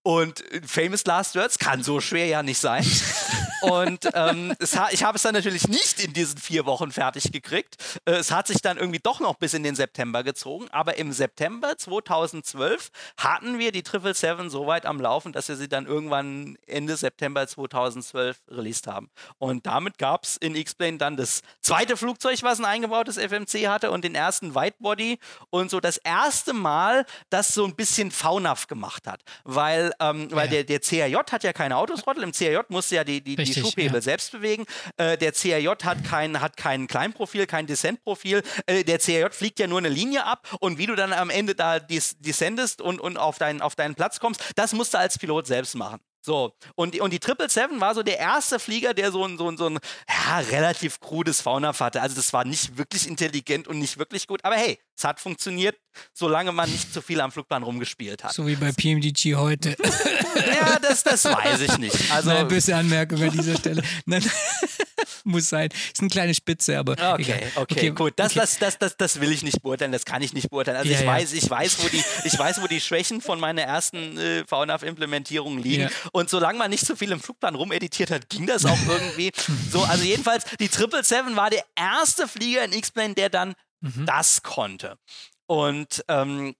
Und 0.03 0.41
äh, 0.51 0.61
Famous 0.65 1.05
Last 1.05 1.35
Words 1.35 1.57
kann 1.59 1.83
so 1.83 1.99
schwer 2.01 2.25
ja 2.25 2.43
nicht 2.43 2.59
sein. 2.59 2.85
Und 3.61 4.07
ähm, 4.13 4.53
ha 4.75 4.89
ich 4.91 5.03
habe 5.03 5.15
es 5.17 5.21
dann 5.23 5.33
natürlich 5.33 5.67
nicht 5.67 5.99
in 6.03 6.13
diesen 6.13 6.37
vier 6.37 6.65
Wochen 6.65 6.91
fertig 6.91 7.31
gekriegt. 7.31 7.75
Äh, 8.05 8.13
es 8.13 8.31
hat 8.31 8.47
sich 8.47 8.61
dann 8.61 8.77
irgendwie 8.77 8.99
doch 8.99 9.19
noch 9.19 9.35
bis 9.35 9.53
in 9.53 9.63
den 9.63 9.75
September 9.75 10.23
gezogen. 10.23 10.67
Aber 10.71 10.97
im 10.97 11.11
September 11.11 11.77
2012 11.77 12.89
hatten 13.17 13.59
wir 13.59 13.71
die 13.71 13.83
Triple 13.83 14.13
Seven 14.13 14.49
so 14.49 14.67
weit 14.67 14.85
am 14.85 14.99
Laufen, 14.99 15.31
dass 15.33 15.47
wir 15.49 15.55
sie 15.55 15.67
dann 15.67 15.85
irgendwann 15.85 16.57
Ende 16.67 16.95
September 16.97 17.47
2012 17.47 18.37
released 18.49 18.87
haben. 18.87 19.09
Und 19.37 19.65
damit 19.65 19.97
gab 19.97 20.23
es 20.23 20.37
in 20.37 20.55
X-Plane 20.55 20.97
dann 20.97 21.17
das 21.17 21.41
zweite 21.61 21.97
Flugzeug, 21.97 22.41
was 22.43 22.59
ein 22.59 22.65
eingebautes 22.65 23.17
FMC 23.17 23.67
hatte 23.67 23.91
und 23.91 24.03
den 24.03 24.15
ersten 24.15 24.55
Whitebody 24.55 25.19
und 25.49 25.69
so 25.71 25.79
das 25.79 25.97
erste 25.97 26.53
Mal, 26.53 27.05
das 27.29 27.49
so 27.53 27.65
ein 27.65 27.75
bisschen 27.75 28.11
VNAV 28.11 28.67
gemacht 28.67 29.07
hat. 29.07 29.21
Weil, 29.43 29.91
ähm, 29.99 30.27
weil 30.31 30.45
Ja. 30.45 30.63
der, 30.63 30.63
der 30.63 30.79
CRJ 30.81 31.15
hat 31.31 31.43
ja 31.43 31.53
keine 31.53 31.75
Autothrottle. 31.77 32.23
Im 32.23 32.31
CRJ 32.31 32.59
musste 32.69 32.95
ja 32.95 33.03
die, 33.03 33.21
die, 33.21 33.35
die 33.35 33.48
Richtig, 33.49 33.63
Schubhebel 33.63 33.95
ja. 33.95 34.01
selbst 34.01 34.31
bewegen. 34.31 34.65
Äh, 34.97 35.17
der 35.17 35.33
CRJ 35.33 35.67
hat 35.83 36.03
kein, 36.03 36.41
hat 36.41 36.57
kein 36.57 36.87
Kleinprofil, 36.87 37.45
kein 37.45 37.67
Descent-Profil. 37.67 38.43
Äh, 38.65 38.83
der 38.83 38.99
CRJ 38.99 39.31
fliegt 39.31 39.59
ja 39.59 39.67
nur 39.67 39.79
eine 39.79 39.89
Linie 39.89 40.25
ab 40.25 40.47
und 40.59 40.77
wie 40.77 40.85
du 40.85 40.95
dann 40.95 41.13
am 41.13 41.29
Ende 41.29 41.55
da 41.55 41.79
des 41.79 42.17
descendest 42.19 42.81
und, 42.81 42.99
und 42.99 43.17
auf, 43.17 43.37
deinen, 43.37 43.61
auf 43.61 43.75
deinen 43.75 43.95
Platz 43.95 44.19
kommst, 44.19 44.43
das 44.55 44.73
musst 44.73 44.93
du 44.93 44.97
als 44.97 45.17
Pilot 45.17 45.47
selbst 45.47 45.75
machen. 45.75 45.99
So, 46.21 46.53
und, 46.75 46.93
die- 46.93 47.01
und 47.01 47.11
die 47.11 47.19
777 47.23 47.79
war 47.79 47.95
so 47.95 48.03
der 48.03 48.19
erste 48.19 48.59
Flieger, 48.59 48.93
der 48.93 49.11
so 49.11 49.25
ein, 49.25 49.37
so 49.37 49.49
ein, 49.49 49.57
so 49.57 49.67
ein 49.67 49.79
ja, 50.09 50.39
relativ 50.51 50.99
krudes 50.99 51.41
VNAV 51.41 51.79
hatte. 51.79 52.01
Also 52.01 52.15
das 52.15 52.33
war 52.33 52.43
nicht 52.45 52.77
wirklich 52.77 53.07
intelligent 53.07 53.67
und 53.67 53.79
nicht 53.79 53.97
wirklich 53.97 54.27
gut, 54.27 54.43
aber 54.43 54.55
hey, 54.55 54.79
es 54.97 55.03
hat 55.05 55.19
funktioniert, 55.21 55.77
solange 56.13 56.51
man 56.51 56.69
nicht 56.69 56.93
zu 56.93 57.01
viel 57.01 57.21
am 57.21 57.31
Flugplan 57.31 57.63
rumgespielt 57.63 58.23
hat. 58.23 58.33
So 58.33 58.45
wie 58.47 58.55
bei 58.55 58.71
PMDG 58.71 59.35
heute. 59.35 59.75
Ja, 60.39 60.79
das, 60.79 61.03
das 61.03 61.25
weiß 61.25 61.59
ich 61.61 61.77
nicht. 61.79 62.11
Also, 62.11 62.29
Nein, 62.29 62.47
böse 62.47 62.75
Anmerkung 62.75 63.21
an 63.21 63.31
dieser 63.31 63.57
Stelle. 63.57 63.81
Nein, 64.05 64.23
muss 65.23 65.49
sein. 65.49 65.69
Ist 65.91 65.99
eine 65.99 66.09
kleine 66.09 66.33
Spitze, 66.33 66.77
aber. 66.77 66.93
Okay, 66.93 67.21
egal. 67.21 67.51
okay, 67.55 67.89
gut. 67.91 68.13
Das, 68.15 68.31
okay. 68.31 68.39
das, 68.41 68.59
das, 68.59 68.77
das, 68.77 68.97
das 68.97 69.21
will 69.21 69.31
ich 69.31 69.43
nicht 69.43 69.61
beurteilen, 69.61 69.91
das 69.91 70.05
kann 70.05 70.21
ich 70.21 70.33
nicht 70.33 70.49
beurteilen. 70.49 70.77
Also 70.77 70.89
Ja, 70.89 70.99
ich 70.99 71.05
ja. 71.05 71.11
weiß, 71.11 71.33
ich 71.33 71.49
weiß, 71.49 71.83
wo 71.83 71.87
die, 71.89 72.03
ich 72.23 72.37
weiß, 72.37 72.61
wo 72.61 72.67
die 72.67 72.81
Schwächen 72.81 73.21
von 73.21 73.39
meiner 73.39 73.63
ersten 73.63 74.17
äh, 74.17 74.43
VNAV-Implementierung 74.47 75.57
liegen. 75.57 75.83
Ja. 75.83 75.89
Und 76.11 76.29
solange 76.29 76.57
man 76.57 76.69
nicht 76.69 76.85
so 76.85 76.95
viel 76.95 77.11
im 77.11 77.19
Flugplan 77.19 77.55
rumeditiert 77.55 78.11
hat, 78.11 78.29
ging 78.29 78.45
das 78.47 78.65
auch 78.65 78.77
irgendwie. 78.87 79.31
so, 79.71 79.83
also 79.83 80.03
jedenfalls, 80.03 80.43
die 80.59 80.67
777 80.67 81.35
war 81.35 81.49
der 81.49 81.63
erste 81.75 82.27
Flieger 82.27 82.63
in 82.63 82.73
X-Plane, 82.73 83.13
der 83.15 83.29
dann 83.29 83.55
Mhm. 83.81 84.05
das 84.05 84.43
konnte. 84.43 84.97
Und 85.47 86.03
ähm, 86.07 86.53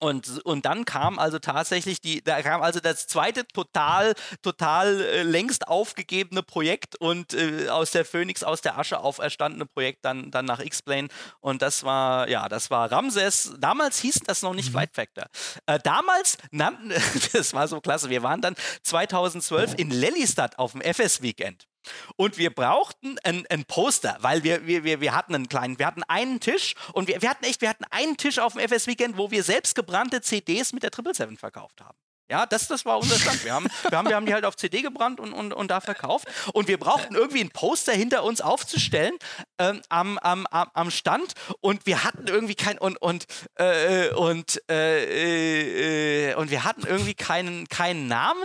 und, 0.00 0.44
und 0.46 0.64
dann 0.64 0.86
kam 0.86 1.18
also 1.18 1.38
tatsächlich 1.38 2.00
die, 2.00 2.24
da 2.24 2.40
kam 2.42 2.62
also 2.62 2.80
das 2.80 3.06
zweite 3.06 3.46
total, 3.46 4.14
total 4.42 5.00
äh, 5.00 5.22
längst 5.22 5.68
aufgegebene 5.68 6.42
Projekt 6.42 6.96
und 6.96 7.34
äh, 7.34 7.68
aus 7.68 7.90
der 7.90 8.06
Phoenix, 8.06 8.42
aus 8.42 8.62
der 8.62 8.78
Asche 8.78 9.00
auferstandene 9.00 9.66
Projekt 9.66 10.04
dann, 10.04 10.30
dann 10.30 10.46
nach 10.46 10.60
X-Plane. 10.60 11.08
Und 11.40 11.60
das 11.60 11.84
war, 11.84 12.28
ja, 12.28 12.48
das 12.48 12.70
war 12.70 12.90
Ramses. 12.90 13.54
Damals 13.58 14.00
hieß 14.00 14.20
das 14.26 14.40
noch 14.40 14.54
nicht 14.54 14.70
Flight 14.70 14.94
Factor. 14.94 15.26
Äh, 15.66 15.78
damals 15.80 16.38
nannten, 16.50 16.88
das 17.32 17.52
war 17.52 17.68
so 17.68 17.80
klasse, 17.80 18.08
wir 18.08 18.22
waren 18.22 18.40
dann 18.40 18.54
2012 18.82 19.74
in 19.76 19.90
Lelystad 19.90 20.58
auf 20.58 20.72
dem 20.72 20.80
FS-Weekend. 20.80 21.69
Und 22.16 22.38
wir 22.38 22.50
brauchten 22.50 23.18
ein, 23.24 23.46
ein 23.48 23.64
Poster, 23.64 24.16
weil 24.20 24.42
wir, 24.42 24.66
wir, 24.66 25.00
wir, 25.00 25.14
hatten 25.14 25.34
einen 25.34 25.48
kleinen, 25.48 25.78
wir 25.78 25.86
hatten 25.86 26.02
einen 26.04 26.40
Tisch 26.40 26.74
und 26.92 27.08
wir, 27.08 27.20
wir 27.22 27.30
hatten 27.30 27.44
echt, 27.44 27.60
wir 27.60 27.68
hatten 27.68 27.84
einen 27.90 28.16
Tisch 28.16 28.38
auf 28.38 28.54
dem 28.54 28.68
FS 28.68 28.86
Weekend, 28.86 29.16
wo 29.16 29.30
wir 29.30 29.42
selbst 29.42 29.74
gebrannte 29.74 30.20
CDs 30.20 30.72
mit 30.72 30.82
der 30.82 30.90
777 30.90 31.38
verkauft 31.38 31.80
haben. 31.80 31.96
Ja, 32.30 32.46
das, 32.46 32.68
das 32.68 32.84
war 32.84 32.98
unser 32.98 33.18
Stand. 33.18 33.44
Wir 33.44 33.54
haben, 33.54 33.66
wir, 33.88 33.98
haben, 33.98 34.08
wir 34.08 34.14
haben 34.14 34.26
die 34.26 34.32
halt 34.32 34.44
auf 34.44 34.54
CD 34.54 34.82
gebrannt 34.82 35.18
und, 35.18 35.32
und, 35.32 35.52
und 35.52 35.68
da 35.68 35.80
verkauft. 35.80 36.28
Und 36.54 36.68
wir 36.68 36.78
brauchten 36.78 37.16
irgendwie 37.16 37.40
ein 37.40 37.50
Poster 37.50 37.92
hinter 37.92 38.22
uns 38.22 38.40
aufzustellen 38.40 39.14
ähm, 39.58 39.82
am, 39.88 40.16
am, 40.18 40.46
am, 40.48 40.90
Stand. 40.92 41.32
Und 41.60 41.86
wir 41.86 42.04
hatten 42.04 42.28
irgendwie 42.28 42.54
kein 42.54 42.78
und 42.78 43.02
und 43.02 43.26
äh, 43.56 44.10
und 44.10 44.62
äh, 44.70 46.30
äh, 46.30 46.34
und 46.36 46.52
wir 46.52 46.62
hatten 46.62 46.86
irgendwie 46.86 47.14
keinen 47.14 47.66
keinen 47.66 48.06
Namen. 48.06 48.44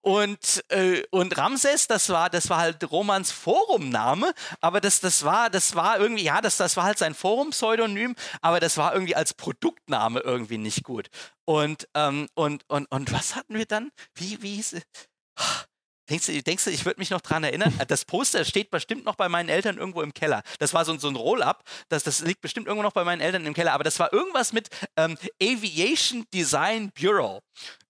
Und 0.00 0.62
äh, 0.68 1.02
und 1.10 1.36
Ramses, 1.36 1.88
das 1.88 2.10
war 2.10 2.30
das 2.30 2.50
war 2.50 2.58
halt 2.58 2.88
Romans 2.88 3.32
Forumname. 3.32 4.32
Aber 4.60 4.80
das 4.80 5.00
das 5.00 5.24
war 5.24 5.50
das 5.50 5.74
war 5.74 5.98
irgendwie 5.98 6.22
ja 6.22 6.40
das 6.40 6.56
das 6.56 6.76
war 6.76 6.84
halt 6.84 6.98
sein 6.98 7.16
Forum-Pseudonym. 7.16 8.14
Aber 8.42 8.60
das 8.60 8.76
war 8.76 8.94
irgendwie 8.94 9.16
als 9.16 9.34
Produktname 9.34 10.20
irgendwie 10.20 10.58
nicht 10.58 10.84
gut. 10.84 11.08
Und, 11.46 11.88
ähm, 11.94 12.28
und, 12.34 12.64
und, 12.68 12.86
und 12.90 13.12
was 13.12 13.36
hatten 13.36 13.54
wir 13.56 13.66
dann? 13.66 13.90
Wie, 14.14 14.40
wie 14.42 14.54
hieß 14.56 14.74
es? 14.74 14.82
Denkst 16.10 16.26
du, 16.26 16.42
denkst 16.42 16.64
du, 16.64 16.70
ich 16.70 16.84
würde 16.84 17.00
mich 17.00 17.08
noch 17.10 17.22
dran 17.22 17.44
erinnern? 17.44 17.72
Das 17.88 18.04
Poster 18.04 18.44
steht 18.44 18.70
bestimmt 18.70 19.04
noch 19.04 19.14
bei 19.16 19.28
meinen 19.28 19.48
Eltern 19.48 19.78
irgendwo 19.78 20.02
im 20.02 20.12
Keller. 20.12 20.42
Das 20.58 20.74
war 20.74 20.84
so, 20.84 20.92
ein- 20.92 20.98
so 20.98 21.08
ein 21.08 21.16
Roll-Up. 21.16 21.62
Das, 21.88 22.02
das 22.02 22.20
liegt 22.20 22.40
bestimmt 22.42 22.66
irgendwo 22.66 22.82
noch 22.82 22.92
bei 22.92 23.04
meinen 23.04 23.20
Eltern 23.20 23.46
im 23.46 23.54
Keller. 23.54 23.72
Aber 23.72 23.84
das 23.84 23.98
war 23.98 24.12
irgendwas 24.12 24.52
mit 24.52 24.68
ähm, 24.96 25.16
Aviation 25.42 26.24
Design 26.32 26.90
Bureau. 26.98 27.40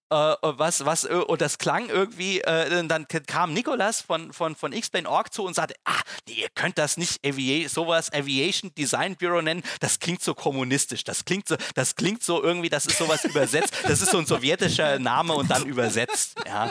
Äh, 0.09 0.35
was, 0.41 0.85
was, 0.85 1.03
äh, 1.05 1.13
und 1.13 1.41
das 1.41 1.57
klang 1.57 1.89
irgendwie, 1.89 2.41
äh, 2.41 2.85
dann 2.87 3.07
kam 3.07 3.53
Nikolas 3.53 4.01
von, 4.01 4.33
von, 4.33 4.55
von 4.55 4.71
X-Plane 4.71 5.09
Org 5.09 5.33
zu 5.33 5.43
und 5.43 5.55
sagte, 5.55 5.75
ah, 5.85 5.99
nee, 6.27 6.41
ihr 6.41 6.49
könnt 6.53 6.77
das 6.77 6.97
nicht 6.97 7.25
Avi 7.25 7.67
sowas 7.67 8.13
Aviation 8.13 8.73
Design 8.75 9.15
Bureau 9.15 9.41
nennen, 9.41 9.63
das 9.79 9.99
klingt 9.99 10.21
so 10.21 10.33
kommunistisch, 10.33 11.03
das 11.03 11.25
klingt 11.25 11.47
so, 11.47 11.55
das 11.73 11.95
klingt 11.95 12.23
so 12.23 12.43
irgendwie, 12.43 12.69
das 12.69 12.85
ist 12.85 12.97
sowas 12.97 13.23
übersetzt, 13.25 13.73
das 13.83 14.01
ist 14.01 14.11
so 14.11 14.19
ein 14.19 14.25
sowjetischer 14.25 14.99
Name 14.99 15.33
und 15.33 15.49
dann 15.49 15.65
übersetzt, 15.65 16.35
ja. 16.45 16.69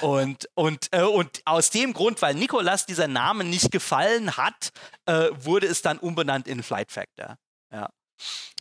Und, 0.00 0.48
und, 0.54 0.88
äh, 0.92 1.02
und 1.02 1.42
aus 1.44 1.70
dem 1.70 1.92
Grund, 1.92 2.22
weil 2.22 2.34
Nikolas 2.34 2.86
dieser 2.86 3.08
Name 3.08 3.44
nicht 3.44 3.70
gefallen 3.70 4.36
hat, 4.36 4.70
äh, 5.06 5.28
wurde 5.32 5.66
es 5.66 5.82
dann 5.82 5.98
umbenannt 5.98 6.48
in 6.48 6.62
Flight 6.62 6.90
Factor, 6.90 7.36
ja. 7.70 7.90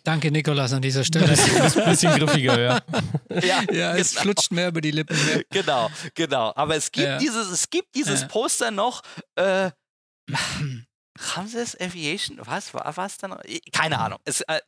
Danke, 0.04 0.32
Nikolas, 0.32 0.74
an 0.74 0.82
dieser 0.82 1.04
Stelle. 1.04 1.28
Das 1.28 1.48
ist 1.48 1.78
ein 1.78 1.90
bisschen 1.92 2.18
griffiger, 2.18 2.60
ja. 2.60 2.80
Ja, 3.42 3.62
ja, 3.72 3.96
es 3.96 4.12
genau. 4.12 4.22
flutscht 4.24 4.52
mehr 4.52 4.68
über 4.70 4.82
die 4.82 4.92
Lippen. 4.92 5.16
Ja. 5.30 5.42
Genau, 5.52 5.90
genau. 6.16 6.52
Aber 6.56 6.76
es 6.76 6.92
gibt 6.92 7.08
Ja. 7.08 7.18
dieses, 7.18 7.50
es 7.50 7.70
gibt 7.70 7.96
dieses 7.96 8.22
Ja. 8.22 8.28
Poster 8.28 8.72
noch. 8.72 9.02
Äh, 9.36 9.72
Ramses 11.36 11.80
Aviation, 11.80 12.40
was 12.42 12.74
war 12.74 12.92
was 12.96 13.18
dann? 13.18 13.38
Keine 13.74 14.00
Ahnung. 14.00 14.20
Es, 14.26 14.42
äh, 14.42 14.60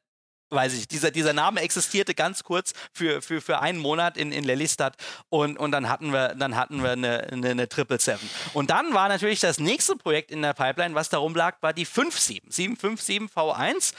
weiß 0.50 0.74
ich, 0.74 0.88
dieser, 0.88 1.10
dieser 1.10 1.34
Name 1.34 1.62
existierte 1.62 2.14
ganz 2.14 2.44
kurz 2.44 2.74
für, 2.92 3.22
für, 3.22 3.42
für 3.42 3.60
einen 3.60 3.80
Monat 3.80 4.18
in, 4.18 4.32
in 4.32 4.44
Lelystad 4.44 4.96
und, 5.30 5.58
und 5.58 5.72
dann 5.72 5.90
hatten 5.90 6.12
wir, 6.14 6.36
dann 6.36 6.56
hatten 6.56 6.84
wir 6.84 6.92
eine, 6.92 7.24
eine, 7.32 7.50
eine 7.50 7.70
Triple 7.70 8.00
Seven. 8.00 8.30
Und 8.54 8.70
dann 8.70 8.94
war 8.94 9.10
natürlich 9.10 9.40
das 9.40 9.58
nächste 9.60 9.96
Projekt 9.96 10.30
in 10.32 10.42
der 10.44 10.54
Pipeline, 10.54 10.94
was 10.96 11.10
darum 11.10 11.34
lag, 11.34 11.58
war 11.62 11.74
die 11.74 11.86
57, 11.86 12.44
757 12.50 13.36
V1. 13.36 13.94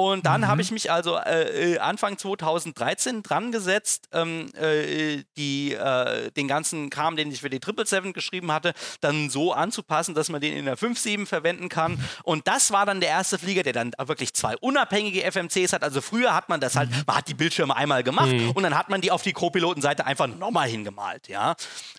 Und 0.00 0.24
dann 0.24 0.48
habe 0.48 0.62
ich 0.62 0.70
mich 0.70 0.90
also 0.90 1.18
äh, 1.18 1.74
äh, 1.74 1.78
Anfang 1.78 2.16
2013 2.16 3.22
dran 3.22 3.52
gesetzt, 3.52 4.08
ähm, 4.12 4.50
äh, 4.54 5.24
die, 5.36 5.74
äh, 5.74 6.30
den 6.30 6.48
ganzen 6.48 6.88
Kram, 6.88 7.16
den 7.16 7.30
ich 7.30 7.42
für 7.42 7.50
die 7.50 7.56
777 7.62 8.14
geschrieben 8.14 8.50
hatte, 8.50 8.72
dann 9.02 9.28
so 9.28 9.52
anzupassen, 9.52 10.14
dass 10.14 10.30
man 10.30 10.40
den 10.40 10.56
in 10.56 10.64
der 10.64 10.78
57 10.78 11.28
verwenden 11.28 11.68
kann. 11.68 12.02
Und 12.22 12.48
das 12.48 12.72
war 12.72 12.86
dann 12.86 13.00
der 13.00 13.10
erste 13.10 13.38
Flieger, 13.38 13.62
der 13.62 13.74
dann 13.74 13.92
wirklich 14.02 14.32
zwei 14.32 14.56
unabhängige 14.56 15.22
FMCs 15.30 15.74
hat. 15.74 15.84
Also 15.84 16.00
früher 16.00 16.34
hat 16.34 16.48
man 16.48 16.60
das 16.60 16.76
halt, 16.76 16.88
man 17.06 17.16
hat 17.16 17.28
die 17.28 17.34
Bildschirme 17.34 17.76
einmal 17.76 18.02
gemacht 18.02 18.32
und 18.54 18.62
dann 18.62 18.78
hat 18.78 18.88
man 18.88 19.02
die 19.02 19.10
auf 19.10 19.20
die 19.20 19.34
Co-Pilotenseite 19.34 20.06
einfach 20.06 20.28
nochmal 20.28 20.70
hingemalt, 20.70 21.28
ja. 21.28 21.56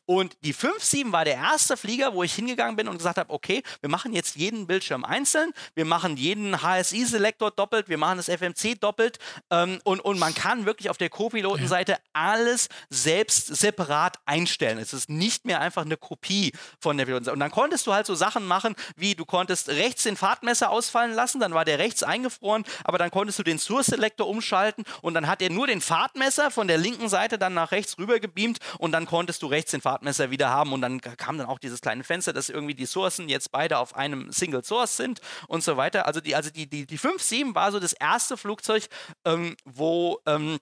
Und 0.07 0.35
die 0.43 0.53
57 0.53 1.11
war 1.11 1.23
der 1.23 1.35
erste 1.35 1.77
Flieger, 1.77 2.15
wo 2.15 2.23
ich 2.23 2.33
hingegangen 2.33 2.75
bin 2.75 2.87
und 2.87 2.97
gesagt 2.97 3.19
habe, 3.19 3.31
okay, 3.31 3.61
wir 3.79 3.91
machen 3.91 4.11
jetzt 4.11 4.37
jeden 4.37 4.65
Bildschirm 4.65 5.05
einzeln, 5.05 5.53
wir 5.75 5.85
machen 5.85 6.17
jeden 6.17 6.63
HSI-Selektor 6.63 7.51
doppelt, 7.51 7.90
wir 7.91 7.99
machen 7.99 8.17
das 8.17 8.29
FMC 8.29 8.79
doppelt 8.79 9.19
ähm, 9.51 9.79
und, 9.83 9.99
und 9.99 10.17
man 10.17 10.33
kann 10.33 10.65
wirklich 10.65 10.89
auf 10.89 10.97
der 10.97 11.09
Co-Pilotenseite 11.09 11.97
alles 12.13 12.69
selbst 12.89 13.55
separat 13.55 14.17
einstellen. 14.25 14.79
Es 14.79 14.93
ist 14.93 15.09
nicht 15.09 15.45
mehr 15.45 15.61
einfach 15.61 15.85
eine 15.85 15.97
Kopie 15.97 16.53
von 16.79 16.97
der 16.97 17.05
Pilotenseite. 17.05 17.33
Und 17.33 17.39
dann 17.39 17.51
konntest 17.51 17.85
du 17.85 17.93
halt 17.93 18.07
so 18.07 18.15
Sachen 18.15 18.47
machen, 18.47 18.75
wie 18.95 19.13
du 19.13 19.25
konntest 19.25 19.69
rechts 19.69 20.03
den 20.03 20.17
Fahrtmesser 20.17 20.71
ausfallen 20.71 21.13
lassen, 21.13 21.39
dann 21.39 21.53
war 21.53 21.65
der 21.65 21.77
rechts 21.77 22.01
eingefroren, 22.01 22.63
aber 22.83 22.97
dann 22.97 23.11
konntest 23.11 23.37
du 23.37 23.43
den 23.43 23.59
Source-Selektor 23.59 24.27
umschalten 24.27 24.83
und 25.01 25.13
dann 25.13 25.27
hat 25.27 25.41
er 25.41 25.51
nur 25.51 25.67
den 25.67 25.81
Fahrtmesser 25.81 26.49
von 26.49 26.67
der 26.67 26.77
linken 26.77 27.09
Seite 27.09 27.37
dann 27.37 27.53
nach 27.53 27.71
rechts 27.71 27.97
rüber 27.97 28.19
gebeamt 28.19 28.59
und 28.79 28.93
dann 28.93 29.05
konntest 29.05 29.41
du 29.43 29.47
rechts 29.47 29.71
den 29.71 29.81
Fahrtmesser 29.81 30.31
wieder 30.31 30.49
haben 30.49 30.73
und 30.73 30.81
dann 30.81 31.01
kam 31.01 31.37
dann 31.37 31.47
auch 31.47 31.59
dieses 31.59 31.81
kleine 31.81 32.03
Fenster, 32.03 32.33
dass 32.33 32.49
irgendwie 32.49 32.75
die 32.75 32.85
Sourcen 32.85 33.27
jetzt 33.29 33.51
beide 33.51 33.77
auf 33.77 33.95
einem 33.95 34.31
Single 34.31 34.63
Source 34.63 34.97
sind 34.97 35.19
und 35.47 35.63
so 35.63 35.77
weiter. 35.77 36.05
Also 36.05 36.21
die, 36.21 36.35
also 36.35 36.49
die, 36.49 36.67
die, 36.67 36.85
die 36.85 36.97
5.7 36.97 37.53
war 37.53 37.70
so 37.71 37.79
das 37.79 37.93
erste 37.93 38.37
Flugzeug, 38.37 38.87
ähm, 39.25 39.55
wo 39.65 40.19
ähm, 40.25 40.59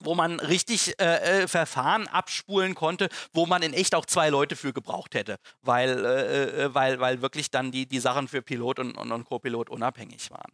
wo 0.00 0.14
man 0.14 0.38
richtig 0.40 0.94
äh, 1.00 1.42
äh, 1.42 1.48
Verfahren 1.48 2.06
abspulen 2.06 2.74
konnte, 2.74 3.08
wo 3.32 3.46
man 3.46 3.62
in 3.62 3.72
echt 3.72 3.94
auch 3.94 4.06
zwei 4.06 4.28
Leute 4.28 4.54
für 4.56 4.72
gebraucht 4.72 5.14
hätte, 5.14 5.38
weil, 5.62 6.04
äh, 6.04 6.64
äh, 6.64 6.74
weil, 6.74 7.00
weil 7.00 7.20
wirklich 7.22 7.50
dann 7.50 7.72
die, 7.72 7.86
die 7.86 7.98
Sachen 8.00 8.28
für 8.28 8.42
Pilot 8.42 8.78
und, 8.78 8.96
und, 8.96 9.10
und 9.10 9.24
Co-Pilot 9.24 9.70
unabhängig 9.70 10.30
waren. 10.30 10.52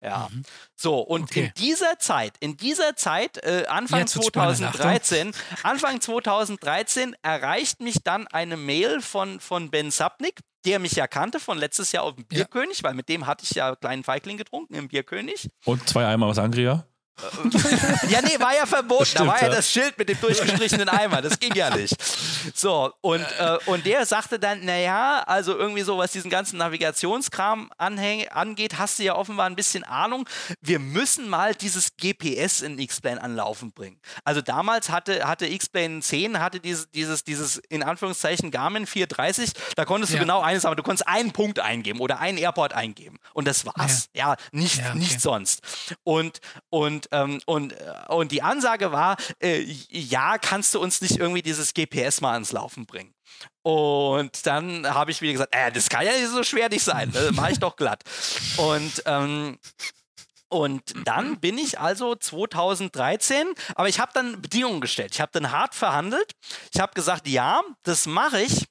Ja. 0.00 0.28
So, 0.76 1.00
und 1.00 1.24
Okay. 1.24 1.46
in 1.46 1.52
dieser 1.64 1.98
Zeit, 1.98 2.34
in 2.38 2.56
dieser 2.56 2.94
Zeit, 2.94 3.38
äh, 3.38 3.64
Anfang 3.68 4.00
Jetzt 4.00 4.16
wird's 4.16 4.28
spannend, 4.28 4.58
2013, 4.58 5.32
Anfang 5.62 6.00
2013 6.00 7.16
erreicht 7.22 7.80
mich 7.80 8.02
dann 8.04 8.26
eine 8.28 8.56
Mail 8.58 9.00
von, 9.00 9.40
von 9.40 9.70
Ben 9.70 9.90
Sapnik, 9.90 10.40
der 10.64 10.78
mich 10.78 10.92
ja 10.92 11.06
kannte 11.06 11.40
von 11.40 11.58
letztes 11.58 11.92
Jahr 11.92 12.04
auf 12.04 12.14
dem 12.14 12.24
Ja. 12.30 12.38
Bierkönig, 12.38 12.82
weil 12.82 12.94
mit 12.94 13.08
dem 13.08 13.26
hatte 13.26 13.44
ich 13.44 13.52
ja 13.52 13.74
kleinen 13.76 14.04
Feigling 14.04 14.36
getrunken 14.36 14.74
im 14.74 14.88
Bierkönig. 14.88 15.48
Und 15.64 15.88
zwei 15.88 16.06
Eimer 16.06 16.26
aus 16.26 16.38
Angria. 16.38 16.86
Ja, 18.08 18.20
nee, 18.22 18.38
war 18.38 18.54
ja 18.54 18.66
verboten. 18.66 19.04
da 19.04 19.06
Stimmt, 19.06 19.28
war 19.28 19.40
ja 19.40 19.48
ja. 19.48 19.54
das 19.54 19.70
Schild 19.70 19.96
mit 19.98 20.08
dem 20.08 20.20
durchgestrichenen 20.20 20.88
Eimer. 20.88 21.22
Das 21.22 21.38
ging 21.38 21.54
ja 21.54 21.74
nicht. 21.74 21.94
So, 22.54 22.92
und, 23.00 23.22
äh, 23.38 23.58
und 23.66 23.86
der 23.86 24.04
sagte 24.04 24.38
dann, 24.38 24.64
naja, 24.64 25.22
also 25.26 25.56
irgendwie 25.56 25.82
so, 25.82 25.96
was 25.98 26.12
diesen 26.12 26.30
ganzen 26.30 26.58
Navigationskram 26.58 27.70
angeht, 27.78 28.78
hast 28.78 28.98
du 28.98 29.04
ja 29.04 29.14
offenbar 29.14 29.46
ein 29.46 29.56
bisschen 29.56 29.84
Ahnung. 29.84 30.28
Wir 30.60 30.78
müssen 30.78 31.28
mal 31.28 31.54
dieses 31.54 31.96
GPS 31.96 32.60
in 32.62 32.78
X-Plane 32.78 33.22
anlaufen 33.22 33.72
bringen. 33.72 33.98
Also 34.24 34.40
damals 34.42 34.90
hatte, 34.90 35.26
hatte 35.26 35.46
X-Plane 35.46 36.00
10, 36.00 36.40
hatte 36.40 36.60
dieses, 36.60 36.90
dieses, 36.90 37.24
dieses 37.24 37.56
in 37.68 37.82
Anführungszeichen 37.82 38.50
Garmin 38.50 38.86
430, 38.86 39.52
da 39.76 39.84
konntest 39.84 40.12
du 40.12 40.16
Ja. 40.16 40.22
genau 40.22 40.40
eines, 40.40 40.64
aber 40.64 40.76
du 40.76 40.82
konntest 40.82 41.06
einen 41.08 41.32
Punkt 41.32 41.60
eingeben 41.60 42.00
oder 42.00 42.18
einen 42.18 42.38
Airport 42.38 42.72
eingeben. 42.74 43.18
Und 43.32 43.46
das 43.48 43.64
war's. 43.66 44.08
Ja, 44.14 44.36
nicht, 44.52 44.78
Ja, 44.78 44.90
okay. 44.90 44.98
nicht 44.98 45.20
sonst. 45.20 45.60
Und, 46.02 46.40
und, 46.70 47.03
ähm, 47.12 47.40
und, 47.46 47.72
äh, 47.72 47.92
und 48.08 48.32
die 48.32 48.42
Ansage 48.42 48.92
war, 48.92 49.16
äh, 49.40 49.60
ja, 49.90 50.38
kannst 50.38 50.74
du 50.74 50.80
uns 50.80 51.00
nicht 51.00 51.18
irgendwie 51.18 51.42
dieses 51.42 51.74
GPS 51.74 52.20
mal 52.20 52.34
ans 52.34 52.52
Laufen 52.52 52.86
bringen? 52.86 53.14
Und 53.62 54.46
dann 54.46 54.86
habe 54.86 55.10
ich 55.10 55.20
wieder 55.22 55.32
gesagt, 55.32 55.54
äh, 55.54 55.72
das 55.72 55.88
kann 55.88 56.04
ja 56.04 56.12
nicht 56.12 56.28
so 56.28 56.42
schwer 56.42 56.68
nicht 56.68 56.84
sein, 56.84 57.10
das 57.12 57.32
mache 57.32 57.52
ich 57.52 57.58
doch 57.58 57.76
glatt. 57.76 58.02
Und 58.56 59.02
ähm, 59.06 59.58
und 60.54 60.94
dann 61.04 61.40
bin 61.40 61.58
ich 61.58 61.80
also 61.80 62.14
2013, 62.14 63.48
aber 63.74 63.88
ich 63.88 63.98
habe 63.98 64.12
dann 64.14 64.40
Bedingungen 64.40 64.80
gestellt. 64.80 65.12
Ich 65.12 65.20
habe 65.20 65.32
dann 65.32 65.50
hart 65.50 65.74
verhandelt. 65.74 66.30
Ich 66.72 66.80
habe 66.80 66.92
gesagt, 66.94 67.26
ja, 67.26 67.60
das 67.82 68.06
mache 68.06 68.40
ich. 68.40 68.64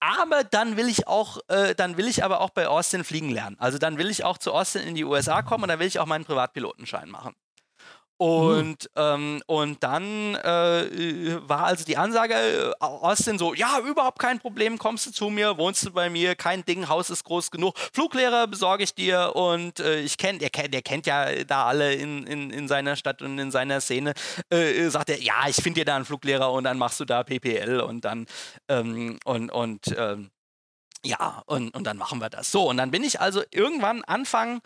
Aber 0.00 0.44
dann 0.44 0.76
will 0.76 0.88
ich 0.88 1.08
auch, 1.08 1.38
äh, 1.48 1.74
dann 1.74 1.96
will 1.96 2.06
ich 2.06 2.22
aber 2.22 2.40
auch 2.40 2.50
bei 2.50 2.68
Austin 2.68 3.02
fliegen 3.02 3.30
lernen. 3.30 3.56
Also 3.58 3.78
dann 3.78 3.98
will 3.98 4.10
ich 4.10 4.22
auch 4.22 4.38
zu 4.38 4.52
Austin 4.52 4.82
in 4.82 4.94
die 4.94 5.04
USA 5.04 5.42
kommen 5.42 5.64
und 5.64 5.70
dann 5.70 5.80
will 5.80 5.88
ich 5.88 5.98
auch 5.98 6.06
meinen 6.06 6.24
Privatpilotenschein 6.24 7.08
machen. 7.08 7.34
Und, 8.20 8.90
ähm, 8.96 9.40
und 9.46 9.82
dann 9.84 10.34
äh, 10.34 11.38
war 11.48 11.64
also 11.66 11.84
die 11.84 11.96
Ansage, 11.96 12.34
äh, 12.34 12.72
Austin 12.80 13.38
so, 13.38 13.54
ja, 13.54 13.78
überhaupt 13.78 14.18
kein 14.18 14.40
Problem, 14.40 14.76
kommst 14.76 15.06
du 15.06 15.12
zu 15.12 15.30
mir, 15.30 15.56
wohnst 15.56 15.86
du 15.86 15.92
bei 15.92 16.10
mir, 16.10 16.34
kein 16.34 16.64
Ding, 16.64 16.88
Haus 16.88 17.10
ist 17.10 17.22
groß 17.22 17.52
genug, 17.52 17.78
Fluglehrer 17.92 18.48
besorge 18.48 18.82
ich 18.82 18.92
dir 18.92 19.36
und 19.36 19.78
äh, 19.78 20.00
ich 20.00 20.18
kenne, 20.18 20.40
der, 20.40 20.50
kennt- 20.50 20.74
der 20.74 20.82
kennt 20.82 21.06
ja 21.06 21.44
da 21.44 21.66
alle 21.66 21.94
in, 21.94 22.26
in, 22.26 22.50
in 22.50 22.66
seiner 22.66 22.96
Stadt 22.96 23.22
und 23.22 23.38
in 23.38 23.52
seiner 23.52 23.80
Szene, 23.80 24.14
äh, 24.52 24.86
äh, 24.86 24.88
sagt 24.90 25.10
er, 25.10 25.22
ja, 25.22 25.34
ich 25.46 25.56
finde 25.56 25.80
dir 25.80 25.84
da 25.84 25.94
einen 25.94 26.04
Fluglehrer 26.04 26.50
und 26.52 26.64
dann 26.64 26.76
machst 26.76 26.98
du 26.98 27.04
da 27.04 27.22
PPL 27.22 27.80
und 27.80 28.04
dann, 28.04 28.26
ähm, 28.68 29.20
und, 29.24 29.50
und, 29.52 29.94
ähm, 29.96 30.30
ja, 31.04 31.42
und, 31.46 31.70
und 31.74 31.84
dann 31.84 31.96
machen 31.96 32.20
wir 32.20 32.28
das. 32.30 32.50
So, 32.50 32.68
und 32.68 32.76
dann 32.78 32.90
bin 32.90 33.04
ich 33.04 33.20
also 33.20 33.42
irgendwann 33.52 34.02
Anfang, 34.04 34.60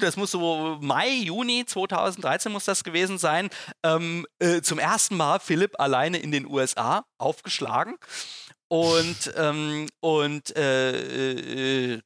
das 0.00 0.16
muss 0.16 0.32
so 0.32 0.78
Mai, 0.80 1.08
Juni 1.08 1.64
2013 1.64 2.50
muss 2.50 2.64
das 2.64 2.82
gewesen 2.82 3.18
sein, 3.18 3.48
ähm, 3.84 4.26
äh, 4.38 4.60
zum 4.60 4.78
ersten 4.78 5.16
Mal 5.16 5.38
Philipp 5.38 5.78
alleine 5.78 6.18
in 6.18 6.32
den 6.32 6.46
USA 6.46 7.04
aufgeschlagen. 7.18 7.96
Und, 8.68 9.32
ähm, 9.36 9.86
und 10.00 10.56
äh, 10.56 11.94
äh, 11.94 12.00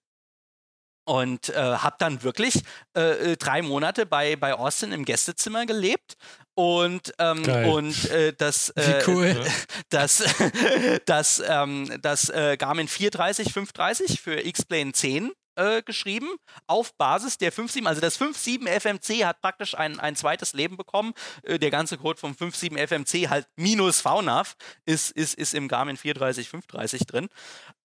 und 1.09 1.51
äh, 1.51 1.55
habe 1.55 1.97
dann 2.01 2.25
wirklich 2.25 2.63
äh, 2.97 3.33
äh, 3.33 3.37
drei 3.37 3.63
Monate 3.63 4.07
bei, 4.07 4.35
bei 4.35 4.55
Austin 4.55 4.91
im 4.91 5.05
Gästezimmer 5.05 5.65
gelebt. 5.65 6.15
Und, 6.55 7.15
ähm, 7.21 7.45
Geil. 7.45 7.71
und 7.71 8.11
äh, 8.11 8.33
das, 8.33 8.71
äh, 8.71 9.03
cool. 9.07 9.41
das, 9.89 10.25
das, 11.07 11.43
ähm, 11.47 11.97
das 12.03 12.29
äh, 12.31 12.57
Garmin 12.59 12.89
430, 12.89 13.53
530 13.53 14.21
für 14.21 14.45
X-Plane 14.45 14.93
10 14.93 15.31
äh, 15.57 15.83
geschrieben, 15.83 16.29
auf 16.67 16.95
Basis 16.97 17.39
der 17.39 17.53
5.7. 17.53 17.87
Also 17.87 18.01
das 18.01 18.21
5.7 18.21 18.69
FMC 18.69 19.25
hat 19.25 19.41
praktisch 19.41 19.77
ein, 19.77 19.99
ein 20.01 20.17
zweites 20.17 20.53
Leben 20.53 20.77
bekommen. 20.77 21.13
Äh, 21.43 21.59
der 21.59 21.71
ganze 21.71 21.99
Code 21.99 22.19
vom 22.19 22.33
5.7 22.33 22.79
FMC 22.79 23.29
halt 23.29 23.49
minus 23.57 24.01
VNAV 24.01 24.55
ist, 24.85 25.11
ist, 25.11 25.35
ist 25.35 25.55
im 25.55 25.69
Garmin 25.69 25.97
430, 25.97 26.49
530 26.49 27.07
drin. 27.07 27.29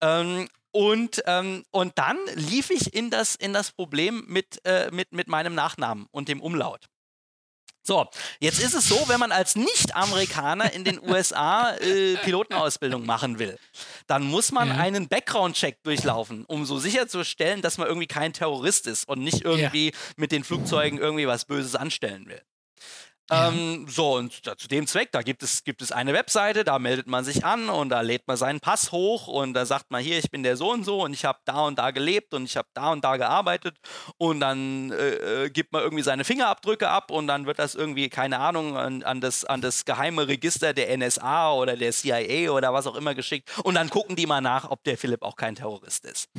Ähm, 0.01 0.47
und, 0.72 1.22
ähm, 1.26 1.63
und 1.72 1.97
dann 1.97 2.17
lief 2.36 2.69
ich 2.69 2.93
in 2.93 3.09
das, 3.09 3.36
in 3.36 3.51
das 3.51 3.72
Problem 3.72 4.24
mit, 4.28 4.61
äh, 4.65 4.89
mit, 4.91 5.11
mit 5.11 5.28
meinem 5.28 5.53
Nachnamen 5.53 6.07
und 6.11 6.30
dem 6.30 6.41
Umlaut. 6.41 6.91
So, 7.84 8.07
jetzt 8.39 8.59
ist 8.59 8.75
es 8.75 8.88
so, 8.88 9.03
wenn 9.07 9.19
man 9.19 9.32
als 9.32 9.55
Nicht-Amerikaner 9.55 10.71
in 10.73 10.84
den 10.84 11.01
USA 11.01 11.71
äh, 11.77 12.15
Pilotenausbildung 12.17 13.05
machen 13.05 13.39
will, 13.39 13.57
dann 14.07 14.23
muss 14.23 14.51
man 14.51 14.67
Ja. 14.67 14.75
einen 14.75 15.07
Background-Check 15.07 15.82
durchlaufen, 15.84 16.45
um 16.45 16.65
so 16.65 16.77
sicherzustellen, 16.77 17.61
dass 17.61 17.77
man 17.79 17.88
irgendwie 17.88 18.07
kein 18.07 18.34
Terrorist 18.34 18.86
ist 18.88 19.07
und 19.07 19.19
nicht 19.23 19.41
irgendwie 19.43 19.93
mit 20.15 20.32
den 20.32 20.43
Flugzeugen 20.43 20.99
irgendwie 20.99 21.25
was 21.27 21.45
Böses 21.45 21.75
anstellen 21.75 22.27
will. 22.27 22.41
Ähm, 23.32 23.86
so, 23.88 24.17
und 24.17 24.45
da, 24.45 24.57
zu 24.57 24.67
dem 24.67 24.88
Zweck, 24.88 25.13
da 25.13 25.21
gibt 25.21 25.41
es, 25.41 25.63
gibt 25.63 25.82
es 25.82 25.93
eine 25.93 26.13
Webseite, 26.13 26.65
da 26.65 26.79
meldet 26.79 27.07
man 27.07 27.23
sich 27.23 27.45
an 27.45 27.69
und 27.69 27.88
da 27.88 28.01
lädt 28.01 28.27
man 28.27 28.36
seinen 28.36 28.59
Pass 28.59 28.91
hoch 28.91 29.27
und 29.27 29.53
da 29.53 29.65
sagt 29.65 29.89
man 29.89 30.03
hier, 30.03 30.19
ich 30.19 30.29
bin 30.29 30.43
der 30.43 30.57
so 30.57 30.69
und 30.71 30.84
so 30.84 31.01
und 31.01 31.13
ich 31.13 31.23
habe 31.23 31.39
da 31.45 31.65
und 31.65 31.79
da 31.79 31.91
gelebt 31.91 32.34
und 32.34 32.43
ich 32.43 32.57
habe 32.57 32.67
da 32.73 32.91
und 32.91 33.05
da 33.05 33.15
gearbeitet. 33.15 33.77
Und 34.17 34.41
dann 34.41 34.91
äh, 34.91 35.45
äh, 35.45 35.49
gibt 35.49 35.71
man 35.71 35.82
irgendwie 35.82 36.03
seine 36.03 36.25
Fingerabdrücke 36.25 36.89
ab 36.89 37.09
und 37.09 37.27
dann 37.27 37.45
wird 37.45 37.57
das 37.57 37.73
irgendwie, 37.73 38.09
keine 38.09 38.39
Ahnung, 38.39 38.75
an, 38.75 39.01
an, 39.03 39.21
das, 39.21 39.45
an 39.45 39.61
das 39.61 39.86
geheime 39.86 40.27
Register 40.27 40.73
der 40.73 40.95
NSA 40.97 41.53
oder 41.53 41.77
der 41.77 41.93
CIA 41.93 42.51
oder 42.51 42.73
was 42.73 42.86
auch 42.86 42.95
immer 42.95 43.15
geschickt. 43.15 43.49
Und 43.63 43.75
dann 43.75 43.89
gucken 43.89 44.17
die 44.17 44.25
mal 44.25 44.41
nach, 44.41 44.69
ob 44.69 44.84
der 44.84 44.97
Philipp 44.97 45.23
auch 45.23 45.38
kein 45.38 45.55
Terrorist 45.55 46.03
ist. 46.05 46.29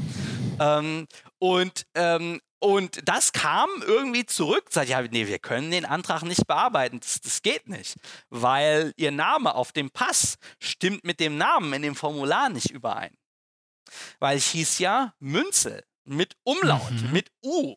Ähm, 0.61 1.07
und, 1.39 1.87
ähm, 1.95 2.41
und 2.63 3.01
das 3.09 3.33
kam 3.33 3.69
irgendwie 3.85 4.25
zurück. 4.25 4.67
Sagt, 4.71 4.89
ja, 4.89 5.03
nee, 5.03 5.27
wir 5.27 5.39
können 5.39 5.71
den 5.71 5.85
Antrag 5.85 6.23
nicht 6.23 6.47
bearbeiten. 6.47 7.01
Das, 7.01 7.21
das 7.21 7.43
geht 7.43 7.69
nicht. 7.69 7.97
Weil 8.31 8.93
ihr 8.97 9.11
Name 9.11 9.55
auf 9.55 9.73
dem 9.73 9.91
Pass 9.91 10.37
stimmt 10.61 11.05
mit 11.05 11.19
dem 11.21 11.37
Namen 11.37 11.73
in 11.73 11.83
dem 11.83 11.97
Formular 11.97 12.49
nicht 12.49 12.71
überein. 12.71 13.17
Weil 14.21 14.39
ich 14.39 14.47
hieß 14.47 14.79
ja 14.79 15.13
Münzel 15.19 15.85
mit 16.05 16.37
Umlaut, 16.45 16.91
Mhm. 16.91 17.13
mit 17.13 17.31
U. 17.45 17.75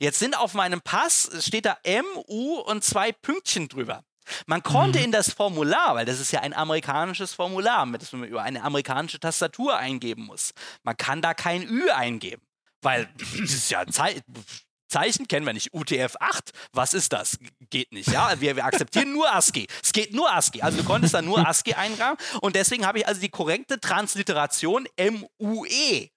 Jetzt 0.00 0.18
sind 0.18 0.36
auf 0.36 0.54
meinem 0.54 0.80
Pass, 0.80 1.30
steht 1.40 1.66
da 1.66 1.76
M, 1.84 2.04
U 2.28 2.56
und 2.60 2.82
zwei 2.82 3.12
Pünktchen 3.12 3.68
drüber. 3.68 4.02
Man 4.46 4.62
konnte 4.62 4.98
Mhm. 4.98 5.04
in 5.06 5.12
das 5.12 5.32
Formular, 5.32 5.94
weil 5.94 6.04
das 6.06 6.18
ist 6.18 6.32
ja 6.32 6.40
ein 6.40 6.52
amerikanisches 6.54 7.34
Formular, 7.34 7.86
mit 7.86 8.02
das 8.02 8.12
man 8.12 8.24
über 8.24 8.42
eine 8.42 8.62
amerikanische 8.62 9.20
Tastatur 9.20 9.76
eingeben 9.76 10.24
muss. 10.24 10.52
Man 10.82 10.96
kann 10.96 11.22
da 11.22 11.32
kein 11.34 11.62
Ü 11.68 11.88
eingeben, 11.90 12.42
weil 12.82 13.08
das 13.18 13.50
ist 13.50 13.70
ja 13.70 13.80
ein 13.80 13.92
Zei 13.92 14.20
Zeichen 14.88 15.28
kennen 15.28 15.44
wir 15.44 15.52
nicht. 15.52 15.74
UTF-8, 15.74 16.50
was 16.72 16.94
ist 16.94 17.12
das? 17.12 17.38
Geht 17.68 17.92
nicht, 17.92 18.10
ja? 18.10 18.40
Wir, 18.40 18.56
wir 18.56 18.64
akzeptieren 18.64 19.12
nur 19.12 19.30
ASCII. 19.30 19.66
Es 19.82 19.92
geht 19.92 20.14
nur 20.14 20.32
ASCII. 20.32 20.62
Also 20.62 20.78
du 20.78 20.84
konntest 20.84 21.12
da 21.12 21.20
nur 21.20 21.46
ASCII 21.46 21.74
eingraben 21.74 22.16
und 22.40 22.56
deswegen 22.56 22.86
habe 22.86 22.98
ich 22.98 23.06
also 23.06 23.20
die 23.20 23.28
korrekte 23.28 23.78
Transliteration 23.80 24.86
MUE 24.98 26.08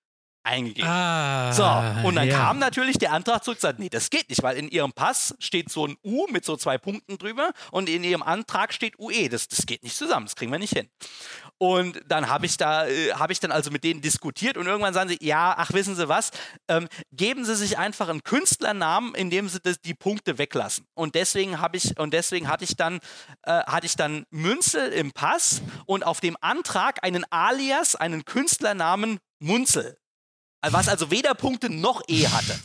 eingegeben. 0.43 0.89
Ah, 0.89 1.51
So, 1.53 2.07
und 2.07 2.15
dann 2.15 2.27
ja. 2.27 2.37
kam 2.37 2.59
natürlich 2.59 2.97
der 2.97 3.11
Antrag 3.11 3.43
zurück, 3.43 3.59
sagt, 3.59 3.79
nee, 3.79 3.89
das 3.89 4.09
geht 4.09 4.29
nicht, 4.29 4.41
weil 4.41 4.57
in 4.57 4.69
ihrem 4.69 4.91
Pass 4.91 5.35
steht 5.39 5.69
so 5.69 5.85
ein 5.85 5.97
U 6.03 6.25
mit 6.31 6.45
so 6.45 6.57
zwei 6.57 6.77
Punkten 6.77 7.17
drüber 7.17 7.51
und 7.71 7.89
in 7.89 8.03
ihrem 8.03 8.23
Antrag 8.23 8.73
steht 8.73 8.97
UE. 8.97 9.29
Das, 9.29 9.47
das 9.47 9.65
geht 9.65 9.83
nicht 9.83 9.95
zusammen, 9.95 10.25
das 10.25 10.35
kriegen 10.35 10.51
wir 10.51 10.59
nicht 10.59 10.73
hin. 10.73 10.89
Und 11.61 12.01
dann 12.07 12.27
habe 12.27 12.47
ich 12.47 12.57
da, 12.57 12.87
äh, 12.87 13.13
habe 13.13 13.33
ich 13.33 13.39
dann 13.39 13.51
also 13.51 13.69
mit 13.69 13.83
denen 13.83 14.01
diskutiert 14.01 14.57
und 14.57 14.65
irgendwann 14.65 14.95
sagen 14.95 15.09
sie, 15.09 15.19
ja, 15.21 15.53
ach, 15.55 15.71
wissen 15.73 15.95
Sie 15.95 16.09
was, 16.09 16.31
ähm, 16.67 16.87
geben 17.11 17.45
Sie 17.45 17.55
sich 17.55 17.77
einfach 17.77 18.09
einen 18.09 18.23
Künstlernamen, 18.23 19.13
indem 19.13 19.47
Sie 19.47 19.59
das, 19.61 19.79
die 19.79 19.93
Punkte 19.93 20.39
weglassen. 20.39 20.87
Und 20.95 21.13
deswegen 21.13 21.59
ich, 21.73 21.99
und 21.99 22.15
deswegen 22.15 22.47
hatte 22.47 22.63
ich 22.63 22.77
dann, 22.77 22.99
äh, 23.43 23.63
hatte 23.65 23.85
ich 23.85 23.95
dann 23.95 24.25
Münzel 24.31 24.91
im 24.91 25.11
Pass 25.11 25.61
und 25.85 26.03
auf 26.03 26.19
dem 26.19 26.35
Antrag 26.41 27.03
einen 27.03 27.25
Alias, 27.29 27.95
einen 27.95 28.25
Künstlernamen 28.25 29.19
Munzel. 29.39 29.99
Was 30.67 30.89
also 30.89 31.11
weder 31.11 31.35
Punkte 31.35 31.69
noch 31.69 32.01
E 32.07 32.25
hatte. 32.27 32.59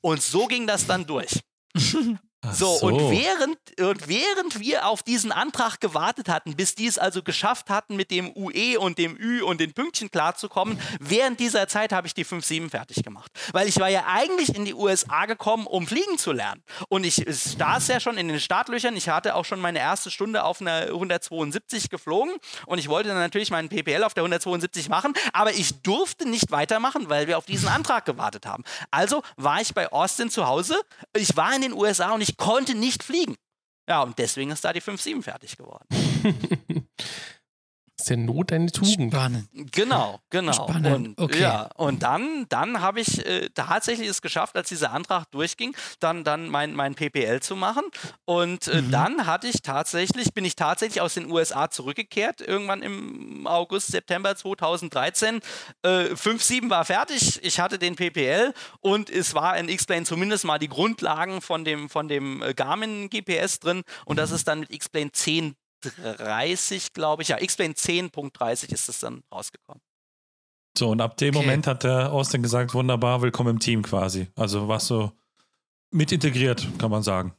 Und 0.00 0.22
so 0.22 0.46
ging 0.46 0.66
das 0.66 0.86
dann 0.86 1.04
durch. 1.04 1.40
Ach 2.44 2.54
So, 2.54 2.72
und 2.72 2.98
während, 3.10 3.56
und 3.78 4.08
während 4.08 4.58
wir 4.58 4.86
auf 4.86 5.04
diesen 5.04 5.30
Antrag 5.30 5.80
gewartet 5.80 6.28
hatten, 6.28 6.56
bis 6.56 6.74
die 6.74 6.86
es 6.86 6.98
also 6.98 7.22
geschafft 7.22 7.70
hatten, 7.70 7.94
mit 7.94 8.10
dem 8.10 8.32
UE 8.36 8.80
und 8.80 8.98
dem 8.98 9.16
Ü 9.16 9.42
und 9.42 9.60
den 9.60 9.72
Pünktchen 9.74 10.10
klarzukommen, 10.10 10.76
während 10.98 11.38
dieser 11.38 11.68
Zeit 11.68 11.92
habe 11.92 12.08
ich 12.08 12.14
die 12.14 12.26
5-7 12.26 12.70
fertig 12.70 13.04
gemacht. 13.04 13.30
Weil 13.52 13.68
ich 13.68 13.78
war 13.78 13.88
ja 13.88 14.06
eigentlich 14.08 14.56
in 14.56 14.64
die 14.64 14.74
USA 14.74 15.26
gekommen, 15.26 15.68
um 15.68 15.86
fliegen 15.86 16.18
zu 16.18 16.32
lernen. 16.32 16.64
Und 16.88 17.04
ich 17.04 17.24
saß 17.26 17.86
ja 17.86 18.00
schon 18.00 18.18
in 18.18 18.26
den 18.26 18.40
Startlöchern. 18.40 18.96
Ich 18.96 19.08
hatte 19.08 19.36
auch 19.36 19.44
schon 19.44 19.60
meine 19.60 19.78
erste 19.78 20.10
Stunde 20.10 20.42
auf 20.42 20.60
einer 20.60 20.86
172 20.86 21.90
geflogen. 21.90 22.34
Und 22.66 22.78
ich 22.78 22.88
wollte 22.88 23.10
dann 23.10 23.18
natürlich 23.18 23.52
meinen 23.52 23.68
PPL 23.68 24.02
auf 24.02 24.14
der 24.14 24.22
172 24.22 24.88
machen. 24.88 25.14
Aber 25.32 25.52
ich 25.52 25.80
durfte 25.82 26.28
nicht 26.28 26.50
weitermachen, 26.50 27.08
weil 27.08 27.28
wir 27.28 27.38
auf 27.38 27.46
diesen 27.46 27.68
Antrag 27.68 28.04
gewartet 28.04 28.46
haben. 28.46 28.64
Also 28.90 29.22
war 29.36 29.60
ich 29.60 29.74
bei 29.74 29.92
Austin 29.92 30.28
zu 30.28 30.46
Hause. 30.46 30.76
Ich 31.16 31.36
war 31.36 31.54
in 31.54 31.62
den 31.62 31.72
USA 31.72 32.10
und 32.10 32.20
ich 32.20 32.31
konnte 32.36 32.74
nicht 32.74 33.02
fliegen. 33.02 33.36
Ja, 33.88 34.02
und 34.02 34.18
deswegen 34.18 34.50
ist 34.50 34.64
da 34.64 34.72
die 34.72 34.80
5-7 34.80 35.22
fertig 35.22 35.56
geworden. 35.56 35.86
Ist 38.02 38.10
der 38.10 38.16
Not 38.16 38.52
eine 38.52 38.70
Tugend? 38.70 39.12
Spannend. 39.12 39.48
Genau, 39.72 40.18
genau. 40.28 40.52
Spannend, 40.52 41.18
Und, 41.18 41.20
okay. 41.20 41.40
Ja, 41.40 41.70
und 41.76 42.02
dann, 42.02 42.46
dann 42.48 42.80
habe 42.80 43.00
ich 43.00 43.24
äh, 43.24 43.48
tatsächlich 43.54 44.08
es 44.08 44.20
geschafft, 44.22 44.56
als 44.56 44.68
dieser 44.68 44.90
Antrag 44.92 45.30
durchging, 45.30 45.74
dann, 46.00 46.24
dann 46.24 46.48
mein, 46.48 46.74
mein 46.74 46.94
PPL 46.96 47.40
zu 47.40 47.54
machen. 47.54 47.84
Und 48.24 48.66
äh, 48.68 48.82
Mhm. 48.82 48.90
dann 48.90 49.26
hatte 49.26 49.46
ich 49.46 49.62
tatsächlich, 49.62 50.34
bin 50.34 50.44
ich 50.44 50.56
tatsächlich 50.56 51.00
aus 51.00 51.14
den 51.14 51.30
USA 51.30 51.70
zurückgekehrt, 51.70 52.40
irgendwann 52.40 52.82
im 52.82 53.46
August, 53.46 53.88
September 53.92 54.34
2013. 54.34 55.40
Äh, 55.82 55.88
5.7 56.14 56.70
war 56.70 56.84
fertig, 56.84 57.38
ich 57.44 57.60
hatte 57.60 57.78
den 57.78 57.94
PPL 57.94 58.52
und 58.80 59.10
es 59.10 59.34
war 59.34 59.56
in 59.56 59.68
X-Plane 59.68 60.04
zumindest 60.04 60.44
mal 60.44 60.58
die 60.58 60.68
Grundlagen 60.68 61.40
von 61.40 61.64
dem, 61.64 61.88
von 61.88 62.08
dem 62.08 62.42
äh, 62.42 62.52
Garmin 62.54 63.08
GPS 63.10 63.60
drin 63.60 63.82
und 64.06 64.18
das 64.18 64.32
ist 64.32 64.48
dann 64.48 64.60
mit 64.60 64.72
X-Plane 64.72 65.12
10 65.12 65.54
30, 65.82 66.92
glaube 66.92 67.22
ich. 67.22 67.28
Ja, 67.28 67.40
X-Plane 67.40 67.74
10.30 67.74 68.72
ist 68.72 68.88
es 68.88 69.00
dann 69.00 69.22
rausgekommen. 69.32 69.82
So, 70.76 70.90
und 70.90 71.00
ab 71.00 71.16
dem 71.18 71.36
Okay. 71.36 71.44
Moment 71.44 71.66
hat 71.66 71.84
der 71.84 72.12
Austin 72.12 72.42
gesagt, 72.42 72.72
wunderbar, 72.72 73.20
willkommen 73.20 73.50
im 73.50 73.58
Team 73.58 73.82
quasi. 73.82 74.28
Also 74.36 74.68
warst 74.68 74.88
du 74.90 75.12
mit 75.90 76.12
integriert, 76.12 76.66
kann 76.78 76.90
man 76.90 77.02
sagen. 77.02 77.34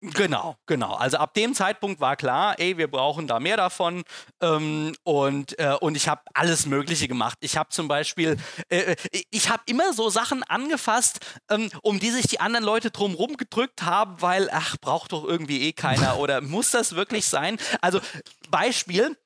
Genau, 0.00 0.56
genau. 0.66 0.94
Also 0.94 1.16
ab 1.16 1.34
dem 1.34 1.54
Zeitpunkt 1.54 2.00
war 2.00 2.14
klar, 2.14 2.56
ey, 2.60 2.78
wir 2.78 2.88
brauchen 2.88 3.26
da 3.26 3.40
mehr 3.40 3.56
davon. 3.56 4.04
Ähm, 4.40 4.94
und, 5.02 5.58
äh, 5.58 5.74
und 5.80 5.96
ich 5.96 6.06
habe 6.06 6.22
alles 6.34 6.66
Mögliche 6.66 7.08
gemacht. 7.08 7.36
Ich 7.40 7.56
habe 7.56 7.70
zum 7.70 7.88
Beispiel, 7.88 8.36
äh, 8.68 8.92
äh, 8.92 8.96
ich 9.30 9.50
habe 9.50 9.64
immer 9.66 9.92
so 9.92 10.08
Sachen 10.08 10.44
angefasst, 10.44 11.18
ähm, 11.50 11.68
um 11.82 11.98
die 11.98 12.10
sich 12.10 12.28
die 12.28 12.38
anderen 12.38 12.64
Leute 12.64 12.92
drumherum 12.92 13.36
gedrückt 13.36 13.82
haben, 13.82 14.22
weil, 14.22 14.48
ach, 14.52 14.76
braucht 14.80 15.10
doch 15.12 15.24
irgendwie 15.24 15.62
eh 15.62 15.72
keiner 15.72 16.18
oder 16.18 16.40
muss 16.42 16.70
das 16.70 16.94
wirklich 16.94 17.26
sein? 17.26 17.58
Also 17.80 18.00
Beispiel, 18.50 19.16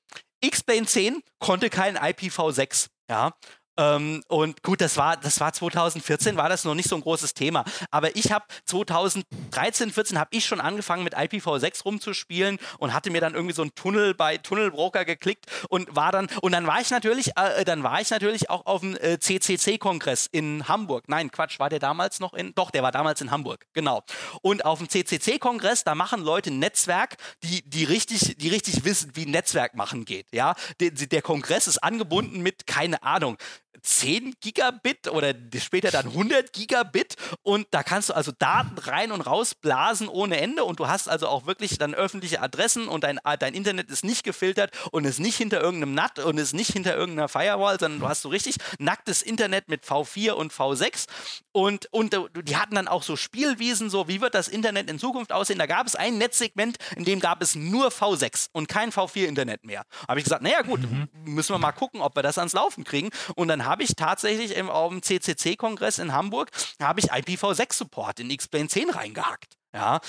X-Plane 0.40 0.86
10 0.86 1.22
konnte 1.38 1.68
kein 1.68 1.98
IPv6. 1.98 2.88
Ja, 3.10 3.34
ähm, 3.76 4.22
und 4.28 4.62
gut, 4.62 4.80
das 4.80 4.96
war, 4.96 5.16
das 5.16 5.40
war 5.40 5.52
2014, 5.52 6.36
war 6.36 6.48
das 6.48 6.64
noch 6.64 6.74
nicht 6.74 6.88
so 6.88 6.96
ein 6.96 7.00
großes 7.00 7.34
Thema. 7.34 7.64
Aber 7.90 8.14
ich 8.16 8.30
habe 8.30 8.44
2013, 8.66 9.90
14 9.90 10.18
habe 10.18 10.28
ich 10.32 10.44
schon 10.44 10.60
angefangen 10.60 11.04
mit 11.04 11.16
IPv6 11.16 11.84
rumzuspielen 11.84 12.58
und 12.78 12.92
hatte 12.92 13.10
mir 13.10 13.20
dann 13.20 13.34
irgendwie 13.34 13.54
so 13.54 13.62
einen 13.62 13.74
Tunnel 13.74 14.14
bei 14.14 14.36
Tunnelbroker 14.36 15.04
geklickt 15.04 15.46
und 15.68 15.94
war 15.96 16.12
dann 16.12 16.28
und 16.42 16.52
dann 16.52 16.66
war 16.66 16.80
ich 16.80 16.90
natürlich, 16.90 17.32
äh, 17.36 17.64
dann 17.64 17.82
war 17.82 18.00
ich 18.00 18.10
natürlich 18.10 18.50
auch 18.50 18.66
auf 18.66 18.80
dem 18.80 18.96
äh, 18.96 19.18
CCC-Kongress 19.18 20.28
in 20.30 20.68
Hamburg. 20.68 21.04
Nein, 21.08 21.30
Quatsch, 21.30 21.58
war 21.58 21.70
der 21.70 21.78
damals 21.78 22.20
noch 22.20 22.34
in? 22.34 22.54
Doch, 22.54 22.70
der 22.70 22.82
war 22.82 22.92
damals 22.92 23.20
in 23.20 23.30
Hamburg, 23.30 23.66
genau. 23.72 24.02
Und 24.42 24.64
auf 24.64 24.78
dem 24.78 24.88
CCC-Kongress, 24.88 25.84
da 25.84 25.94
machen 25.94 26.22
Leute 26.22 26.50
ein 26.50 26.58
Netzwerk, 26.58 27.16
die, 27.42 27.62
die 27.62 27.84
richtig, 27.84 28.36
die 28.36 28.48
richtig 28.48 28.84
wissen, 28.84 29.12
wie 29.14 29.26
Netzwerk 29.26 29.74
machen 29.74 30.04
geht. 30.04 30.26
Ja, 30.32 30.54
der, 30.80 30.90
der 30.90 31.22
Kongress 31.22 31.66
ist 31.66 31.78
angebunden 31.78 32.42
mit 32.42 32.66
keine 32.66 33.02
Ahnung. 33.02 33.38
10 33.80 34.34
Gigabit 34.40 35.08
oder 35.08 35.34
später 35.58 35.90
dann 35.90 36.06
100 36.06 36.52
Gigabit 36.52 37.16
und 37.42 37.66
da 37.70 37.82
kannst 37.82 38.10
du 38.10 38.14
also 38.14 38.32
Daten 38.38 38.78
rein 38.78 39.12
und 39.12 39.22
raus 39.22 39.54
blasen 39.54 40.08
ohne 40.08 40.40
Ende 40.40 40.64
und 40.64 40.80
du 40.80 40.88
hast 40.88 41.08
also 41.08 41.28
auch 41.28 41.46
wirklich 41.46 41.78
dann 41.78 41.94
öffentliche 41.94 42.40
Adressen 42.40 42.88
und 42.88 43.04
dein, 43.04 43.18
dein 43.38 43.54
Internet 43.54 43.90
ist 43.90 44.04
nicht 44.04 44.24
gefiltert 44.24 44.72
und 44.92 45.04
ist 45.04 45.20
nicht 45.20 45.36
hinter 45.36 45.60
irgendeinem 45.60 45.94
NAT 45.94 46.18
und 46.20 46.38
ist 46.38 46.52
nicht 46.52 46.72
hinter 46.72 46.96
irgendeiner 46.96 47.28
Firewall, 47.28 47.78
sondern 47.78 48.00
du 48.00 48.08
hast 48.08 48.22
so 48.22 48.28
richtig 48.28 48.56
nacktes 48.78 49.22
Internet 49.22 49.68
mit 49.68 49.84
V4 49.84 50.32
und 50.32 50.52
V6 50.52 51.06
und, 51.52 51.86
und 51.92 52.16
die 52.34 52.56
hatten 52.56 52.74
dann 52.74 52.88
auch 52.88 53.02
so 53.02 53.16
Spielwiesen, 53.16 53.90
so 53.90 54.08
wie 54.08 54.20
wird 54.20 54.34
das 54.34 54.48
Internet 54.48 54.90
in 54.90 54.98
Zukunft 54.98 55.32
aussehen. 55.32 55.58
Da 55.58 55.66
gab 55.66 55.86
es 55.86 55.96
ein 55.96 56.18
Netzsegment, 56.18 56.78
in 56.96 57.04
dem 57.04 57.20
gab 57.20 57.42
es 57.42 57.54
nur 57.54 57.88
V6 57.88 58.48
und 58.52 58.68
kein 58.68 58.90
V4-Internet 58.90 59.64
mehr. 59.64 59.84
Habe 60.08 60.20
ich 60.20 60.24
gesagt, 60.24 60.42
naja 60.42 60.62
gut, 60.62 60.80
müssen 61.24 61.54
wir 61.54 61.58
mal 61.58 61.72
gucken, 61.72 62.00
ob 62.00 62.16
wir 62.16 62.22
das 62.22 62.38
ans 62.38 62.54
Laufen 62.54 62.84
kriegen. 62.84 63.10
Und 63.34 63.48
dann 63.48 63.61
habe 63.64 63.82
ich 63.82 63.94
tatsächlich 63.96 64.56
im, 64.56 64.70
auf 64.70 64.90
dem 64.90 65.02
CCC-Kongress 65.02 65.98
in 65.98 66.12
Hamburg, 66.12 66.50
habe 66.80 67.00
ich 67.00 67.12
IPv6-Support 67.12 68.20
in 68.20 68.30
X-Plane 68.30 68.68
10 68.68 68.90
reingehackt. 68.90 69.56
Ja, 69.74 70.00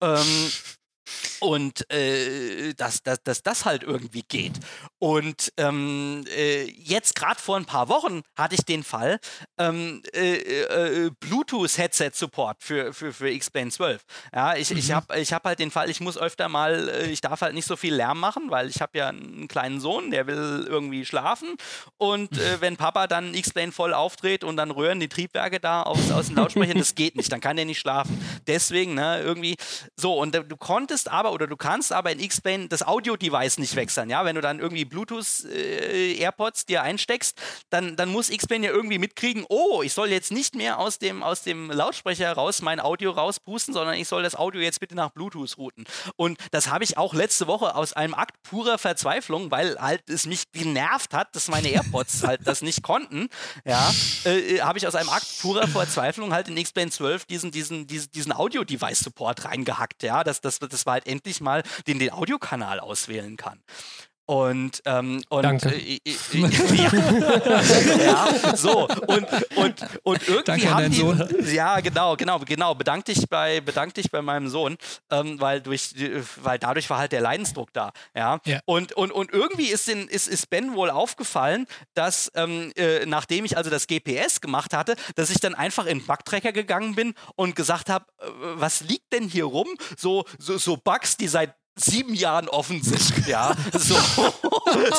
ähm, 0.00 0.52
und 1.40 1.90
äh, 1.92 2.74
dass, 2.74 3.02
dass, 3.02 3.22
dass 3.22 3.42
das 3.42 3.64
halt 3.64 3.82
irgendwie 3.82 4.22
geht. 4.22 4.54
Und 5.02 5.52
ähm, 5.56 6.24
äh, 6.28 6.70
jetzt 6.70 7.16
gerade 7.16 7.40
vor 7.40 7.56
ein 7.56 7.64
paar 7.64 7.88
Wochen 7.88 8.22
hatte 8.36 8.54
ich 8.54 8.64
den 8.64 8.84
Fall, 8.84 9.18
ähm, 9.58 10.00
äh, 10.14 10.36
äh, 10.36 11.10
Bluetooth-Headset-Support 11.18 12.62
für, 12.62 12.92
für, 12.92 13.12
für 13.12 13.28
X-Plane 13.28 13.72
12. 13.72 14.00
Ja, 14.32 14.54
ich, 14.54 14.70
mhm. 14.70 14.76
ich 14.76 14.92
habe 14.92 15.18
ich 15.18 15.32
hab 15.32 15.42
halt 15.42 15.58
den 15.58 15.72
Fall, 15.72 15.90
ich 15.90 15.98
muss 16.00 16.16
öfter 16.16 16.48
mal, 16.48 16.88
äh, 16.88 17.10
ich 17.10 17.20
darf 17.20 17.40
halt 17.40 17.54
nicht 17.54 17.66
so 17.66 17.74
viel 17.74 17.96
Lärm 17.96 18.20
machen, 18.20 18.52
weil 18.52 18.68
ich 18.68 18.80
habe 18.80 18.96
ja 18.96 19.08
einen 19.08 19.48
kleinen 19.48 19.80
Sohn, 19.80 20.12
der 20.12 20.28
will 20.28 20.68
irgendwie 20.68 21.04
schlafen. 21.04 21.56
Und 21.96 22.38
äh, 22.38 22.56
wenn 22.60 22.76
Papa 22.76 23.08
dann 23.08 23.34
X-Plane 23.34 23.72
voll 23.72 23.94
aufdreht 23.94 24.44
und 24.44 24.56
dann 24.56 24.70
rühren 24.70 25.00
die 25.00 25.08
Triebwerke 25.08 25.58
da 25.58 25.82
aus, 25.82 26.12
aus 26.12 26.28
den 26.28 26.36
Lautsprechern, 26.36 26.78
das 26.78 26.94
geht 26.94 27.16
nicht, 27.16 27.32
dann 27.32 27.40
kann 27.40 27.56
der 27.56 27.64
nicht 27.64 27.80
schlafen. 27.80 28.24
Deswegen, 28.46 28.94
ne, 28.94 29.20
irgendwie 29.20 29.56
so. 29.96 30.16
Und 30.16 30.32
du 30.32 30.56
konntest 30.56 31.10
aber 31.10 31.32
oder 31.32 31.48
du 31.48 31.56
kannst 31.56 31.92
aber 31.92 32.12
in 32.12 32.20
X-Plane 32.20 32.68
das 32.68 32.86
Audio-Device 32.86 33.58
nicht 33.58 33.74
wechseln. 33.74 34.08
Ja, 34.08 34.24
wenn 34.24 34.36
du 34.36 34.40
dann 34.40 34.60
irgendwie 34.60 34.91
Bluetooth-AirPods 34.92 36.62
äh, 36.62 36.66
dir 36.66 36.82
einsteckst, 36.82 37.40
dann, 37.70 37.96
dann 37.96 38.10
muss 38.10 38.30
X-Plane 38.30 38.66
ja 38.66 38.72
irgendwie 38.72 38.98
mitkriegen, 38.98 39.44
oh, 39.48 39.82
ich 39.82 39.92
soll 39.92 40.10
jetzt 40.10 40.30
nicht 40.30 40.54
mehr 40.54 40.78
aus 40.78 40.98
dem, 40.98 41.22
aus 41.22 41.42
dem 41.42 41.70
Lautsprecher 41.70 42.32
raus 42.32 42.62
mein 42.62 42.78
Audio 42.78 43.10
rauspusten, 43.10 43.74
sondern 43.74 43.96
ich 43.96 44.08
soll 44.08 44.22
das 44.22 44.36
Audio 44.36 44.60
jetzt 44.60 44.80
bitte 44.80 44.94
nach 44.94 45.10
Bluetooth 45.10 45.56
routen. 45.58 45.84
Und 46.16 46.38
das 46.50 46.70
habe 46.70 46.84
ich 46.84 46.98
auch 46.98 47.14
letzte 47.14 47.46
Woche 47.46 47.74
aus 47.74 47.92
einem 47.92 48.14
Akt 48.14 48.42
purer 48.42 48.78
Verzweiflung, 48.78 49.50
weil 49.50 49.78
halt 49.80 50.08
es 50.08 50.26
mich 50.26 50.52
genervt 50.52 51.14
hat, 51.14 51.34
dass 51.34 51.48
meine 51.48 51.68
AirPods 51.68 52.22
halt 52.26 52.40
das 52.44 52.62
nicht 52.62 52.82
konnten, 52.82 53.28
ja, 53.64 53.92
äh, 54.24 54.60
habe 54.60 54.78
ich 54.78 54.86
aus 54.86 54.94
einem 54.94 55.08
Akt 55.08 55.26
purer 55.40 55.66
Verzweiflung 55.66 56.32
halt 56.32 56.48
in 56.48 56.56
X-Plane 56.56 56.90
12 56.90 57.24
diesen, 57.26 57.50
diesen, 57.50 57.86
diesen, 57.86 58.10
diesen 58.12 58.32
Audio-Device-Support 58.32 59.46
reingehackt, 59.46 60.02
ja, 60.02 60.22
dass, 60.22 60.40
dass, 60.40 60.58
dass 60.58 60.84
man 60.84 60.94
halt 60.94 61.06
endlich 61.06 61.40
mal 61.40 61.62
den, 61.86 61.98
den 61.98 62.10
Audiokanal 62.10 62.80
auswählen 62.80 63.36
kann. 63.36 63.62
Und, 64.32 64.80
ähm, 64.86 65.22
und 65.28 65.42
Danke. 65.42 65.74
Äh, 65.74 65.98
äh, 66.06 66.10
äh, 66.38 68.06
ja, 68.06 68.56
so 68.56 68.88
und, 68.88 69.26
und, 69.56 69.82
und 70.04 70.26
irgendwie 70.26 70.44
Danke 70.44 70.70
haben 70.70 70.90
die, 70.90 71.00
Sohn. 71.00 71.28
ja 71.52 71.80
genau 71.80 72.16
genau 72.16 72.38
genau 72.38 72.74
bedank 72.74 73.04
dich 73.04 73.28
bei 73.28 73.60
bedank 73.60 73.92
dich 73.92 74.10
bei 74.10 74.22
meinem 74.22 74.48
Sohn 74.48 74.78
ähm, 75.10 75.38
weil 75.38 75.60
durch 75.60 75.90
weil 76.42 76.58
dadurch 76.58 76.88
war 76.88 76.96
halt 76.96 77.12
der 77.12 77.20
Leidensdruck 77.20 77.74
da 77.74 77.92
ja, 78.16 78.40
Ja. 78.46 78.60
Und, 78.64 78.94
und, 78.94 79.12
und 79.12 79.32
irgendwie 79.32 79.66
ist, 79.66 79.88
den, 79.88 80.08
ist, 80.08 80.28
ist 80.28 80.48
Ben 80.48 80.74
wohl 80.74 80.88
aufgefallen 80.88 81.66
dass 81.92 82.32
ähm, 82.34 82.72
äh, 82.76 83.04
nachdem 83.04 83.44
ich 83.44 83.58
also 83.58 83.68
das 83.68 83.86
GPS 83.86 84.40
gemacht 84.40 84.72
hatte 84.72 84.96
dass 85.14 85.28
ich 85.28 85.40
dann 85.40 85.54
einfach 85.54 85.84
in 85.84 85.98
den 85.98 86.06
Bugtracker 86.06 86.52
gegangen 86.52 86.94
bin 86.94 87.12
und 87.36 87.54
gesagt 87.54 87.90
habe 87.90 88.06
äh, 88.18 88.24
was 88.54 88.80
liegt 88.80 89.12
denn 89.12 89.28
hier 89.28 89.44
rum 89.44 89.68
so 89.98 90.24
so, 90.38 90.56
so 90.56 90.78
Bugs 90.78 91.18
die 91.18 91.28
seit 91.28 91.54
sieben 91.76 92.14
Jahren 92.14 92.48
offen 92.48 92.82
sind, 92.82 93.26
ja, 93.26 93.54
so, 93.72 93.96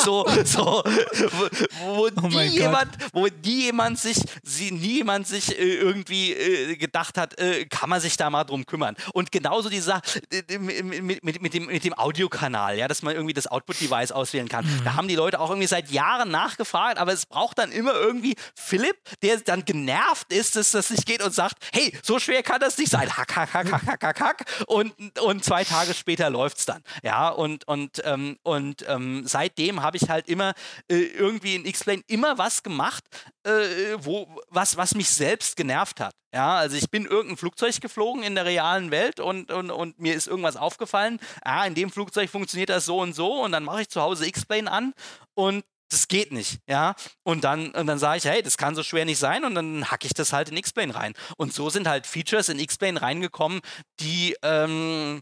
so, 0.04 0.26
so, 0.44 0.84
wo, 0.84 1.50
wo 1.80 2.04
Oh 2.04 2.28
nie 2.28 2.46
jemand, 2.48 2.92
wo 3.14 3.28
nie 3.28 3.66
jemand 3.66 4.00
sich, 4.00 4.18
sie, 4.44 4.72
nie 4.72 4.98
jemand 4.98 5.28
sich 5.28 5.58
äh, 5.58 5.76
irgendwie 5.76 6.34
äh, 6.34 6.76
gedacht 6.76 7.18
hat, 7.18 7.38
äh, 7.40 7.66
kann 7.66 7.90
man 7.90 8.02
sich 8.02 8.18
da 8.18 8.30
mal 8.30 8.44
drum 8.44 8.66
kümmern. 8.66 8.96
Und 9.14 9.32
genauso 9.32 9.70
die 9.70 9.80
Sache 9.80 10.22
äh, 10.32 10.58
mit, 10.58 11.24
mit, 11.24 11.42
mit, 11.42 11.54
dem, 11.54 11.66
mit 11.66 11.84
dem 11.84 11.98
Audiokanal, 11.98 12.78
ja, 12.78 12.88
dass 12.88 13.02
man 13.02 13.16
irgendwie 13.16 13.34
das 13.34 13.48
Output-Device 13.48 14.12
auswählen 14.12 14.50
kann. 14.50 14.66
Mhm. 14.66 14.84
Da 14.84 14.96
haben 14.96 15.08
die 15.08 15.16
Leute 15.16 15.40
auch 15.40 15.50
irgendwie 15.50 15.68
seit 15.68 15.92
Jahren 15.92 16.30
nachgefragt, 16.30 16.98
aber 16.98 17.14
es 17.14 17.26
braucht 17.26 17.58
dann 17.58 17.72
immer 17.72 17.94
irgendwie 17.94 18.36
Philipp, 18.56 18.98
der 19.22 19.38
dann 19.40 19.66
genervt 19.66 20.32
ist, 20.32 20.56
dass 20.56 20.72
das 20.72 20.90
nicht 20.90 21.06
geht 21.06 21.24
und 21.24 21.34
sagt, 21.34 21.56
hey, 21.72 21.98
so 22.04 22.20
schwer 22.20 22.44
kann 22.44 22.60
das 22.60 22.78
nicht 22.78 22.92
sein. 22.92 23.16
Hack, 23.16 23.36
hack, 23.36 23.54
hack, 23.54 23.72
hack, 23.72 23.86
hack, 23.86 24.04
hack, 24.04 24.22
hack. 24.22 24.46
Und, 24.68 24.94
und 25.20 25.44
zwei 25.44 25.64
Tage 25.64 25.94
später 25.94 26.30
läuft's 26.30 26.63
dann. 26.66 26.84
Ja, 27.04 27.30
und, 27.30 27.68
und, 27.68 28.02
ähm, 28.06 28.38
und 28.44 28.86
ähm, 28.88 29.24
seitdem 29.26 29.82
habe 29.82 29.98
ich 29.98 30.10
halt 30.10 30.28
immer 30.28 30.54
äh, 30.90 30.96
irgendwie 30.96 31.56
in 31.56 31.66
X-Plane 31.66 32.04
immer 32.08 32.38
was 32.38 32.64
gemacht, 32.64 33.04
äh, 33.44 33.52
wo, 34.00 34.28
was, 34.50 34.78
was 34.78 34.96
mich 34.96 35.10
selbst 35.10 35.56
genervt 35.56 36.00
hat. 36.00 36.16
Ja, 36.34 36.56
also 36.56 36.76
ich 36.76 36.90
bin 36.90 37.06
irgendein 37.06 37.38
Flugzeug 37.38 37.80
geflogen 37.80 38.24
in 38.24 38.34
der 38.34 38.46
realen 38.46 38.90
Welt 38.90 39.20
und, 39.20 39.52
und, 39.52 39.70
und 39.70 40.00
mir 40.00 40.16
ist 40.16 40.28
irgendwas 40.28 40.56
aufgefallen. 40.56 41.20
Ah, 41.44 41.66
in 41.66 41.76
dem 41.76 41.92
Flugzeug 41.92 42.30
funktioniert 42.30 42.70
das 42.70 42.86
so 42.86 43.00
und 43.00 43.14
so 43.14 43.44
und 43.44 43.52
dann 43.52 43.64
mache 43.64 43.82
ich 43.82 43.90
zu 43.90 44.02
Hause 44.02 44.28
X-Plane 44.28 44.72
an 44.72 44.94
und 45.36 45.64
das 45.94 46.08
geht 46.08 46.32
nicht, 46.32 46.60
ja. 46.68 46.96
Und 47.24 47.44
dann, 47.44 47.70
und 47.72 47.86
dann 47.86 48.00
sage 48.00 48.18
ich, 48.18 48.26
hey, 48.26 48.42
das 48.42 48.58
kann 48.58 48.76
so 48.76 48.84
schwer 48.84 49.06
nicht 49.06 49.20
sein 49.20 49.46
und 49.46 49.54
dann 49.54 49.92
hacke 49.92 50.08
ich 50.08 50.14
das 50.14 50.34
halt 50.34 50.50
in 50.50 50.58
X-Plane 50.58 50.96
rein. 50.96 51.14
Und 51.38 51.54
so 51.54 51.70
sind 51.70 51.88
halt 51.88 52.08
Features 52.08 52.50
in 52.50 52.60
X-Plane 52.60 53.02
reingekommen, 53.02 53.62
die, 54.00 54.36
ähm, 54.42 55.22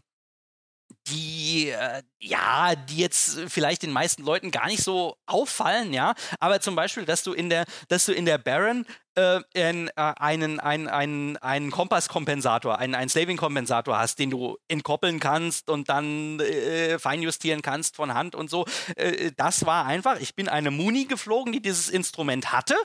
die, 1.08 1.70
äh, 1.70 2.02
ja, 2.20 2.74
die 2.74 2.98
jetzt 2.98 3.40
vielleicht 3.48 3.82
den 3.82 3.90
meisten 3.90 4.22
Leuten 4.22 4.50
gar 4.50 4.66
nicht 4.66 4.82
so 4.82 5.16
auffallen, 5.26 5.92
ja. 5.92 6.14
Aber 6.38 6.60
zum 6.60 6.76
Beispiel, 6.76 7.04
dass 7.04 7.22
du 7.22 7.32
in 7.32 7.50
der, 7.50 7.64
dass 7.88 8.06
du 8.06 8.12
in 8.12 8.24
der 8.24 8.38
Baron 8.38 8.86
äh, 9.14 9.40
in, 9.52 9.88
äh, 9.88 9.92
einen, 9.96 10.60
einen, 10.60 10.88
einen, 10.88 11.36
einen 11.38 11.70
Kompasskompensator, 11.70 12.78
einen, 12.78 12.94
einen 12.94 13.08
Slaving-Kompensator 13.08 13.98
hast, 13.98 14.18
den 14.18 14.30
du 14.30 14.56
entkoppeln 14.68 15.20
kannst 15.20 15.68
und 15.68 15.88
dann 15.88 16.40
äh, 16.40 16.98
feinjustieren 16.98 17.62
kannst 17.62 17.96
von 17.96 18.14
Hand 18.14 18.34
und 18.34 18.48
so. 18.48 18.64
Äh, 18.96 19.32
das 19.36 19.66
war 19.66 19.86
einfach, 19.86 20.18
ich 20.20 20.34
bin 20.34 20.48
eine 20.48 20.70
Muni 20.70 21.04
geflogen, 21.04 21.52
die 21.52 21.60
dieses 21.60 21.88
Instrument 21.88 22.52
hatte 22.52 22.76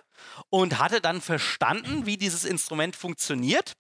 und 0.50 0.80
hatte 0.80 1.02
dann 1.02 1.22
verstanden, 1.22 2.06
wie 2.06 2.18
dieses 2.18 2.46
Instrument 2.46 2.96
funktioniert 2.96 3.74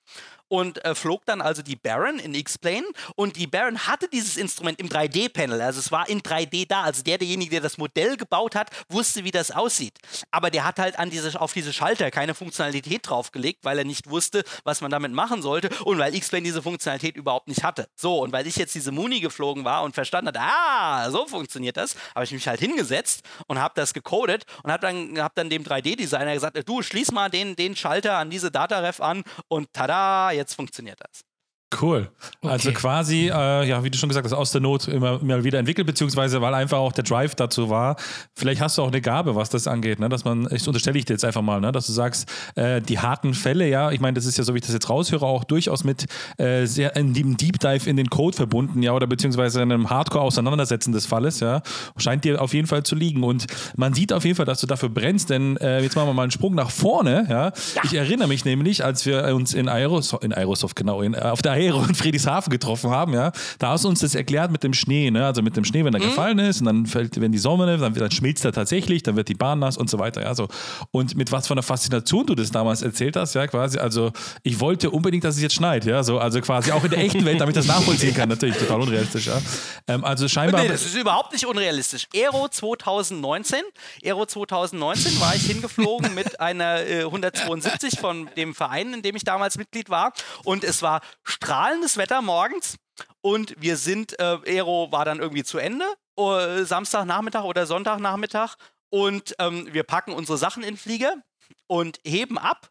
und 0.49 0.83
äh, 0.85 0.95
flog 0.95 1.25
dann 1.25 1.41
also 1.41 1.61
die 1.61 1.75
Baron 1.75 2.19
in 2.19 2.33
X-Plane 2.33 2.85
und 3.15 3.35
die 3.35 3.47
Baron 3.47 3.87
hatte 3.87 4.07
dieses 4.07 4.37
Instrument 4.37 4.79
im 4.79 4.89
3D-Panel, 4.89 5.61
also 5.61 5.79
es 5.79 5.91
war 5.91 6.07
in 6.09 6.21
3D 6.21 6.67
da, 6.67 6.83
also 6.83 7.03
der, 7.03 7.17
derjenige, 7.17 7.51
der 7.51 7.61
das 7.61 7.77
Modell 7.77 8.17
gebaut 8.17 8.55
hat, 8.55 8.69
wusste, 8.89 9.23
wie 9.23 9.31
das 9.31 9.51
aussieht. 9.51 9.97
Aber 10.31 10.49
der 10.49 10.65
hat 10.65 10.79
halt 10.79 10.99
an 10.99 11.09
diese, 11.09 11.39
auf 11.39 11.53
diese 11.53 11.73
Schalter 11.73 12.11
keine 12.11 12.33
Funktionalität 12.33 13.07
draufgelegt, 13.07 13.63
weil 13.63 13.79
er 13.79 13.85
nicht 13.85 14.09
wusste, 14.09 14.43
was 14.63 14.81
man 14.81 14.91
damit 14.91 15.11
machen 15.11 15.41
sollte 15.41 15.69
und 15.83 15.97
weil 15.99 16.15
X-Plane 16.15 16.43
diese 16.43 16.61
Funktionalität 16.61 17.15
überhaupt 17.15 17.47
nicht 17.47 17.63
hatte. 17.63 17.87
So, 17.95 18.21
und 18.21 18.31
weil 18.31 18.47
ich 18.47 18.55
jetzt 18.55 18.75
diese 18.75 18.91
Muni 18.91 19.19
geflogen 19.19 19.65
war 19.65 19.83
und 19.83 19.93
verstanden 19.95 20.29
hatte, 20.29 20.41
ah, 20.41 21.09
so 21.11 21.27
funktioniert 21.27 21.77
das, 21.77 21.95
habe 22.15 22.25
ich 22.25 22.31
mich 22.31 22.47
halt 22.47 22.59
hingesetzt 22.59 23.21
und 23.47 23.59
habe 23.59 23.73
das 23.75 23.93
gecodet 23.93 24.45
und 24.63 24.71
habe 24.71 24.81
dann, 24.81 25.19
hab 25.21 25.35
dann 25.35 25.49
dem 25.49 25.63
3D-Designer 25.63 26.33
gesagt, 26.33 26.57
du, 26.67 26.81
schließ 26.81 27.11
mal 27.11 27.29
den, 27.29 27.55
den 27.55 27.75
Schalter 27.75 28.17
an 28.17 28.29
diese 28.29 28.51
Dataref 28.51 29.01
an 29.01 29.23
und 29.47 29.73
tada, 29.73 30.31
jetzt 30.37 30.55
funktioniert 30.55 30.99
das. 31.01 31.23
Cool. 31.81 32.09
Also 32.41 32.69
Okay. 32.69 32.77
quasi, 32.77 33.27
äh, 33.27 33.67
ja, 33.67 33.83
wie 33.83 33.89
du 33.89 33.97
schon 33.97 34.07
gesagt 34.07 34.25
hast, 34.25 34.31
aus 34.31 34.53
der 34.53 34.61
Not 34.61 34.87
immer 34.87 35.21
mal 35.21 35.43
wieder 35.43 35.59
entwickelt, 35.59 35.85
beziehungsweise 35.85 36.41
weil 36.41 36.53
einfach 36.53 36.77
auch 36.77 36.93
der 36.93 37.03
Drive 37.03 37.35
dazu 37.35 37.69
war. 37.69 37.97
Vielleicht 38.35 38.61
hast 38.61 38.77
du 38.77 38.83
auch 38.83 38.87
eine 38.87 39.01
Gabe, 39.01 39.35
was 39.35 39.49
das 39.49 39.67
angeht, 39.67 39.99
ne? 39.99 40.07
dass 40.07 40.23
man, 40.23 40.47
ich 40.49 40.65
unterstelle 40.65 40.97
ich 40.97 41.03
dir 41.03 41.13
jetzt 41.13 41.25
einfach 41.25 41.41
mal, 41.41 41.59
ne? 41.59 41.73
dass 41.73 41.87
du 41.87 41.91
sagst, 41.91 42.31
äh, 42.55 42.81
die 42.81 42.99
harten 42.99 43.33
Fälle, 43.33 43.67
ja, 43.67 43.91
ich 43.91 43.99
meine, 43.99 44.13
das 44.13 44.25
ist 44.25 44.37
ja, 44.37 44.45
so 44.45 44.53
wie 44.53 44.59
ich 44.59 44.63
das 44.63 44.73
jetzt 44.73 44.89
raushöre, 44.89 45.25
auch 45.25 45.43
durchaus 45.43 45.83
mit 45.83 46.05
äh, 46.37 46.65
sehr 46.65 46.95
in 46.95 47.13
dem 47.13 47.35
Deep 47.35 47.59
Dive 47.59 47.89
in 47.89 47.97
den 47.97 48.09
Code 48.09 48.37
verbunden, 48.37 48.81
ja, 48.81 48.93
oder 48.93 49.05
beziehungsweise 49.05 49.61
einem 49.61 49.89
Hardcore-Auseinandersetzen 49.89 50.93
des 50.93 51.05
Falles, 51.05 51.41
ja, 51.41 51.61
scheint 51.97 52.23
dir 52.23 52.41
auf 52.41 52.53
jeden 52.53 52.67
Fall 52.67 52.83
zu 52.83 52.95
liegen. 52.95 53.25
Und 53.25 53.45
man 53.75 53.93
sieht 53.93 54.13
auf 54.13 54.23
jeden 54.23 54.37
Fall, 54.37 54.45
dass 54.45 54.61
du 54.61 54.67
dafür 54.67 54.87
brennst, 54.87 55.29
denn 55.29 55.57
äh, 55.57 55.81
jetzt 55.81 55.97
machen 55.97 56.07
wir 56.07 56.13
mal 56.13 56.23
einen 56.23 56.31
Sprung 56.31 56.55
nach 56.55 56.71
vorne, 56.71 57.27
ja. 57.29 57.51
Ich 57.83 57.93
erinnere 57.93 58.29
mich 58.29 58.45
nämlich, 58.45 58.85
als 58.85 59.05
wir 59.05 59.35
uns 59.35 59.53
in 59.53 59.67
Aerosoft, 59.67 60.23
in 60.23 60.31
Aerosoft, 60.31 60.77
genau, 60.77 61.01
in, 61.01 61.13
auf 61.13 61.41
der 61.41 61.56
Aero 61.57 61.83
in 61.83 61.95
Friedrichshafen 61.95 62.51
getroffen 62.51 62.91
haben, 62.91 63.13
ja, 63.13 63.31
da 63.59 63.69
hast 63.69 63.83
du 63.83 63.89
uns 63.89 63.99
das 63.99 64.15
erklärt 64.15 64.51
mit 64.51 64.63
dem 64.63 64.73
Schnee, 64.73 65.11
ne? 65.11 65.25
Also 65.25 65.41
mit 65.41 65.57
dem 65.57 65.65
Schnee, 65.65 65.83
wenn 65.83 65.93
er 65.93 65.99
gefallen 65.99 66.39
ist 66.39 66.61
und 66.61 66.65
dann 66.65 66.85
fällt, 66.85 67.19
wenn 67.19 67.31
die 67.31 67.37
Sonne, 67.37 67.77
dann, 67.77 67.93
dann 67.93 68.11
schmilzt 68.11 68.45
er 68.45 68.51
tatsächlich, 68.51 69.03
dann 69.03 69.15
wird 69.15 69.27
die 69.27 69.33
Bahn 69.35 69.59
nass 69.59 69.77
und 69.77 69.89
so 69.89 69.99
weiter, 69.99 70.21
ja, 70.21 70.33
so. 70.35 70.47
Und 70.91 71.15
mit 71.15 71.31
was 71.31 71.47
für 71.47 71.53
einer 71.53 71.63
Faszination 71.63 72.25
du 72.25 72.35
das 72.35 72.51
damals 72.51 72.81
erzählt 72.81 73.15
hast, 73.15 73.33
ja, 73.33 73.47
quasi, 73.47 73.77
also 73.79 74.11
ich 74.43 74.59
wollte 74.59 74.91
unbedingt, 74.91 75.23
dass 75.23 75.35
es 75.35 75.41
jetzt 75.41 75.55
schneit, 75.55 75.85
ja, 75.85 76.03
so, 76.03 76.19
also 76.19 76.39
quasi 76.41 76.71
auch 76.71 76.83
in 76.83 76.91
der 76.91 76.99
echten 76.99 77.25
Welt, 77.25 77.41
damit 77.41 77.55
ich 77.55 77.65
das 77.65 77.75
nachvollziehen 77.75 78.13
kann, 78.13 78.29
natürlich 78.29 78.57
total 78.57 78.81
unrealistisch, 78.81 79.27
ja. 79.27 79.39
Ähm, 79.87 80.03
also 80.03 80.27
scheinbar. 80.27 80.61
Nee, 80.61 80.69
das 80.69 80.85
ist 80.85 80.95
überhaupt 80.95 81.33
nicht 81.33 81.45
unrealistisch. 81.45 82.07
Aero 82.15 82.47
2019, 82.47 83.59
Aero 84.03 84.25
2019 84.25 85.19
war 85.19 85.35
ich 85.35 85.43
hingeflogen 85.43 86.13
mit 86.13 86.39
einer 86.39 86.85
äh, 86.85 87.03
172 87.03 87.99
von 87.99 88.29
dem 88.35 88.53
Verein, 88.53 88.93
in 88.93 89.01
dem 89.01 89.15
ich 89.15 89.23
damals 89.23 89.57
Mitglied 89.57 89.89
war. 89.89 90.13
Und 90.43 90.63
es 90.63 90.81
war 90.81 91.01
strahlendes 91.47 91.95
Wetter 91.95 92.21
morgens. 92.21 92.75
Und 93.21 93.55
wir 93.57 93.77
sind, 93.77 94.19
äh, 94.19 94.37
Aero 94.45 94.91
war 94.91 95.05
dann 95.05 95.19
irgendwie 95.19 95.45
zu 95.45 95.59
Ende, 95.59 95.85
äh, 96.17 96.63
Samstagnachmittag 96.65 97.45
oder 97.45 97.65
Sonntagnachmittag. 97.65 98.55
Und 98.89 99.33
ähm, 99.39 99.69
wir 99.71 99.83
packen 99.83 100.11
unsere 100.11 100.37
Sachen 100.37 100.61
in 100.61 100.75
Flieger 100.75 101.15
und 101.67 102.01
heben 102.05 102.37
ab. 102.37 102.69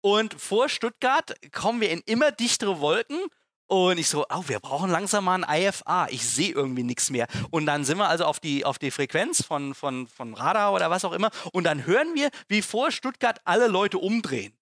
Und 0.00 0.34
vor 0.34 0.68
Stuttgart 0.68 1.32
kommen 1.52 1.80
wir 1.80 1.90
in 1.90 2.00
immer 2.06 2.32
dichtere 2.32 2.80
Wolken. 2.80 3.20
Und 3.68 3.98
ich 3.98 4.08
so, 4.08 4.26
oh, 4.30 4.42
wir 4.48 4.58
brauchen 4.58 4.90
langsam 4.90 5.24
mal 5.24 5.44
ein 5.44 5.62
IFA. 5.62 6.08
Ich 6.10 6.28
sehe 6.28 6.52
irgendwie 6.52 6.82
nichts 6.82 7.10
mehr. 7.10 7.28
Und 7.50 7.66
dann 7.66 7.84
sind 7.84 7.98
wir 7.98 8.08
also 8.08 8.24
auf 8.24 8.40
die, 8.40 8.64
auf 8.64 8.80
die 8.80 8.90
Frequenz 8.90 9.44
von, 9.44 9.74
von, 9.74 10.08
von 10.08 10.34
Radar 10.34 10.72
oder 10.72 10.90
was 10.90 11.04
auch 11.04 11.12
immer. 11.12 11.30
Und 11.52 11.64
dann 11.64 11.86
hören 11.86 12.14
wir, 12.14 12.30
wie 12.48 12.62
vor 12.62 12.90
Stuttgart 12.90 13.40
alle 13.44 13.68
Leute 13.68 13.98
umdrehen. 13.98 14.57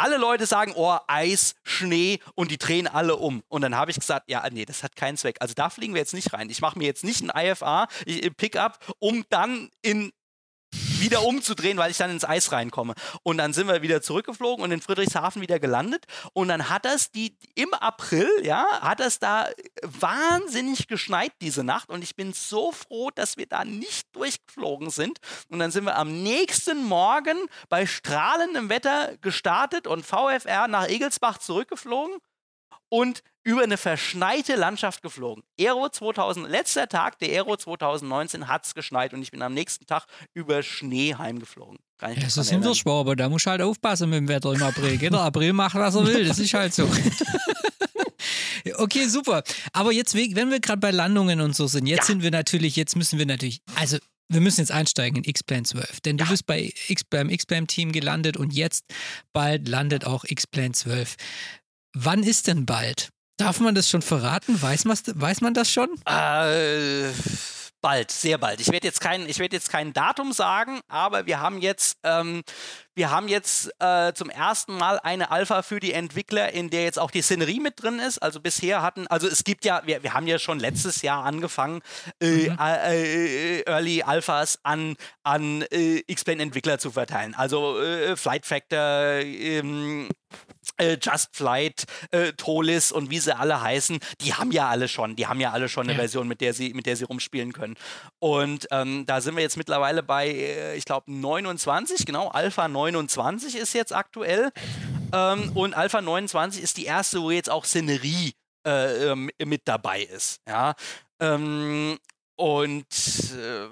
Alle 0.00 0.16
Leute 0.16 0.46
sagen, 0.46 0.72
oh, 0.74 0.96
Eis, 1.06 1.54
Schnee 1.62 2.20
und 2.34 2.50
die 2.50 2.58
drehen 2.58 2.86
alle 2.86 3.16
um. 3.16 3.42
Und 3.48 3.62
dann 3.62 3.76
habe 3.76 3.90
ich 3.90 4.00
gesagt, 4.00 4.30
ja, 4.30 4.48
nee, 4.50 4.64
das 4.64 4.82
hat 4.82 4.96
keinen 4.96 5.16
Zweck. 5.16 5.36
Also 5.40 5.54
da 5.54 5.68
fliegen 5.70 5.94
wir 5.94 6.00
jetzt 6.00 6.14
nicht 6.14 6.32
rein. 6.32 6.48
Ich 6.48 6.60
mache 6.60 6.78
mir 6.78 6.86
jetzt 6.86 7.04
nicht 7.04 7.22
ein 7.22 7.30
IFA, 7.34 7.86
ich, 8.06 8.34
Pickup, 8.36 8.78
um 8.98 9.24
dann 9.28 9.70
in 9.82 10.12
wieder 11.00 11.22
umzudrehen, 11.22 11.78
weil 11.78 11.90
ich 11.90 11.96
dann 11.96 12.10
ins 12.10 12.24
Eis 12.24 12.52
reinkomme. 12.52 12.94
Und 13.22 13.38
dann 13.38 13.52
sind 13.52 13.66
wir 13.66 13.82
wieder 13.82 14.02
zurückgeflogen 14.02 14.64
und 14.64 14.72
in 14.72 14.80
Friedrichshafen 14.80 15.42
wieder 15.42 15.58
gelandet. 15.58 16.06
Und 16.32 16.48
dann 16.48 16.68
hat 16.68 16.84
das 16.84 17.10
die 17.10 17.36
im 17.54 17.72
April, 17.74 18.28
ja, 18.42 18.66
hat 18.80 19.00
das 19.00 19.18
da 19.18 19.48
wahnsinnig 19.82 20.88
geschneit 20.88 21.32
diese 21.40 21.64
Nacht. 21.64 21.90
Und 21.90 22.02
ich 22.02 22.16
bin 22.16 22.32
so 22.32 22.72
froh, 22.72 23.10
dass 23.14 23.36
wir 23.36 23.46
da 23.46 23.64
nicht 23.64 24.14
durchgeflogen 24.14 24.90
sind. 24.90 25.18
Und 25.48 25.58
dann 25.58 25.70
sind 25.70 25.84
wir 25.84 25.96
am 25.96 26.22
nächsten 26.22 26.84
Morgen 26.84 27.36
bei 27.68 27.86
strahlendem 27.86 28.68
Wetter 28.68 29.16
gestartet 29.20 29.86
und 29.86 30.04
VFR 30.04 30.68
nach 30.68 30.88
Egelsbach 30.88 31.38
zurückgeflogen 31.38 32.18
und 32.90 33.22
über 33.42 33.62
eine 33.62 33.78
verschneite 33.78 34.54
Landschaft 34.56 35.02
geflogen. 35.02 35.42
Aero 35.58 35.88
2000, 35.88 36.48
letzter 36.48 36.88
Tag 36.88 37.18
der 37.20 37.30
Aero 37.30 37.56
2019 37.56 38.48
hat 38.48 38.66
es 38.66 38.74
geschneit 38.74 39.14
und 39.14 39.22
ich 39.22 39.30
bin 39.30 39.40
am 39.40 39.54
nächsten 39.54 39.86
Tag 39.86 40.04
über 40.34 40.62
Schnee 40.62 41.14
heimgeflogen. 41.14 41.78
Kann 41.98 42.14
ja, 42.20 42.28
so 42.28 42.42
sind 42.42 42.62
wir 42.64 42.74
schwar, 42.74 43.00
aber 43.00 43.16
da 43.16 43.28
muss 43.28 43.46
halt 43.46 43.62
aufpassen 43.62 44.10
mit 44.10 44.18
dem 44.18 44.28
Wetter 44.28 44.52
im 44.52 44.62
April. 44.62 45.00
Jeder 45.00 45.22
April 45.22 45.52
macht, 45.52 45.74
was 45.74 45.94
er 45.94 46.06
will, 46.06 46.26
das 46.26 46.38
ist 46.38 46.52
halt 46.52 46.74
so. 46.74 46.86
okay, 48.76 49.06
super. 49.06 49.42
Aber 49.72 49.92
jetzt, 49.92 50.14
wenn 50.14 50.50
wir 50.50 50.60
gerade 50.60 50.80
bei 50.80 50.90
Landungen 50.90 51.40
und 51.40 51.56
so 51.56 51.66
sind, 51.66 51.86
jetzt 51.86 52.00
ja. 52.00 52.04
sind 52.04 52.22
wir 52.22 52.30
natürlich, 52.30 52.76
jetzt 52.76 52.96
müssen 52.96 53.18
wir 53.18 53.26
natürlich, 53.26 53.62
also 53.74 53.96
wir 54.28 54.40
müssen 54.40 54.60
jetzt 54.60 54.70
einsteigen 54.70 55.16
in 55.18 55.28
X-Plane 55.28 55.64
12, 55.64 56.00
denn 56.02 56.16
du 56.16 56.24
ja. 56.24 56.30
bist 56.30 56.46
bei 56.46 56.72
X, 56.88 57.02
beim 57.04 57.30
X-Plane-Team 57.30 57.90
gelandet 57.90 58.36
und 58.36 58.52
jetzt 58.52 58.84
bald 59.32 59.66
landet 59.68 60.06
auch 60.06 60.24
X-Plane 60.24 60.72
12. 60.72 61.16
Wann 61.94 62.22
ist 62.22 62.46
denn 62.46 62.66
bald? 62.66 63.10
Darf 63.36 63.58
man 63.60 63.74
das 63.74 63.88
schon 63.88 64.02
verraten? 64.02 64.60
Weiß, 64.60 64.84
man, 64.84 64.98
weiß 65.14 65.40
man 65.40 65.54
das 65.54 65.72
schon? 65.72 65.88
Äh, 66.04 67.10
bald, 67.80 68.10
sehr 68.10 68.38
bald. 68.38 68.60
Ich 68.60 68.70
werde 68.70 68.86
jetzt 68.86 69.00
kein, 69.00 69.26
ich 69.26 69.38
werde 69.38 69.56
jetzt 69.56 69.70
kein 69.70 69.92
Datum 69.92 70.32
sagen, 70.32 70.80
aber 70.88 71.26
wir 71.26 71.40
haben 71.40 71.58
jetzt, 71.58 71.96
ähm, 72.04 72.42
wir 72.94 73.10
haben 73.10 73.28
jetzt 73.28 73.70
äh, 73.80 74.12
zum 74.12 74.28
ersten 74.28 74.76
Mal 74.76 75.00
eine 75.02 75.30
Alpha 75.30 75.62
für 75.62 75.80
die 75.80 75.94
Entwickler, 75.94 76.52
in 76.52 76.68
der 76.68 76.84
jetzt 76.84 76.98
auch 76.98 77.10
die 77.10 77.22
Szenerie 77.22 77.60
mit 77.60 77.82
drin 77.82 77.98
ist. 77.98 78.18
Also 78.18 78.40
bisher 78.40 78.82
hatten, 78.82 79.06
also 79.06 79.26
es 79.26 79.42
gibt 79.42 79.64
ja, 79.64 79.82
wir, 79.86 80.02
wir 80.02 80.12
haben 80.12 80.26
ja 80.26 80.38
schon 80.38 80.60
letztes 80.60 81.02
Jahr 81.02 81.24
angefangen, 81.24 81.80
äh, 82.20 82.50
mhm. 82.50 82.58
äh, 82.58 83.60
Early 83.62 84.02
Alphas 84.02 84.58
an, 84.62 84.96
an 85.22 85.62
äh, 85.70 86.02
X-Plane-Entwickler 86.06 86.78
zu 86.78 86.90
verteilen. 86.90 87.34
Also 87.34 87.80
äh, 87.80 88.16
Flight 88.16 88.44
Factor, 88.44 89.20
ähm, 89.22 90.08
äh, 90.80 90.98
Just 91.00 91.36
Flight, 91.36 91.84
äh, 92.10 92.32
Tolis 92.32 92.92
und 92.92 93.10
wie 93.10 93.18
sie 93.18 93.36
alle 93.36 93.60
heißen, 93.60 93.98
die 94.20 94.34
haben 94.34 94.50
ja 94.50 94.68
alle 94.68 94.88
schon, 94.88 95.16
die 95.16 95.26
haben 95.26 95.40
ja 95.40 95.52
alle 95.52 95.68
schon 95.68 95.84
eine 95.84 95.92
ja. 95.92 95.98
Version, 95.98 96.26
mit 96.26 96.40
der 96.40 96.54
sie, 96.54 96.74
mit 96.74 96.86
der 96.86 96.96
sie 96.96 97.04
rumspielen 97.04 97.52
können. 97.52 97.76
Und 98.18 98.66
ähm, 98.70 99.04
da 99.06 99.20
sind 99.20 99.36
wir 99.36 99.42
jetzt 99.42 99.56
mittlerweile 99.56 100.02
bei, 100.02 100.28
äh, 100.28 100.76
ich 100.76 100.84
glaube, 100.84 101.12
29, 101.12 102.06
genau, 102.06 102.28
Alpha 102.28 102.68
29 102.68 103.56
ist 103.56 103.74
jetzt 103.74 103.94
aktuell. 103.94 104.50
Ähm, 105.12 105.52
und 105.54 105.74
Alpha 105.74 106.00
29 106.00 106.62
ist 106.62 106.76
die 106.76 106.84
erste, 106.84 107.22
wo 107.22 107.30
jetzt 107.30 107.50
auch 107.50 107.64
Szenerie 107.64 108.32
äh, 108.66 109.10
ähm, 109.10 109.30
mit 109.44 109.62
dabei 109.66 110.02
ist. 110.02 110.40
Ja. 110.48 110.74
Ähm, 111.20 111.98
und 112.40 112.86
äh, 112.86 113.68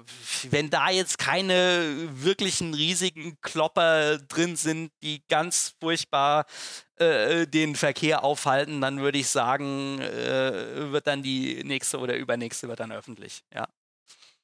wenn 0.51 0.69
da 0.69 0.91
jetzt 0.91 1.17
keine 1.17 2.07
wirklichen 2.11 2.75
riesigen 2.75 3.35
Klopper 3.41 4.19
drin 4.19 4.55
sind, 4.55 4.91
die 5.01 5.23
ganz 5.27 5.73
furchtbar 5.81 6.45
äh, 6.97 7.47
den 7.47 7.75
Verkehr 7.75 8.23
aufhalten, 8.23 8.79
dann 8.79 8.99
würde 8.99 9.17
ich 9.17 9.27
sagen, 9.27 9.99
äh, 10.01 10.91
wird 10.91 11.07
dann 11.07 11.23
die 11.23 11.63
nächste 11.63 11.97
oder 11.97 12.15
übernächste 12.15 12.67
wird 12.67 12.79
dann 12.79 12.91
öffentlich. 12.91 13.41
Ja. 13.51 13.67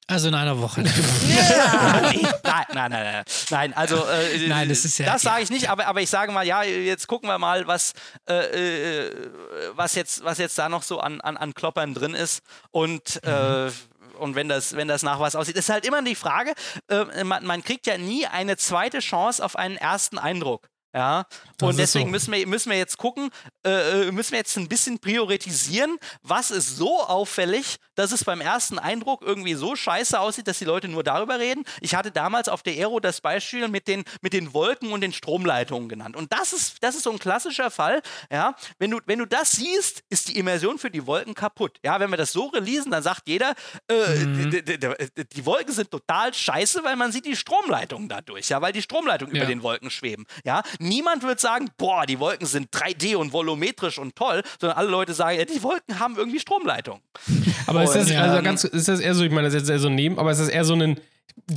Also 0.08 0.26
in 0.26 0.34
einer 0.34 0.60
Woche. 0.60 0.82
ja, 1.28 2.10
nee, 2.12 2.22
nein, 2.42 2.64
nein, 2.74 2.90
nein, 2.90 2.90
nein, 2.90 3.24
nein. 3.50 3.74
Also 3.74 4.04
äh, 4.06 4.38
nein, 4.48 4.68
das, 4.68 4.84
ist 4.84 4.98
ja, 4.98 5.12
das 5.12 5.22
sage 5.22 5.44
ich 5.44 5.50
nicht, 5.50 5.70
aber, 5.70 5.86
aber 5.86 6.00
ich 6.00 6.10
sage 6.10 6.32
mal, 6.32 6.44
ja, 6.44 6.64
jetzt 6.64 7.06
gucken 7.06 7.28
wir 7.28 7.38
mal, 7.38 7.68
was, 7.68 7.92
äh, 8.28 9.04
äh 9.04 9.30
was, 9.74 9.94
jetzt, 9.94 10.24
was 10.24 10.38
jetzt 10.38 10.58
da 10.58 10.68
noch 10.68 10.82
so 10.82 10.98
an, 10.98 11.20
an, 11.20 11.36
an 11.36 11.54
Kloppern 11.54 11.94
drin 11.94 12.14
ist. 12.14 12.42
Und 12.72 13.20
mhm 13.24 13.70
und 14.16 14.34
wenn 14.34 14.48
das, 14.48 14.74
wenn 14.76 14.88
das 14.88 15.02
nach 15.02 15.20
was 15.20 15.36
aussieht. 15.36 15.56
ist 15.56 15.68
halt 15.68 15.86
immer 15.86 16.02
die 16.02 16.14
Frage, 16.14 16.54
äh, 16.88 17.24
man, 17.24 17.44
man, 17.44 17.62
kriegt 17.62 17.86
ja 17.86 17.98
nie 17.98 18.26
eine 18.26 18.56
zweite 18.56 19.00
Chance 19.00 19.44
auf 19.44 19.56
einen 19.56 19.76
ersten 19.76 20.18
Eindruck. 20.18 20.68
Ja, 20.96 21.26
und 21.60 21.78
deswegen 21.78 22.06
so. 22.06 22.10
müssen, 22.10 22.32
wir, 22.32 22.46
müssen 22.46 22.70
wir 22.70 22.78
jetzt 22.78 22.96
gucken, 22.96 23.28
äh, 23.66 24.08
äh, 24.08 24.12
müssen 24.12 24.30
wir 24.30 24.38
jetzt 24.38 24.56
ein 24.56 24.66
bisschen 24.66 24.98
priorisieren, 24.98 25.98
was 26.22 26.50
ist 26.50 26.78
so 26.78 27.02
auffällig, 27.02 27.76
dass 27.96 28.12
es 28.12 28.24
beim 28.24 28.40
ersten 28.40 28.78
Eindruck 28.78 29.20
irgendwie 29.20 29.52
so 29.54 29.76
scheiße 29.76 30.18
aussieht, 30.18 30.48
dass 30.48 30.58
die 30.58 30.64
Leute 30.64 30.88
nur 30.88 31.04
darüber 31.04 31.38
reden. 31.38 31.64
Ich 31.82 31.94
hatte 31.94 32.10
damals 32.10 32.48
auf 32.48 32.62
der 32.62 32.72
Aero 32.72 32.98
das 32.98 33.20
Beispiel 33.20 33.68
mit 33.68 33.88
den, 33.88 34.04
mit 34.22 34.32
den 34.32 34.54
Wolken 34.54 34.90
und 34.90 35.02
den 35.02 35.12
Stromleitungen 35.12 35.90
genannt. 35.90 36.16
Und 36.16 36.32
das 36.32 36.54
ist, 36.54 36.82
das 36.82 36.94
ist 36.94 37.02
so 37.02 37.10
ein 37.10 37.18
klassischer 37.18 37.70
Fall. 37.70 38.00
Ja, 38.30 38.54
wenn 38.78 38.90
du, 38.90 39.00
wenn 39.04 39.18
du 39.18 39.26
das 39.26 39.52
siehst, 39.52 40.02
ist 40.08 40.28
die 40.28 40.38
Immersion 40.38 40.78
für 40.78 40.90
die 40.90 41.06
Wolken 41.06 41.34
kaputt. 41.34 41.78
Ja, 41.84 42.00
wenn 42.00 42.08
wir 42.08 42.16
das 42.16 42.32
so 42.32 42.46
releasen, 42.46 42.90
dann 42.90 43.02
sagt 43.02 43.28
jeder, 43.28 43.54
äh, 43.90 44.24
mhm. 44.24 44.50
die, 44.50 45.44
Wolken 45.44 45.74
sind 45.74 45.90
total 45.90 46.32
scheiße, 46.32 46.82
weil 46.84 46.96
man 46.96 47.12
sieht 47.12 47.26
die 47.26 47.36
Stromleitungen 47.36 48.08
dadurch, 48.08 48.48
ja, 48.48 48.62
weil 48.62 48.72
die 48.72 48.80
Stromleitungen 48.80 49.34
ja. 49.34 49.42
über 49.42 49.50
den 49.50 49.62
Wolken 49.62 49.90
schweben. 49.90 50.24
Ja, 50.42 50.62
niemand 50.88 51.22
wird 51.22 51.40
sagen, 51.40 51.68
boah, 51.76 52.06
die 52.06 52.18
Wolken 52.18 52.46
sind 52.46 52.70
3D 52.70 53.16
und 53.16 53.32
volumetrisch 53.32 53.98
und 53.98 54.16
toll, 54.16 54.42
sondern 54.60 54.78
alle 54.78 54.88
Leute 54.88 55.14
sagen, 55.14 55.38
ja, 55.38 55.44
die 55.44 55.62
Wolken 55.62 55.98
haben 55.98 56.16
irgendwie 56.16 56.40
Stromleitung. 56.40 57.00
Aber 57.66 57.80
und, 57.80 57.84
ist 57.84 57.94
das, 57.94 58.10
also 58.16 58.42
ganz, 58.42 58.64
ist 58.64 58.88
das 58.88 59.00
eher 59.00 59.14
so, 59.14 59.24
ich 59.24 59.30
meine, 59.30 59.48
das 59.48 59.54
ist 59.54 59.60
jetzt 59.62 59.70
eher 59.70 59.78
so 59.78 59.88
ein 59.88 59.94
Nehmen, 59.94 60.18
aber 60.18 60.30
ist 60.30 60.40
das 60.40 60.48
eher 60.48 60.64
so 60.64 60.74
ein 60.74 61.00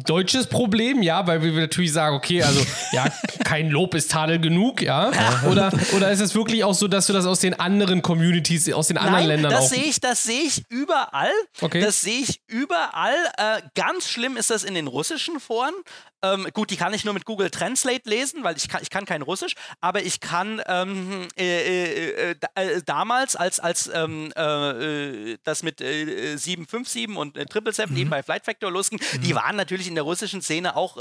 deutsches 0.05 0.47
Problem, 0.47 1.01
ja, 1.01 1.25
weil 1.25 1.41
wir 1.41 1.51
natürlich 1.53 1.93
sagen, 1.93 2.15
okay, 2.15 2.43
also 2.43 2.59
ja, 2.91 3.05
kein 3.45 3.69
Lob 3.69 3.95
ist 3.95 4.11
Tadel 4.11 4.39
genug, 4.39 4.81
ja. 4.81 5.11
Oder, 5.49 5.71
oder 5.95 6.11
ist 6.11 6.19
es 6.19 6.35
wirklich 6.35 6.63
auch 6.63 6.73
so, 6.73 6.87
dass 6.87 7.07
du 7.07 7.13
das 7.13 7.25
aus 7.25 7.39
den 7.39 7.59
anderen 7.59 8.01
Communities, 8.01 8.71
aus 8.73 8.89
den 8.89 8.97
anderen 8.97 9.19
Nein, 9.19 9.27
Ländern 9.27 9.51
das 9.51 9.65
auch. 9.65 9.69
Sehe 9.69 9.83
ich, 9.83 9.99
das 9.99 10.23
sehe 10.23 10.41
ich 10.41 10.63
überall. 10.69 11.31
Okay. 11.61 11.81
Das 11.81 12.01
sehe 12.01 12.21
ich 12.21 12.41
überall. 12.47 13.15
Äh, 13.37 13.61
ganz 13.75 14.09
schlimm 14.09 14.37
ist 14.37 14.49
das 14.49 14.63
in 14.63 14.73
den 14.73 14.87
russischen 14.87 15.39
Foren. 15.39 15.73
Ähm, 16.21 16.47
gut, 16.53 16.69
die 16.69 16.75
kann 16.75 16.93
ich 16.93 17.05
nur 17.05 17.13
mit 17.13 17.25
Google 17.25 17.49
Translate 17.49 18.09
lesen, 18.09 18.43
weil 18.43 18.57
ich 18.57 18.67
kann, 18.67 18.81
ich 18.81 18.89
kann 18.89 19.05
kein 19.05 19.21
Russisch, 19.21 19.53
aber 19.79 20.01
ich 20.01 20.19
kann 20.19 20.61
ähm, 20.67 21.27
äh, 21.37 21.43
äh, 21.43 22.31
äh, 22.31 22.35
äh 22.55 22.81
damals, 22.85 23.35
als, 23.37 23.59
als 23.59 23.89
ähm, 23.93 24.31
äh, 24.35 25.37
das 25.43 25.63
mit 25.63 25.79
757 25.79 27.15
und 27.15 27.37
äh, 27.37 27.45
777 27.49 27.89
mhm. 27.89 27.97
eben 27.97 28.09
bei 28.09 28.21
Flight 28.21 28.45
Factor 28.45 28.69
losging, 28.69 28.99
mhm. 28.99 29.21
die 29.21 29.33
waren 29.33 29.55
natürlich 29.55 29.87
in 29.87 29.95
der 29.95 30.03
russischen 30.03 30.41
Szene 30.41 30.75
auch 30.75 30.97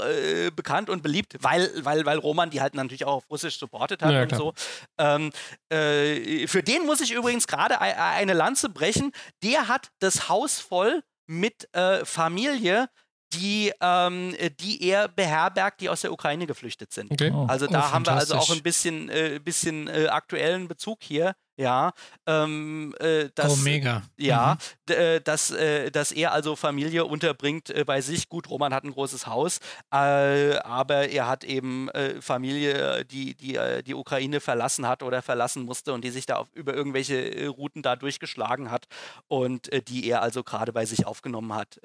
bekannt 0.55 0.89
und 0.89 1.03
beliebt, 1.03 1.35
weil, 1.41 1.71
weil, 1.83 2.05
weil 2.05 2.17
Roman 2.17 2.49
die 2.49 2.61
halt 2.61 2.73
natürlich 2.73 3.05
auch 3.05 3.15
auf 3.15 3.29
Russisch 3.29 3.59
supportet 3.59 4.01
hat 4.01 4.11
ja, 4.11 4.23
und 4.23 4.35
so. 4.35 4.53
Ähm, 4.97 5.31
für 5.69 6.63
den 6.63 6.85
muss 6.85 7.01
ich 7.01 7.11
übrigens 7.11 7.47
gerade 7.47 7.81
eine 7.81 8.33
Lanze 8.33 8.69
brechen. 8.69 9.11
Der 9.43 9.67
hat 9.67 9.89
das 9.99 10.29
Haus 10.29 10.59
voll 10.59 11.03
mit 11.27 11.67
Familie, 12.03 12.89
die, 13.33 13.71
ähm, 13.81 14.35
die 14.59 14.83
er 14.83 15.07
beherbergt, 15.07 15.81
die 15.81 15.89
aus 15.89 16.01
der 16.01 16.11
Ukraine 16.11 16.47
geflüchtet 16.47 16.91
sind. 16.93 17.11
Okay. 17.11 17.31
Oh. 17.33 17.45
Also 17.47 17.67
da 17.67 17.79
oh, 17.79 17.91
haben 17.91 18.05
wir 18.05 18.13
also 18.13 18.35
auch 18.35 18.51
ein 18.51 18.63
bisschen, 18.63 19.09
äh, 19.09 19.39
bisschen 19.43 19.87
äh, 19.87 20.07
aktuellen 20.07 20.67
Bezug 20.67 20.99
hier. 21.03 21.35
Ja, 21.59 21.91
ähm, 22.25 22.95
äh, 23.01 23.27
dass, 23.35 23.51
oh, 23.51 23.55
mega. 23.57 24.01
Ja, 24.15 24.57
mhm. 24.87 24.95
Äh, 24.95 25.19
dass, 25.19 25.51
äh, 25.51 25.91
dass 25.91 26.13
er 26.13 26.31
also 26.31 26.55
Familie 26.55 27.03
unterbringt 27.03 27.69
äh, 27.69 27.83
bei 27.83 27.99
sich. 27.99 28.29
Gut, 28.29 28.49
Roman 28.49 28.73
hat 28.73 28.85
ein 28.85 28.93
großes 28.93 29.27
Haus, 29.27 29.59
aber 29.89 31.09
er 31.09 31.27
hat 31.27 31.43
eben 31.43 31.89
Familie, 32.21 33.03
die, 33.03 33.35
die 33.35 33.59
die 33.85 33.93
Ukraine 33.93 34.39
verlassen 34.39 34.87
hat 34.87 35.03
oder 35.03 35.21
verlassen 35.21 35.63
musste 35.63 35.91
und 35.91 36.03
die 36.05 36.11
sich 36.11 36.25
da 36.25 36.37
auf, 36.37 36.47
über 36.53 36.73
irgendwelche 36.73 37.49
Routen 37.49 37.81
da 37.81 37.95
durchgeschlagen 37.95 38.71
hat 38.71 38.85
und 39.27 39.69
die 39.89 40.07
er 40.07 40.21
also 40.21 40.43
gerade 40.43 40.71
bei 40.71 40.85
sich 40.85 41.05
aufgenommen 41.05 41.53
hat. 41.53 41.79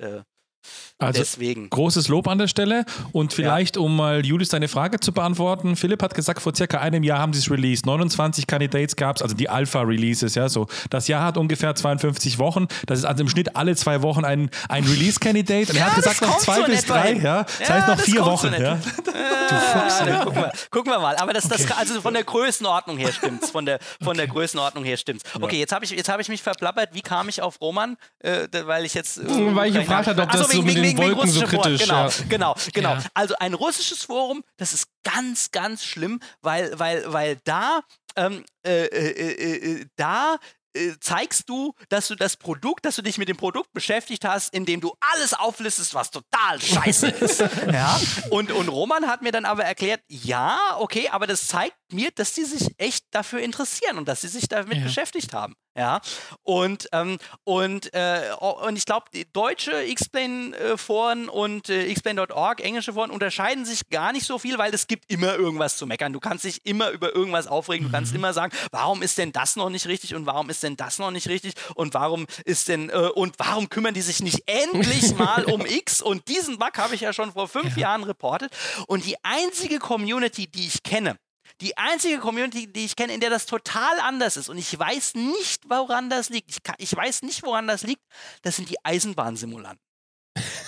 Also 0.99 1.21
Deswegen. 1.21 1.69
großes 1.71 2.09
Lob 2.09 2.29
an 2.29 2.39
der 2.39 2.49
Stelle. 2.49 2.85
Und 3.13 3.33
vielleicht, 3.33 3.77
ja. 3.77 3.83
um 3.83 3.97
mal 3.97 4.25
Julius 4.25 4.49
deine 4.51 4.69
Frage 4.69 5.01
zu 5.01 5.13
beantworten, 5.13 5.77
Philipp 5.77 6.03
hat 6.03 6.15
gesagt, 6.15 6.41
vor 6.41 6.55
circa 6.55 6.79
einem 6.79 7.03
Jahr 7.03 7.19
haben 7.19 7.33
sie 7.33 7.41
es 7.41 7.51
released. 7.51 7.85
29 7.85 8.47
Candidates 8.47 8.97
gab 8.97 9.17
es, 9.17 9.23
also 9.23 9.35
die 9.35 9.49
Alpha-Releases, 9.49 10.35
ja 10.35 10.49
so. 10.49 10.67
Das 10.91 11.09
Jahr 11.09 11.25
hat 11.25 11.37
ungefähr 11.37 11.75
52 11.75 12.39
Wochen. 12.39 12.69
Das 12.87 13.01
ist 13.01 13.05
also 13.05 13.23
im 13.23 13.29
Schnitt 13.29 13.57
alle 13.57 13.75
zwei 13.75 14.03
Wochen 14.03 14.25
ein, 14.25 14.51
ein 14.69 14.85
Release-Candidate. 14.85 15.73
Und 15.73 15.79
ja, 15.79 15.87
er 15.87 15.91
hat 15.91 15.97
gesagt, 15.97 16.21
noch 16.23 16.39
zwei 16.39 16.61
so 16.61 16.65
bis 16.65 16.85
drei, 16.87 17.15
ja. 17.15 17.43
Das 17.43 17.69
ja, 17.69 17.75
heißt 17.75 17.89
noch 17.89 18.01
vier 18.01 18.25
Wochen. 18.25 18.51
So 18.55 18.55
ja. 18.63 18.77
Du 18.77 19.55
Fuchs, 19.57 20.01
ja. 20.01 20.25
gucken, 20.25 20.43
wir, 20.43 20.53
gucken 20.71 20.93
wir 20.93 20.99
mal. 20.99 21.17
Aber 21.17 21.33
das, 21.33 21.49
das 21.49 21.65
okay. 21.65 21.75
also 21.77 22.01
von 22.01 22.15
der 22.15 22.25
Größenordnung 22.25 22.99
her 22.99 23.13
stimmt's. 23.13 23.51
Von 23.51 23.67
der, 23.67 23.79
von 24.01 24.09
okay. 24.09 24.19
der 24.19 24.27
Größenordnung 24.29 24.85
her 24.85 24.97
stimmt's. 24.97 25.25
Okay, 25.41 25.59
jetzt 25.59 25.73
habe 25.73 25.85
ich, 25.85 25.93
hab 25.93 26.21
ich 26.21 26.29
mich 26.29 26.43
verplappert. 26.43 26.91
Wie 26.93 27.03
kam 27.03 27.29
ich 27.29 27.43
auf 27.43 27.61
Roman? 27.61 27.97
Äh, 28.21 28.49
weil 28.65 28.85
ich 28.85 28.95
jetzt. 28.95 29.19
Äh, 29.19 29.55
weil 29.55 29.71
ich 29.71 29.75
gefragt 29.75 30.07
habe, 30.07 30.23
ob 30.23 30.31
das 30.31 30.54
so 30.55 30.63
mit 30.63 30.77
den 30.77 30.97
Wolken 30.97 31.31
so 31.31 31.41
kritisch. 31.47 31.83
Genau, 31.83 32.09
ja. 32.09 32.13
genau, 32.29 32.55
genau. 32.73 32.95
Ja. 32.95 33.05
Also 33.15 33.35
ein 33.39 33.55
russisches 33.55 34.05
Forum, 34.05 34.43
das 34.57 34.73
ist 34.73 34.89
ganz, 35.03 35.51
ganz 35.51 35.85
schlimm, 35.85 36.21
weil, 36.41 36.79
weil, 36.79 37.13
weil 37.13 37.41
da, 37.45 37.81
ähm, 38.17 38.45
äh, 38.67 38.87
äh, 38.87 39.11
äh, 39.11 39.81
äh, 39.81 39.87
da 39.97 40.39
äh, 40.77 40.99
zeigst 40.99 41.49
du, 41.49 41.73
dass 41.89 42.09
du 42.09 42.17
das 42.17 42.37
Produkt, 42.37 42.85
dass 42.85 42.97
du 42.97 43.03
dich 43.03 43.17
mit 43.17 43.29
dem 43.29 43.37
Produkt 43.37 43.73
beschäftigt 43.73 44.25
hast, 44.25 44.53
indem 44.53 44.81
du 44.81 44.93
alles 45.13 45.33
auflistest, 45.33 45.95
was 45.95 46.11
total 46.11 46.61
scheiße 46.61 47.09
ist. 47.09 47.41
ja? 47.73 48.01
und, 48.31 48.51
und 48.51 48.69
Roman 48.69 49.07
hat 49.07 49.23
mir 49.23 49.31
dann 49.31 49.45
aber 49.45 49.65
erklärt, 49.65 50.01
ja, 50.09 50.59
okay, 50.79 51.09
aber 51.11 51.29
das 51.29 51.47
zeigt 51.47 51.77
mir, 51.95 52.11
dass 52.15 52.35
die 52.35 52.45
sich 52.45 52.69
echt 52.79 53.05
dafür 53.13 53.41
interessieren 53.41 53.99
und 53.99 54.07
dass 54.09 54.21
sie 54.23 54.29
sich 54.29 54.49
damit 54.49 54.79
Ja. 54.79 54.85
beschäftigt 54.85 55.33
haben. 55.33 55.55
Ja, 55.77 56.01
und, 56.45 56.89
ähm, 56.93 57.19
und, 57.43 57.93
äh, 57.95 58.31
und 58.39 58.77
ich 58.77 58.85
glaube, 58.87 59.07
die 59.13 59.27
deutsche 59.33 59.73
Explain-Foren 59.73 61.29
und 61.29 61.69
äh, 61.69 61.87
explain.org, 61.87 62.61
englische 62.61 62.93
Foren, 62.93 63.11
unterscheiden 63.11 63.65
sich 63.65 63.89
gar 63.91 64.13
nicht 64.13 64.27
so 64.27 64.39
viel, 64.39 64.59
weil 64.59 64.73
es 64.75 64.87
gibt 64.87 65.11
immer 65.11 65.35
irgendwas 65.35 65.77
zu 65.77 65.87
meckern. 65.87 66.13
Du 66.13 66.21
kannst 66.21 66.45
dich 66.45 66.65
immer 66.65 66.91
über 66.91 67.15
irgendwas 67.15 67.47
aufregen. 67.47 67.87
Du 67.87 67.93
kannst 67.93 68.13
Mhm. 68.13 68.19
immer 68.19 68.33
sagen, 68.33 68.57
warum 68.71 69.03
ist 69.03 69.19
denn 69.19 69.33
das 69.33 69.57
noch 69.57 69.69
nicht 69.71 69.87
richtig 69.87 70.15
und 70.15 70.27
warum 70.27 70.49
ist 70.51 70.63
denn 70.63 70.77
das 70.77 70.99
noch 70.99 71.11
nicht 71.11 71.29
richtig 71.29 71.55
und 71.75 71.95
warum 71.95 72.27
ist 72.45 72.69
denn, 72.69 72.91
äh, 72.91 72.95
und 73.15 73.35
warum 73.39 73.69
kümmern 73.69 73.95
die 73.95 74.03
sich 74.03 74.23
nicht 74.23 74.43
endlich 74.47 75.15
mal 75.15 75.45
um 75.45 75.65
X? 75.67 76.01
Und 76.03 76.29
diesen 76.29 76.59
Bug 76.59 76.77
habe 76.79 76.95
ich 76.95 77.01
ja 77.01 77.13
schon 77.13 77.33
vor 77.33 77.49
fünf 77.49 77.77
Ja. 77.77 77.83
Jahren 77.89 78.05
reportet. 78.05 78.53
Und 78.87 79.05
die 79.07 79.17
einzige 79.25 79.79
Community, 79.79 80.47
die 80.47 80.67
ich 80.67 80.83
kenne, 80.83 81.17
die 81.61 81.77
einzige 81.77 82.19
Community, 82.19 82.67
die 82.73 82.85
ich 82.85 82.97
kenne, 82.97 83.15
in 83.15 83.21
der 83.21 83.31
das 83.31 83.47
total 83.47 84.01
anders 84.01 84.37
ist 84.37 84.49
und 84.49 84.59
ich 84.59 84.77
weiß 84.77 85.15
nicht, 85.15 85.69
woran 85.69 86.11
das 86.11 86.29
liegt. 86.29 86.51
Ich, 86.51 86.63
kann, 86.63 86.77
ich 86.79 86.95
weiß 86.95 87.23
nicht, 87.23 87.43
woran 87.43 87.67
das 87.67 87.83
liegt. 87.83 88.03
Das 88.43 88.57
sind 88.57 88.69
die 88.71 88.85
Eisenbahnsimulanten. 88.85 89.81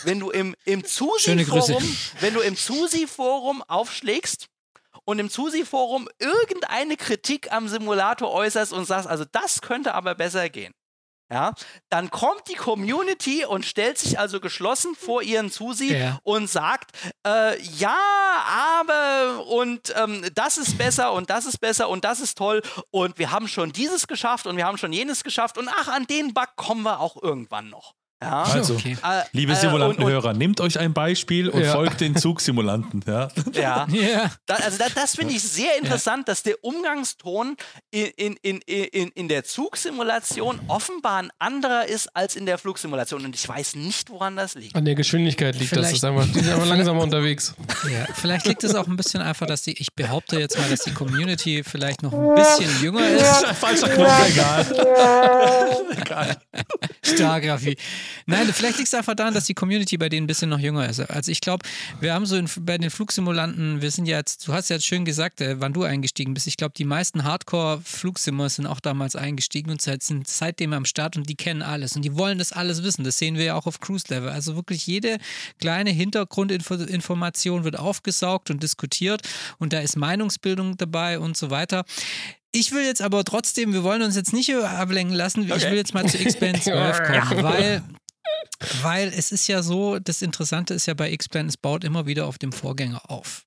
Wenn 0.05 0.21
du 0.21 0.31
im, 0.31 0.55
im. 0.65 0.85
Zusi-Forum, 0.87 1.97
wenn 2.21 2.35
du 2.35 2.41
im 2.41 2.57
Zusi-Forum 2.57 3.63
aufschlägst 3.65 4.47
und 5.05 5.19
im 5.19 5.29
Zusi-Forum 5.29 6.09
irgendeine 6.19 6.97
Kritik 6.97 7.53
am 7.53 7.69
Simulator 7.69 8.31
äußerst 8.31 8.73
und 8.73 8.85
sagst, 8.85 9.09
also 9.09 9.25
das 9.33 9.61
könnte 9.61 9.95
aber 9.95 10.15
besser 10.15 10.49
gehen. 10.49 10.73
Ja, 11.29 11.55
dann 11.89 12.11
kommt 12.11 12.49
die 12.49 12.55
Community 12.55 13.45
und 13.45 13.65
stellt 13.65 13.99
sich 13.99 14.19
also 14.19 14.39
geschlossen 14.39 14.95
vor 14.95 15.23
ihren 15.23 15.51
Susi 15.51 15.93
Ja. 15.93 16.21
und 16.23 16.49
sagt, 16.49 16.93
äh, 17.27 17.61
ja, 17.63 17.97
aber 18.81 19.45
und 19.47 19.93
ähm, 19.97 20.25
das 20.35 20.57
ist 20.57 20.79
besser 20.79 21.13
und 21.13 21.29
das 21.29 21.45
ist 21.47 21.59
besser 21.59 21.89
und 21.89 22.05
das 22.05 22.21
ist 22.21 22.39
toll 22.39 22.63
und 22.93 23.19
wir 23.19 23.33
haben 23.33 23.49
schon 23.49 23.73
dieses 23.73 24.07
geschafft 24.07 24.47
und 24.47 24.57
wir 24.57 24.67
haben 24.67 24.79
schon 24.79 24.93
jenes 24.93 25.25
geschafft 25.25 25.59
und 25.59 25.69
ach, 25.69 25.89
an 25.89 26.07
den 26.07 26.33
Bug 26.33 26.51
kommen 26.55 26.83
wir 26.83 27.01
auch 27.01 27.21
irgendwann 27.21 27.71
noch. 27.71 27.95
Ja. 28.23 28.45
Also, 28.45 28.75
Okay. 28.77 28.97
Äh, 29.05 29.23
liebe 29.33 29.53
äh, 29.53 29.57
Simulantenhörer, 29.57 30.33
nehmt 30.33 30.61
euch 30.63 30.79
ein 30.79 30.95
Beispiel 30.95 31.51
und 31.51 31.63
Ja. 31.63 31.73
folgt 31.73 32.01
den 32.01 32.17
Zugsimulanten. 32.17 33.03
Ja. 33.07 33.29
ja. 33.53 33.87
Ja. 33.91 34.31
Da, 34.47 34.55
also 34.55 34.79
da, 34.79 34.87
das 34.95 35.17
finde 35.17 35.35
ich 35.35 35.43
sehr 35.43 35.77
interessant, 35.79 36.27
dass 36.29 36.43
der 36.43 36.57
Umgangston 36.65 37.57
in, 37.91 38.07
in, 38.17 38.37
in, 38.43 38.61
in, 38.85 39.09
in 39.11 39.29
der 39.29 39.45
Zugsimulation 39.45 40.61
offenbar 40.69 41.19
ein 41.25 41.31
anderer 41.39 41.87
ist 41.87 42.09
als 42.17 42.37
in 42.37 42.47
der 42.47 42.57
Flugsimulation. 42.57 43.23
Und 43.25 43.35
ich 43.35 43.47
weiß 43.47 43.75
nicht, 43.77 44.09
woran 44.09 44.35
das 44.37 44.55
liegt. 44.55 44.75
An 44.77 44.87
der 44.87 44.95
Geschwindigkeit 44.95 45.55
liegt 45.59 45.73
das. 45.73 45.79
Vielleicht- 45.79 45.97
Ist 45.97 46.05
einfach, 46.05 46.25
die 46.27 46.41
sind 46.41 46.49
einfach 46.53 46.67
langsamer 46.75 47.03
unterwegs. 47.03 47.55
Ja, 47.93 48.07
vielleicht 48.15 48.47
liegt 48.47 48.65
es 48.65 48.75
auch 48.75 48.87
ein 48.87 48.97
bisschen 48.97 49.21
einfach, 49.21 49.47
dass 49.47 49.61
die, 49.63 49.73
ich 49.79 49.95
behaupte 49.95 50.39
jetzt 50.39 50.59
mal, 50.59 50.69
dass 50.71 50.81
die 50.81 50.93
Community 50.95 51.63
vielleicht 51.63 52.03
noch 52.03 52.13
ein 52.15 52.35
bisschen 52.35 52.83
jünger 52.83 53.07
ist. 53.11 53.45
Falscher 53.59 53.89
Knopf, 53.91 54.29
egal. 54.31 54.67
egal. 56.01 56.37
Stark, 57.03 57.47
Raffi. 57.47 57.77
Nein, 58.27 58.53
vielleicht 58.53 58.79
liegt 58.79 58.89
es 58.89 58.95
einfach 58.95 59.15
daran, 59.15 59.35
dass 59.35 59.45
die 59.45 59.55
Community 59.55 59.97
bei 59.97 60.09
denen 60.09 60.25
ein 60.25 60.27
bisschen 60.27 60.51
noch 60.51 60.59
jünger 60.59 60.89
ist. 60.89 61.01
Also 61.01 61.31
ich 61.31 61.41
glaube, 61.41 61.67
wir 62.01 62.15
haben 62.15 62.27
so 62.27 62.37
in, 62.37 62.49
bei 62.61 62.79
den 62.79 62.91
Flugsimulanten, 62.91 63.83
wir 63.83 63.91
sind 63.91 64.07
ja 64.07 64.19
jetzt, 64.19 64.47
du 64.49 64.53
hast 64.53 64.69
ja 64.69 64.77
jetzt 64.77 64.87
schön 64.87 65.05
gesagt, 65.05 65.41
äh, 65.41 65.61
wann 65.61 65.73
du 65.73 65.85
eingestiegen 65.85 66.35
bist. 66.35 66.47
Ich 66.47 66.57
glaube, 66.57 66.75
die 66.77 66.85
meisten 66.85 67.25
Hardcore-Flugsimmer 67.25 68.49
sind 68.49 68.67
auch 68.67 68.81
damals 68.81 69.17
eingestiegen 69.17 69.71
und 69.71 69.81
sind 69.81 70.29
seitdem 70.29 70.73
am 70.73 70.85
Start 70.85 71.17
und 71.17 71.29
die 71.29 71.37
kennen 71.37 71.63
alles 71.63 71.97
und 71.97 72.03
die 72.03 72.17
wollen 72.17 72.39
das 72.39 72.53
alles 72.53 72.83
wissen. 72.83 73.05
Das 73.05 73.19
sehen 73.19 73.37
wir 73.37 73.45
ja 73.45 73.55
auch 73.55 73.67
auf 73.67 73.81
Cruise-Level. 73.81 74.29
Also 74.29 74.57
wirklich 74.57 74.87
jede 74.87 75.19
kleine 75.61 75.91
Hintergrundinformation 75.91 77.65
wird 77.65 77.79
aufgesaugt 77.79 78.51
und 78.51 78.63
diskutiert 78.63 79.23
und 79.59 79.73
da 79.73 79.81
ist 79.81 79.97
Meinungsbildung 79.97 80.77
dabei 80.77 81.19
und 81.19 81.37
so 81.37 81.51
weiter. 81.51 81.85
Ich 82.57 82.73
will 82.73 82.85
jetzt 82.85 83.03
aber 83.03 83.25
trotzdem, 83.25 83.73
wir 83.73 83.83
wollen 83.83 84.03
uns 84.03 84.17
jetzt 84.17 84.33
nicht 84.33 84.55
ablenken 84.55 85.15
lassen, 85.15 85.45
ich 85.45 85.53
Okay. 85.53 85.71
will 85.71 85.77
jetzt 85.77 85.95
mal 85.95 86.07
zu 86.09 86.19
X-Band 86.19 86.63
12 86.63 87.03
kommen, 87.03 87.43
weil, 87.43 87.83
weil 88.83 89.09
es 89.09 89.33
ist 89.33 89.47
ja 89.47 89.63
so, 89.63 89.99
das 89.99 90.23
Interessante 90.23 90.75
ist 90.75 90.87
ja 90.87 90.95
bei 90.95 91.11
X-Plan, 91.13 91.47
es 91.47 91.57
baut 91.57 91.85
immer 91.85 92.07
wieder 92.07 92.27
auf 92.27 92.39
dem 92.39 92.53
Vorgänger 92.53 93.11
auf. 93.11 93.45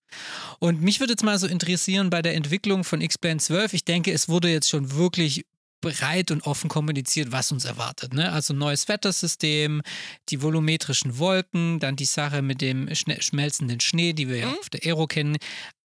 Und 0.60 0.82
mich 0.82 1.00
würde 1.00 1.14
jetzt 1.14 1.24
mal 1.24 1.40
so 1.40 1.48
interessieren 1.48 2.10
bei 2.10 2.22
der 2.22 2.36
Entwicklung 2.36 2.84
von 2.84 3.02
X-Plan 3.02 3.40
12, 3.40 3.74
ich 3.74 3.86
denke, 3.86 4.12
es 4.12 4.30
wurde 4.30 4.50
jetzt 4.50 4.70
schon 4.70 4.92
wirklich 4.94 5.46
breit 5.82 6.30
und 6.30 6.46
offen 6.46 6.70
kommuniziert, 6.70 7.32
was 7.32 7.54
uns 7.54 7.64
erwartet. 7.64 8.14
Ne? 8.14 8.32
Also 8.34 8.54
neues 8.54 8.90
Wettersystem, 8.90 9.82
die 10.28 10.42
volumetrischen 10.42 11.18
Wolken, 11.20 11.80
dann 11.80 11.96
die 11.96 12.04
Sache 12.06 12.42
mit 12.42 12.60
dem 12.60 12.90
schmelzenden 12.94 13.80
Schnee, 13.80 14.12
die 14.12 14.28
wir 14.28 14.38
ja 14.38 14.52
auf 14.52 14.70
der 14.70 14.82
Aero 14.86 15.08
kennen. 15.08 15.38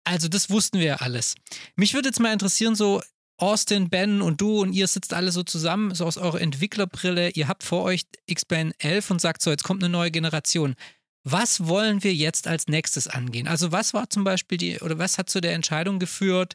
Also 0.08 0.28
das 0.28 0.48
wussten 0.48 0.78
wir 0.78 0.86
ja 0.86 0.96
alles. 0.96 1.34
Mich 1.76 1.92
würde 1.92 2.08
jetzt 2.08 2.18
mal 2.18 2.32
interessieren, 2.32 2.74
so 2.74 3.02
Austin, 3.36 3.90
Ben 3.90 4.22
und 4.22 4.40
du 4.40 4.60
und 4.62 4.72
ihr 4.72 4.88
sitzt 4.88 5.12
alle 5.12 5.30
so 5.32 5.42
zusammen, 5.42 5.94
so 5.94 6.06
aus 6.06 6.16
eurer 6.16 6.40
Entwicklerbrille. 6.40 7.30
Ihr 7.30 7.46
habt 7.46 7.62
vor 7.62 7.84
euch 7.84 8.04
X-Plane 8.24 8.72
11 8.78 9.10
und 9.10 9.20
sagt 9.20 9.42
so, 9.42 9.50
jetzt 9.50 9.64
kommt 9.64 9.82
eine 9.82 9.92
neue 9.92 10.10
Generation. 10.10 10.76
Was 11.24 11.66
wollen 11.66 12.02
wir 12.02 12.14
jetzt 12.14 12.48
als 12.48 12.68
nächstes 12.68 13.06
angehen? 13.06 13.46
Also 13.48 13.70
was 13.70 13.92
war 13.92 14.08
zum 14.08 14.24
Beispiel 14.24 14.56
die, 14.56 14.80
oder 14.80 14.98
was 14.98 15.18
hat 15.18 15.28
zu 15.28 15.42
der 15.42 15.52
Entscheidung 15.52 15.98
geführt, 15.98 16.54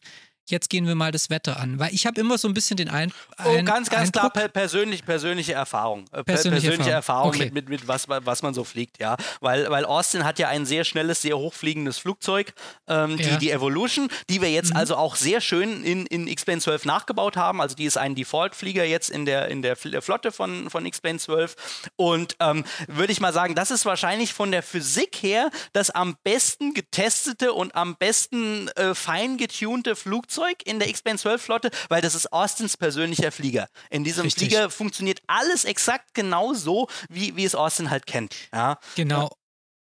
jetzt 0.50 0.70
gehen 0.70 0.88
wir 0.88 0.96
mal 0.96 1.12
das 1.12 1.30
Wetter 1.30 1.60
an? 1.60 1.80
Weil 1.80 1.94
ich 1.94 2.06
habe 2.06 2.20
immer 2.20 2.38
so 2.38 2.48
ein 2.48 2.54
bisschen 2.54 2.78
den 2.78 2.90
ein, 2.90 3.12
Oh, 3.44 3.50
ein 3.50 3.66
ganz, 3.66 3.90
ganz 3.90 4.12
klar, 4.12 4.26
Eindruck, 4.26 4.34
per 4.34 4.48
persönlich, 4.50 5.06
persönliche 5.06 5.54
Erfahrung. 5.54 6.06
Äh, 6.12 6.18
per- 6.18 6.24
Persönliche 6.24 6.68
persönliche 6.68 6.92
Erfahrung. 6.92 7.04
Erfahrung, 7.04 7.30
Okay. 7.30 7.46
mit, 7.46 7.54
mit, 7.54 7.70
mit 7.70 7.88
was, 7.88 8.08
was 8.08 8.42
man 8.44 8.54
so 8.54 8.64
fliegt, 8.64 9.00
ja. 9.00 9.18
Weil, 9.42 9.70
weil 9.70 9.86
Austin 9.86 10.24
hat 10.26 10.40
ja 10.40 10.48
ein 10.50 10.66
sehr 10.66 10.84
schnelles, 10.84 11.22
sehr 11.22 11.38
hochfliegendes 11.38 11.98
Flugzeug, 11.98 12.54
ähm, 12.88 13.18
die, 13.18 13.24
Ja. 13.24 13.38
die 13.38 13.52
Evolution, 13.52 14.08
die 14.30 14.42
wir 14.42 14.52
jetzt 14.52 14.72
Mhm. 14.72 14.78
also 14.78 14.96
auch 14.96 15.16
sehr 15.16 15.42
schön 15.42 15.84
in, 15.84 16.06
in 16.08 16.28
X-Plane 16.28 16.62
12 16.62 16.86
nachgebaut 16.86 17.38
haben. 17.38 17.62
Also 17.62 17.76
die 17.76 17.86
ist 17.86 17.98
ein 17.98 18.16
Default-Flieger 18.16 18.84
jetzt 18.86 19.10
in 19.10 19.26
der, 19.26 19.48
in 19.48 19.62
der 19.62 19.78
Fl- 19.78 20.02
Flotte 20.02 20.32
von, 20.32 20.70
von 20.70 20.86
X-Plane 20.86 21.20
12. 21.20 21.56
Und 21.96 22.36
ähm, 22.40 22.64
würde 22.88 23.12
ich 23.14 23.20
mal 23.22 23.34
sagen, 23.34 23.56
das 23.56 23.72
ist 23.72 23.86
wahrscheinlich 23.86 24.34
von 24.34 24.52
der 24.52 24.64
Physik 24.64 25.18
her 25.22 25.50
das 25.74 25.90
am 25.90 26.16
besten 26.24 26.74
getestete 26.74 27.54
und 27.54 27.76
am 27.76 27.96
besten 27.96 28.68
äh, 28.70 28.94
fein 28.96 29.38
getunte 29.38 29.96
Flugzeug 29.96 30.33
in 30.66 30.80
der 30.80 30.90
X-Plane 30.90 31.18
12 31.18 31.42
Flotte, 31.42 31.72
weil 31.90 32.02
das 32.02 32.16
ist 32.16 32.32
Austins 32.34 32.78
persönlicher 32.78 33.32
Flieger. 33.32 33.68
In 33.90 34.04
diesem 34.04 34.24
Richtig. 34.24 34.50
Flieger 34.50 34.70
funktioniert 34.70 35.22
alles 35.28 35.64
exakt 35.66 36.14
genau 36.14 36.54
so, 36.54 36.88
wie, 37.10 37.36
wie 37.36 37.46
es 37.46 37.56
Austin 37.56 37.90
halt 37.90 38.06
kennt. 38.06 38.36
Ja. 38.54 38.78
Genau. 38.96 39.30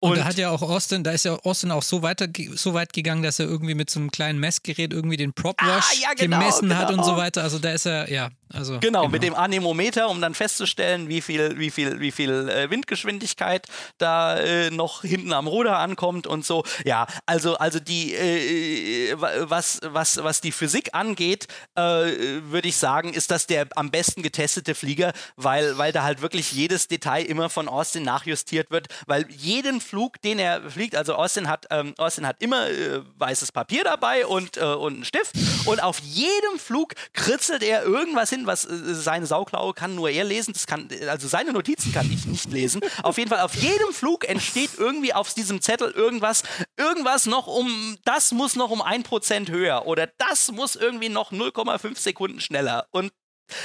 Und, 0.01 0.11
Und- 0.13 0.19
da 0.19 0.25
hat 0.27 0.37
ja 0.37 0.51
auch 0.51 0.61
Austin, 0.61 1.03
da 1.03 1.13
ist 1.13 1.25
ja 1.25 1.35
Austin 1.45 1.71
auch 1.71 1.83
so, 1.83 2.03
weiter, 2.03 2.29
so 2.55 2.75
weit 2.75 2.93
gegangen, 2.93 3.23
dass 3.23 3.39
er 3.39 3.47
irgendwie 3.47 3.75
mit 3.75 3.89
so 3.89 3.99
einem 4.01 4.11
kleinen 4.11 4.39
Messgerät 4.39 4.93
irgendwie 4.93 5.17
den 5.17 5.33
Prop 5.33 5.61
Wash 5.63 5.85
Ah, 5.93 5.95
ja, 6.03 6.15
genau, 6.15 6.39
gemessen 6.41 6.77
hat 6.77 6.91
und 6.91 6.97
genau. 6.97 7.09
so 7.09 7.17
weiter. 7.17 7.43
Also 7.43 7.59
da 7.59 7.73
ist 7.73 7.87
er, 7.87 8.11
ja, 8.11 8.29
also. 8.53 8.79
Genau, 8.81 9.09
mit 9.09 9.23
dem 9.23 9.35
Anemometer, 9.35 10.09
um 10.09 10.21
dann 10.21 10.35
festzustellen, 10.35 11.09
wie 11.09 11.21
viel, 11.21 11.59
wie 11.59 11.71
viel, 11.71 12.01
wie 12.01 12.11
viel 12.13 12.49
äh, 12.49 12.71
Windgeschwindigkeit 12.71 13.67
da 13.99 14.37
äh, 14.39 14.71
noch 14.71 15.03
hinten 15.03 15.33
am 15.33 15.47
Ruder 15.47 15.79
ankommt 15.79 16.27
und 16.27 16.45
so. 16.45 16.65
Ja, 16.85 17.07
also, 17.27 17.57
also 17.57 17.81
die, 17.81 18.15
äh, 18.15 19.15
wa- 19.21 19.31
was, 19.51 19.81
was, 19.83 20.23
was 20.23 20.41
die 20.41 20.53
Physik 20.53 20.91
angeht, 20.93 21.47
äh, 21.75 21.83
würde 21.83 22.69
ich 22.69 22.77
sagen, 22.77 23.13
ist 23.13 23.31
das 23.31 23.47
der 23.47 23.67
am 23.77 23.91
besten 23.91 24.23
getestete 24.23 24.75
Flieger, 24.75 25.13
weil, 25.37 25.77
weil 25.79 25.93
da 25.93 26.03
halt 26.05 26.23
wirklich 26.23 26.53
jedes 26.53 26.89
Detail 26.89 27.25
immer 27.25 27.49
von 27.51 27.69
Austin 27.69 28.03
nachjustiert 28.05 28.71
wird, 28.71 28.89
weil 29.07 29.27
jeden 29.31 29.81
Flug, 29.81 30.21
den 30.23 30.39
er 30.39 30.71
fliegt, 30.71 30.97
also 30.97 31.15
Austin 31.15 31.49
hat, 31.49 31.67
ähm, 31.71 31.95
Austin 31.99 32.27
hat 32.27 32.37
immer 32.41 32.69
äh, 32.69 33.01
weißes 33.19 33.53
Papier 33.53 33.85
dabei 33.85 34.27
und, 34.27 34.57
äh, 34.57 34.61
und 34.65 34.95
einen 34.95 35.05
Stift 35.05 35.35
und 35.65 35.83
auf 35.83 35.99
jedem 36.01 36.59
Flug 36.59 36.95
kritzelt 37.13 37.63
er 37.63 37.85
irgendwas 37.85 38.31
hin, 38.31 38.44
was 38.47 38.65
äh, 38.65 38.95
seine 38.95 39.27
Sauklaue 39.27 39.75
kann 39.75 39.95
nur 39.95 40.11
er 40.11 40.25
lesen. 40.25 40.53
Das 40.53 40.67
kann, 40.67 40.89
also 41.09 41.29
seine 41.29 41.53
Notizen 41.53 41.93
kann 41.93 42.11
ich 42.13 42.27
nicht 42.27 42.51
lesen. 42.51 42.81
Auf 43.03 43.19
jeden 43.19 43.31
Fall, 43.31 43.41
auf 43.41 43.55
jedem 43.55 43.93
Flug 43.93 44.29
entsteht 44.29 44.71
irgendwie 44.77 45.15
auf 45.15 45.35
diesem 45.35 45.61
Zettel 45.61 45.91
irgendwas, 45.91 46.43
irgendwas 46.77 47.27
noch 47.27 47.47
um, 47.47 47.97
das 48.05 48.33
muss 48.33 48.57
noch 48.57 48.71
um 48.71 48.83
1% 48.83 49.51
höher 49.51 49.87
oder 49.87 50.07
das 50.19 50.53
muss 50.53 50.77
irgendwie 50.77 51.09
noch 51.09 51.33
0,5 51.33 51.99
Sekunden 51.99 52.41
schneller. 52.41 52.87
Und 52.91 53.13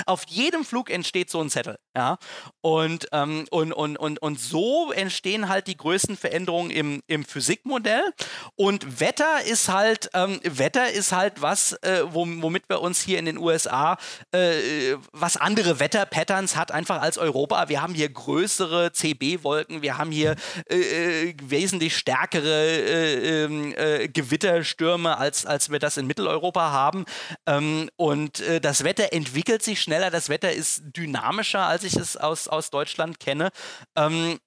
auf 0.06 0.24
jedem 0.28 0.66
Flug 0.66 0.90
entsteht 0.90 1.30
so 1.30 1.40
ein 1.40 1.50
Zettel. 1.50 1.78
Ja, 2.00 2.18
und, 2.62 3.08
ähm, 3.12 3.46
und, 3.52 3.74
und, 3.74 3.98
und, 3.98 4.22
und 4.22 4.40
so 4.40 4.94
entstehen 4.94 5.50
halt 5.50 5.68
die 5.68 5.76
größten 5.76 6.16
Veränderungen 6.16 6.72
im, 6.72 7.04
im 7.08 7.26
Physikmodell. 7.26 8.14
Und 8.56 9.02
Wetter 9.02 9.44
ist 9.46 9.68
halt, 9.68 10.10
ähm, 10.14 10.40
Wetter 10.44 10.90
ist 10.92 11.12
halt 11.12 11.42
was, 11.42 11.74
äh, 11.82 12.04
womit 12.06 12.70
wir 12.70 12.80
uns 12.80 13.02
hier 13.02 13.20
in 13.20 13.26
den 13.26 13.38
USA, 13.38 13.98
äh, 14.32 14.96
was 15.12 15.36
andere 15.36 15.82
Wetterpatterns 15.82 16.56
hat, 16.56 16.72
einfach 16.72 17.02
als 17.02 17.18
Europa. 17.18 17.68
Wir 17.68 17.82
haben 17.82 17.94
hier 17.94 18.08
größere 18.08 18.94
CB-Wolken, 18.94 19.82
wir 19.82 19.98
haben 19.98 20.12
hier 20.12 20.36
äh, 20.70 21.30
äh, 21.30 21.36
wesentlich 21.44 21.98
stärkere 21.98 22.66
äh, 22.66 23.44
ähm, 23.44 23.74
äh, 23.76 24.08
Gewitterstürme, 24.08 25.18
als, 25.18 25.46
als 25.46 25.70
wir 25.70 25.80
das 25.80 25.98
in 25.98 26.08
Mitteleuropa 26.08 26.72
haben. 26.72 27.04
Ähm, 27.46 27.90
und 27.98 28.42
das 28.62 28.84
Wetter 28.84 29.12
entwickelt 29.12 29.64
sich 29.64 29.82
schneller, 29.82 30.12
das 30.12 30.30
Wetter 30.30 30.52
ist 30.52 30.82
dynamischer 30.96 31.66
als 31.66 31.80
als 31.80 31.89
ich 31.90 31.96
es 31.96 32.18
aus, 32.18 32.48
aus 32.48 32.70
Deutschland 32.70 33.20
kenne. 33.20 33.50
Ähm, 33.96 34.40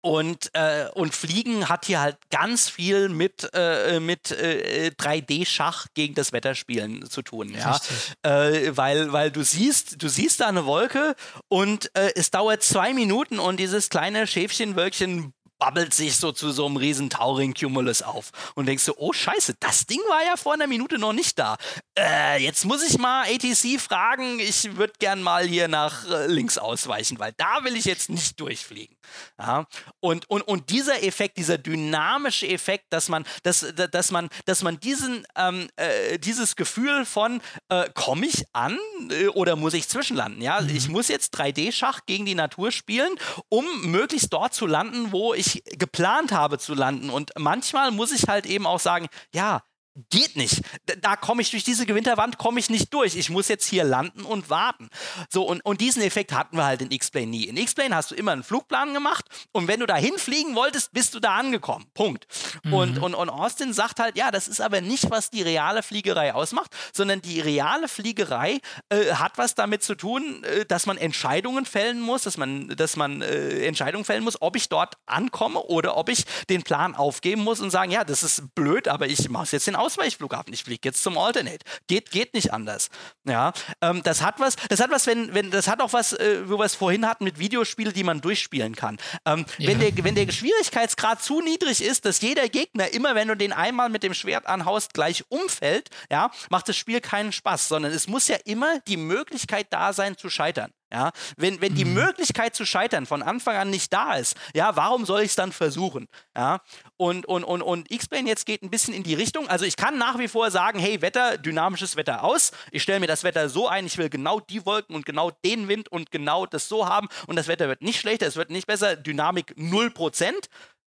und, 0.00 0.50
äh, 0.54 0.86
und 0.94 1.12
Fliegen 1.12 1.68
hat 1.68 1.86
hier 1.86 2.00
halt 2.00 2.16
ganz 2.30 2.68
viel 2.68 3.08
mit, 3.08 3.50
äh, 3.52 3.98
mit 3.98 4.30
äh, 4.30 4.92
3D-Schach 4.96 5.86
gegen 5.94 6.14
das 6.14 6.32
Wetterspielen 6.32 7.10
zu 7.10 7.22
tun. 7.22 7.52
Ja? 7.52 7.80
Äh, 8.22 8.76
weil, 8.76 9.12
weil 9.12 9.32
du 9.32 9.42
siehst, 9.42 10.00
du 10.00 10.08
siehst 10.08 10.40
da 10.40 10.46
eine 10.46 10.66
Wolke 10.66 11.16
und 11.48 11.90
äh, 11.96 12.12
es 12.14 12.30
dauert 12.30 12.62
zwei 12.62 12.94
Minuten 12.94 13.40
und 13.40 13.58
dieses 13.58 13.88
kleine 13.88 14.28
Schäfchenwölkchen 14.28 15.34
babbelt 15.58 15.92
sich 15.92 16.16
so 16.16 16.32
zu 16.32 16.50
so 16.52 16.66
einem 16.66 16.76
riesen 16.76 17.10
Tauring-Cumulus 17.10 18.02
auf 18.02 18.30
und 18.54 18.66
denkst 18.66 18.84
du, 18.86 18.94
oh 18.96 19.12
scheiße, 19.12 19.54
das 19.60 19.86
Ding 19.86 20.00
war 20.08 20.24
ja 20.24 20.36
vor 20.36 20.54
einer 20.54 20.66
Minute 20.66 20.98
noch 20.98 21.12
nicht 21.12 21.38
da. 21.38 21.56
Äh, 21.98 22.42
jetzt 22.42 22.64
muss 22.64 22.82
ich 22.82 22.98
mal 22.98 23.24
ATC 23.24 23.80
fragen, 23.80 24.38
ich 24.38 24.76
würde 24.76 24.92
gern 24.98 25.22
mal 25.22 25.44
hier 25.46 25.68
nach 25.68 26.08
äh, 26.08 26.26
links 26.26 26.58
ausweichen, 26.58 27.18
weil 27.18 27.32
da 27.36 27.64
will 27.64 27.76
ich 27.76 27.84
jetzt 27.84 28.08
nicht 28.08 28.38
durchfliegen. 28.40 28.96
Ja? 29.38 29.66
Und, 30.00 30.30
und, 30.30 30.42
und 30.42 30.70
dieser 30.70 31.02
Effekt, 31.02 31.38
dieser 31.38 31.58
dynamische 31.58 32.46
Effekt, 32.46 32.86
dass 32.90 33.08
man, 33.08 33.24
dass, 33.42 33.66
dass 33.74 34.10
man, 34.10 34.28
dass 34.46 34.62
man 34.62 34.78
diesen, 34.80 35.26
ähm, 35.36 35.68
äh, 35.76 36.18
dieses 36.18 36.56
Gefühl 36.56 37.04
von, 37.04 37.40
äh, 37.68 37.88
komme 37.94 38.26
ich 38.26 38.44
an 38.52 38.78
äh, 39.10 39.26
oder 39.28 39.56
muss 39.56 39.74
ich 39.74 39.88
zwischenlanden? 39.88 40.40
Ja? 40.40 40.60
Mhm. 40.60 40.68
Ich 40.70 40.88
muss 40.88 41.08
jetzt 41.08 41.36
3D-Schach 41.36 42.02
gegen 42.06 42.26
die 42.26 42.34
Natur 42.34 42.70
spielen, 42.70 43.10
um 43.48 43.64
möglichst 43.82 44.32
dort 44.32 44.54
zu 44.54 44.66
landen, 44.66 45.12
wo 45.12 45.34
ich 45.34 45.47
ich 45.54 45.62
geplant 45.78 46.32
habe 46.32 46.58
zu 46.58 46.74
landen. 46.74 47.10
Und 47.10 47.32
manchmal 47.38 47.90
muss 47.90 48.12
ich 48.12 48.28
halt 48.28 48.46
eben 48.46 48.66
auch 48.66 48.80
sagen, 48.80 49.08
ja, 49.32 49.62
geht 50.10 50.36
nicht. 50.36 50.62
Da 51.00 51.16
komme 51.16 51.42
ich 51.42 51.50
durch 51.50 51.64
diese 51.64 51.86
Gewinterwand, 51.86 52.38
komme 52.38 52.60
ich 52.60 52.70
nicht 52.70 52.92
durch. 52.94 53.16
Ich 53.16 53.30
muss 53.30 53.48
jetzt 53.48 53.66
hier 53.66 53.84
landen 53.84 54.22
und 54.22 54.50
warten. 54.50 54.88
So, 55.28 55.44
und, 55.44 55.64
und 55.64 55.80
diesen 55.80 56.02
Effekt 56.02 56.32
hatten 56.32 56.56
wir 56.56 56.64
halt 56.64 56.82
in 56.82 56.90
X-Plane 56.90 57.26
nie. 57.26 57.44
In 57.44 57.56
X-Plane 57.56 57.94
hast 57.94 58.10
du 58.10 58.14
immer 58.14 58.32
einen 58.32 58.42
Flugplan 58.42 58.94
gemacht 58.94 59.26
und 59.52 59.68
wenn 59.68 59.80
du 59.80 59.86
da 59.86 59.96
hinfliegen 59.96 60.54
wolltest, 60.54 60.92
bist 60.92 61.14
du 61.14 61.20
da 61.20 61.36
angekommen. 61.36 61.86
Punkt. 61.94 62.26
Mhm. 62.64 62.72
Und, 62.72 62.98
und, 62.98 63.14
und 63.14 63.30
Austin 63.30 63.72
sagt 63.72 64.00
halt, 64.00 64.16
ja, 64.16 64.30
das 64.30 64.48
ist 64.48 64.60
aber 64.60 64.80
nicht, 64.80 65.10
was 65.10 65.30
die 65.30 65.42
reale 65.42 65.82
Fliegerei 65.82 66.34
ausmacht, 66.34 66.74
sondern 66.92 67.20
die 67.22 67.40
reale 67.40 67.88
Fliegerei 67.88 68.60
äh, 68.88 69.14
hat 69.14 69.38
was 69.38 69.54
damit 69.54 69.82
zu 69.82 69.94
tun, 69.94 70.44
äh, 70.44 70.64
dass 70.64 70.86
man 70.86 70.96
Entscheidungen 70.96 71.64
fällen 71.64 72.00
muss, 72.00 72.22
dass 72.22 72.36
man, 72.36 72.68
dass 72.68 72.96
man 72.96 73.22
äh, 73.22 73.66
Entscheidungen 73.66 74.04
fällen 74.04 74.24
muss, 74.24 74.40
ob 74.40 74.56
ich 74.56 74.68
dort 74.68 74.96
ankomme 75.06 75.60
oder 75.60 75.96
ob 75.96 76.08
ich 76.08 76.24
den 76.48 76.62
Plan 76.62 76.94
aufgeben 76.94 77.42
muss 77.42 77.60
und 77.60 77.70
sagen, 77.70 77.90
ja, 77.90 78.04
das 78.04 78.22
ist 78.22 78.54
blöd, 78.54 78.88
aber 78.88 79.06
ich 79.06 79.28
mache 79.28 79.48
jetzt 79.52 79.66
den 79.66 79.76
Aus 79.76 79.87
Ausweichflughafen. 79.88 80.52
Ich 80.52 80.64
fliege 80.64 80.80
jetzt 80.84 81.02
zum 81.02 81.16
Alternate. 81.16 81.64
Geht, 81.86 82.10
geht 82.10 82.34
nicht 82.34 82.52
anders. 82.52 82.90
Ja, 83.24 83.54
ähm, 83.80 84.02
das 84.02 84.20
hat 84.20 84.38
was, 84.38 84.56
das 84.68 84.80
hat 84.80 84.90
was, 84.90 85.06
wenn, 85.06 85.32
wenn, 85.32 85.50
das 85.50 85.66
hat 85.66 85.80
auch 85.80 85.94
was, 85.94 86.12
äh, 86.12 86.46
wo 86.46 86.58
wir 86.58 86.64
es 86.66 86.74
vorhin 86.74 87.06
hatten 87.06 87.24
mit 87.24 87.38
Videospielen, 87.38 87.94
die 87.94 88.04
man 88.04 88.20
durchspielen 88.20 88.76
kann. 88.76 88.98
Ähm, 89.24 89.46
ja. 89.56 89.68
wenn, 89.68 89.80
der, 89.80 90.04
wenn 90.04 90.14
der 90.14 90.30
Schwierigkeitsgrad 90.30 91.22
zu 91.22 91.40
niedrig 91.40 91.82
ist, 91.82 92.04
dass 92.04 92.20
jeder 92.20 92.50
Gegner 92.50 92.92
immer, 92.92 93.14
wenn 93.14 93.28
du 93.28 93.36
den 93.36 93.54
einmal 93.54 93.88
mit 93.88 94.02
dem 94.02 94.12
Schwert 94.12 94.46
anhaust, 94.46 94.92
gleich 94.92 95.24
umfällt, 95.30 95.88
ja, 96.10 96.30
macht 96.50 96.68
das 96.68 96.76
Spiel 96.76 97.00
keinen 97.00 97.32
Spaß, 97.32 97.68
sondern 97.68 97.92
es 97.92 98.08
muss 98.08 98.28
ja 98.28 98.36
immer 98.44 98.80
die 98.80 98.98
Möglichkeit 98.98 99.68
da 99.70 99.94
sein 99.94 100.18
zu 100.18 100.28
scheitern. 100.28 100.70
Ja, 100.90 101.10
wenn, 101.36 101.60
wenn 101.60 101.74
die 101.74 101.84
mhm. 101.84 101.94
Möglichkeit 101.94 102.54
zu 102.54 102.64
scheitern 102.64 103.04
von 103.04 103.22
Anfang 103.22 103.56
an 103.56 103.68
nicht 103.68 103.92
da 103.92 104.14
ist, 104.14 104.36
ja, 104.54 104.74
warum 104.74 105.04
soll 105.04 105.20
ich 105.20 105.30
es 105.30 105.36
dann 105.36 105.52
versuchen? 105.52 106.08
Ja, 106.34 106.60
und, 106.96 107.26
und, 107.26 107.44
und, 107.44 107.60
und 107.60 107.90
X-Plane 107.90 108.26
jetzt 108.26 108.46
geht 108.46 108.62
ein 108.62 108.70
bisschen 108.70 108.94
in 108.94 109.02
die 109.02 109.12
Richtung. 109.12 109.48
Also 109.48 109.66
ich 109.66 109.76
kann 109.76 109.98
nach 109.98 110.18
wie 110.18 110.28
vor 110.28 110.50
sagen, 110.50 110.78
hey, 110.78 111.02
Wetter, 111.02 111.36
dynamisches 111.36 111.96
Wetter 111.96 112.24
aus. 112.24 112.52
Ich 112.70 112.82
stelle 112.82 113.00
mir 113.00 113.06
das 113.06 113.22
Wetter 113.22 113.50
so 113.50 113.68
ein, 113.68 113.84
ich 113.84 113.98
will 113.98 114.08
genau 114.08 114.40
die 114.40 114.64
Wolken 114.64 114.96
und 114.96 115.04
genau 115.04 115.30
den 115.44 115.68
Wind 115.68 115.90
und 115.90 116.10
genau 116.10 116.46
das 116.46 116.68
so 116.68 116.88
haben 116.88 117.08
und 117.26 117.36
das 117.36 117.48
Wetter 117.48 117.68
wird 117.68 117.82
nicht 117.82 118.00
schlechter, 118.00 118.26
es 118.26 118.36
wird 118.36 118.50
nicht 118.50 118.66
besser, 118.66 118.96
Dynamik 118.96 119.54
0%. 119.58 120.32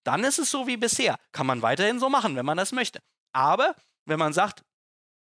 Dann 0.03 0.23
ist 0.23 0.39
es 0.39 0.49
so 0.49 0.65
wie 0.65 0.77
bisher. 0.77 1.17
Kann 1.31 1.45
man 1.45 1.61
weiterhin 1.61 1.99
so 1.99 2.09
machen, 2.09 2.35
wenn 2.35 2.45
man 2.45 2.57
das 2.57 2.71
möchte. 2.71 2.99
Aber 3.33 3.75
wenn 4.05 4.17
man 4.17 4.33
sagt, 4.33 4.63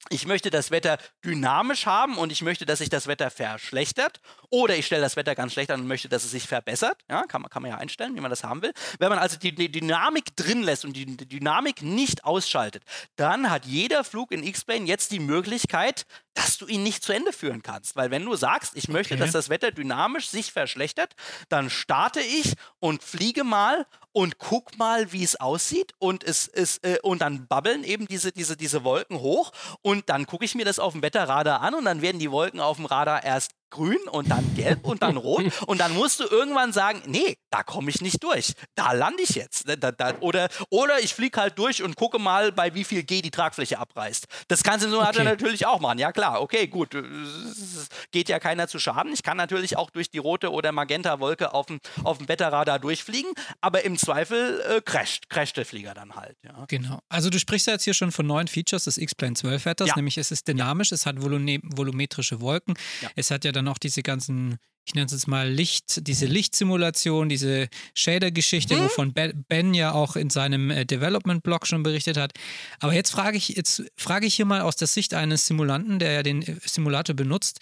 ich 0.09 0.25
möchte 0.25 0.49
das 0.49 0.71
Wetter 0.71 0.97
dynamisch 1.25 1.85
haben 1.85 2.17
und 2.17 2.31
ich 2.31 2.41
möchte, 2.41 2.65
dass 2.65 2.79
sich 2.79 2.89
das 2.89 3.07
Wetter 3.07 3.29
verschlechtert. 3.29 4.21
Oder 4.49 4.77
ich 4.77 4.85
stelle 4.85 5.01
das 5.01 5.15
Wetter 5.15 5.35
ganz 5.35 5.53
schlecht 5.53 5.71
an 5.71 5.81
und 5.81 5.87
möchte, 5.87 6.07
dass 6.07 6.23
es 6.23 6.31
sich 6.31 6.47
verbessert. 6.47 6.97
Ja, 7.09 7.23
kann 7.23 7.41
man, 7.41 7.49
kann 7.49 7.61
man 7.61 7.71
ja 7.71 7.77
einstellen, 7.77 8.15
wie 8.15 8.21
man 8.21 8.29
das 8.29 8.43
haben 8.43 8.61
will. 8.61 8.73
Wenn 8.99 9.09
man 9.09 9.19
also 9.19 9.37
die, 9.37 9.53
die 9.53 9.71
Dynamik 9.71 10.35
drin 10.35 10.63
lässt 10.63 10.85
und 10.85 10.93
die, 10.93 11.05
die 11.05 11.27
Dynamik 11.27 11.81
nicht 11.81 12.23
ausschaltet, 12.23 12.83
dann 13.15 13.49
hat 13.49 13.65
jeder 13.65 14.03
Flug 14.03 14.31
in 14.31 14.43
X-Plane 14.43 14.85
jetzt 14.85 15.11
die 15.11 15.19
Möglichkeit, 15.19 16.05
dass 16.33 16.57
du 16.57 16.67
ihn 16.67 16.83
nicht 16.83 17.03
zu 17.03 17.11
Ende 17.11 17.33
führen 17.33 17.63
kannst. 17.63 17.95
Weil 17.95 18.11
wenn 18.11 18.23
du 18.23 18.35
sagst, 18.35 18.73
ich 18.75 18.87
möchte, 18.87 19.15
okay. 19.15 19.23
dass 19.23 19.31
das 19.31 19.49
Wetter 19.49 19.71
dynamisch 19.71 20.29
sich 20.29 20.51
verschlechtert, 20.51 21.15
dann 21.49 21.69
starte 21.69 22.21
ich 22.21 22.53
und 22.79 23.03
fliege 23.03 23.43
mal 23.43 23.85
und 24.17 24.39
guck 24.39 24.77
mal, 24.77 25.11
wie 25.11 25.23
es 25.23 25.35
aussieht 25.35 25.93
und 25.99 26.23
es 26.23 26.47
ist 26.47 26.83
äh, 26.83 26.97
und 27.03 27.21
dann 27.21 27.47
babbeln 27.47 27.83
eben 27.83 28.07
diese 28.07 28.31
diese 28.31 28.57
diese 28.57 28.83
Wolken 28.83 29.19
hoch 29.19 29.51
und 29.87 30.09
dann 30.09 30.27
gucke 30.27 30.43
ich 30.43 30.53
mir 30.53 30.65
das 30.65 30.79
auf 30.79 30.91
dem 30.91 31.01
Wetterradar 31.01 31.61
an 31.61 31.73
und 31.73 31.85
dann 31.85 32.01
werden 32.01 32.19
die 32.19 32.29
Wolken 32.29 32.59
auf 32.59 32.75
dem 32.75 32.85
Radar 32.85 33.23
erst 33.23 33.53
grün 33.69 33.99
und 34.11 34.29
dann 34.29 34.55
gelb 34.55 34.85
und 34.85 35.01
dann 35.01 35.17
rot 35.17 35.43
und 35.67 35.79
dann 35.79 35.93
musst 35.93 36.19
du 36.19 36.25
irgendwann 36.25 36.73
sagen, 36.73 37.01
nee, 37.05 37.37
da 37.49 37.63
komme 37.63 37.89
ich 37.89 38.01
nicht 38.01 38.23
durch. 38.23 38.53
Da 38.75 38.93
lande 38.93 39.21
ich 39.23 39.31
jetzt. 39.31 39.65
Da, 39.67 39.91
da, 39.91 40.13
oder, 40.19 40.49
oder 40.69 40.99
ich 40.99 41.13
fliege 41.13 41.39
halt 41.39 41.57
durch 41.57 41.83
und 41.83 41.95
gucke 41.95 42.19
mal, 42.19 42.51
bei 42.51 42.73
wie 42.73 42.83
viel 42.83 43.03
G 43.03 43.21
die 43.21 43.31
Tragfläche 43.31 43.79
abreißt. 43.79 44.27
Das 44.47 44.63
kannst 44.63 44.85
du 44.85 45.01
okay. 45.01 45.23
natürlich 45.23 45.65
auch 45.65 45.79
machen. 45.79 45.99
Ja 45.99 46.11
klar, 46.11 46.41
okay, 46.41 46.67
gut. 46.67 46.93
Es 46.93 47.89
geht 48.11 48.29
ja 48.29 48.39
keiner 48.39 48.67
zu 48.67 48.79
Schaden. 48.79 49.13
Ich 49.13 49.23
kann 49.23 49.37
natürlich 49.37 49.77
auch 49.77 49.89
durch 49.89 50.09
die 50.09 50.17
rote 50.17 50.51
oder 50.51 50.71
magenta 50.71 51.19
Wolke 51.19 51.53
auf 51.53 51.67
dem, 51.67 51.79
auf 52.03 52.17
dem 52.17 52.27
Wetterradar 52.27 52.79
durchfliegen, 52.79 53.31
aber 53.61 53.83
im 53.83 53.97
Zweifel 53.97 54.61
äh, 54.61 54.81
crasht, 54.81 55.29
crasht 55.29 55.57
der 55.57 55.65
Flieger 55.65 55.93
dann 55.93 56.15
halt. 56.15 56.37
Ja. 56.43 56.65
Genau. 56.67 56.99
Also 57.09 57.29
du 57.29 57.39
sprichst 57.39 57.67
ja 57.67 57.73
jetzt 57.73 57.83
hier 57.83 57.93
schon 57.93 58.11
von 58.11 58.25
neuen 58.27 58.47
Features 58.47 58.85
des 58.85 58.97
X-Plane 58.97 59.35
12 59.35 59.65
Wetters, 59.65 59.89
ja. 59.89 59.95
nämlich 59.95 60.17
es 60.17 60.31
ist 60.31 60.47
dynamisch, 60.47 60.91
ja. 60.91 60.95
es 60.95 61.05
hat 61.05 61.21
volumetrische 61.21 62.41
Wolken, 62.41 62.75
es 63.15 63.31
hat 63.31 63.45
ja 63.45 63.51
dann 63.57 63.67
auch 63.67 63.77
diese 63.77 64.03
ganzen, 64.03 64.57
ich 64.85 64.95
nenne 64.95 65.07
es 65.07 65.11
jetzt 65.11 65.27
mal 65.27 65.49
Licht, 65.49 66.07
diese 66.07 66.25
Lichtsimulation, 66.25 67.29
diese 67.29 67.67
Shader-Geschichte, 67.93 68.75
mhm. 68.75 68.83
wovon 68.85 69.13
Ben 69.13 69.73
ja 69.73 69.91
auch 69.91 70.15
in 70.15 70.29
seinem 70.29 70.71
äh, 70.71 70.85
Development-Blog 70.85 71.67
schon 71.67 71.83
berichtet 71.83 72.17
hat. 72.17 72.33
Aber 72.79 72.93
jetzt 72.93 73.11
frage 73.11 73.37
ich, 73.37 73.49
jetzt 73.49 73.83
frage 73.97 74.25
ich 74.25 74.35
hier 74.35 74.45
mal 74.45 74.61
aus 74.61 74.75
der 74.75 74.87
Sicht 74.87 75.13
eines 75.13 75.47
Simulanten, 75.47 75.99
der 75.99 76.11
ja 76.13 76.23
den 76.23 76.41
äh, 76.41 76.55
Simulator 76.65 77.15
benutzt, 77.15 77.59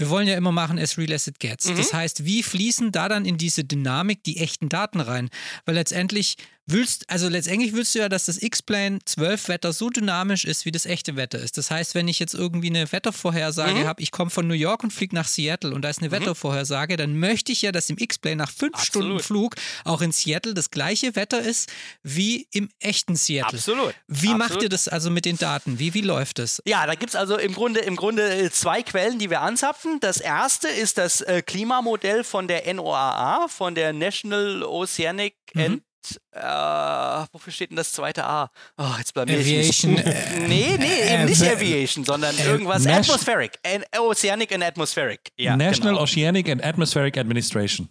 wir 0.00 0.08
wollen 0.08 0.26
ja 0.26 0.36
immer 0.36 0.50
machen 0.50 0.78
as 0.78 0.96
real 0.96 1.12
as 1.12 1.26
it 1.26 1.38
gets. 1.38 1.66
Mhm. 1.66 1.76
Das 1.76 1.92
heißt, 1.92 2.24
wie 2.24 2.42
fließen 2.42 2.90
da 2.90 3.08
dann 3.08 3.26
in 3.26 3.36
diese 3.36 3.64
Dynamik 3.64 4.24
die 4.24 4.38
echten 4.38 4.70
Daten 4.70 5.00
rein? 5.00 5.28
Weil 5.66 5.74
letztendlich 5.74 6.36
willst, 6.70 7.08
also 7.10 7.28
letztendlich 7.28 7.72
willst 7.72 7.94
du 7.94 8.00
ja, 8.00 8.08
dass 8.08 8.26
das 8.26 8.40
X-Plane 8.40 9.00
12 9.04 9.48
Wetter 9.48 9.72
so 9.72 9.90
dynamisch 9.90 10.44
ist, 10.44 10.64
wie 10.64 10.72
das 10.72 10.86
echte 10.86 11.16
Wetter 11.16 11.38
ist. 11.38 11.58
Das 11.58 11.70
heißt, 11.70 11.94
wenn 11.94 12.08
ich 12.08 12.18
jetzt 12.18 12.34
irgendwie 12.34 12.68
eine 12.68 12.90
Wettervorhersage 12.90 13.80
mhm. 13.80 13.86
habe, 13.86 14.02
ich 14.02 14.10
komme 14.10 14.30
von 14.30 14.46
New 14.46 14.54
York 14.54 14.82
und 14.82 14.92
fliege 14.92 15.14
nach 15.14 15.28
Seattle 15.28 15.74
und 15.74 15.82
da 15.82 15.90
ist 15.90 16.00
eine 16.00 16.08
mhm. 16.08 16.12
Wettervorhersage, 16.12 16.96
dann 16.96 17.18
möchte 17.18 17.52
ich 17.52 17.62
ja, 17.62 17.72
dass 17.72 17.90
im 17.90 17.98
X-Plane 17.98 18.36
nach 18.36 18.50
fünf 18.50 18.74
Absolut. 18.74 19.06
Stunden 19.06 19.22
Flug 19.22 19.54
auch 19.84 20.02
in 20.02 20.12
Seattle 20.12 20.54
das 20.54 20.70
gleiche 20.70 21.16
Wetter 21.16 21.40
ist 21.40 21.70
wie 22.02 22.48
im 22.52 22.68
echten 22.78 23.16
Seattle. 23.16 23.58
Absolut. 23.58 23.94
Wie 24.06 24.28
Absolut. 24.28 24.38
macht 24.38 24.62
ihr 24.62 24.68
das 24.68 24.88
also 24.88 25.10
mit 25.10 25.24
den 25.24 25.38
Daten? 25.38 25.78
Wie, 25.78 25.94
wie 25.94 26.00
läuft 26.00 26.38
das? 26.38 26.62
Ja, 26.66 26.86
da 26.86 26.94
gibt 26.94 27.10
es 27.10 27.16
also 27.16 27.36
im 27.36 27.54
Grunde, 27.54 27.80
im 27.80 27.96
Grunde 27.96 28.28
äh, 28.28 28.50
zwei 28.50 28.82
Quellen, 28.82 29.18
die 29.18 29.30
wir 29.30 29.40
anzapfen. 29.40 29.98
Das 30.00 30.18
erste 30.18 30.68
ist 30.68 30.98
das 30.98 31.20
äh, 31.20 31.42
Klimamodell 31.42 32.24
von 32.24 32.48
der 32.48 32.72
NOAA, 32.72 33.48
von 33.48 33.74
der 33.74 33.92
National 33.92 34.62
Oceanic 34.62 35.34
mhm. 35.54 35.60
and 35.62 35.82
äh, 36.32 37.26
wofür 37.32 37.52
steht 37.52 37.70
denn 37.70 37.76
das 37.76 37.92
zweite 37.92 38.24
A? 38.24 38.50
Oh, 38.78 38.94
jetzt 38.98 39.14
blamier 39.14 39.38
Aviation. 39.38 39.94
Ich 39.98 40.04
mich. 40.04 40.14
Äh, 40.14 40.40
nee, 40.48 40.76
nee, 40.78 41.14
eben 41.14 41.24
nicht 41.26 41.42
Aviation, 41.42 42.04
sondern 42.04 42.36
äh, 42.38 42.44
irgendwas 42.44 42.84
Nas 42.84 43.08
Atmospheric. 43.08 43.58
An 43.64 43.84
Oceanic 43.98 44.52
and 44.52 44.64
Atmospheric. 44.64 45.32
Ja, 45.36 45.56
National 45.56 45.92
genau. 45.92 46.02
Oceanic 46.02 46.48
and 46.48 46.64
Atmospheric 46.64 47.16
Administration. 47.16 47.88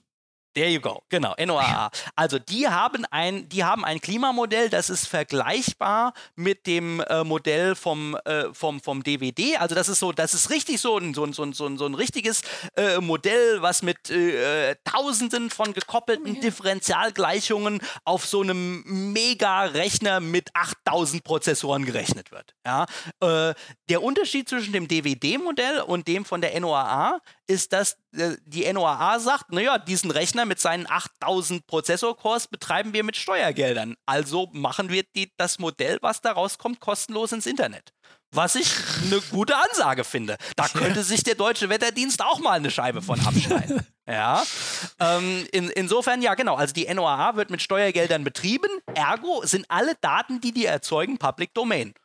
There 0.55 0.67
you 0.67 0.79
go, 0.79 1.03
genau, 1.09 1.35
NOAA. 1.37 1.91
Also 2.15 2.39
die 2.39 2.67
haben 2.67 3.05
ein, 3.11 3.47
die 3.49 3.63
haben 3.63 3.85
ein 3.85 4.01
Klimamodell, 4.01 4.69
das 4.69 4.89
ist 4.89 5.07
vergleichbar 5.07 6.13
mit 6.35 6.65
dem 6.65 7.01
äh, 7.01 7.23
Modell 7.23 7.75
vom, 7.75 8.17
äh, 8.25 8.51
vom, 8.51 8.81
vom 8.81 9.03
DVD. 9.03 9.57
Also 9.57 9.75
das 9.75 9.89
ist 9.89 9.99
so, 9.99 10.11
das 10.11 10.33
ist 10.33 10.49
richtig 10.49 10.81
so 10.81 10.97
ein, 10.97 11.13
so 11.13 11.23
ein, 11.23 11.33
so 11.33 11.43
ein, 11.43 11.53
so 11.53 11.67
ein, 11.67 11.77
so 11.77 11.85
ein 11.85 11.93
richtiges 11.93 12.41
äh, 12.75 12.97
Modell, 12.97 13.61
was 13.61 13.83
mit 13.83 14.09
äh, 14.09 14.75
Tausenden 14.85 15.51
von 15.51 15.71
gekoppelten 15.73 16.41
Differentialgleichungen 16.41 17.79
auf 18.03 18.25
so 18.25 18.41
einem 18.41 18.81
Mega-Rechner 19.13 20.19
mit 20.19 20.49
8000 20.55 21.23
Prozessoren 21.23 21.85
gerechnet 21.85 22.31
wird. 22.31 22.55
Ja? 22.65 22.85
Äh, 23.21 23.53
der 23.87 24.01
Unterschied 24.01 24.49
zwischen 24.49 24.73
dem 24.73 24.87
DVD-Modell 24.87 25.81
und 25.81 26.07
dem 26.07 26.25
von 26.25 26.41
der 26.41 26.59
NOAA 26.59 27.19
ist, 27.49 27.73
dass 27.73 27.97
äh, 28.15 28.37
die 28.45 28.71
NOAA 28.71 29.19
sagt, 29.19 29.51
naja, 29.51 29.79
diesen 29.79 30.11
Rechner 30.11 30.45
mit 30.45 30.59
seinen 30.59 30.89
8000 30.89 31.65
Prozessorcores 31.65 32.47
betreiben 32.47 32.93
wir 32.93 33.03
mit 33.03 33.17
Steuergeldern. 33.17 33.95
Also 34.05 34.49
machen 34.53 34.89
wir 34.89 35.03
die, 35.15 35.31
das 35.37 35.57
Modell, 35.57 35.97
was 36.01 36.21
da 36.21 36.31
rauskommt, 36.31 36.79
kostenlos 36.79 37.31
ins 37.31 37.47
Internet. 37.47 37.91
Was 38.31 38.53
ich 38.53 38.71
eine 39.03 39.19
gute 39.31 39.55
Ansage 39.57 40.03
finde. 40.03 40.37
Da 40.55 40.67
könnte 40.67 41.03
sich 41.03 41.23
der 41.23 41.33
deutsche 41.33 41.69
Wetterdienst 41.69 42.23
auch 42.23 42.39
mal 42.39 42.57
eine 42.57 42.69
Scheibe 42.69 43.01
von 43.01 43.19
abschneiden. 43.19 43.85
ja. 44.07 44.43
Ähm, 44.99 45.47
in, 45.51 45.69
insofern, 45.71 46.21
ja, 46.21 46.35
genau. 46.35 46.55
Also 46.55 46.75
die 46.75 46.93
NOAA 46.93 47.35
wird 47.35 47.49
mit 47.49 47.63
Steuergeldern 47.63 48.23
betrieben. 48.23 48.69
Ergo 48.93 49.41
sind 49.43 49.65
alle 49.69 49.95
Daten, 50.01 50.39
die 50.41 50.51
die 50.51 50.65
erzeugen, 50.65 51.17
Public 51.17 51.55
Domain. 51.55 51.95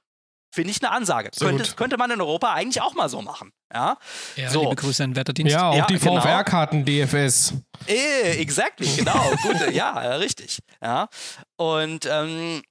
Finde 0.54 0.70
ich 0.70 0.80
eine 0.80 0.92
Ansage. 0.92 1.30
Könnte, 1.36 1.74
könnte, 1.74 1.96
man 1.96 2.12
in 2.12 2.20
Europa 2.20 2.52
eigentlich 2.52 2.80
auch 2.80 2.94
mal 2.94 3.08
so 3.08 3.20
machen. 3.20 3.50
Ja, 3.74 3.98
ja 4.36 4.50
so. 4.50 4.62
liebe 4.62 4.76
Grüße 4.76 5.02
an 5.02 5.16
Wetterdienst. 5.16 5.52
Ja, 5.52 5.70
auch 5.70 5.74
ja, 5.74 5.86
die 5.86 5.98
genau. 5.98 6.20
VFR-Karten 6.20 6.84
DFS. 6.84 7.54
Eh, 7.88 8.40
exactly, 8.40 8.86
genau. 8.96 9.32
Gute, 9.42 9.72
ja, 9.72 9.92
richtig. 10.14 10.60
Ja. 10.80 11.08
Und 11.56 12.06
ähm, 12.08 12.62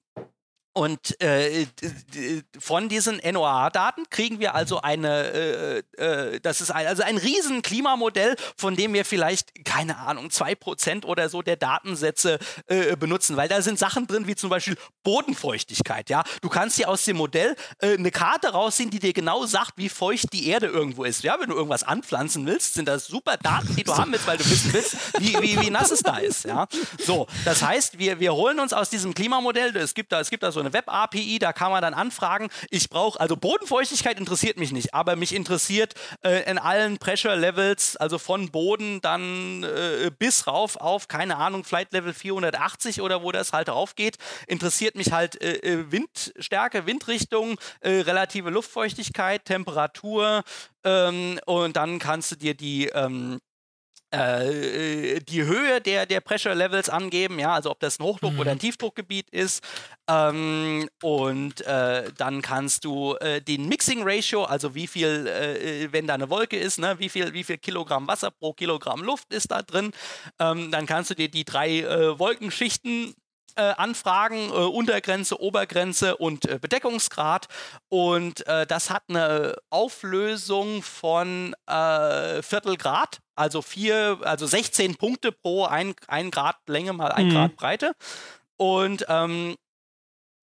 und 0.74 1.22
äh, 1.22 1.68
von 2.58 2.90
diesen 2.90 3.18
NOAA-Daten 3.18 4.10
kriegen 4.10 4.40
wir 4.40 4.56
also 4.56 4.82
eine, 4.82 5.32
äh, 5.32 5.84
äh, 5.98 6.40
das 6.40 6.62
ist 6.62 6.72
ein, 6.72 6.88
also 6.88 7.04
ein 7.04 7.18
riesen 7.18 7.62
Klimamodell, 7.62 8.36
von 8.58 8.76
dem 8.76 8.94
wir 8.94 9.06
vielleicht, 9.06 9.66
keine 9.66 9.98
Ahnung, 10.00 10.30
2% 10.30 11.06
oder 11.06 11.30
so 11.30 11.44
der 11.44 11.58
Datensätze 11.58 12.40
äh, 12.66 12.96
benutzen, 12.96 13.38
weil 13.38 13.48
da 13.48 13.62
sind 13.62 13.78
Sachen 13.78 14.08
drin, 14.08 14.26
wie 14.26 14.36
zum 14.36 14.50
Beispiel 14.50 14.76
Bodenfeuchtigkeit, 15.04 16.10
ja. 16.10 16.24
Du 16.42 16.50
kannst 16.50 16.78
hier 16.78 16.90
aus 16.90 17.06
dem 17.06 17.18
Modell 17.18 17.56
äh, 17.80 17.96
eine 17.96 18.10
Karte 18.10 18.50
rausziehen, 18.50 18.90
die 18.90 19.00
dir 19.00 19.14
genau 19.14 19.46
sagt, 19.46 19.74
wie 19.76 19.90
feucht 19.90 20.34
die 20.34 20.48
Erde 20.48 20.66
irgendwo 20.66 21.04
ist. 21.04 21.22
Ja, 21.22 21.40
wenn 21.40 21.50
du 21.50 21.56
irgendwas 21.56 21.84
anpflanzen 21.84 22.48
willst, 22.48 22.74
sind 22.74 22.88
das 22.88 23.06
super 23.06 23.38
Daten, 23.38 23.76
die 23.76 23.84
du 23.84 23.96
haben 23.96 24.12
willst, 24.12 24.26
weil 24.26 24.38
du 24.40 24.50
wissen 24.50 24.74
willst, 24.74 24.98
wie, 25.20 25.40
wie, 25.40 25.62
wie 25.62 25.70
nass 25.70 25.92
es 25.92 26.02
da 26.02 26.18
ist, 26.18 26.46
ja. 26.46 26.68
So, 26.98 27.28
das 27.46 27.62
heißt, 27.62 28.00
wir, 28.00 28.20
wir 28.20 28.34
holen 28.34 28.60
uns 28.60 28.74
aus 28.74 28.90
diesem 28.90 29.14
Klimamodell, 29.14 29.76
es 29.78 29.94
gibt 29.94 30.12
da, 30.12 30.20
es 30.20 30.32
gibt 30.32 30.42
da 30.42 30.52
so 30.52 30.63
eine 30.64 30.74
Web-API, 30.74 31.40
da 31.40 31.54
kann 31.54 31.72
man 31.72 31.82
dann 31.82 31.94
anfragen, 31.94 32.50
ich 32.70 32.90
brauche, 32.90 33.20
also 33.20 33.36
Bodenfeuchtigkeit 33.36 34.20
interessiert 34.20 34.58
mich 34.58 34.72
nicht, 34.72 34.94
aber 34.94 35.16
mich 35.16 35.34
interessiert 35.34 35.94
äh, 36.24 36.50
in 36.50 36.58
allen 36.58 36.98
Pressure 36.98 37.36
Levels, 37.36 37.98
also 37.98 38.18
von 38.18 38.52
Boden 38.52 39.02
dann 39.02 39.64
äh, 39.64 40.12
bis 40.18 40.48
rauf 40.48 40.78
auf, 40.78 41.08
keine 41.08 41.38
Ahnung, 41.38 41.64
Flight 41.64 41.94
Level 41.94 42.14
480 42.14 43.02
oder 43.02 43.24
wo 43.24 43.32
das 43.32 43.54
halt 43.54 43.70
aufgeht, 43.70 44.18
interessiert 44.48 44.96
mich 44.96 45.12
halt 45.12 45.42
äh, 45.42 45.56
äh 45.58 45.92
Windstärke, 45.92 46.86
Windrichtung, 46.86 47.60
äh, 47.82 48.02
relative 48.02 48.50
Luftfeuchtigkeit, 48.50 49.46
Temperatur 49.46 50.44
ähm, 50.84 51.40
und 51.46 51.76
dann 51.76 52.00
kannst 52.00 52.32
du 52.32 52.36
dir 52.36 52.54
die 52.54 52.88
ähm, 52.88 53.40
äh, 54.14 55.20
die 55.22 55.44
Höhe 55.44 55.82
der, 55.82 56.06
der 56.06 56.22
Pressure 56.22 56.54
Levels 56.54 56.88
angeben, 56.90 57.40
ja, 57.40 57.54
also 57.54 57.72
ob 57.72 57.80
das 57.80 58.00
ein 58.00 58.04
Hochdruck- 58.04 58.34
mhm. 58.34 58.40
oder 58.40 58.52
ein 58.52 58.60
Tiefdruckgebiet 58.60 59.30
ist. 59.32 59.64
Ähm, 60.08 60.88
und 61.02 61.62
äh, 61.62 62.12
dann 62.18 62.42
kannst 62.42 62.86
du 62.86 63.16
äh, 63.16 63.42
den 63.42 63.68
Mixing 63.68 64.02
Ratio, 64.04 64.44
also 64.44 64.76
wie 64.76 64.88
viel, 64.88 65.28
äh, 65.28 65.92
wenn 65.92 66.08
da 66.08 66.14
eine 66.14 66.30
Wolke 66.30 66.58
ist, 66.58 66.78
ne, 66.78 67.00
wie 67.00 67.10
viel, 67.10 67.34
wie 67.34 67.44
viel 67.44 67.58
Kilogramm 67.58 68.08
Wasser 68.08 68.30
pro 68.30 68.54
Kilogramm 68.54 69.02
Luft 69.02 69.34
ist 69.34 69.50
da 69.50 69.62
drin. 69.62 69.92
Ähm, 70.40 70.70
dann 70.72 70.86
kannst 70.86 71.10
du 71.10 71.16
dir 71.16 71.30
die 71.30 71.46
drei 71.46 71.80
äh, 71.80 72.20
Wolkenschichten 72.20 73.10
äh, 73.10 73.23
Anfragen, 73.62 74.50
äh, 74.50 74.54
Untergrenze, 74.54 75.40
Obergrenze 75.42 76.18
und 76.18 76.46
äh, 76.46 76.60
Bedeckungsgrad. 76.60 77.48
Und 77.90 78.46
äh, 78.48 78.66
das 78.66 78.90
hat 78.90 79.04
eine 79.10 79.56
Auflösung 79.70 80.82
von 80.82 81.56
äh, 81.68 82.42
Viertelgrad, 82.42 83.20
also 83.36 83.62
vier, 83.62 84.20
also 84.24 84.46
16 84.46 84.96
Punkte 84.96 85.32
pro 85.32 85.66
ein, 85.66 85.94
ein 86.08 86.32
Grad 86.32 86.58
Länge 86.68 86.94
mal 86.94 87.12
ein 87.12 87.28
mhm. 87.28 87.32
Grad 87.32 87.56
Breite. 87.56 87.94
Und 88.58 89.06
ähm, 89.10 89.56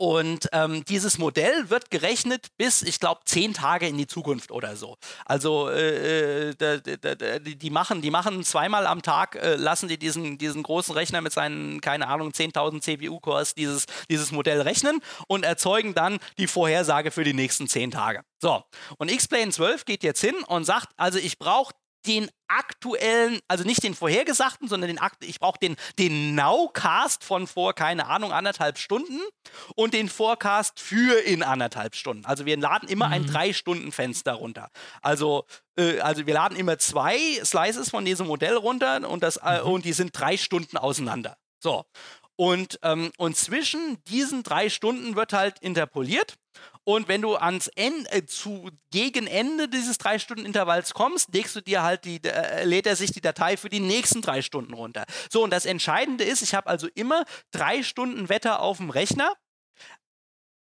und 0.00 0.48
ähm, 0.52 0.82
dieses 0.86 1.18
Modell 1.18 1.68
wird 1.68 1.90
gerechnet 1.90 2.56
bis, 2.56 2.80
ich 2.80 3.00
glaube, 3.00 3.20
zehn 3.26 3.52
Tage 3.52 3.86
in 3.86 3.98
die 3.98 4.06
Zukunft 4.06 4.50
oder 4.50 4.74
so. 4.74 4.96
Also 5.26 5.68
äh, 5.68 6.52
äh 6.52 7.40
die 7.40 7.68
machen, 7.68 8.00
die 8.00 8.10
machen 8.10 8.42
zweimal 8.42 8.86
am 8.86 9.02
Tag, 9.02 9.36
äh, 9.36 9.56
lassen 9.56 9.88
die 9.88 9.98
diesen, 9.98 10.38
diesen 10.38 10.62
großen 10.62 10.94
Rechner 10.94 11.20
mit 11.20 11.34
seinen, 11.34 11.82
keine 11.82 12.08
Ahnung, 12.08 12.30
10.000 12.30 12.80
CPU-Cores 12.80 13.52
dieses, 13.52 13.84
dieses 14.08 14.32
Modell 14.32 14.62
rechnen 14.62 15.02
und 15.28 15.44
erzeugen 15.44 15.92
dann 15.92 16.18
die 16.38 16.46
Vorhersage 16.46 17.10
für 17.10 17.24
die 17.24 17.34
nächsten 17.34 17.68
zehn 17.68 17.90
Tage. 17.90 18.22
So, 18.38 18.64
und 18.96 19.10
X-Plane 19.10 19.50
12 19.50 19.84
geht 19.84 20.02
jetzt 20.02 20.22
hin 20.22 20.36
und 20.46 20.64
sagt, 20.64 20.88
also 20.96 21.18
ich 21.18 21.38
brauche 21.38 21.74
den 22.06 22.30
aktuellen, 22.48 23.40
also 23.48 23.64
nicht 23.64 23.82
den 23.82 23.94
vorhergesagten, 23.94 24.68
sondern 24.68 24.88
den 24.88 25.00
ich 25.20 25.38
brauche 25.38 25.58
den, 25.58 25.76
den 25.98 26.34
Nowcast 26.34 27.24
von 27.24 27.46
vor, 27.46 27.74
keine 27.74 28.06
Ahnung, 28.06 28.32
anderthalb 28.32 28.78
Stunden 28.78 29.20
und 29.76 29.94
den 29.94 30.08
Forecast 30.08 30.80
für 30.80 31.20
in 31.20 31.42
anderthalb 31.42 31.94
Stunden. 31.94 32.24
Also 32.24 32.46
wir 32.46 32.56
laden 32.56 32.88
immer 32.88 33.06
mhm. 33.06 33.12
ein 33.12 33.26
Drei-Stunden-Fenster 33.26 34.32
runter. 34.32 34.70
Also, 35.00 35.46
äh, 35.76 36.00
also 36.00 36.26
wir 36.26 36.34
laden 36.34 36.56
immer 36.56 36.78
zwei 36.78 37.18
Slices 37.44 37.90
von 37.90 38.04
diesem 38.04 38.26
Modell 38.26 38.56
runter 38.56 39.08
und, 39.08 39.22
das, 39.22 39.36
äh, 39.36 39.60
mhm. 39.60 39.70
und 39.70 39.84
die 39.84 39.92
sind 39.92 40.18
drei 40.18 40.36
Stunden 40.36 40.76
auseinander. 40.76 41.36
So. 41.62 41.84
Und, 42.40 42.78
ähm, 42.82 43.12
und 43.18 43.36
zwischen 43.36 44.02
diesen 44.04 44.42
drei 44.42 44.70
Stunden 44.70 45.14
wird 45.14 45.34
halt 45.34 45.58
interpoliert. 45.58 46.36
Und 46.84 47.06
wenn 47.06 47.20
du 47.20 47.36
ans 47.36 47.68
Ende, 47.68 48.10
äh, 48.10 48.24
zu 48.24 48.70
gegen 48.90 49.26
Ende 49.26 49.68
dieses 49.68 49.98
drei 49.98 50.18
Stunden 50.18 50.46
Intervalls 50.46 50.94
kommst, 50.94 51.34
legst 51.34 51.54
du 51.54 51.60
dir 51.60 51.82
halt 51.82 52.06
die, 52.06 52.18
äh, 52.24 52.64
lädt 52.64 52.86
er 52.86 52.96
sich 52.96 53.12
die 53.12 53.20
Datei 53.20 53.58
für 53.58 53.68
die 53.68 53.80
nächsten 53.80 54.22
drei 54.22 54.40
Stunden 54.40 54.72
runter. 54.72 55.04
So, 55.30 55.44
und 55.44 55.50
das 55.50 55.66
Entscheidende 55.66 56.24
ist, 56.24 56.40
ich 56.40 56.54
habe 56.54 56.66
also 56.70 56.88
immer 56.94 57.26
drei 57.50 57.82
Stunden 57.82 58.30
Wetter 58.30 58.62
auf 58.62 58.78
dem 58.78 58.88
Rechner 58.88 59.34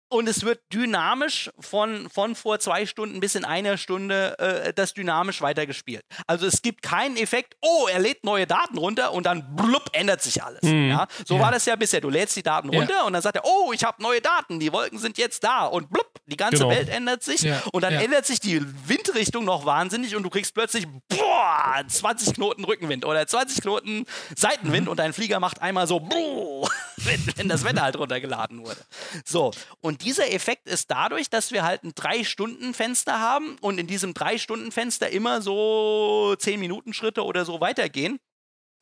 und 0.09 0.27
es 0.27 0.43
wird 0.43 0.59
dynamisch 0.73 1.51
von, 1.59 2.09
von 2.09 2.35
vor 2.35 2.59
zwei 2.59 2.85
Stunden 2.85 3.19
bis 3.19 3.35
in 3.35 3.45
einer 3.45 3.77
Stunde 3.77 4.37
äh, 4.39 4.73
das 4.73 4.93
dynamisch 4.93 5.41
weitergespielt. 5.41 6.03
Also 6.27 6.47
es 6.47 6.61
gibt 6.61 6.81
keinen 6.81 7.15
Effekt, 7.15 7.55
oh, 7.61 7.87
er 7.91 7.99
lädt 7.99 8.23
neue 8.23 8.47
Daten 8.47 8.77
runter 8.77 9.13
und 9.13 9.25
dann 9.25 9.55
blub, 9.55 9.89
ändert 9.93 10.21
sich 10.21 10.43
alles. 10.43 10.63
Mhm. 10.63 10.89
Ja? 10.89 11.07
So 11.25 11.35
ja. 11.35 11.41
war 11.41 11.51
das 11.51 11.65
ja 11.65 11.75
bisher. 11.75 12.01
Du 12.01 12.09
lädst 12.09 12.35
die 12.35 12.43
Daten 12.43 12.69
runter 12.69 12.95
ja. 12.95 13.03
und 13.03 13.13
dann 13.13 13.21
sagt 13.21 13.35
er, 13.35 13.45
oh, 13.45 13.71
ich 13.71 13.83
habe 13.83 14.01
neue 14.01 14.19
Daten, 14.19 14.59
die 14.59 14.73
Wolken 14.73 14.97
sind 14.97 15.17
jetzt 15.17 15.43
da 15.43 15.65
und 15.65 15.89
blub, 15.89 16.08
die 16.29 16.37
ganze 16.37 16.57
genau. 16.57 16.69
Welt 16.69 16.89
ändert 16.89 17.23
sich 17.23 17.41
ja. 17.41 17.61
und 17.73 17.81
dann 17.81 17.93
ändert 17.93 18.25
sich 18.25 18.39
die 18.39 18.61
Windrichtung 18.87 19.45
noch 19.45 19.65
wahnsinnig 19.65 20.15
und 20.15 20.23
du 20.23 20.29
kriegst 20.29 20.53
plötzlich 20.53 20.87
boah, 21.07 21.83
20 21.87 22.35
Knoten 22.35 22.63
Rückenwind 22.63 23.05
oder 23.05 23.25
20 23.27 23.61
Knoten 23.61 24.05
Seitenwind 24.35 24.85
mhm. 24.85 24.91
und 24.91 24.97
dein 24.97 25.13
Flieger 25.13 25.39
macht 25.39 25.61
einmal 25.61 25.87
so, 25.87 25.99
boah, 25.99 26.69
wenn, 26.97 27.27
wenn 27.35 27.49
das 27.49 27.63
Wetter 27.63 27.81
halt 27.81 27.97
runtergeladen 27.97 28.65
wurde. 28.65 28.81
So, 29.25 29.51
und 29.81 30.03
dieser 30.03 30.31
Effekt 30.31 30.67
ist 30.67 30.91
dadurch, 30.91 31.29
dass 31.29 31.51
wir 31.51 31.63
halt 31.63 31.83
ein 31.83 31.93
Drei-Stunden-Fenster 31.95 33.19
haben 33.19 33.57
und 33.61 33.79
in 33.79 33.87
diesem 33.87 34.13
Drei-Stunden-Fenster 34.13 35.09
immer 35.09 35.41
so 35.41 36.35
10-Minuten-Schritte 36.37 37.23
oder 37.23 37.45
so 37.45 37.59
weitergehen. 37.59 38.19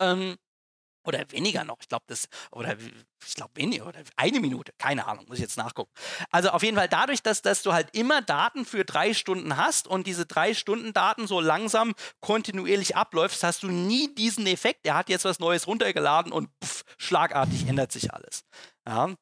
Ähm, 0.00 0.36
oder 1.08 1.24
weniger 1.30 1.64
noch, 1.64 1.78
ich 1.80 1.88
glaube 1.88 2.04
das, 2.06 2.28
oder 2.50 2.76
ich 3.26 3.34
glaube 3.34 3.50
weniger, 3.54 3.86
oder 3.86 4.00
eine 4.16 4.40
Minute, 4.40 4.72
keine 4.78 5.06
Ahnung, 5.06 5.24
muss 5.26 5.38
ich 5.38 5.42
jetzt 5.42 5.56
nachgucken. 5.56 5.90
Also 6.30 6.50
auf 6.50 6.62
jeden 6.62 6.76
Fall 6.76 6.88
dadurch, 6.88 7.22
dass, 7.22 7.40
dass 7.40 7.62
du 7.62 7.72
halt 7.72 7.88
immer 7.96 8.20
Daten 8.20 8.66
für 8.66 8.84
drei 8.84 9.14
Stunden 9.14 9.56
hast 9.56 9.88
und 9.88 10.06
diese 10.06 10.26
drei 10.26 10.52
Stunden 10.52 10.92
Daten 10.92 11.26
so 11.26 11.40
langsam 11.40 11.94
kontinuierlich 12.20 12.94
abläufst, 12.94 13.42
hast 13.42 13.62
du 13.62 13.68
nie 13.68 14.14
diesen 14.14 14.46
Effekt, 14.46 14.86
er 14.86 14.96
hat 14.96 15.08
jetzt 15.08 15.24
was 15.24 15.40
Neues 15.40 15.66
runtergeladen 15.66 16.30
und 16.30 16.50
pff, 16.62 16.84
schlagartig 16.98 17.66
ändert 17.66 17.90
sich 17.90 18.12
alles. 18.12 18.44
Ja. 18.88 19.14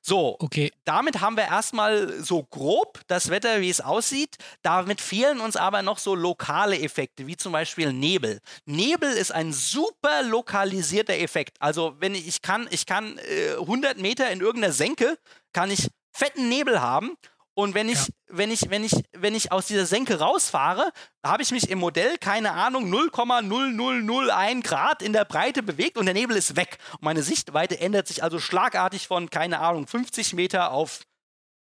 So, 0.00 0.36
okay. 0.38 0.70
damit 0.84 1.20
haben 1.20 1.36
wir 1.36 1.42
erstmal 1.42 2.22
so 2.22 2.44
grob 2.44 3.00
das 3.08 3.30
Wetter, 3.30 3.60
wie 3.60 3.68
es 3.68 3.80
aussieht. 3.80 4.36
Damit 4.62 5.00
fehlen 5.00 5.40
uns 5.40 5.56
aber 5.56 5.82
noch 5.82 5.98
so 5.98 6.14
lokale 6.14 6.78
Effekte, 6.78 7.26
wie 7.26 7.36
zum 7.36 7.50
Beispiel 7.50 7.92
Nebel. 7.92 8.38
Nebel 8.64 9.10
ist 9.10 9.32
ein 9.32 9.52
super 9.52 10.22
lokalisierter 10.22 11.18
Effekt. 11.18 11.56
Also, 11.58 11.96
wenn 11.98 12.14
ich, 12.14 12.28
ich 12.28 12.42
kann, 12.42 12.68
ich 12.70 12.86
kann 12.86 13.18
äh, 13.18 13.54
100 13.54 13.98
Meter 13.98 14.30
in 14.30 14.40
irgendeiner 14.40 14.72
Senke, 14.72 15.18
kann 15.52 15.72
ich 15.72 15.88
fetten 16.12 16.48
Nebel 16.48 16.80
haben 16.80 17.16
Und 17.58 17.74
wenn 17.74 17.88
ich, 17.88 17.98
ja. 17.98 18.14
wenn 18.28 18.52
ich, 18.52 18.70
wenn 18.70 18.84
ich, 18.84 18.92
wenn 19.14 19.34
ich 19.34 19.50
aus 19.50 19.66
dieser 19.66 19.84
Senke 19.84 20.20
rausfahre, 20.20 20.92
habe 21.26 21.42
ich 21.42 21.50
mich 21.50 21.68
im 21.68 21.80
Modell, 21.80 22.16
keine 22.16 22.52
Ahnung, 22.52 22.84
0,0001 22.88 24.62
Grad 24.62 25.02
in 25.02 25.12
der 25.12 25.24
Breite 25.24 25.64
bewegt 25.64 25.98
und 25.98 26.04
der 26.04 26.14
Nebel 26.14 26.36
ist 26.36 26.54
weg. 26.54 26.78
Und 26.92 27.02
meine 27.02 27.24
Sichtweite 27.24 27.80
ändert 27.80 28.06
sich 28.06 28.22
also 28.22 28.38
schlagartig 28.38 29.08
von, 29.08 29.28
keine 29.28 29.58
Ahnung, 29.58 29.88
50 29.88 30.34
Meter 30.34 30.70
auf 30.70 31.00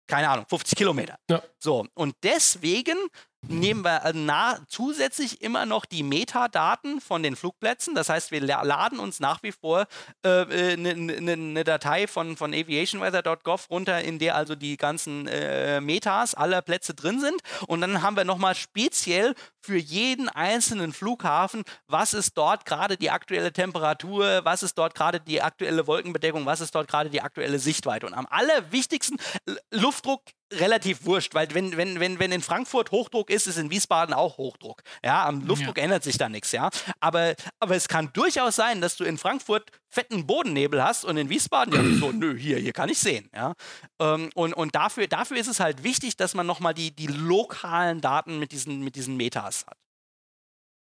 keine 0.08 0.30
Ahnung, 0.30 0.46
50 0.48 0.76
Kilometer. 0.76 1.16
Ja. 1.30 1.42
So, 1.60 1.86
und 1.94 2.16
deswegen 2.24 2.96
nehmen 3.48 3.84
wir 3.84 4.04
äh, 4.04 4.12
nah, 4.12 4.58
zusätzlich 4.68 5.42
immer 5.42 5.66
noch 5.66 5.84
die 5.84 6.02
Metadaten 6.02 7.00
von 7.00 7.22
den 7.22 7.36
Flugplätzen. 7.36 7.94
Das 7.94 8.08
heißt, 8.08 8.30
wir 8.30 8.40
laden 8.40 8.98
uns 8.98 9.20
nach 9.20 9.42
wie 9.42 9.52
vor 9.52 9.86
eine 10.22 10.46
äh, 10.50 10.76
ne, 10.76 10.94
ne, 10.94 11.36
ne 11.36 11.64
Datei 11.64 12.06
von, 12.06 12.36
von 12.36 12.52
aviationweather.gov 12.52 13.70
runter, 13.70 14.02
in 14.02 14.18
der 14.18 14.36
also 14.36 14.54
die 14.54 14.76
ganzen 14.76 15.26
äh, 15.26 15.80
Metas 15.80 16.34
aller 16.34 16.62
Plätze 16.62 16.94
drin 16.94 17.20
sind. 17.20 17.40
Und 17.66 17.80
dann 17.80 18.02
haben 18.02 18.16
wir 18.16 18.24
nochmal 18.24 18.54
speziell 18.54 19.34
für 19.60 19.76
jeden 19.76 20.28
einzelnen 20.28 20.92
Flughafen, 20.92 21.64
was 21.88 22.14
ist 22.14 22.38
dort 22.38 22.64
gerade 22.64 22.96
die 22.96 23.10
aktuelle 23.10 23.52
Temperatur, 23.52 24.40
was 24.44 24.62
ist 24.62 24.78
dort 24.78 24.94
gerade 24.94 25.20
die 25.20 25.42
aktuelle 25.42 25.86
Wolkenbedeckung, 25.86 26.46
was 26.46 26.60
ist 26.60 26.74
dort 26.74 26.88
gerade 26.88 27.10
die 27.10 27.20
aktuelle 27.20 27.58
Sichtweite. 27.58 28.06
Und 28.06 28.14
am 28.14 28.26
allerwichtigsten, 28.30 29.18
Luftdruck 29.70 30.22
relativ 30.52 31.04
wurscht, 31.04 31.34
weil 31.34 31.52
wenn, 31.54 31.76
wenn, 31.76 32.00
wenn, 32.00 32.18
wenn 32.18 32.32
in 32.32 32.42
Frankfurt 32.42 32.90
Hochdruck 32.90 33.30
ist, 33.30 33.46
ist 33.46 33.58
in 33.58 33.70
Wiesbaden 33.70 34.14
auch 34.14 34.38
Hochdruck. 34.38 34.82
Ja, 35.04 35.26
am 35.26 35.46
Luftdruck 35.46 35.76
ja. 35.76 35.84
ändert 35.84 36.04
sich 36.04 36.18
da 36.18 36.28
nichts, 36.28 36.52
ja. 36.52 36.70
Aber, 37.00 37.34
aber 37.60 37.76
es 37.76 37.88
kann 37.88 38.10
durchaus 38.12 38.56
sein, 38.56 38.80
dass 38.80 38.96
du 38.96 39.04
in 39.04 39.18
Frankfurt 39.18 39.70
fetten 39.88 40.26
Bodennebel 40.26 40.82
hast 40.82 41.04
und 41.04 41.16
in 41.16 41.28
Wiesbaden 41.28 41.74
ja 41.74 41.98
so, 41.98 42.12
nö, 42.12 42.36
hier, 42.36 42.58
hier 42.58 42.72
kann 42.72 42.88
ich 42.88 42.98
sehen, 42.98 43.28
ja. 43.34 43.54
Ähm, 44.00 44.30
und 44.34 44.54
und 44.54 44.74
dafür, 44.74 45.06
dafür 45.06 45.36
ist 45.36 45.48
es 45.48 45.60
halt 45.60 45.84
wichtig, 45.84 46.16
dass 46.16 46.34
man 46.34 46.46
nochmal 46.46 46.74
die, 46.74 46.94
die 46.94 47.06
lokalen 47.06 48.00
Daten 48.00 48.38
mit 48.38 48.52
diesen, 48.52 48.80
mit 48.80 48.96
diesen 48.96 49.16
Metas 49.16 49.66
hat. 49.66 49.78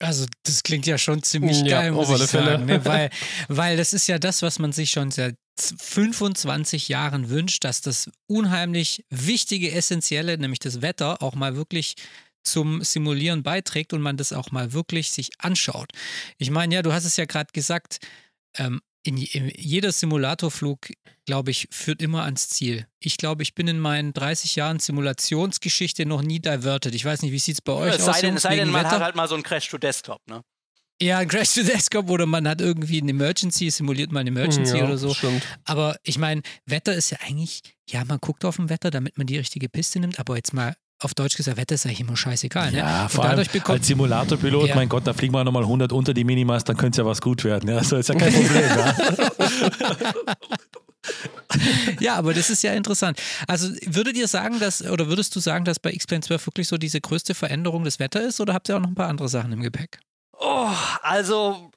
Also 0.00 0.26
das 0.44 0.62
klingt 0.62 0.86
ja 0.86 0.96
schon 0.96 1.22
ziemlich 1.22 1.60
ja, 1.62 1.80
geil, 1.80 1.92
muss 1.92 2.08
ich 2.08 2.28
sagen, 2.28 2.66
ne? 2.66 2.84
weil, 2.84 3.10
weil 3.48 3.76
das 3.76 3.92
ist 3.92 4.06
ja 4.06 4.18
das, 4.18 4.42
was 4.42 4.58
man 4.58 4.72
sich 4.72 4.90
schon 4.90 5.10
seit 5.10 5.34
25 5.58 6.88
Jahren 6.88 7.30
wünscht, 7.30 7.64
dass 7.64 7.80
das 7.80 8.08
unheimlich 8.28 9.04
wichtige, 9.10 9.72
essentielle, 9.72 10.38
nämlich 10.38 10.60
das 10.60 10.82
Wetter, 10.82 11.20
auch 11.20 11.34
mal 11.34 11.56
wirklich 11.56 11.96
zum 12.44 12.82
Simulieren 12.82 13.42
beiträgt 13.42 13.92
und 13.92 14.00
man 14.00 14.16
das 14.16 14.32
auch 14.32 14.52
mal 14.52 14.72
wirklich 14.72 15.10
sich 15.10 15.30
anschaut. 15.38 15.90
Ich 16.38 16.50
meine, 16.50 16.74
ja, 16.76 16.82
du 16.82 16.92
hast 16.92 17.04
es 17.04 17.16
ja 17.16 17.24
gerade 17.24 17.52
gesagt, 17.52 17.98
ähm, 18.56 18.80
in, 19.02 19.16
in, 19.16 19.52
jeder 19.56 19.92
Simulatorflug, 19.92 20.88
glaube 21.26 21.50
ich, 21.50 21.68
führt 21.70 22.02
immer 22.02 22.24
ans 22.24 22.48
Ziel. 22.48 22.86
Ich 23.00 23.16
glaube, 23.16 23.42
ich 23.42 23.54
bin 23.54 23.68
in 23.68 23.78
meinen 23.78 24.12
30 24.12 24.56
Jahren 24.56 24.78
Simulationsgeschichte 24.78 26.06
noch 26.06 26.22
nie 26.22 26.40
diverted. 26.40 26.94
Ich 26.94 27.04
weiß 27.04 27.22
nicht, 27.22 27.32
wie 27.32 27.38
sieht 27.38 27.54
es 27.54 27.62
bei 27.62 27.72
euch 27.72 27.94
es 27.94 28.08
aus? 28.08 28.16
Sei 28.16 28.20
denn, 28.22 28.36
es 28.36 28.42
sei 28.42 28.56
denn, 28.56 28.70
man 28.70 28.84
Wetter? 28.84 28.96
hat 28.96 29.02
halt 29.02 29.16
mal 29.16 29.28
so 29.28 29.34
einen 29.34 29.44
Crash 29.44 29.68
to 29.68 29.78
Desktop, 29.78 30.20
ne? 30.28 30.42
Ja, 31.00 31.18
ein 31.18 31.28
Crash 31.28 31.54
to 31.54 31.62
Desktop 31.62 32.10
oder 32.10 32.26
man 32.26 32.48
hat 32.48 32.60
irgendwie 32.60 33.00
eine 33.00 33.10
Emergency, 33.10 33.70
simuliert 33.70 34.10
mal 34.10 34.20
eine 34.20 34.30
Emergency 34.30 34.78
ja, 34.78 34.84
oder 34.84 34.98
so. 34.98 35.14
Stimmt. 35.14 35.42
Aber 35.64 35.96
ich 36.02 36.18
meine, 36.18 36.42
Wetter 36.66 36.94
ist 36.94 37.10
ja 37.10 37.18
eigentlich, 37.20 37.62
ja, 37.88 38.04
man 38.04 38.18
guckt 38.18 38.44
auf 38.44 38.56
dem 38.56 38.68
Wetter, 38.68 38.90
damit 38.90 39.16
man 39.16 39.28
die 39.28 39.38
richtige 39.38 39.68
Piste 39.68 40.00
nimmt, 40.00 40.18
aber 40.18 40.34
jetzt 40.34 40.52
mal 40.52 40.74
auf 41.00 41.14
Deutsch 41.14 41.36
gesagt, 41.36 41.56
Wetter 41.56 41.74
ist 41.74 41.86
eigentlich 41.86 42.00
immer 42.00 42.16
scheißegal. 42.16 42.72
Ne? 42.72 42.78
Ja, 42.78 43.08
vor 43.08 43.24
allem 43.24 43.46
als 43.64 43.86
Simulatorpilot, 43.86 44.68
ja. 44.68 44.74
mein 44.74 44.88
Gott, 44.88 45.06
da 45.06 45.12
fliegen 45.12 45.32
wir 45.32 45.44
nochmal 45.44 45.62
100 45.62 45.92
unter 45.92 46.12
die 46.12 46.24
Minimas, 46.24 46.64
dann 46.64 46.76
könnte 46.76 47.00
es 47.00 47.04
ja 47.04 47.06
was 47.08 47.20
gut 47.20 47.44
werden. 47.44 47.68
Ja, 47.68 47.78
das 47.78 47.92
ist 47.92 48.08
ja 48.08 48.14
kein 48.14 48.32
Problem. 48.32 48.62
ja. 48.64 48.96
ja, 52.00 52.14
aber 52.16 52.34
das 52.34 52.50
ist 52.50 52.62
ja 52.62 52.72
interessant. 52.72 53.20
Also 53.46 53.68
würdet 53.86 54.16
ihr 54.16 54.28
sagen, 54.28 54.58
dass, 54.60 54.82
oder 54.82 55.08
würdest 55.08 55.34
du 55.36 55.40
sagen, 55.40 55.64
dass 55.64 55.78
bei 55.78 55.92
X-Plane 55.92 56.22
12 56.22 56.46
wirklich 56.46 56.68
so 56.68 56.76
diese 56.76 57.00
größte 57.00 57.34
Veränderung 57.34 57.84
des 57.84 57.98
Wetter 57.98 58.20
ist 58.20 58.40
oder 58.40 58.54
habt 58.54 58.68
ihr 58.68 58.76
auch 58.76 58.80
noch 58.80 58.88
ein 58.88 58.94
paar 58.94 59.08
andere 59.08 59.28
Sachen 59.28 59.52
im 59.52 59.62
Gepäck? 59.62 60.00
Oh, 60.40 60.70
also, 61.02 61.70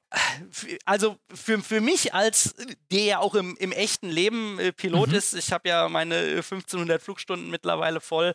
also 0.85 1.17
für, 1.33 1.59
für 1.61 1.81
mich 1.81 2.13
als 2.13 2.53
der 2.91 3.03
ja 3.03 3.19
auch 3.19 3.33
im, 3.33 3.55
im 3.57 3.71
echten 3.71 4.09
Leben 4.09 4.59
äh, 4.59 4.71
Pilot 4.71 5.09
mhm. 5.09 5.15
ist, 5.15 5.33
ich 5.33 5.51
habe 5.51 5.67
ja 5.67 5.89
meine 5.89 6.15
1500 6.15 7.01
Flugstunden 7.01 7.49
mittlerweile 7.49 7.99
voll 8.01 8.33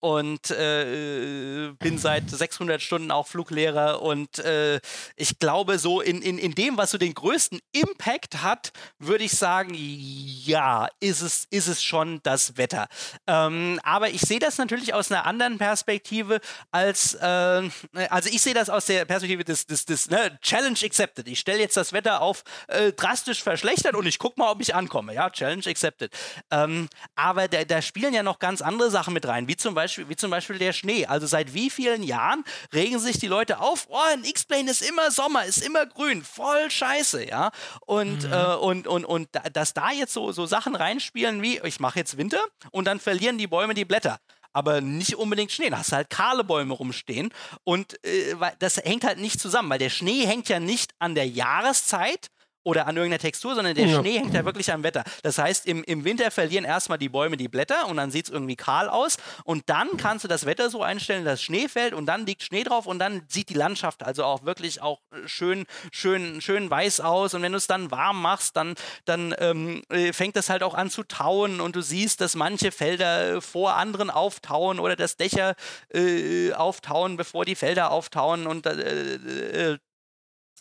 und 0.00 0.50
äh, 0.50 1.72
bin 1.78 1.98
seit 1.98 2.30
600 2.30 2.80
Stunden 2.80 3.10
auch 3.10 3.26
Fluglehrer 3.26 4.00
und 4.00 4.38
äh, 4.38 4.80
ich 5.16 5.38
glaube 5.38 5.78
so 5.78 6.00
in, 6.00 6.22
in, 6.22 6.38
in 6.38 6.54
dem, 6.54 6.76
was 6.76 6.92
so 6.92 6.98
den 6.98 7.14
größten 7.14 7.60
Impact 7.72 8.42
hat, 8.42 8.72
würde 8.98 9.24
ich 9.24 9.32
sagen, 9.32 9.72
ja, 9.74 10.88
ist 11.00 11.20
es, 11.20 11.46
ist 11.50 11.66
es 11.66 11.82
schon 11.82 12.20
das 12.22 12.56
Wetter. 12.56 12.86
Ähm, 13.26 13.80
aber 13.82 14.10
ich 14.10 14.20
sehe 14.20 14.38
das 14.38 14.58
natürlich 14.58 14.94
aus 14.94 15.10
einer 15.10 15.26
anderen 15.26 15.58
Perspektive 15.58 16.40
als, 16.70 17.14
äh, 17.14 17.68
also 18.08 18.28
ich 18.30 18.40
sehe 18.40 18.54
das 18.54 18.70
aus 18.70 18.86
der 18.86 19.04
Perspektive 19.04 19.42
des, 19.42 19.66
des, 19.66 19.84
des 19.84 20.10
ne, 20.10 20.38
Challenge 20.42 20.78
accepted. 20.80 21.26
Ich 21.26 21.40
stelle 21.40 21.58
jetzt 21.58 21.76
das 21.76 21.92
Wetter 21.92 22.20
auf 22.20 22.44
äh, 22.68 22.92
drastisch 22.92 23.42
verschlechtert 23.42 23.96
und 23.96 24.06
ich 24.06 24.20
gucke 24.20 24.38
mal, 24.38 24.50
ob 24.50 24.60
ich 24.60 24.76
ankomme. 24.76 25.14
Ja, 25.14 25.28
Challenge 25.28 25.64
accepted. 25.66 26.12
Ähm, 26.52 26.88
aber 27.16 27.48
da, 27.48 27.64
da 27.64 27.82
spielen 27.82 28.14
ja 28.14 28.22
noch 28.22 28.38
ganz 28.38 28.62
andere 28.62 28.90
Sachen 28.90 29.12
mit 29.12 29.26
rein, 29.26 29.48
wie 29.48 29.56
zum 29.56 29.74
Beispiel 29.74 29.87
Beispiel, 29.88 30.08
wie 30.08 30.16
zum 30.16 30.30
Beispiel 30.30 30.58
der 30.58 30.72
Schnee. 30.72 31.06
Also 31.06 31.26
seit 31.26 31.54
wie 31.54 31.70
vielen 31.70 32.02
Jahren 32.02 32.44
regen 32.74 32.98
sich 32.98 33.18
die 33.18 33.26
Leute 33.26 33.60
auf, 33.60 33.86
oh, 33.88 33.98
ein 34.12 34.22
X-Plane 34.24 34.70
ist 34.70 34.82
immer 34.82 35.10
Sommer, 35.10 35.46
ist 35.46 35.64
immer 35.64 35.86
grün, 35.86 36.22
voll 36.22 36.70
scheiße, 36.70 37.26
ja. 37.26 37.50
Und, 37.86 38.24
mhm. 38.24 38.32
äh, 38.32 38.54
und, 38.56 38.86
und, 38.86 39.04
und 39.06 39.28
dass 39.52 39.72
da 39.72 39.90
jetzt 39.90 40.12
so, 40.12 40.32
so 40.32 40.44
Sachen 40.44 40.76
reinspielen 40.76 41.42
wie, 41.42 41.60
ich 41.64 41.80
mache 41.80 41.98
jetzt 41.98 42.18
Winter 42.18 42.40
und 42.70 42.84
dann 42.84 43.00
verlieren 43.00 43.38
die 43.38 43.46
Bäume 43.46 43.74
die 43.74 43.84
Blätter 43.84 44.18
aber 44.54 44.80
nicht 44.80 45.14
unbedingt 45.14 45.52
Schnee. 45.52 45.70
Da 45.70 45.78
hast 45.78 45.92
du 45.92 45.96
halt 45.96 46.10
kahle 46.10 46.42
Bäume 46.42 46.74
rumstehen. 46.74 47.32
Und 47.62 48.02
äh, 48.04 48.34
das 48.58 48.78
hängt 48.78 49.04
halt 49.04 49.18
nicht 49.18 49.38
zusammen, 49.38 49.70
weil 49.70 49.78
der 49.78 49.90
Schnee 49.90 50.26
hängt 50.26 50.48
ja 50.48 50.58
nicht 50.58 50.90
an 50.98 51.14
der 51.14 51.28
Jahreszeit, 51.28 52.28
oder 52.68 52.86
an 52.86 52.96
irgendeiner 52.96 53.18
Textur, 53.18 53.54
sondern 53.54 53.74
der 53.74 53.86
ja. 53.86 53.98
Schnee 53.98 54.18
hängt 54.18 54.34
ja 54.34 54.44
wirklich 54.44 54.70
am 54.70 54.82
Wetter. 54.82 55.02
Das 55.22 55.38
heißt, 55.38 55.64
im, 55.64 55.82
im 55.84 56.04
Winter 56.04 56.30
verlieren 56.30 56.66
erstmal 56.66 56.98
die 56.98 57.08
Bäume 57.08 57.38
die 57.38 57.48
Blätter 57.48 57.88
und 57.88 57.96
dann 57.96 58.10
sieht 58.10 58.26
es 58.26 58.30
irgendwie 58.30 58.56
kahl 58.56 58.90
aus. 58.90 59.16
Und 59.44 59.70
dann 59.70 59.96
kannst 59.96 60.24
du 60.24 60.28
das 60.28 60.44
Wetter 60.44 60.68
so 60.68 60.82
einstellen, 60.82 61.24
dass 61.24 61.42
Schnee 61.42 61.68
fällt 61.68 61.94
und 61.94 62.04
dann 62.04 62.26
liegt 62.26 62.42
Schnee 62.42 62.64
drauf 62.64 62.84
und 62.84 62.98
dann 62.98 63.22
sieht 63.26 63.48
die 63.48 63.54
Landschaft 63.54 64.02
also 64.02 64.22
auch 64.24 64.44
wirklich 64.44 64.82
auch 64.82 65.00
schön, 65.24 65.64
schön, 65.92 66.42
schön 66.42 66.70
weiß 66.70 67.00
aus. 67.00 67.32
Und 67.32 67.40
wenn 67.40 67.52
du 67.52 67.58
es 67.58 67.66
dann 67.66 67.90
warm 67.90 68.20
machst, 68.20 68.54
dann, 68.54 68.74
dann 69.06 69.34
ähm, 69.38 69.82
äh, 69.88 70.12
fängt 70.12 70.36
das 70.36 70.50
halt 70.50 70.62
auch 70.62 70.74
an 70.74 70.90
zu 70.90 71.04
tauen 71.04 71.62
und 71.62 71.74
du 71.74 71.80
siehst, 71.80 72.20
dass 72.20 72.36
manche 72.36 72.70
Felder 72.70 73.40
vor 73.40 73.76
anderen 73.76 74.10
auftauen 74.10 74.78
oder 74.78 74.94
dass 74.94 75.16
Dächer 75.16 75.54
äh, 75.94 76.52
auftauen, 76.52 77.16
bevor 77.16 77.46
die 77.46 77.54
Felder 77.54 77.90
auftauen 77.92 78.46
und 78.46 78.66
äh, 78.66 79.72
äh 79.72 79.78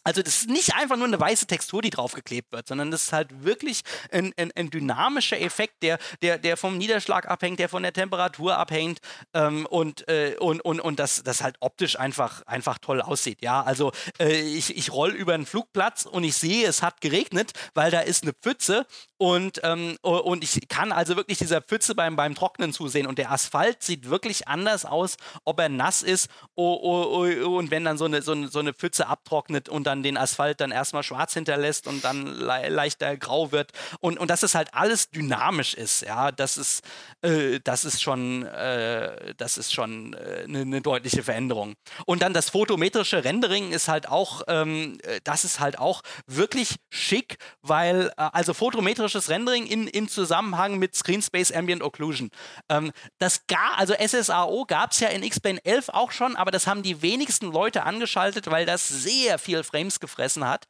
also 0.07 0.21
das 0.21 0.37
ist 0.37 0.49
nicht 0.49 0.73
einfach 0.73 0.95
nur 0.95 1.05
eine 1.05 1.19
weiße 1.19 1.47
Textur, 1.47 1.81
die 1.81 1.89
draufgeklebt 1.89 2.53
wird, 2.53 2.65
sondern 2.65 2.91
das 2.91 3.03
ist 3.03 3.11
halt 3.11 3.43
wirklich 3.43 3.81
ein, 4.09 4.33
ein, 4.37 4.53
ein 4.55 4.69
dynamischer 4.69 5.37
Effekt, 5.37 5.83
der, 5.83 5.99
der, 6.21 6.37
der 6.37 6.55
vom 6.55 6.77
Niederschlag 6.77 7.27
abhängt, 7.27 7.59
der 7.59 7.67
von 7.67 7.83
der 7.83 7.91
Temperatur 7.91 8.57
abhängt 8.57 8.99
ähm, 9.33 9.65
und, 9.65 10.07
äh, 10.07 10.37
und, 10.39 10.61
und, 10.61 10.79
und 10.79 10.97
das, 10.97 11.23
das 11.23 11.43
halt 11.43 11.57
optisch 11.59 11.99
einfach, 11.99 12.41
einfach 12.43 12.77
toll 12.77 13.01
aussieht. 13.01 13.41
Ja, 13.41 13.61
also 13.63 13.91
äh, 14.17 14.39
ich, 14.39 14.77
ich 14.77 14.93
roll 14.93 15.09
über 15.09 15.33
einen 15.33 15.45
Flugplatz 15.45 16.05
und 16.05 16.23
ich 16.23 16.37
sehe, 16.37 16.65
es 16.65 16.81
hat 16.81 17.01
geregnet, 17.01 17.51
weil 17.73 17.91
da 17.91 17.99
ist 17.99 18.23
eine 18.23 18.31
Pfütze 18.31 18.85
und, 19.17 19.59
ähm, 19.63 19.97
und 20.03 20.41
ich 20.41 20.69
kann 20.69 20.93
also 20.93 21.17
wirklich 21.17 21.39
dieser 21.39 21.59
Pfütze 21.59 21.95
beim, 21.95 22.15
beim 22.15 22.33
Trocknen 22.33 22.71
zusehen 22.71 23.07
und 23.07 23.17
der 23.17 23.29
Asphalt 23.29 23.83
sieht 23.83 24.09
wirklich 24.09 24.47
anders 24.47 24.85
aus, 24.85 25.17
ob 25.43 25.59
er 25.59 25.67
nass 25.67 26.01
ist 26.01 26.29
oh, 26.55 26.79
oh, 26.81 27.25
oh, 27.25 27.57
und 27.57 27.71
wenn 27.71 27.83
dann 27.83 27.97
so 27.97 28.05
eine, 28.05 28.21
so, 28.21 28.31
eine, 28.31 28.47
so 28.47 28.59
eine 28.59 28.73
Pfütze 28.73 29.07
abtrocknet 29.07 29.67
und 29.67 29.85
dann 29.85 29.96
dann 29.97 30.03
den 30.03 30.17
Asphalt 30.17 30.61
dann 30.61 30.71
erstmal 30.71 31.03
schwarz 31.03 31.33
hinterlässt 31.33 31.87
und 31.87 32.03
dann 32.03 32.25
le 32.25 32.69
leichter 32.69 33.17
grau 33.17 33.51
wird 33.51 33.71
und, 33.99 34.17
und 34.19 34.29
dass 34.29 34.43
es 34.43 34.55
halt 34.55 34.73
alles 34.73 35.09
dynamisch 35.09 35.73
ist, 35.73 36.01
ja, 36.01 36.31
das 36.31 36.57
ist, 36.57 36.83
äh, 37.21 37.59
das 37.63 37.85
ist 37.85 38.01
schon, 38.01 38.45
äh, 38.45 39.33
das 39.35 39.57
ist 39.57 39.73
schon 39.73 40.15
eine 40.15 40.61
äh, 40.61 40.65
ne 40.65 40.81
deutliche 40.81 41.23
Veränderung. 41.23 41.75
Und 42.05 42.21
dann 42.21 42.33
das 42.33 42.49
photometrische 42.49 43.23
Rendering 43.23 43.71
ist 43.71 43.87
halt 43.87 44.07
auch, 44.07 44.41
ähm, 44.47 44.97
das 45.23 45.43
ist 45.43 45.59
halt 45.59 45.79
auch 45.79 46.01
wirklich 46.25 46.75
schick, 46.89 47.37
weil, 47.61 48.11
äh, 48.17 48.29
also 48.33 48.53
photometrisches 48.53 49.29
Rendering 49.29 49.65
in, 49.65 49.87
im 49.87 50.07
Zusammenhang 50.07 50.77
mit 50.77 50.95
Screen 50.95 51.21
Space 51.21 51.51
Ambient 51.51 51.81
Occlusion. 51.81 52.29
Ähm, 52.69 52.91
das 53.19 53.47
gar, 53.47 53.77
also 53.77 53.93
SSAO 53.93 54.65
gab 54.65 54.91
es 54.91 54.99
ja 54.99 55.09
in 55.09 55.23
X-Plane 55.23 55.59
11 55.63 55.89
auch 55.89 56.11
schon, 56.11 56.35
aber 56.35 56.51
das 56.51 56.67
haben 56.67 56.83
die 56.83 57.01
wenigsten 57.01 57.51
Leute 57.51 57.83
angeschaltet, 57.83 58.49
weil 58.49 58.65
das 58.65 58.87
sehr 58.87 59.39
viel 59.39 59.63
Frame 59.63 59.86
Frames 59.87 59.99
gefressen 59.99 60.47
hat. 60.47 60.65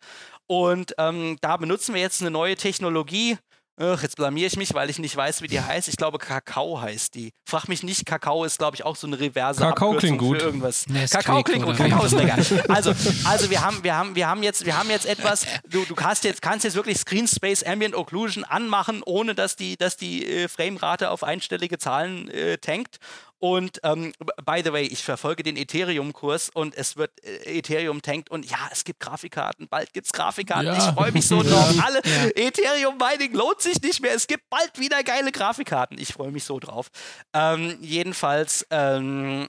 Und 0.48 0.94
ähm, 0.98 1.38
da 1.42 1.58
benutzen 1.58 1.94
wir 1.94 2.02
jetzt 2.02 2.22
eine 2.22 2.32
neue 2.32 2.56
Technologie. 2.56 3.38
Ach, 3.80 4.02
jetzt 4.02 4.16
blamier 4.16 4.48
ich 4.48 4.58
mich, 4.58 4.74
weil 4.74 4.90
ich 4.90 4.98
nicht 4.98 5.16
weiß, 5.16 5.44
wie 5.44 5.48
die 5.48 5.62
heißt. 5.62 5.88
Ich 5.88 5.98
glaube, 5.98 6.18
Kakao 6.18 6.82
heißt 6.82 7.14
die. 7.14 7.32
Frag 7.48 7.68
mich 7.68 7.84
nicht, 7.84 8.08
Kakao 8.08 8.44
ist, 8.44 8.58
glaube 8.58 8.76
ich, 8.76 8.84
auch 8.84 8.96
so 8.96 9.06
eine 9.06 9.20
reverse 9.20 9.62
Kakao 9.62 9.94
klingt 9.94 10.18
gut. 10.18 10.40
für 10.40 10.46
irgendwas. 10.46 10.88
Nesquik 10.88 11.24
Kakao 11.24 11.44
klingt 11.44 11.64
gut, 11.64 11.78
Kakao 11.78 12.04
ist 12.04 12.14
lecker. 12.14 12.38
Also, 12.70 12.92
also 13.24 13.50
wir 13.52 13.62
haben, 13.62 13.84
wir 13.84 13.96
haben, 13.96 14.16
wir 14.16 14.28
haben 14.28 14.42
jetzt, 14.42 14.66
wir 14.66 14.76
haben 14.76 14.90
jetzt 14.90 15.06
etwas. 15.06 15.46
Du, 15.70 15.86
du 15.86 15.94
kannst 15.94 16.24
jetzt, 16.24 16.42
kannst 16.42 16.66
jetzt 16.66 16.74
wirklich 16.74 16.98
Screen 16.98 17.28
Space 17.28 17.62
Ambient 17.62 17.94
Occlusion 17.94 18.44
anmachen, 18.44 19.04
ohne 19.06 19.36
dass 19.36 19.56
die, 19.56 19.78
dass 19.78 19.96
die 19.96 20.26
äh, 20.26 20.48
Framerate 20.48 21.12
auf 21.12 21.24
einstellige 21.24 21.78
Zahlen 21.78 22.30
äh, 22.30 22.58
tankt. 22.58 22.98
Und 23.40 23.80
ähm, 23.84 24.14
by 24.46 24.62
the 24.64 24.74
way, 24.74 24.86
ich 24.86 25.04
verfolge 25.04 25.44
den 25.44 25.58
Ethereum-Kurs 25.58 26.50
und 26.50 26.76
es 26.76 26.98
wird 26.98 27.12
äh, 27.24 27.60
Ethereum 27.60 28.02
tankt 28.02 28.32
und 28.32 28.50
ja, 28.50 28.58
es 28.72 28.84
gibt 28.84 29.00
Grafikkarten. 29.00 29.68
Bald 29.68 29.94
gibt 29.94 30.08
es 30.08 30.14
Grafikkarten. 30.14 30.68
Ja. 30.68 30.78
Ich 30.78 30.96
freue 30.96 31.12
mich 31.12 31.28
so 31.28 31.44
drauf. 31.44 31.74
Alle 31.86 32.02
Ethereum 32.36 32.98
Mining 32.98 33.34
lohnt 33.34 33.62
sich 33.62 33.82
nicht 33.82 34.02
mehr. 34.02 34.14
Es 34.14 34.26
gibt 34.28 34.50
bald 34.50 34.80
wieder 34.80 35.04
geile 35.04 35.32
Grafikkarten. 35.32 36.00
Ich 36.00 36.14
freue 36.14 36.32
mich 36.32 36.46
so 36.46 36.60
drauf. 36.60 36.88
Ähm, 37.34 37.78
jedenfalls. 37.82 38.66
Ähm, 38.72 39.48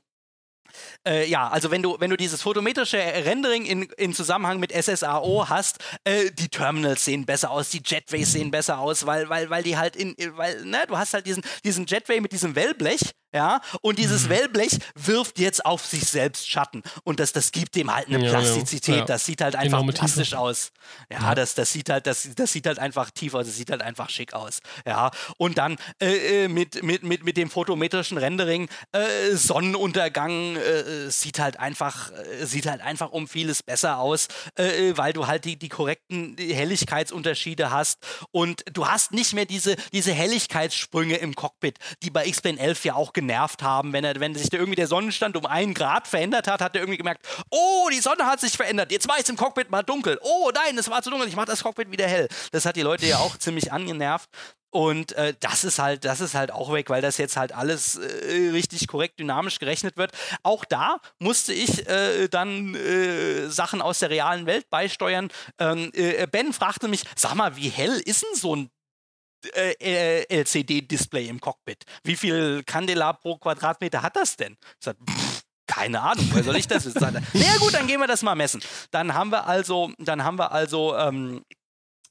äh, 1.07 1.29
ja, 1.29 1.49
also 1.49 1.71
wenn 1.71 1.83
du, 1.83 1.97
wenn 1.99 2.11
du 2.11 2.17
dieses 2.17 2.43
photometrische 2.43 2.99
Rendering 2.99 3.65
in, 3.67 3.83
in 3.97 4.15
Zusammenhang 4.15 4.61
mit 4.61 4.73
SSAO 4.73 5.49
hast, 5.49 5.79
äh, 6.05 6.31
die 6.31 6.49
Terminals 6.49 7.05
sehen 7.05 7.27
besser 7.27 7.51
aus, 7.51 7.71
die 7.71 7.83
Jetways 7.85 8.33
sehen 8.33 8.51
besser 8.51 8.79
aus, 8.79 9.07
weil, 9.07 9.29
weil, 9.29 9.51
weil 9.51 9.63
die 9.63 9.77
halt 9.77 9.97
in, 9.97 10.15
weil, 10.37 10.65
ne, 10.65 10.85
du 10.87 10.97
hast 10.97 11.15
halt 11.15 11.27
diesen, 11.27 11.43
diesen 11.65 11.87
Jetway 11.87 12.21
mit 12.21 12.33
diesem 12.33 12.55
Wellblech, 12.55 13.13
ja, 13.35 13.61
und 13.83 13.99
dieses 13.99 14.25
Mhm. 14.25 14.29
Wellblech 14.31 14.79
wirft 14.95 15.39
jetzt 15.39 15.65
auf 15.65 15.85
sich 15.85 16.05
selbst 16.05 16.49
Schatten. 16.49 16.83
Und 17.05 17.21
das, 17.21 17.33
das 17.33 17.53
gibt 17.53 17.75
dem 17.77 17.95
halt 17.95 18.09
eine 18.09 18.19
Ja, 18.19 18.25
ja, 18.25 18.31
Plastizität. 18.31 18.97
ja. 18.97 19.05
Das 19.05 19.25
sieht 19.25 19.41
halt 19.43 19.55
einfach 19.55 19.67
Enorme 19.79 19.93
Tiefe. 19.93 20.05
plastisch 20.07 20.35
aus. 20.35 20.73
Ja, 21.13 21.35
Das, 21.35 21.55
das 21.55 21.73
sieht 21.73 21.91
halt, 21.91 22.07
das, 22.07 22.29
das 22.35 22.53
sieht 22.53 22.67
halt 22.67 22.79
einfach 22.79 23.11
tief 23.11 23.35
aus, 23.35 23.47
das 23.47 23.57
sieht 23.57 23.71
halt 23.71 23.83
einfach 23.83 24.09
schick 24.11 24.33
aus. 24.33 24.61
Ja. 24.87 25.11
Und 25.37 25.59
dann 25.59 25.77
äh, 26.01 26.45
äh, 26.45 26.49
mit, 26.49 26.83
mit, 26.83 27.03
mit, 27.03 27.25
mit 27.25 27.37
dem 27.37 27.51
photometrischen 27.51 28.17
Rendering, 28.19 28.69
äh, 28.93 29.35
Sonnenuntergang 29.35 30.57
äh, 30.57 31.11
sieht 31.11 31.39
halt 31.39 31.59
einfach, 31.59 32.11
äh, 32.13 32.45
sieht 32.47 32.67
halt 32.67 32.81
einfach 32.81 33.11
um 33.11 33.29
vieles 33.29 33.63
besser 33.63 33.99
aus, 33.99 34.29
äh, 34.57 34.93
weil 34.97 35.13
du 35.13 35.27
halt 35.27 35.45
die, 35.45 35.59
die 35.59 35.69
korrekten 35.69 36.37
Helligkeitsunterschiede 36.39 37.71
hast 37.71 37.99
und 38.31 38.65
du 38.73 38.87
hast 38.87 39.13
nicht 39.13 39.33
mehr 39.35 39.45
diese, 39.47 39.77
diese 39.93 40.13
Helligkeitssprünge 40.13 41.17
im 41.17 41.35
Cockpit, 41.35 41.79
die 42.03 42.11
bei 42.11 42.27
X-Plane 42.27 42.59
11 42.59 42.85
ja 42.85 42.95
auch 42.95 43.13
genervt 43.19 43.65
haben, 43.65 43.93
wenn, 43.93 44.05
er, 44.05 44.21
wenn 44.21 44.35
sich 44.37 44.49
da 44.49 44.59
irgendwie 44.59 44.77
der 44.77 44.87
Sonnenstand 44.87 45.37
um 45.37 45.45
einen 45.45 45.75
Grad 45.75 46.07
verändert 46.07 46.47
hat, 46.47 46.61
hat 46.61 46.77
er 46.77 46.83
irgendwie 46.83 46.99
gemerkt, 46.99 47.27
oh, 47.51 47.89
die 47.91 47.99
Sonne 47.99 48.27
hat 48.27 48.41
sich 48.41 48.53
verändert, 48.53 48.93
jetzt 48.93 49.09
war 49.09 49.17
es 49.19 49.29
im 49.29 49.37
Cockpit 49.37 49.71
mal 49.71 49.83
dunkel, 49.83 50.21
oh 50.23 50.51
nein, 50.55 50.79
es 50.79 50.89
war 50.89 51.03
zu 51.03 51.11
dunkel, 51.11 51.27
ich 51.29 51.35
mache 51.35 51.47
das 51.47 51.65
Cockpit 51.65 51.91
wieder 51.91 52.07
hell. 52.07 52.29
Das 52.53 52.65
hat 52.65 52.77
die 52.77 52.83
Leute 52.83 53.07
ja 53.07 53.19
auch 53.19 53.37
ziemlich 53.37 53.73
angenervt. 53.73 54.29
Und 54.71 55.13
äh, 55.13 55.35
das 55.41 55.65
ist 55.65 55.79
halt, 55.79 56.05
das 56.05 56.21
ist 56.21 56.35
halt 56.35 56.53
auch 56.53 56.73
weg, 56.73 56.91
weil 56.91 57.01
das 57.01 57.17
jetzt 57.17 57.39
halt 57.39 57.53
alles 57.53 57.97
äh, 57.97 58.51
richtig 58.51 58.87
korrekt 58.87 59.19
dynamisch 59.19 59.59
gerechnet 59.59 59.97
wird. 59.97 60.13
Auch 60.43 60.65
da 60.67 60.99
musste 61.19 61.55
ich 61.55 61.89
äh, 61.89 62.29
dann 62.29 62.75
äh, 62.75 63.49
Sachen 63.49 63.81
aus 63.81 64.01
der 64.01 64.11
realen 64.11 64.45
Welt 64.45 64.69
beisteuern. 64.69 65.31
Ähm, 65.59 65.91
äh, 65.95 66.27
ben 66.27 66.53
fragte 66.53 66.87
mich, 66.87 67.05
sag 67.17 67.35
mal, 67.35 67.57
wie 67.57 67.71
hell 67.71 67.99
ist 68.05 68.23
denn 68.23 68.35
so 68.35 68.55
ein 68.55 68.71
äh, 69.55 69.73
äh, 69.81 70.27
LCD-Display 70.29 71.29
im 71.29 71.41
Cockpit? 71.41 71.85
Wie 72.05 72.17
viel 72.17 72.63
Candela 72.65 73.13
pro 73.13 73.37
Quadratmeter 73.37 74.03
hat 74.03 74.17
das 74.17 74.37
denn? 74.37 74.57
Ich 74.61 74.85
sag, 74.85 74.97
pff, 75.09 75.43
keine 75.67 76.01
Ahnung, 76.01 76.29
wer 76.33 76.43
soll 76.43 76.57
ich 76.57 76.67
das 76.67 76.85
jetzt 76.87 76.99
sagen? 76.99 77.25
Na 77.35 77.41
ja, 77.41 77.57
gut, 77.59 77.75
dann 77.75 77.87
gehen 77.87 78.01
wir 78.01 78.07
das 78.07 78.23
mal 78.23 78.35
messen. 78.35 78.61
Dann 78.91 79.15
haben 79.15 79.31
wir 79.31 79.47
also, 79.47 79.93
dann 79.99 80.25
haben 80.25 80.39
wir 80.39 80.51
also 80.51 80.97
ähm, 80.97 81.45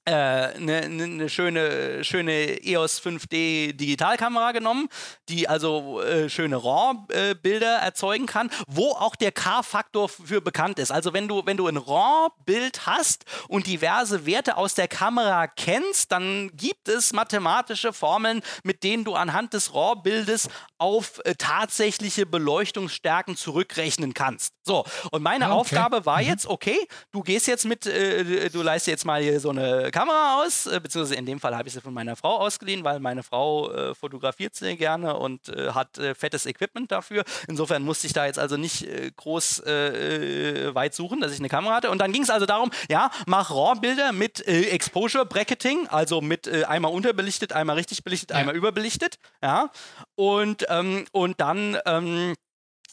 eine 0.08 0.54
äh, 0.84 0.90
ne, 0.90 1.08
ne 1.08 1.30
schöne, 1.30 2.04
schöne 2.04 2.64
EOS 2.64 3.02
5D 3.02 3.74
Digitalkamera 3.74 4.52
genommen, 4.54 4.88
die 5.30 5.48
also 5.48 6.02
äh, 6.02 6.30
schöne 6.30 6.56
RAW-Bilder 6.58 7.78
erzeugen 7.78 8.26
kann, 8.26 8.50
wo 8.68 8.92
auch 8.92 9.16
der 9.16 9.32
K-Faktor 9.32 10.10
für 10.10 10.42
bekannt 10.42 10.80
ist. 10.80 10.92
Also 10.92 11.14
wenn 11.14 11.28
du, 11.28 11.46
wenn 11.46 11.58
du 11.58 11.68
ein 11.68 11.78
RAW-Bild 11.78 12.86
hast 12.86 13.26
und 13.50 13.68
diverse 13.68 14.26
Werte 14.26 14.58
aus 14.58 14.76
der 14.76 14.88
Kamera 14.88 15.48
kennst, 15.48 16.12
dann 16.12 16.52
gibt 16.56 16.88
es 16.88 17.14
mathematische 17.14 17.92
Formeln, 17.94 18.42
mit 18.64 18.84
denen 18.84 19.04
du 19.04 19.16
anhand 19.16 19.54
des 19.54 19.74
RAW-Bildes 19.74 20.50
auf 20.78 21.20
äh, 21.26 21.36
tatsächliche 21.36 22.26
Beleuchtungsstärken 22.26 23.36
zurückrechnen 23.36 24.14
kannst. 24.14 24.54
So, 24.64 24.86
und 25.12 25.24
meine 25.24 25.46
Ah, 25.46 25.50
okay. 25.50 25.60
Aufgabe 25.60 26.06
war 26.06 26.22
jetzt, 26.22 26.46
okay, 26.48 26.78
du 27.12 27.22
gehst 27.22 27.48
jetzt 27.48 27.66
mit, 27.66 27.86
äh, 27.86 28.50
du 28.50 28.62
leist 28.62 28.88
jetzt 28.88 29.06
mal 29.06 29.22
hier 29.22 29.40
so 29.40 29.50
eine 29.50 29.92
Kamera 29.98 30.44
aus, 30.44 30.68
äh, 30.68 30.80
beziehungsweise 30.80 31.16
in 31.16 31.26
dem 31.26 31.40
Fall 31.40 31.56
habe 31.56 31.68
ich 31.68 31.74
sie 31.74 31.82
von 31.82 31.92
meiner 31.92 32.16
Frau 32.16 32.38
ausgeliehen, 32.38 32.84
weil 32.84 33.00
meine 33.00 33.24
Frau 33.24 33.72
äh, 33.72 33.96
fotografiert 33.96 34.54
sehr 34.54 34.76
gerne 34.76 35.18
und 35.18 35.50
äh, 35.50 35.72
hat 35.72 35.98
äh, 35.98 36.14
fettes 36.14 36.46
Equipment 36.46 36.92
dafür. 36.92 37.24
Insofern 37.48 37.82
musste 37.82 38.06
ich 38.06 38.14
da 38.14 38.28
jetzt 38.28 38.38
also 38.38 38.58
nicht 38.58 38.84
äh, 38.84 39.10
groß 39.16 39.62
äh, 39.66 40.76
weit 40.76 40.94
suchen, 40.94 41.20
dass 41.20 41.32
ich 41.32 41.40
eine 41.40 41.50
Kamera 41.50 41.74
hatte. 41.74 41.90
Und 41.90 41.98
dann 41.98 42.12
ging 42.12 42.22
es 42.22 42.30
also 42.30 42.46
darum, 42.46 42.70
ja, 42.90 43.10
mach 43.26 43.50
RAW-Bilder 43.50 44.12
mit 44.12 44.46
Exposure 44.48 45.26
Bracketing, 45.26 45.88
also 45.88 46.22
mit 46.22 46.48
einmal 46.48 46.92
unterbelichtet, 46.92 47.54
einmal 47.54 47.78
richtig 47.78 48.04
belichtet, 48.04 48.34
einmal 48.34 48.56
überbelichtet, 48.56 49.18
ja. 49.42 49.72
Und, 50.14 50.66
ähm, 50.70 51.06
und 51.12 51.42
dann 51.42 51.78
ähm, 51.86 52.36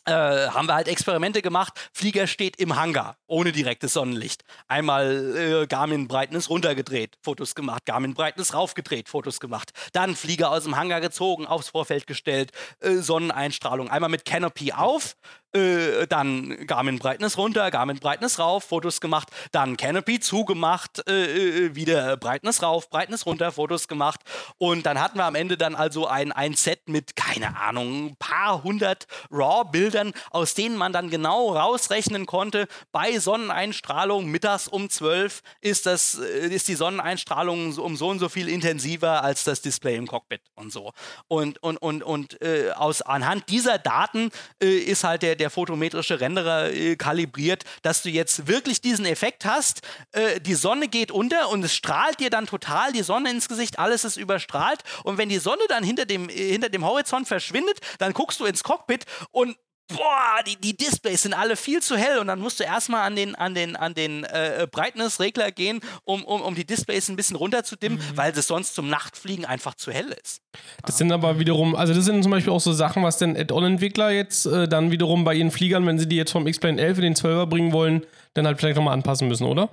äh, 0.06 0.12
haben 0.12 0.68
wir 0.68 0.74
halt 0.74 0.88
Experimente 0.88 1.42
gemacht. 1.42 1.90
Flieger 1.92 2.26
steht 2.26 2.56
im 2.56 2.76
Hangar, 2.76 3.16
ohne 3.26 3.52
direktes 3.52 3.92
Sonnenlicht. 3.92 4.44
Einmal 4.68 5.36
äh, 5.36 5.66
Garmin 5.66 6.08
Brightness 6.08 6.50
runtergedreht, 6.50 7.16
Fotos 7.22 7.54
gemacht. 7.54 7.84
Garmin 7.86 8.14
Brightness 8.14 8.54
raufgedreht, 8.54 9.08
Fotos 9.08 9.40
gemacht. 9.40 9.72
Dann 9.92 10.16
Flieger 10.16 10.50
aus 10.50 10.64
dem 10.64 10.76
Hangar 10.76 11.00
gezogen, 11.00 11.46
aufs 11.46 11.70
Vorfeld 11.70 12.06
gestellt, 12.06 12.52
äh, 12.80 12.96
Sonneneinstrahlung. 12.96 13.88
Einmal 13.88 14.10
mit 14.10 14.24
Canopy 14.24 14.72
auf, 14.72 15.16
äh, 15.54 16.06
dann 16.06 16.66
Garmin 16.66 16.98
Brightness 16.98 17.38
runter, 17.38 17.70
Garmin 17.70 17.98
Brightness 17.98 18.38
rauf, 18.38 18.64
Fotos 18.64 19.00
gemacht, 19.00 19.28
dann 19.52 19.76
Canopy 19.76 20.20
zugemacht, 20.20 21.06
äh, 21.08 21.66
äh, 21.66 21.74
wieder 21.74 22.16
Brightness 22.16 22.62
rauf, 22.62 22.90
Brightness 22.90 23.26
runter, 23.26 23.52
Fotos 23.52 23.88
gemacht 23.88 24.20
und 24.58 24.86
dann 24.86 25.00
hatten 25.00 25.18
wir 25.18 25.24
am 25.24 25.34
Ende 25.34 25.56
dann 25.56 25.74
also 25.74 26.06
ein, 26.06 26.32
ein 26.32 26.54
Set 26.54 26.88
mit, 26.88 27.16
keine 27.16 27.56
Ahnung, 27.56 28.06
ein 28.06 28.16
paar 28.16 28.62
hundert 28.62 29.06
RAW-Bildern, 29.30 30.12
aus 30.30 30.54
denen 30.54 30.76
man 30.76 30.92
dann 30.92 31.10
genau 31.10 31.54
rausrechnen 31.54 32.26
konnte, 32.26 32.66
bei 32.92 33.18
Sonneneinstrahlung 33.18 34.26
mittags 34.26 34.68
um 34.68 34.90
12 34.90 35.42
ist, 35.60 35.86
das, 35.86 36.18
äh, 36.18 36.48
ist 36.48 36.68
die 36.68 36.74
Sonneneinstrahlung 36.74 37.72
so- 37.72 37.84
um 37.84 37.96
so 37.96 38.08
und 38.08 38.18
so 38.18 38.28
viel 38.28 38.48
intensiver 38.48 39.22
als 39.22 39.44
das 39.44 39.60
Display 39.62 39.96
im 39.96 40.06
Cockpit 40.06 40.40
und 40.54 40.72
so. 40.72 40.92
Und, 41.28 41.62
und, 41.62 41.76
und, 41.78 42.02
und 42.02 42.40
äh, 42.42 42.70
aus, 42.72 43.02
anhand 43.02 43.48
dieser 43.48 43.78
Daten 43.78 44.30
äh, 44.62 44.76
ist 44.78 45.04
halt 45.04 45.22
der, 45.22 45.36
der 45.36 45.43
photometrische 45.50 46.20
Renderer 46.20 46.72
äh, 46.72 46.96
kalibriert, 46.96 47.64
dass 47.82 48.02
du 48.02 48.10
jetzt 48.10 48.46
wirklich 48.46 48.80
diesen 48.80 49.06
Effekt 49.06 49.44
hast, 49.44 49.82
äh, 50.12 50.40
die 50.40 50.54
Sonne 50.54 50.88
geht 50.88 51.10
unter 51.10 51.48
und 51.50 51.64
es 51.64 51.74
strahlt 51.74 52.20
dir 52.20 52.30
dann 52.30 52.46
total 52.46 52.92
die 52.92 53.02
Sonne 53.02 53.30
ins 53.30 53.48
Gesicht, 53.48 53.78
alles 53.78 54.04
ist 54.04 54.16
überstrahlt. 54.16 54.80
Und 55.02 55.18
wenn 55.18 55.28
die 55.28 55.38
Sonne 55.38 55.62
dann 55.68 55.84
hinter 55.84 56.06
dem, 56.06 56.28
äh, 56.28 56.32
hinter 56.32 56.68
dem 56.68 56.84
Horizont 56.84 57.28
verschwindet, 57.28 57.80
dann 57.98 58.12
guckst 58.12 58.40
du 58.40 58.44
ins 58.44 58.62
Cockpit 58.62 59.04
und 59.30 59.56
Boah, 59.88 60.42
die, 60.46 60.56
die 60.56 60.74
Displays 60.74 61.22
sind 61.22 61.34
alle 61.34 61.56
viel 61.56 61.82
zu 61.82 61.96
hell 61.96 62.18
und 62.18 62.28
dann 62.28 62.40
musst 62.40 62.58
du 62.58 62.64
erstmal 62.64 63.02
an 63.02 63.16
den, 63.16 63.34
an 63.34 63.54
den, 63.54 63.76
an 63.76 63.92
den 63.92 64.24
äh, 64.24 64.66
Brightness-Regler 64.70 65.52
gehen, 65.52 65.80
um, 66.04 66.24
um, 66.24 66.40
um 66.40 66.54
die 66.54 66.64
Displays 66.64 67.10
ein 67.10 67.16
bisschen 67.16 67.36
runterzudimmen, 67.36 68.00
weil 68.14 68.32
das 68.32 68.46
sonst 68.46 68.74
zum 68.74 68.88
Nachtfliegen 68.88 69.44
einfach 69.44 69.74
zu 69.74 69.92
hell 69.92 70.16
ist. 70.22 70.40
Das 70.86 70.96
sind 70.96 71.12
aber 71.12 71.38
wiederum, 71.38 71.76
also 71.76 71.92
das 71.92 72.06
sind 72.06 72.22
zum 72.22 72.32
Beispiel 72.32 72.52
auch 72.52 72.60
so 72.60 72.72
Sachen, 72.72 73.02
was 73.02 73.18
denn 73.18 73.36
Add-on-Entwickler 73.36 74.10
jetzt 74.10 74.46
äh, 74.46 74.66
dann 74.66 74.90
wiederum 74.90 75.24
bei 75.24 75.34
ihren 75.34 75.50
Fliegern, 75.50 75.86
wenn 75.86 75.98
sie 75.98 76.08
die 76.08 76.16
jetzt 76.16 76.32
vom 76.32 76.46
X-Plane 76.46 76.80
11 76.80 76.98
in 76.98 77.04
den 77.04 77.14
12er 77.14 77.46
bringen 77.46 77.72
wollen, 77.72 78.06
dann 78.32 78.46
halt 78.46 78.58
vielleicht 78.58 78.76
nochmal 78.76 78.94
anpassen 78.94 79.28
müssen, 79.28 79.44
oder? 79.44 79.68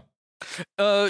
Äh, 0.80 1.10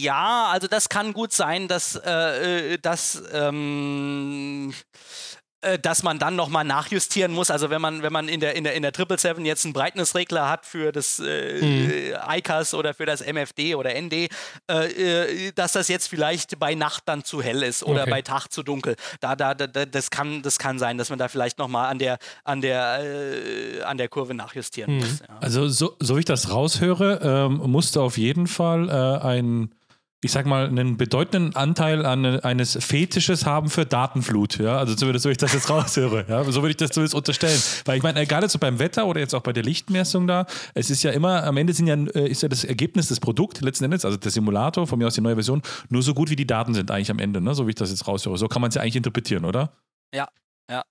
ja, 0.00 0.48
also 0.52 0.68
das 0.68 0.88
kann 0.88 1.12
gut 1.12 1.32
sein, 1.32 1.68
dass, 1.68 1.96
äh, 1.96 2.74
äh, 2.74 2.78
dass, 2.78 3.22
ähm, 3.32 4.72
äh, 4.72 5.37
dass 5.82 6.02
man 6.04 6.18
dann 6.18 6.36
nochmal 6.36 6.64
nachjustieren 6.64 7.32
muss. 7.32 7.50
Also 7.50 7.68
wenn 7.70 7.80
man, 7.80 8.02
wenn 8.02 8.12
man 8.12 8.28
in 8.28 8.38
der, 8.40 8.54
in 8.54 8.64
der, 8.64 8.74
in 8.74 8.82
der 8.82 8.92
777 8.92 9.44
jetzt 9.46 9.64
einen 9.64 9.72
Brightness-Regler 9.74 10.48
hat 10.48 10.64
für 10.66 10.92
das 10.92 11.18
äh, 11.18 12.12
ICAS 12.38 12.74
oder 12.74 12.94
für 12.94 13.06
das 13.06 13.20
MFD 13.20 13.74
oder 13.74 13.90
ND, 14.00 14.12
äh, 14.12 14.28
äh, 14.68 15.52
dass 15.52 15.72
das 15.72 15.88
jetzt 15.88 16.06
vielleicht 16.08 16.58
bei 16.58 16.74
Nacht 16.74 17.02
dann 17.06 17.24
zu 17.24 17.42
hell 17.42 17.62
ist 17.62 17.82
oder 17.82 18.02
Okay. 18.02 18.10
bei 18.10 18.22
Tag 18.22 18.48
zu 18.52 18.62
dunkel. 18.62 18.94
Da, 19.20 19.34
da, 19.34 19.54
da, 19.54 19.66
da- 19.66 19.84
das, 19.86 20.10
kann, 20.10 20.42
das 20.42 20.58
kann 20.58 20.78
sein, 20.78 20.96
dass 20.98 21.10
man 21.10 21.18
da 21.18 21.28
vielleicht 21.28 21.58
nochmal 21.58 21.90
an 21.90 21.98
der, 21.98 22.18
an, 22.44 22.60
der, 22.60 23.00
äh, 23.02 23.82
an 23.82 23.98
der 23.98 24.08
Kurve 24.08 24.34
nachjustieren 24.34 24.98
muss. 24.98 25.20
Ja. 25.28 25.38
Also, 25.40 25.68
so, 25.68 25.96
so 25.98 26.14
wie 26.16 26.20
ich 26.20 26.24
das 26.24 26.50
raushöre, 26.52 27.20
ähm, 27.22 27.54
musste 27.70 28.00
auf 28.00 28.16
jeden 28.18 28.46
Fall 28.46 28.88
äh, 28.88 29.26
ein 29.26 29.74
ich 30.20 30.32
sag 30.32 30.46
mal, 30.46 30.66
einen 30.66 30.96
bedeutenden 30.96 31.54
Anteil 31.54 32.04
an, 32.04 32.24
eines 32.40 32.76
Fetisches 32.84 33.46
haben 33.46 33.70
für 33.70 33.86
Datenflut. 33.86 34.58
Ja? 34.58 34.78
Also 34.78 34.96
zumindest, 34.96 35.22
so 35.22 35.30
ich 35.30 35.36
das 35.36 35.52
jetzt 35.52 35.70
raushöre. 35.70 36.24
Ja? 36.28 36.42
So 36.44 36.62
würde 36.62 36.70
ich 36.70 36.76
das 36.76 36.90
zumindest 36.90 37.14
unterstellen. 37.14 37.58
Weil 37.84 37.98
ich 37.98 38.02
meine, 38.02 38.20
egal 38.20 38.42
jetzt 38.42 38.52
so 38.52 38.58
beim 38.58 38.80
Wetter 38.80 39.06
oder 39.06 39.20
jetzt 39.20 39.34
auch 39.34 39.42
bei 39.42 39.52
der 39.52 39.62
Lichtmessung 39.62 40.26
da, 40.26 40.46
es 40.74 40.90
ist 40.90 41.04
ja 41.04 41.12
immer, 41.12 41.44
am 41.44 41.56
Ende 41.56 41.72
sind 41.72 41.86
ja, 41.86 41.94
äh, 41.94 42.28
ist 42.28 42.42
ja 42.42 42.48
das 42.48 42.64
Ergebnis 42.64 43.08
des 43.08 43.20
Produkts 43.20 43.60
letzten 43.60 43.84
Endes, 43.84 44.04
also 44.04 44.16
der 44.16 44.32
Simulator, 44.32 44.88
von 44.88 44.98
mir 44.98 45.06
aus 45.06 45.14
die 45.14 45.20
neue 45.20 45.34
Version, 45.34 45.62
nur 45.88 46.02
so 46.02 46.14
gut 46.14 46.30
wie 46.30 46.36
die 46.36 46.46
Daten 46.46 46.74
sind 46.74 46.90
eigentlich 46.90 47.10
am 47.12 47.20
Ende, 47.20 47.40
ne? 47.40 47.54
so 47.54 47.66
wie 47.66 47.70
ich 47.70 47.76
das 47.76 47.90
jetzt 47.90 48.08
raushöre. 48.08 48.36
So 48.38 48.48
kann 48.48 48.60
man 48.60 48.70
es 48.70 48.74
ja 48.74 48.82
eigentlich 48.82 48.96
interpretieren, 48.96 49.44
oder? 49.44 49.72
Ja, 50.12 50.28
ja. 50.68 50.82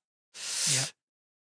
Ja. 0.73 0.96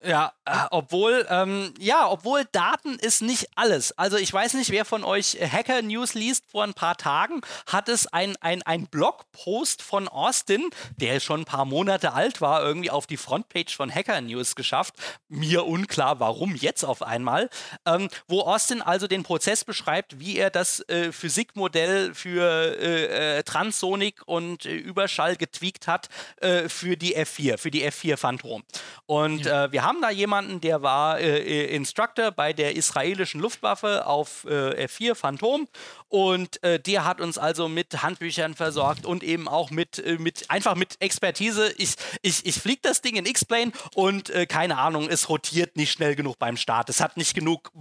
Ja, 0.03 0.33
äh, 0.45 0.51
obwohl, 0.71 1.27
ähm, 1.29 1.75
ja, 1.77 2.09
obwohl 2.09 2.45
Daten 2.51 2.95
ist 2.95 3.21
nicht 3.21 3.49
alles. 3.55 3.95
Also 3.99 4.17
ich 4.17 4.33
weiß 4.33 4.55
nicht, 4.55 4.71
wer 4.71 4.83
von 4.83 5.03
euch 5.03 5.37
Hacker 5.39 5.83
News 5.83 6.15
liest. 6.15 6.45
Vor 6.49 6.63
ein 6.63 6.73
paar 6.73 6.97
Tagen 6.97 7.41
hat 7.67 7.87
es 7.87 8.07
ein, 8.07 8.35
ein, 8.41 8.63
ein 8.63 8.87
Blogpost 8.87 9.83
von 9.83 10.07
Austin, 10.07 10.71
der 10.97 11.19
schon 11.19 11.41
ein 11.41 11.45
paar 11.45 11.65
Monate 11.65 12.13
alt 12.13 12.41
war, 12.41 12.63
irgendwie 12.63 12.89
auf 12.89 13.05
die 13.05 13.17
Frontpage 13.17 13.75
von 13.75 13.93
Hacker 13.93 14.21
News 14.21 14.55
geschafft. 14.55 14.95
Mir 15.29 15.67
unklar, 15.67 16.19
warum 16.19 16.55
jetzt 16.55 16.83
auf 16.83 17.03
einmal. 17.03 17.49
Ähm, 17.85 18.09
wo 18.27 18.41
Austin 18.41 18.81
also 18.81 19.05
den 19.05 19.21
Prozess 19.21 19.63
beschreibt, 19.63 20.19
wie 20.19 20.37
er 20.37 20.49
das 20.49 20.79
äh, 20.89 21.11
Physikmodell 21.11 22.15
für 22.15 22.75
äh, 22.79 23.37
äh 23.37 23.43
Transsonik 23.43 24.21
und 24.25 24.65
äh, 24.65 24.75
Überschall 24.75 25.35
getweakt 25.35 25.85
hat 25.85 26.09
äh, 26.37 26.69
für 26.69 26.97
die 26.97 27.15
F4, 27.15 27.57
für 27.57 27.69
die 27.69 27.87
F4 27.87 28.17
Phantom. 28.17 28.63
Und 29.05 29.45
ja. 29.45 29.71
wir 29.71 29.83
haben 29.83 29.90
haben 29.91 30.01
da 30.01 30.09
jemanden, 30.09 30.61
der 30.61 30.81
war 30.81 31.19
äh, 31.19 31.39
äh, 31.39 31.75
Instructor 31.75 32.31
bei 32.31 32.53
der 32.53 32.77
israelischen 32.77 33.41
Luftwaffe 33.41 34.07
auf 34.07 34.45
äh, 34.45 34.85
F4 34.85 35.15
Phantom 35.15 35.67
und 36.11 36.61
äh, 36.61 36.77
der 36.77 37.05
hat 37.05 37.21
uns 37.21 37.37
also 37.37 37.69
mit 37.69 38.03
Handbüchern 38.03 38.53
versorgt 38.53 39.05
und 39.05 39.23
eben 39.23 39.47
auch 39.47 39.71
mit, 39.71 39.97
äh, 39.97 40.17
mit 40.17 40.49
einfach 40.49 40.75
mit 40.75 40.97
Expertise. 40.99 41.73
Ich, 41.77 41.95
ich, 42.21 42.45
ich 42.45 42.55
fliege 42.55 42.81
das 42.81 43.01
Ding 43.01 43.15
in 43.15 43.25
X-Plane 43.25 43.71
und 43.95 44.29
äh, 44.29 44.45
keine 44.45 44.77
Ahnung, 44.77 45.07
es 45.09 45.29
rotiert 45.29 45.77
nicht 45.77 45.93
schnell 45.93 46.15
genug 46.15 46.37
beim 46.37 46.57
Start. 46.57 46.89
Es 46.89 46.99
hat 46.99 47.15
nicht 47.15 47.33
genug 47.33 47.71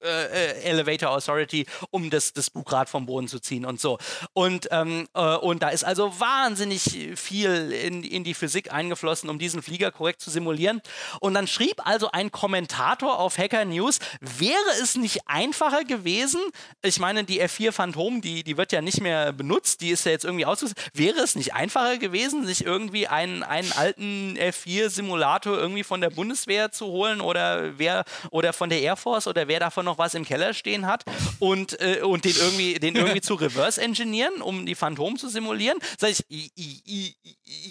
Elevator 0.00 1.10
Authority, 1.10 1.66
um 1.90 2.08
das, 2.08 2.32
das 2.32 2.48
Bugrad 2.48 2.88
vom 2.88 3.04
Boden 3.04 3.28
zu 3.28 3.40
ziehen 3.40 3.66
und 3.66 3.80
so. 3.80 3.98
Und, 4.32 4.68
ähm, 4.70 5.08
und 5.12 5.62
da 5.62 5.68
ist 5.68 5.84
also 5.84 6.18
wahnsinnig 6.18 7.10
viel 7.16 7.72
in, 7.72 8.02
in 8.04 8.24
die 8.24 8.34
Physik 8.34 8.72
eingeflossen, 8.72 9.28
um 9.28 9.38
diesen 9.38 9.62
Flieger 9.62 9.90
korrekt 9.90 10.20
zu 10.20 10.30
simulieren. 10.30 10.80
Und 11.20 11.34
dann 11.34 11.46
schrieb 11.46 11.84
also 11.86 12.10
ein 12.12 12.30
Kommentator 12.30 13.18
auf 13.18 13.36
Hacker 13.36 13.64
News, 13.64 13.98
wäre 14.20 14.54
es 14.80 14.96
nicht 14.96 15.20
einfacher 15.26 15.84
gewesen, 15.84 16.40
ich 16.82 16.98
meine, 16.98 17.24
die 17.24 17.42
F4 17.42 17.65
Phantom, 17.72 18.20
die, 18.20 18.44
die 18.44 18.56
wird 18.56 18.72
ja 18.72 18.80
nicht 18.80 19.00
mehr 19.00 19.32
benutzt, 19.32 19.80
die 19.80 19.90
ist 19.90 20.04
ja 20.04 20.12
jetzt 20.12 20.24
irgendwie 20.24 20.46
ausgesetzt, 20.46 20.90
wäre 20.94 21.20
es 21.20 21.34
nicht 21.34 21.54
einfacher 21.54 21.98
gewesen, 21.98 22.46
sich 22.46 22.64
irgendwie 22.64 23.06
einen, 23.08 23.42
einen 23.42 23.72
alten 23.72 24.36
F4-Simulator 24.38 25.56
irgendwie 25.56 25.84
von 25.84 26.00
der 26.00 26.10
Bundeswehr 26.10 26.72
zu 26.72 26.86
holen 26.86 27.20
oder 27.20 27.78
wer 27.78 28.04
oder 28.30 28.52
von 28.52 28.70
der 28.70 28.80
Air 28.80 28.96
Force 28.96 29.26
oder 29.26 29.48
wer 29.48 29.60
davon 29.60 29.84
noch 29.84 29.98
was 29.98 30.14
im 30.14 30.24
Keller 30.24 30.54
stehen 30.54 30.86
hat 30.86 31.04
und, 31.38 31.80
äh, 31.80 32.00
und 32.02 32.24
den 32.24 32.36
irgendwie, 32.36 32.74
den 32.74 32.96
irgendwie 32.96 33.20
zu 33.20 33.34
reverse 33.34 33.80
engineeren, 33.80 34.42
um 34.42 34.66
die 34.66 34.74
Phantom 34.74 35.16
zu 35.16 35.28
simulieren? 35.28 35.78
Sag 35.98 36.10
ich, 36.28 36.52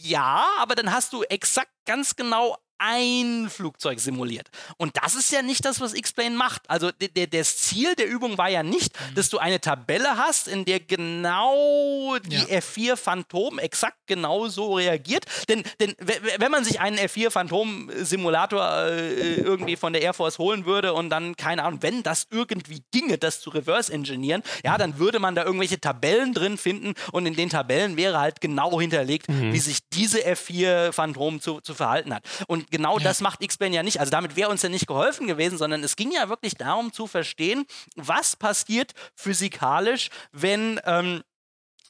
ja, 0.03 0.45
aber 0.59 0.75
dann 0.75 0.91
hast 0.91 1.13
du 1.13 1.23
exakt 1.23 1.71
ganz 1.85 2.15
genau 2.15 2.57
ein 2.77 3.49
Flugzeug 3.49 3.99
simuliert. 3.99 4.49
Und 4.77 4.97
das 5.01 5.15
ist 5.15 5.31
ja 5.31 5.41
nicht 5.41 5.65
das, 5.65 5.79
was 5.81 5.93
X-Plane 5.93 6.35
macht. 6.35 6.69
Also 6.69 6.91
das 7.31 7.57
Ziel 7.57 7.95
der 7.95 8.07
Übung 8.07 8.37
war 8.37 8.49
ja 8.49 8.63
nicht, 8.63 8.99
mhm. 8.99 9.15
dass 9.15 9.29
du 9.29 9.37
eine 9.37 9.61
Tabelle 9.61 10.17
hast, 10.17 10.47
in 10.47 10.65
der 10.65 10.79
genau 10.79 12.17
die 12.19 12.35
ja. 12.35 12.59
F4 12.59 12.95
Phantom 12.95 13.59
exakt 13.59 13.97
genau 14.07 14.47
so 14.47 14.75
reagiert. 14.75 15.25
Denn, 15.49 15.63
denn 15.79 15.95
wenn 15.99 16.51
man 16.51 16.63
sich 16.63 16.79
einen 16.79 16.97
F4 16.97 17.29
Phantom 17.29 17.89
Simulator 18.01 18.87
äh, 18.87 19.35
irgendwie 19.35 19.75
von 19.75 19.93
der 19.93 20.01
Air 20.01 20.13
Force 20.13 20.37
holen 20.37 20.65
würde 20.65 20.93
und 20.93 21.09
dann, 21.09 21.35
keine 21.35 21.63
Ahnung, 21.63 21.81
wenn 21.81 22.03
das 22.03 22.27
irgendwie 22.31 22.83
ginge, 22.91 23.17
das 23.17 23.41
zu 23.41 23.49
reverse 23.49 23.91
engineeren, 23.91 24.43
ja, 24.63 24.77
dann 24.77 24.99
würde 24.99 25.19
man 25.19 25.35
da 25.35 25.43
irgendwelche 25.43 25.79
Tabellen 25.79 26.33
drin 26.33 26.57
finden 26.57 26.93
und 27.11 27.25
in 27.25 27.35
den 27.35 27.49
Tabellen 27.49 27.97
wäre 27.97 28.19
halt 28.19 28.41
genau 28.41 28.79
hinterlegt, 28.79 29.29
mhm. 29.29 29.53
wie 29.53 29.59
sich 29.59 29.79
diese 29.93 30.19
F4 30.19 30.91
Phantom 30.91 31.41
zu, 31.41 31.61
zu 31.61 31.73
verhalten 31.73 32.13
hat. 32.13 32.23
Und 32.47 32.64
genau 32.71 32.97
ja. 32.97 33.03
das 33.03 33.21
macht 33.21 33.41
X-Plane 33.41 33.75
ja 33.75 33.83
nicht. 33.83 33.99
Also 33.99 34.11
damit 34.11 34.35
wäre 34.35 34.49
uns 34.49 34.61
ja 34.61 34.69
nicht 34.69 34.87
geholfen 34.87 35.27
gewesen, 35.27 35.57
sondern 35.57 35.83
es 35.83 35.95
ging 35.95 36.11
ja 36.11 36.29
wirklich 36.29 36.55
darum 36.55 36.93
zu 36.93 37.07
verstehen, 37.07 37.65
was 37.95 38.35
passiert 38.35 38.93
physikalisch, 39.15 40.09
wenn. 40.31 40.79
Ähm, 40.85 41.23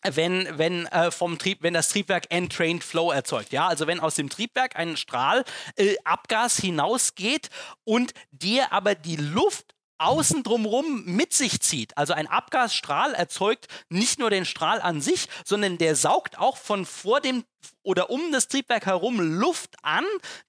wenn, 0.07 0.47
wenn, 0.59 0.85
äh, 0.87 1.09
vom 1.09 1.39
Trieb, 1.39 1.63
wenn 1.63 1.73
das 1.73 1.89
Triebwerk 1.89 2.27
Entrained 2.29 2.83
Flow 2.83 3.11
erzeugt. 3.11 3.51
Ja, 3.51 3.67
also 3.67 3.87
wenn 3.87 3.99
aus 3.99 4.13
dem 4.13 4.29
Triebwerk 4.29 4.75
ein 4.75 4.97
Strahl 4.97 5.43
äh, 5.77 5.95
Abgas 6.03 6.57
hinausgeht 6.57 7.49
und 7.85 8.13
dir 8.31 8.71
aber 8.71 8.93
die 8.93 9.15
Luft 9.15 9.74
außen 9.97 10.43
drumherum 10.43 11.03
mit 11.05 11.33
sich 11.33 11.61
zieht. 11.61 11.97
Also 11.97 12.13
ein 12.13 12.27
Abgasstrahl 12.27 13.13
erzeugt 13.13 13.67
nicht 13.89 14.19
nur 14.19 14.29
den 14.29 14.45
Strahl 14.45 14.81
an 14.81 15.01
sich, 15.01 15.27
sondern 15.45 15.77
der 15.77 15.95
saugt 15.95 16.37
auch 16.37 16.57
von 16.57 16.85
vor 16.85 17.21
dem 17.21 17.43
oder 17.81 18.09
um 18.09 18.31
das 18.31 18.47
Triebwerk 18.47 18.85
herum 18.85 19.19
Luft 19.19 19.75
an, 19.81 20.05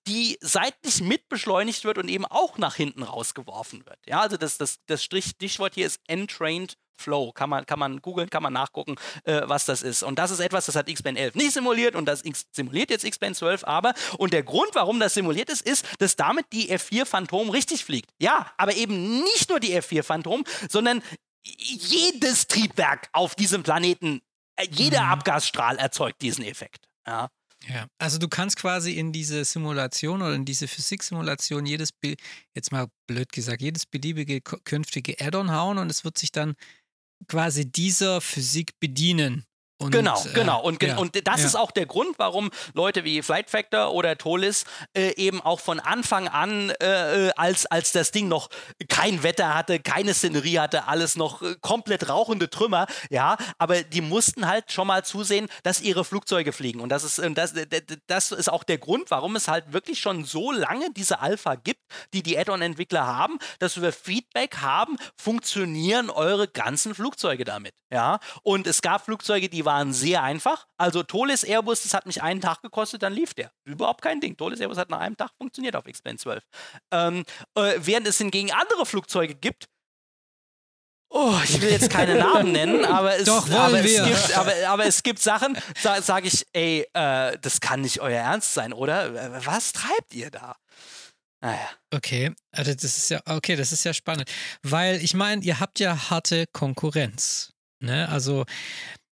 die 0.06 0.39
seitlich 0.40 1.01
mitbeschleunigt 1.01 1.85
wird 1.85 1.98
und 1.98 2.09
eben 2.09 2.24
auch 2.24 2.59
nach 2.59 2.74
hinten 2.74 3.02
rausgeworfen 3.02 3.86
wird. 3.86 3.98
Ja, 4.06 4.20
also 4.20 4.36
das, 4.36 4.59
das, 4.59 4.81
das 4.86 5.02
Stichwort 5.02 5.74
hier 5.74 5.86
ist 5.86 6.01
Entrained 6.06 6.77
Flow. 6.97 7.32
Kann 7.32 7.51
man, 7.51 7.66
kann 7.66 7.78
man 7.78 8.01
googeln, 8.01 8.31
kann 8.31 8.43
man 8.43 8.52
nachgucken, 8.52 8.97
äh, 9.24 9.43
was 9.44 9.64
das 9.64 9.82
ist. 9.82 10.02
Und 10.02 10.18
das 10.18 10.31
ist 10.31 10.40
etwas, 10.40 10.66
das 10.66 10.77
hat 10.77 10.89
X-Plane 10.89 11.18
11 11.18 11.35
nicht 11.35 11.52
simuliert 11.52 11.94
und 11.94 12.06
das 12.06 12.24
X 12.24 12.47
simuliert 12.52 12.90
jetzt 12.90 13.05
X-Plane 13.05 13.35
12, 13.35 13.64
aber 13.64 13.94
und 14.18 14.32
der 14.32 14.43
Grund, 14.43 14.70
warum 14.74 15.01
das 15.01 15.14
simuliert 15.14 15.51
ist, 15.51 15.62
ist, 15.62 15.86
dass 15.98 16.16
damit 16.16 16.47
die 16.52 16.73
F4 16.73 17.05
Phantom 17.05 17.51
richtig 17.51 17.85
fliegt. 17.85 18.10
Ja, 18.18 18.52
aber 18.56 18.74
eben 18.74 19.20
nicht 19.20 19.51
nur 19.51 19.60
die 19.60 19.74
F4 19.77 20.02
Phantom, 20.02 20.44
sondern 20.68 21.02
jedes 21.43 22.48
Triebwerk 22.48 23.09
auf 23.12 23.35
diesem 23.35 23.62
Planeten, 23.62 24.20
äh, 24.56 24.66
jeder 24.70 25.02
mhm. 25.05 25.10
Abgasstrahl 25.10 25.77
erzeugt 25.77 26.23
diesen 26.23 26.44
Effekt. 26.44 26.89
Ja. 27.06 27.28
Ja, 27.68 27.86
also 27.98 28.18
du 28.18 28.28
kannst 28.28 28.59
quasi 28.59 28.93
in 28.93 29.12
diese 29.12 29.44
Simulation 29.44 30.23
oder 30.23 30.35
in 30.35 30.44
diese 30.44 30.68
Physiksimulation 30.68 31.66
jedes, 31.66 31.90
jetzt 32.55 32.70
mal 32.70 32.86
blöd 33.06 33.32
gesagt, 33.32 33.62
jedes 33.62 33.86
beliebige 33.86 34.40
künftige 34.40 35.18
Add-on 35.18 35.51
hauen 35.51 35.78
und 35.78 35.90
es 35.90 36.05
wird 36.05 36.18
sich 36.18 36.31
dann 36.31 36.55
quasi 37.28 37.70
dieser 37.70 38.20
Physik 38.20 38.78
bedienen. 38.80 39.44
Und, 39.78 39.90
genau, 39.90 40.19
äh, 40.24 40.32
genau. 40.32 40.62
Und, 40.62 40.82
ja, 40.82 40.97
und 40.97 41.15
das 41.27 41.40
ja. 41.40 41.47
ist 41.47 41.55
auch 41.55 41.70
der 41.70 41.85
Grund, 41.85 42.19
warum 42.19 42.51
Leute 42.73 43.05
wie 43.05 43.20
Flight 43.20 43.51
Factor 43.51 43.93
oder 43.93 44.16
Tolis 44.16 44.65
äh, 44.97 45.15
eben 45.16 45.43
auch 45.43 45.61
von 45.61 45.81
Anfang 45.81 46.28
an, 46.28 46.70
äh, 46.81 47.27
äh, 47.27 47.32
als, 47.36 47.66
als 47.66 47.93
das 47.93 48.11
Ding 48.11 48.27
noch 48.28 48.48
kein 48.89 49.23
Wetter 49.23 49.55
hatte, 49.55 49.78
keine 49.78 50.15
Szenerie 50.15 50.59
hatte, 50.61 50.89
alles 50.89 51.16
noch 51.16 51.43
äh, 51.43 51.57
komplett 51.61 52.09
rauchende 52.09 52.48
Trümmer, 52.48 52.86
ja, 53.11 53.36
aber 53.59 53.82
die 53.82 54.01
mussten 54.01 54.47
halt 54.47 54.73
schon 54.73 54.86
mal 54.86 55.05
zusehen, 55.05 55.48
dass 55.62 55.82
ihre 55.82 56.07
Flugzeuge 56.07 56.53
fliegen. 56.53 56.81
Und 56.81 56.89
das 56.89 57.05
ist, 57.05 57.20
das, 57.35 57.53
das 58.07 58.32
ist 58.32 58.51
auch 58.51 58.65
der 58.65 58.78
Grund, 58.78 59.11
warum 59.11 59.36
es 59.36 59.47
halt 59.47 59.74
wirklich 59.74 60.01
schon 60.01 60.24
so 60.24 60.53
lange 60.53 60.90
diese 60.97 61.20
Alpha 61.20 61.55
gibt, 61.55 61.82
die 62.15 62.23
die 62.23 62.39
Add-on-Entwickler 62.39 63.07
haben, 63.07 63.39
dass 63.59 63.81
wir 63.82 63.93
Feedback 63.93 64.57
haben, 64.62 64.97
funktionieren 65.16 66.09
eure 66.09 66.48
ganzen 66.48 66.94
Flugzeuge 66.94 67.44
damit, 67.44 67.74
ja. 67.93 68.20
Und 68.43 68.66
es 68.66 68.81
gab 68.81 69.05
Flugzeuge, 69.05 69.51
die 69.51 69.65
waren 69.66 69.93
sehr 69.93 70.22
einfach. 70.22 70.66
Also 70.78 71.02
Tolis 71.02 71.44
Airbus, 71.44 71.82
das 71.82 71.93
hat 71.93 72.06
mich 72.06 72.22
einen 72.22 72.40
Tag 72.40 72.62
gekostet, 72.62 73.02
dann 73.02 73.12
lief 73.12 73.34
der. 73.34 73.52
Überhaupt 73.64 74.01
kein 74.01 74.20
Ding. 74.20 74.38
Tolis 74.38 74.60
Airbus 74.60 74.78
hat 74.78 74.88
nach 74.88 75.01
einem 75.01 75.16
Tag 75.16 75.32
funktioniert 75.36 75.76
auf 75.76 75.86
X-Plane 75.86 76.16
12. 76.16 76.44
Ähm, 76.93 77.24
äh, 77.55 77.74
während 77.78 78.06
es 78.06 78.16
hingegen 78.16 78.52
andere 78.52 78.86
Flugzeuge 78.86 79.34
gibt, 79.34 79.66
Oh, 81.09 81.38
ich 81.44 81.62
will 81.62 81.70
jetzt 81.70 81.88
keine 81.88 82.16
Namen 82.16 82.51
nennen, 82.51 82.84
aber 82.84 83.16
es, 83.16 83.26
Doch, 83.26 83.48
aber 83.48 83.78
es, 83.78 84.05
gibt, 84.05 84.36
aber, 84.36 84.52
aber 84.66 84.86
es 84.86 85.02
gibt 85.05 85.20
Sachen, 85.20 85.56
da 85.84 86.02
sage 86.02 86.26
ich, 86.26 86.44
ey, 86.52 86.84
äh, 86.93 87.38
das 87.40 87.60
kann 87.60 87.82
nicht 87.82 88.01
euer 88.01 88.18
Ernst 88.18 88.55
sein, 88.55 88.72
oder? 88.72 89.44
Was 89.47 89.72
treibt 89.72 90.14
ihr 90.14 90.32
da? 90.32 90.56
Naja. 91.40 91.70
Okay, 91.94 92.32
also 92.51 92.72
das 92.72 92.84
ist 92.84 93.10
ja, 93.10 93.20
okay, 93.26 93.56
das 93.56 93.72
ist 93.72 93.84
ja 93.84 93.94
spannend. 93.94 94.30
Weil 94.62 94.97
ich 95.02 95.14
meine, 95.14 95.43
ihr 95.44 95.60
habt 95.60 95.78
ja 95.78 96.10
harte 96.10 96.47
Konkurrenz. 96.52 97.52
Ne? 97.80 98.09
Also 98.09 98.44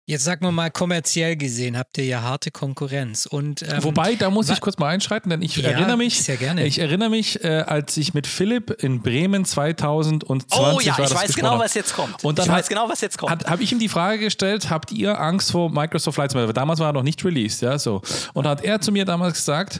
Jetzt 0.06 0.26
sagen 0.26 0.46
wir 0.46 0.52
mal, 0.52 0.70
kommerziell 0.70 1.38
gesehen 1.38 1.78
habt 1.78 1.98
ihr 1.98 2.04
ja 2.04 2.22
harte 2.22 2.52
Konkurrenz. 2.52 3.26
Und, 3.26 3.62
ähm, 3.62 3.82
Wobei, 3.86 4.16
da 4.16 4.30
muss 4.30 4.50
ich 4.50 4.60
kurz 4.60 4.78
mal 4.78 4.90
einschreiten, 4.90 5.30
denn 5.30 5.42
ich 5.42 5.56
ja, 5.56 5.70
erinnere 5.70 5.96
mich, 5.96 6.22
sehr 6.22 6.36
gerne. 6.36 6.66
ich 6.66 6.80
erinnere 6.80 7.10
mich, 7.10 7.42
äh, 7.42 7.64
als 7.66 7.96
ich 7.96 8.14
mit 8.14 8.28
Philipp 8.28 8.84
in 8.84 9.02
Bremen 9.02 9.46
2020 9.46 10.60
Oh 10.60 10.82
ja, 10.82 10.98
ich 11.00 11.16
weiß 11.16 11.36
genau, 11.36 11.58
was 11.58 11.74
jetzt 11.74 11.94
kommt. 11.94 12.22
Und 12.22 12.38
dann 12.38 12.48
ich 12.48 12.52
weiß 12.52 12.68
genau, 12.68 12.90
was 12.90 13.00
jetzt 13.00 13.18
kommt. 13.18 13.46
Habe 13.46 13.64
ich 13.64 13.72
ihm 13.72 13.80
die 13.80 13.88
Frage 13.88 14.20
gestellt, 14.20 14.70
habt 14.70 14.92
ihr 14.92 15.18
Angst 15.18 15.52
vor 15.52 15.70
Microsoft 15.70 16.16
Flight 16.16 16.32
Simulator? 16.32 16.54
Damals 16.54 16.82
war 16.82 16.88
er 16.88 16.94
noch 16.94 17.04
nicht 17.04 17.24
released, 17.24 17.62
ja, 17.62 17.80
so. 17.80 18.02
Und 18.34 18.46
hat 18.46 18.62
er 18.62 18.82
zu 18.82 18.92
mir 18.92 19.06
damals 19.06 19.36
gesagt, 19.36 19.80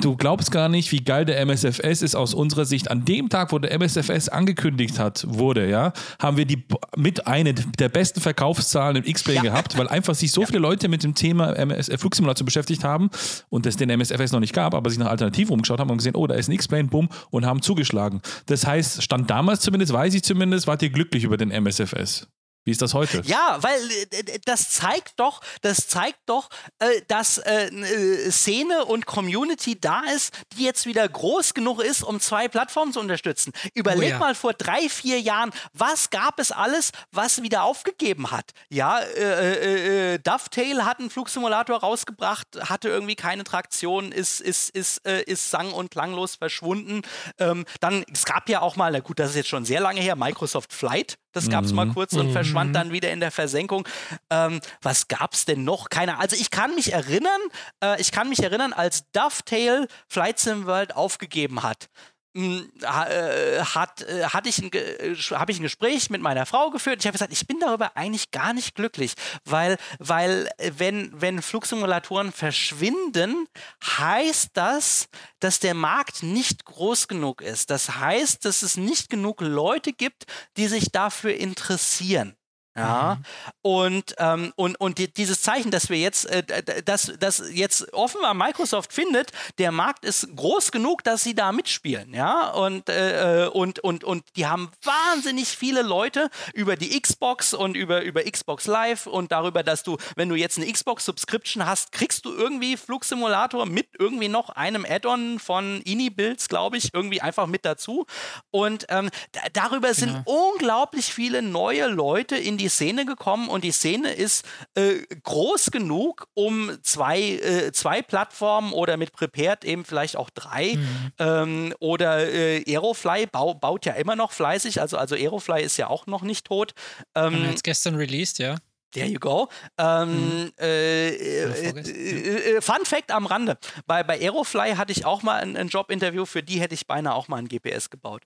Du 0.00 0.16
glaubst 0.16 0.50
gar 0.50 0.70
nicht, 0.70 0.90
wie 0.90 1.04
geil 1.04 1.26
der 1.26 1.38
MSFS 1.44 2.00
ist 2.00 2.14
aus 2.14 2.32
unserer 2.32 2.64
Sicht. 2.64 2.90
An 2.90 3.04
dem 3.04 3.28
Tag, 3.28 3.52
wo 3.52 3.58
der 3.58 3.72
MSFS 3.78 4.30
angekündigt 4.30 4.98
hat, 4.98 5.26
wurde, 5.28 5.68
ja, 5.68 5.92
haben 6.18 6.38
wir 6.38 6.46
die 6.46 6.64
mit 6.96 7.26
eine 7.26 7.52
der 7.52 7.90
besten 7.90 8.22
Verkaufszahlen 8.22 8.96
im 8.96 9.04
X-Plane 9.04 9.36
ja. 9.36 9.42
gehabt, 9.52 9.76
weil 9.76 9.88
einfach 9.88 10.14
sich 10.14 10.32
so 10.32 10.40
ja. 10.40 10.46
viele 10.46 10.60
Leute 10.60 10.88
mit 10.88 11.04
dem 11.04 11.14
Thema 11.14 11.52
MS 11.52 11.90
Flugsimulation 11.98 12.46
beschäftigt 12.46 12.84
haben 12.84 13.10
und 13.50 13.66
es 13.66 13.76
den 13.76 13.90
MSFS 13.90 14.32
noch 14.32 14.40
nicht 14.40 14.54
gab, 14.54 14.74
aber 14.74 14.88
sich 14.88 14.98
nach 14.98 15.10
Alternativen 15.10 15.52
umgeschaut 15.52 15.78
haben 15.78 15.90
und 15.90 15.98
gesehen, 15.98 16.16
oh, 16.16 16.26
da 16.26 16.36
ist 16.36 16.48
ein 16.48 16.52
X-Plane, 16.52 16.88
bumm, 16.88 17.10
und 17.30 17.44
haben 17.44 17.60
zugeschlagen. 17.60 18.22
Das 18.46 18.66
heißt, 18.66 19.02
stand 19.02 19.28
damals 19.28 19.60
zumindest, 19.60 19.92
weiß 19.92 20.14
ich 20.14 20.22
zumindest, 20.22 20.66
wart 20.66 20.80
ihr 20.80 20.90
glücklich 20.90 21.24
über 21.24 21.36
den 21.36 21.50
MSFS. 21.50 22.28
Wie 22.64 22.70
ist 22.70 22.80
das 22.80 22.94
heute? 22.94 23.22
Ja, 23.24 23.58
weil 23.60 23.80
äh, 24.12 24.38
das 24.44 24.70
zeigt 24.70 25.18
doch, 25.18 25.40
das 25.62 25.88
zeigt 25.88 26.20
doch, 26.26 26.48
äh, 26.78 27.02
dass 27.08 27.38
äh, 27.38 27.66
äh, 27.66 28.30
Szene 28.30 28.84
und 28.84 29.04
Community 29.04 29.80
da 29.80 30.02
ist, 30.14 30.32
die 30.56 30.64
jetzt 30.64 30.86
wieder 30.86 31.08
groß 31.08 31.54
genug 31.54 31.82
ist, 31.82 32.04
um 32.04 32.20
zwei 32.20 32.46
Plattformen 32.46 32.92
zu 32.92 33.00
unterstützen. 33.00 33.52
Überleg 33.74 34.10
oh 34.10 34.12
ja. 34.12 34.18
mal 34.18 34.34
vor 34.36 34.52
drei, 34.52 34.88
vier 34.88 35.20
Jahren, 35.20 35.50
was 35.72 36.10
gab 36.10 36.38
es 36.38 36.52
alles, 36.52 36.92
was 37.10 37.42
wieder 37.42 37.64
aufgegeben 37.64 38.30
hat? 38.30 38.52
Ja, 38.68 39.00
äh, 39.00 40.14
äh, 40.14 40.18
Dovetail 40.20 40.84
hat 40.84 41.00
einen 41.00 41.10
Flugsimulator 41.10 41.80
rausgebracht, 41.80 42.46
hatte 42.68 42.88
irgendwie 42.88 43.16
keine 43.16 43.42
Traktion, 43.42 44.12
ist, 44.12 44.40
ist, 44.40 44.70
ist, 44.70 44.98
ist 45.06 45.50
sang- 45.50 45.72
und 45.72 45.90
klanglos 45.90 46.36
verschwunden. 46.36 47.02
Ähm, 47.38 47.64
dann, 47.80 48.04
es 48.12 48.24
gab 48.24 48.48
ja 48.48 48.60
auch 48.60 48.76
mal, 48.76 48.92
na 48.92 49.00
gut, 49.00 49.18
das 49.18 49.30
ist 49.30 49.36
jetzt 49.36 49.48
schon 49.48 49.64
sehr 49.64 49.80
lange 49.80 50.00
her, 50.00 50.14
Microsoft 50.14 50.72
Flight 50.72 51.18
das 51.32 51.48
gab 51.48 51.64
es 51.64 51.70
mhm. 51.70 51.76
mal 51.76 51.88
kurz 51.88 52.12
und 52.12 52.28
mhm. 52.28 52.32
verschwand 52.32 52.74
dann 52.76 52.92
wieder 52.92 53.10
in 53.10 53.20
der 53.20 53.30
Versenkung. 53.30 53.86
Ähm, 54.30 54.60
was 54.82 55.08
gab 55.08 55.34
es 55.34 55.44
denn 55.44 55.64
noch? 55.64 55.88
Keine 55.88 56.18
Also 56.18 56.36
ich 56.36 56.50
kann 56.50 56.74
mich 56.74 56.92
erinnern, 56.92 57.40
äh, 57.82 58.00
ich 58.00 58.12
kann 58.12 58.28
mich 58.28 58.42
erinnern, 58.42 58.72
als 58.72 59.10
Dovetail 59.12 59.88
Flight 60.08 60.38
Sim 60.38 60.66
World 60.66 60.94
aufgegeben 60.94 61.62
hat. 61.62 61.88
Hm, 62.34 62.72
äh, 62.80 63.60
hat, 63.60 64.00
äh, 64.02 64.24
hatte 64.24 64.48
ich 64.48 64.58
ein, 64.58 64.72
äh, 64.72 65.14
habe 65.32 65.52
ich 65.52 65.60
ein 65.60 65.64
Gespräch 65.64 66.08
mit 66.08 66.22
meiner 66.22 66.46
Frau 66.46 66.70
geführt. 66.70 67.00
Ich 67.00 67.06
habe 67.06 67.12
gesagt, 67.12 67.32
ich 67.32 67.46
bin 67.46 67.60
darüber 67.60 67.94
eigentlich 67.94 68.30
gar 68.30 68.54
nicht 68.54 68.74
glücklich, 68.74 69.12
weil, 69.44 69.76
weil 69.98 70.48
wenn, 70.58 71.12
wenn 71.12 71.42
Flugsimulatoren 71.42 72.32
verschwinden, 72.32 73.46
heißt 73.84 74.50
das, 74.54 75.08
dass 75.40 75.60
der 75.60 75.74
Markt 75.74 76.22
nicht 76.22 76.64
groß 76.64 77.06
genug 77.06 77.42
ist. 77.42 77.68
Das 77.68 77.96
heißt, 77.96 78.46
dass 78.46 78.62
es 78.62 78.78
nicht 78.78 79.10
genug 79.10 79.42
Leute 79.42 79.92
gibt, 79.92 80.24
die 80.56 80.68
sich 80.68 80.90
dafür 80.90 81.34
interessieren. 81.34 82.34
Ja, 82.74 83.16
mhm. 83.16 83.24
und, 83.60 84.14
ähm, 84.16 84.52
und, 84.56 84.80
und 84.80 84.96
die, 84.96 85.12
dieses 85.12 85.42
Zeichen, 85.42 85.70
dass 85.70 85.90
wir 85.90 85.98
jetzt, 85.98 86.24
äh, 86.24 86.42
dass, 86.84 87.12
dass 87.18 87.42
jetzt 87.52 87.92
offenbar 87.92 88.32
Microsoft 88.32 88.94
findet, 88.94 89.30
der 89.58 89.72
Markt 89.72 90.06
ist 90.06 90.34
groß 90.34 90.72
genug, 90.72 91.04
dass 91.04 91.22
sie 91.22 91.34
da 91.34 91.52
mitspielen, 91.52 92.14
ja, 92.14 92.48
und, 92.48 92.88
äh, 92.88 93.44
äh 93.44 93.48
und, 93.48 93.80
und, 93.80 94.04
und 94.04 94.24
die 94.36 94.46
haben 94.46 94.70
wahnsinnig 94.82 95.48
viele 95.48 95.82
Leute 95.82 96.30
über 96.54 96.76
die 96.76 96.98
Xbox 96.98 97.52
und 97.52 97.76
über, 97.76 98.02
über 98.02 98.22
Xbox 98.22 98.66
Live 98.66 99.06
und 99.06 99.32
darüber, 99.32 99.62
dass 99.62 99.82
du, 99.82 99.98
wenn 100.16 100.30
du 100.30 100.34
jetzt 100.34 100.56
eine 100.56 100.72
Xbox-Subscription 100.72 101.66
hast, 101.66 101.92
kriegst 101.92 102.24
du 102.24 102.32
irgendwie 102.32 102.78
Flugsimulator 102.78 103.66
mit 103.66 103.88
irgendwie 103.98 104.28
noch 104.28 104.48
einem 104.48 104.86
Add-on 104.88 105.38
von 105.40 105.82
Ini-Builds, 105.82 106.48
glaube 106.48 106.78
ich, 106.78 106.88
irgendwie 106.94 107.20
einfach 107.20 107.46
mit 107.46 107.66
dazu. 107.66 108.06
Und 108.50 108.86
ähm, 108.88 109.10
darüber 109.52 109.92
sind 109.92 110.24
genau. 110.24 110.52
unglaublich 110.52 111.12
viele 111.12 111.42
neue 111.42 111.88
Leute 111.88 112.36
in 112.36 112.56
die 112.56 112.61
die 112.62 112.68
Szene 112.68 113.04
gekommen 113.04 113.48
und 113.48 113.64
die 113.64 113.72
Szene 113.72 114.12
ist 114.12 114.46
äh, 114.74 115.02
groß 115.22 115.70
genug, 115.70 116.28
um 116.34 116.70
zwei, 116.82 117.20
äh, 117.20 117.72
zwei 117.72 118.02
Plattformen 118.02 118.72
oder 118.72 118.96
mit 118.96 119.12
Prepared 119.12 119.64
eben 119.64 119.84
vielleicht 119.84 120.16
auch 120.16 120.30
drei 120.30 120.76
mhm. 120.76 121.12
ähm, 121.18 121.74
oder 121.80 122.32
äh, 122.32 122.64
Aerofly 122.66 123.26
bau, 123.26 123.54
baut 123.54 123.84
ja 123.84 123.94
immer 123.94 124.16
noch 124.16 124.32
fleißig, 124.32 124.80
also, 124.80 124.96
also 124.96 125.14
Aerofly 125.16 125.62
ist 125.62 125.76
ja 125.76 125.88
auch 125.88 126.06
noch 126.06 126.22
nicht 126.22 126.46
tot. 126.46 126.72
Ähm, 127.14 127.44
jetzt 127.50 127.64
gestern 127.64 127.96
released, 127.96 128.38
ja. 128.38 128.56
There 128.92 129.08
you 129.08 129.18
go. 129.18 129.48
Ähm, 129.78 130.42
mhm. 130.42 130.52
äh, 130.60 131.08
äh, 131.08 132.56
äh, 132.56 132.60
Fun 132.60 132.84
Fact 132.84 133.10
am 133.10 133.24
Rande: 133.24 133.56
Bei, 133.86 134.02
bei 134.02 134.20
Aerofly 134.20 134.74
hatte 134.76 134.92
ich 134.92 135.06
auch 135.06 135.22
mal 135.22 135.40
ein, 135.40 135.56
ein 135.56 135.68
Jobinterview, 135.68 136.26
für 136.26 136.42
die 136.42 136.60
hätte 136.60 136.74
ich 136.74 136.86
beinahe 136.86 137.14
auch 137.14 137.26
mal 137.26 137.38
ein 137.38 137.48
GPS 137.48 137.88
gebaut. 137.88 138.22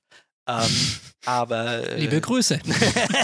Ähm, 0.46 0.70
aber 1.26 1.88
äh, 1.90 2.00
liebe 2.00 2.20
Grüße. 2.20 2.60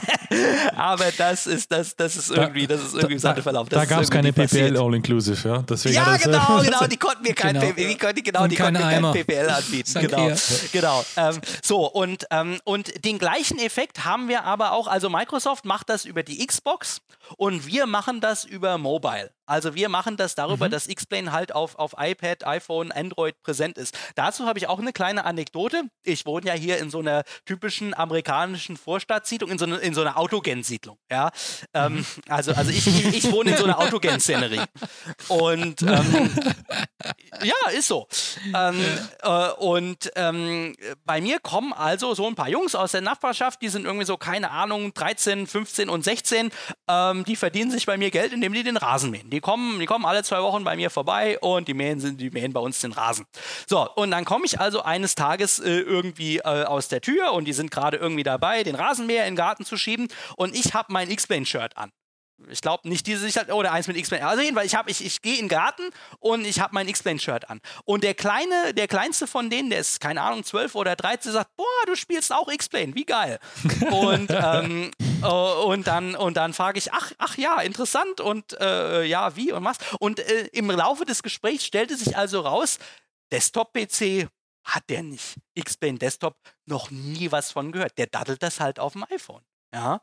aber 0.76 1.06
das 1.16 1.46
ist 1.46 1.70
das, 1.70 1.94
das 1.94 2.16
ist 2.16 2.30
irgendwie, 2.30 2.66
das 2.66 2.82
ist 2.82 2.94
irgendwie 2.94 3.18
da, 3.18 3.34
Verlauf. 3.36 3.68
Das 3.68 3.80
da 3.80 3.84
gab 3.84 4.02
es 4.02 4.10
keine 4.10 4.32
PPL 4.32 4.76
All 4.76 4.94
Inclusive, 4.94 5.48
ja. 5.48 5.58
Deswegen 5.62 5.94
ja, 5.94 6.16
genau, 6.16 6.60
genau. 6.62 6.86
Die 6.86 6.96
konnten 6.96 7.22
mir 7.22 7.34
kein 7.34 7.54
genau. 7.54 7.66
PPL, 7.66 7.96
konnten, 7.96 8.22
genau, 8.22 8.46
die 8.46 8.56
konnten 8.56 8.80
kein 8.80 9.12
PPL 9.12 9.50
anbieten. 9.50 10.00
Genau, 10.00 10.32
genau. 10.72 11.04
Ähm, 11.16 11.40
so 11.62 11.86
und 11.86 12.26
ähm, 12.30 12.60
und 12.64 13.04
den 13.04 13.18
gleichen 13.18 13.58
Effekt 13.58 14.04
haben 14.04 14.28
wir 14.28 14.44
aber 14.44 14.72
auch. 14.72 14.88
Also 14.88 15.08
Microsoft 15.08 15.64
macht 15.64 15.88
das 15.88 16.04
über 16.04 16.22
die 16.22 16.44
Xbox 16.44 17.02
und 17.36 17.66
wir 17.66 17.86
machen 17.86 18.20
das 18.20 18.44
über 18.44 18.78
Mobile. 18.78 19.30
Also 19.52 19.74
wir 19.74 19.90
machen 19.90 20.16
das 20.16 20.34
darüber, 20.34 20.68
mhm. 20.68 20.70
dass 20.70 20.86
X-Plane 20.86 21.30
halt 21.30 21.54
auf, 21.54 21.74
auf 21.74 21.94
iPad, 21.98 22.46
iPhone, 22.46 22.90
Android 22.90 23.34
präsent 23.42 23.76
ist. 23.76 23.94
Dazu 24.14 24.46
habe 24.46 24.58
ich 24.58 24.66
auch 24.66 24.78
eine 24.78 24.94
kleine 24.94 25.26
Anekdote. 25.26 25.82
Ich 26.04 26.24
wohne 26.24 26.46
ja 26.46 26.54
hier 26.54 26.78
in 26.78 26.88
so 26.88 27.00
einer 27.00 27.22
typischen 27.44 27.92
amerikanischen 27.92 28.78
Vorstadtsiedlung, 28.78 29.50
in 29.50 29.58
so, 29.58 29.66
eine, 29.66 29.76
in 29.76 29.92
so 29.92 30.00
einer 30.00 30.16
Autogen-Siedlung. 30.16 30.96
Ja? 31.10 31.30
Ähm, 31.74 31.96
mhm. 31.96 32.06
also, 32.30 32.52
also 32.52 32.70
ich, 32.70 32.86
ich, 32.86 33.14
ich, 33.14 33.30
wohne 33.30 33.50
in 33.50 33.58
so 33.58 33.64
einer 33.64 33.78
Autogen-Szenerie. 33.78 34.62
Und 35.28 35.82
ähm, 35.82 36.30
ja, 37.44 37.70
ist 37.70 37.88
so. 37.88 38.06
Ähm, 38.54 38.84
äh, 39.22 39.50
und 39.58 40.10
ähm, 40.16 40.74
bei 41.04 41.20
mir 41.20 41.38
kommen 41.40 41.72
also 41.72 42.14
so 42.14 42.26
ein 42.26 42.34
paar 42.34 42.48
Jungs 42.48 42.74
aus 42.74 42.92
der 42.92 43.00
Nachbarschaft, 43.00 43.62
die 43.62 43.68
sind 43.68 43.84
irgendwie 43.84 44.06
so, 44.06 44.16
keine 44.16 44.50
Ahnung, 44.50 44.92
13, 44.94 45.46
15 45.46 45.88
und 45.88 46.04
16. 46.04 46.50
Ähm, 46.88 47.24
die 47.24 47.36
verdienen 47.36 47.70
sich 47.70 47.86
bei 47.86 47.96
mir 47.96 48.10
Geld, 48.10 48.32
indem 48.32 48.52
die 48.52 48.62
den 48.62 48.76
Rasen 48.76 49.10
mähen. 49.10 49.30
Die 49.30 49.40
kommen, 49.40 49.80
die 49.80 49.86
kommen 49.86 50.04
alle 50.04 50.22
zwei 50.22 50.42
Wochen 50.42 50.64
bei 50.64 50.76
mir 50.76 50.90
vorbei 50.90 51.38
und 51.38 51.68
die 51.68 51.74
mähen, 51.74 52.16
die 52.16 52.30
mähen 52.30 52.52
bei 52.52 52.60
uns 52.60 52.80
den 52.80 52.92
Rasen. 52.92 53.26
So, 53.68 53.88
und 53.94 54.10
dann 54.10 54.24
komme 54.24 54.44
ich 54.46 54.60
also 54.60 54.82
eines 54.82 55.14
Tages 55.14 55.58
äh, 55.58 55.70
irgendwie 55.70 56.38
äh, 56.38 56.64
aus 56.64 56.88
der 56.88 57.00
Tür 57.00 57.32
und 57.32 57.44
die 57.44 57.52
sind 57.52 57.70
gerade 57.70 57.96
irgendwie 57.96 58.22
dabei, 58.22 58.62
den 58.62 58.74
Rasenmäher 58.74 59.26
in 59.26 59.32
den 59.32 59.36
Garten 59.36 59.64
zu 59.64 59.76
schieben 59.76 60.08
und 60.36 60.54
ich 60.54 60.74
habe 60.74 60.92
mein 60.92 61.10
X-Plane-Shirt 61.10 61.76
an. 61.76 61.90
Ich 62.48 62.60
glaube 62.60 62.88
nicht 62.88 63.06
diese 63.06 63.20
Sicherheit 63.20 63.52
oder 63.52 63.72
eins 63.72 63.86
mit 63.86 63.96
X-Plane. 63.96 64.26
Also 64.26 64.42
jedenfalls, 64.42 64.72
ich, 64.72 65.00
ich, 65.00 65.06
ich 65.06 65.22
gehe 65.22 65.34
in 65.34 65.44
den 65.44 65.48
Garten 65.48 65.82
und 66.18 66.44
ich 66.44 66.60
habe 66.60 66.74
mein 66.74 66.88
X-Plane-Shirt 66.88 67.48
an. 67.48 67.60
Und 67.84 68.04
der 68.04 68.14
kleine, 68.14 68.74
der 68.74 68.88
kleinste 68.88 69.26
von 69.26 69.50
denen, 69.50 69.70
der 69.70 69.78
ist, 69.78 70.00
keine 70.00 70.22
Ahnung, 70.22 70.42
12 70.42 70.74
oder 70.74 70.96
13, 70.96 71.32
sagt, 71.32 71.54
boah, 71.56 71.66
du 71.86 71.94
spielst 71.94 72.32
auch 72.32 72.48
X-Plane, 72.48 72.94
wie 72.94 73.04
geil. 73.04 73.38
und, 73.90 74.30
ähm, 74.30 74.90
äh, 75.22 75.26
und 75.26 75.86
dann, 75.86 76.14
und 76.16 76.36
dann 76.36 76.52
frage 76.52 76.78
ich, 76.78 76.92
ach, 76.92 77.12
ach 77.18 77.36
ja, 77.36 77.60
interessant 77.60 78.20
und 78.20 78.58
äh, 78.60 79.04
ja, 79.04 79.36
wie 79.36 79.52
und 79.52 79.64
was. 79.64 79.76
Und 80.00 80.18
äh, 80.18 80.48
im 80.52 80.70
Laufe 80.70 81.04
des 81.04 81.22
Gesprächs 81.22 81.64
stellte 81.64 81.96
sich 81.96 82.16
also 82.16 82.40
raus, 82.40 82.78
Desktop-PC 83.30 84.28
hat 84.64 84.84
der 84.88 85.02
nicht. 85.02 85.36
X-Plane 85.54 85.98
Desktop 85.98 86.36
noch 86.66 86.90
nie 86.90 87.32
was 87.32 87.50
von 87.50 87.72
gehört. 87.72 87.98
Der 87.98 88.06
daddelt 88.06 88.42
das 88.42 88.60
halt 88.60 88.78
auf 88.78 88.92
dem 88.92 89.04
iPhone. 89.04 89.42
Ja. 89.74 90.02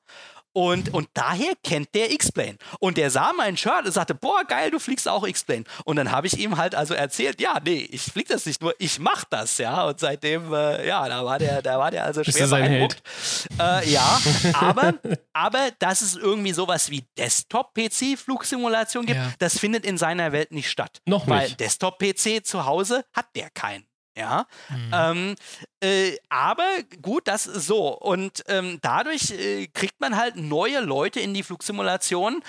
Und, 0.54 0.94
und 0.94 1.10
daher 1.14 1.54
kennt 1.64 1.94
der 1.94 2.12
X-Plane. 2.12 2.58
Und 2.80 2.98
der 2.98 3.12
sah 3.12 3.34
mein 3.34 3.56
Shirt 3.56 3.86
und 3.86 3.92
sagte, 3.92 4.16
boah, 4.16 4.44
geil, 4.46 4.72
du 4.72 4.80
fliegst 4.80 5.08
auch 5.08 5.26
X-Plane. 5.26 5.64
Und 5.86 5.96
dann 5.98 6.12
habe 6.12 6.28
ich 6.28 6.40
ihm 6.40 6.58
halt 6.58 6.76
also 6.76 6.94
erzählt, 6.94 7.40
ja, 7.40 7.60
nee, 7.64 7.88
ich 7.92 8.02
flieg 8.02 8.28
das 8.28 8.46
nicht 8.46 8.62
nur, 8.62 8.74
ich 8.80 9.00
mach 9.00 9.26
das, 9.26 9.58
ja. 9.58 9.86
Und 9.86 10.00
seitdem, 10.00 10.54
äh, 10.54 10.88
ja, 10.88 11.08
da 11.08 11.24
war 11.24 11.40
der, 11.40 11.62
da 11.62 11.78
war 11.78 11.92
der 11.92 12.06
also 12.06 12.24
schwer 12.24 12.48
beeindruckt. 12.48 13.02
Äh, 13.60 13.90
ja, 13.90 14.20
aber, 14.54 14.96
aber 15.34 15.70
dass 15.80 16.02
es 16.02 16.16
irgendwie 16.16 16.54
sowas 16.54 16.90
wie 16.90 17.06
Desktop-PC-Flugsimulation 17.18 19.06
gibt, 19.06 19.18
ja. 19.18 19.34
das 19.40 19.60
findet 19.60 19.86
in 19.86 19.98
seiner 19.98 20.32
Welt 20.32 20.52
nicht 20.52 20.70
statt. 20.70 21.02
Noch 21.06 21.28
nicht. 21.28 21.30
Weil 21.30 21.52
Desktop-PC 21.52 22.46
zu 22.46 22.66
Hause 22.66 23.06
hat 23.14 23.28
der 23.36 23.50
keinen. 23.50 23.89
Ja, 24.18 24.48
mhm. 24.69 24.91
ähm, 24.94 25.36
äh, 25.81 26.18
aber 26.27 26.68
gut, 27.02 27.27
das 27.27 27.48
ist 27.48 27.68
so. 27.68 27.98
Und 27.98 28.44
ähm, 28.48 28.80
dadurch 28.81 29.31
äh, 29.31 29.68
kriegt 29.68 30.02
man 30.02 30.18
halt 30.18 30.36
neue 30.36 30.81
Leute 30.81 31.19
in 31.19 31.34
die 31.34 31.44
Flugsimulation, 31.44 32.44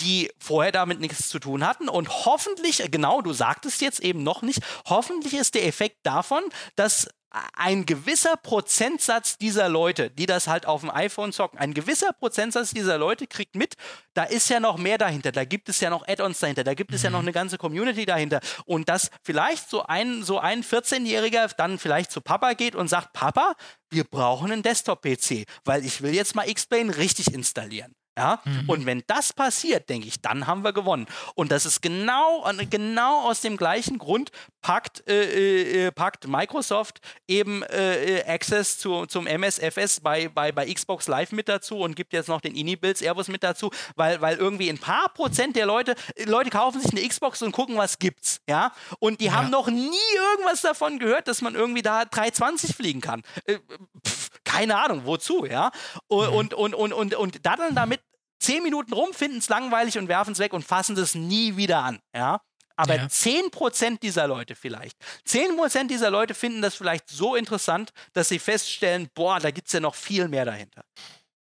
die 0.00 0.30
vorher 0.38 0.70
damit 0.70 1.00
nichts 1.00 1.28
zu 1.28 1.38
tun 1.38 1.66
hatten. 1.66 1.88
Und 1.88 2.08
hoffentlich, 2.26 2.82
genau, 2.90 3.20
du 3.20 3.32
sagtest 3.32 3.80
jetzt 3.80 4.00
eben 4.00 4.22
noch 4.22 4.42
nicht, 4.42 4.60
hoffentlich 4.86 5.34
ist 5.34 5.54
der 5.54 5.66
Effekt 5.66 5.98
davon, 6.04 6.42
dass 6.76 7.08
ein 7.30 7.84
gewisser 7.84 8.36
Prozentsatz 8.36 9.36
dieser 9.36 9.68
Leute, 9.68 10.10
die 10.10 10.26
das 10.26 10.46
halt 10.46 10.66
auf 10.66 10.80
dem 10.80 10.90
iPhone 10.90 11.32
zocken, 11.32 11.58
ein 11.58 11.74
gewisser 11.74 12.12
Prozentsatz 12.12 12.70
dieser 12.70 12.98
Leute 12.98 13.26
kriegt 13.26 13.54
mit, 13.54 13.74
da 14.14 14.24
ist 14.24 14.48
ja 14.48 14.60
noch 14.60 14.78
mehr 14.78 14.98
dahinter, 14.98 15.32
da 15.32 15.44
gibt 15.44 15.68
es 15.68 15.80
ja 15.80 15.90
noch 15.90 16.06
Add-ons 16.08 16.38
dahinter, 16.40 16.64
da 16.64 16.74
gibt 16.74 16.94
es 16.94 17.02
ja 17.02 17.10
noch 17.10 17.20
mhm. 17.20 17.26
eine 17.26 17.32
ganze 17.32 17.58
Community 17.58 18.06
dahinter 18.06 18.40
und 18.64 18.88
dass 18.88 19.10
vielleicht 19.22 19.68
so 19.68 19.82
ein, 19.82 20.22
so 20.22 20.38
ein 20.38 20.62
14-Jähriger 20.62 21.54
dann 21.56 21.78
vielleicht 21.78 22.10
zu 22.10 22.20
Papa 22.20 22.54
geht 22.54 22.74
und 22.74 22.88
sagt, 22.88 23.12
Papa, 23.12 23.54
wir 23.90 24.04
brauchen 24.04 24.50
einen 24.50 24.62
Desktop-PC, 24.62 25.44
weil 25.64 25.84
ich 25.84 26.02
will 26.02 26.14
jetzt 26.14 26.34
mal 26.34 26.48
X-Plane 26.48 26.96
richtig 26.96 27.32
installieren. 27.32 27.94
Ja? 28.18 28.40
Mhm. 28.44 28.68
Und 28.68 28.86
wenn 28.86 29.04
das 29.06 29.32
passiert, 29.32 29.88
denke 29.88 30.08
ich, 30.08 30.20
dann 30.20 30.48
haben 30.48 30.64
wir 30.64 30.72
gewonnen. 30.72 31.06
Und 31.36 31.52
das 31.52 31.64
ist 31.64 31.80
genau, 31.80 32.44
genau 32.68 33.28
aus 33.28 33.42
dem 33.42 33.56
gleichen 33.56 33.98
Grund 33.98 34.32
packt, 34.60 35.08
äh, 35.08 35.22
äh, 35.22 35.86
äh 35.86 35.92
packt 35.92 36.26
Microsoft 36.26 37.00
eben 37.28 37.62
äh, 37.62 38.18
äh 38.18 38.24
Access 38.24 38.78
zu, 38.78 39.06
zum 39.06 39.28
MSFS 39.28 40.00
bei, 40.00 40.28
bei, 40.28 40.50
bei 40.50 40.66
Xbox 40.72 41.06
Live 41.06 41.30
mit 41.30 41.48
dazu 41.48 41.78
und 41.78 41.94
gibt 41.94 42.12
jetzt 42.12 42.28
noch 42.28 42.40
den 42.40 42.56
Ini-Builds 42.56 43.02
Airbus 43.02 43.28
mit 43.28 43.44
dazu, 43.44 43.70
weil, 43.94 44.20
weil 44.20 44.36
irgendwie 44.36 44.68
ein 44.68 44.78
paar 44.78 45.10
Prozent 45.14 45.54
der 45.54 45.66
Leute, 45.66 45.94
Leute 46.24 46.50
kaufen 46.50 46.80
sich 46.80 46.90
eine 46.90 47.06
Xbox 47.06 47.40
und 47.42 47.52
gucken, 47.52 47.76
was 47.76 48.00
gibt's. 48.00 48.40
Ja? 48.48 48.72
Und 48.98 49.20
die 49.20 49.26
ja. 49.26 49.34
haben 49.34 49.50
noch 49.50 49.68
nie 49.68 49.94
irgendwas 50.32 50.62
davon 50.62 50.98
gehört, 50.98 51.28
dass 51.28 51.40
man 51.40 51.54
irgendwie 51.54 51.82
da 51.82 52.04
320 52.04 52.74
fliegen 52.74 53.00
kann. 53.00 53.22
Äh, 53.44 53.58
pff, 54.04 54.30
keine 54.48 54.76
Ahnung, 54.76 55.02
wozu, 55.04 55.44
ja. 55.44 55.70
Und, 56.08 56.30
mhm. 56.30 56.34
und, 56.34 56.54
und, 56.54 56.74
und, 56.74 56.92
und, 56.92 57.14
und 57.14 57.46
daddeln 57.46 57.74
damit 57.74 58.00
zehn 58.38 58.62
Minuten 58.62 58.92
rum, 58.92 59.12
finden 59.12 59.38
es 59.38 59.48
langweilig 59.48 59.98
und 59.98 60.08
werfen 60.08 60.32
es 60.32 60.38
weg 60.38 60.52
und 60.52 60.64
fassen 60.64 60.94
das 60.96 61.14
nie 61.14 61.56
wieder 61.56 61.82
an. 61.82 62.00
Ja? 62.14 62.40
Aber 62.76 62.94
ja. 62.94 63.06
10% 63.06 63.98
dieser 63.98 64.28
Leute 64.28 64.54
vielleicht, 64.54 64.96
10% 65.26 65.88
dieser 65.88 66.10
Leute 66.10 66.34
finden 66.34 66.62
das 66.62 66.76
vielleicht 66.76 67.08
so 67.08 67.34
interessant, 67.34 67.90
dass 68.12 68.28
sie 68.28 68.38
feststellen, 68.38 69.08
boah, 69.14 69.40
da 69.40 69.50
gibt 69.50 69.66
es 69.66 69.72
ja 69.72 69.80
noch 69.80 69.96
viel 69.96 70.28
mehr 70.28 70.44
dahinter. 70.44 70.84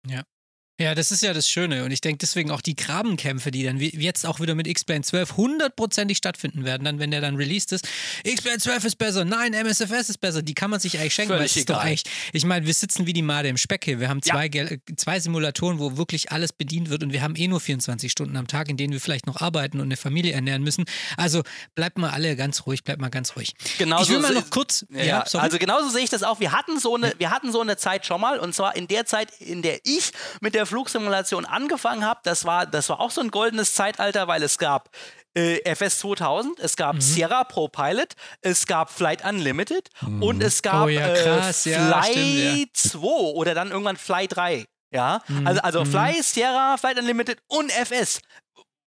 Ja. 0.06 0.22
Ja, 0.80 0.94
das 0.94 1.12
ist 1.12 1.22
ja 1.22 1.34
das 1.34 1.46
Schöne. 1.46 1.84
Und 1.84 1.90
ich 1.90 2.00
denke 2.00 2.16
deswegen 2.18 2.50
auch 2.50 2.62
die 2.62 2.74
Grabenkämpfe, 2.74 3.50
die 3.50 3.64
dann 3.64 3.78
jetzt 3.78 4.24
auch 4.24 4.40
wieder 4.40 4.54
mit 4.54 4.66
X-Plane 4.66 5.02
12 5.02 5.36
hundertprozentig 5.36 6.16
stattfinden 6.16 6.64
werden, 6.64 6.84
dann, 6.84 6.98
wenn 6.98 7.10
der 7.10 7.20
dann 7.20 7.36
released 7.36 7.72
ist. 7.72 7.86
X-Plane 8.24 8.56
12 8.56 8.84
ist 8.86 8.96
besser, 8.96 9.26
nein, 9.26 9.52
MSFS 9.52 10.08
ist 10.08 10.18
besser. 10.18 10.40
Die 10.40 10.54
kann 10.54 10.70
man 10.70 10.80
sich 10.80 10.98
eigentlich 10.98 11.12
schenken, 11.12 11.34
Völlig 11.34 11.40
weil 11.40 11.46
es 11.46 11.56
ist 11.56 11.68
doch 11.68 11.80
eigentlich, 11.80 12.04
ich 12.32 12.46
meine, 12.46 12.64
wir 12.64 12.72
sitzen 12.72 13.06
wie 13.06 13.12
die 13.12 13.20
Made 13.20 13.46
im 13.46 13.58
Speck 13.58 13.84
hier. 13.84 14.00
Wir 14.00 14.08
haben 14.08 14.22
zwei, 14.22 14.46
ja. 14.46 14.68
zwei 14.96 15.20
Simulatoren, 15.20 15.78
wo 15.80 15.98
wirklich 15.98 16.32
alles 16.32 16.54
bedient 16.54 16.88
wird 16.88 17.02
und 17.02 17.12
wir 17.12 17.20
haben 17.20 17.36
eh 17.36 17.46
nur 17.46 17.60
24 17.60 18.10
Stunden 18.10 18.38
am 18.38 18.46
Tag, 18.46 18.70
in 18.70 18.78
denen 18.78 18.94
wir 18.94 19.02
vielleicht 19.02 19.26
noch 19.26 19.42
arbeiten 19.42 19.80
und 19.80 19.86
eine 19.86 19.98
Familie 19.98 20.32
ernähren 20.32 20.62
müssen. 20.62 20.86
Also 21.18 21.42
bleibt 21.74 21.98
mal 21.98 22.08
alle 22.08 22.36
ganz 22.36 22.64
ruhig, 22.64 22.84
bleibt 22.84 23.02
mal 23.02 23.10
ganz 23.10 23.36
ruhig. 23.36 23.52
Genauso 23.76 24.04
ich 24.04 24.10
will 24.12 24.20
mal 24.20 24.32
noch 24.32 24.48
kurz. 24.48 24.86
Ja, 24.88 25.04
ja 25.04 25.20
also 25.20 25.58
genauso 25.58 25.90
sehe 25.90 26.04
ich 26.04 26.10
das 26.10 26.22
auch. 26.22 26.40
Wir 26.40 26.52
hatten 26.52 26.80
so 26.80 26.96
eine, 26.96 27.12
wir 27.18 27.30
hatten 27.30 27.52
so 27.52 27.60
eine 27.60 27.76
Zeit 27.76 28.06
schon 28.06 28.22
mal 28.22 28.38
und 28.38 28.54
zwar 28.54 28.76
in 28.76 28.88
der 28.88 29.04
Zeit, 29.04 29.28
in 29.40 29.60
der 29.60 29.80
ich 29.84 30.12
mit 30.40 30.54
der 30.54 30.69
Flugsimulation 30.70 31.44
angefangen 31.44 32.04
habe, 32.04 32.20
das 32.24 32.44
war, 32.44 32.66
das 32.66 32.88
war 32.88 33.00
auch 33.00 33.10
so 33.10 33.20
ein 33.20 33.30
goldenes 33.30 33.74
Zeitalter, 33.74 34.28
weil 34.28 34.42
es 34.42 34.56
gab 34.56 34.88
äh, 35.34 35.60
FS 35.64 35.98
2000, 35.98 36.58
es 36.58 36.76
gab 36.76 36.96
mhm. 36.96 37.00
Sierra 37.00 37.44
Pro 37.44 37.68
Pilot, 37.68 38.14
es 38.40 38.66
gab 38.66 38.90
Flight 38.90 39.24
Unlimited 39.24 39.88
mhm. 40.00 40.22
und 40.22 40.42
es 40.42 40.62
gab 40.62 40.86
oh, 40.86 40.88
ja, 40.88 41.14
krass, 41.14 41.66
äh, 41.66 41.74
Fly 41.74 42.60
ja, 42.60 42.66
2 42.72 42.98
oder 43.34 43.54
dann 43.54 43.70
irgendwann 43.70 43.96
Fly 43.96 44.26
3. 44.26 44.64
Ja, 44.92 45.22
mhm. 45.28 45.46
also, 45.46 45.60
also 45.60 45.84
mhm. 45.84 45.90
Fly, 45.90 46.22
Sierra, 46.22 46.76
Flight 46.76 46.98
Unlimited 46.98 47.38
und 47.46 47.70
FS 47.70 48.20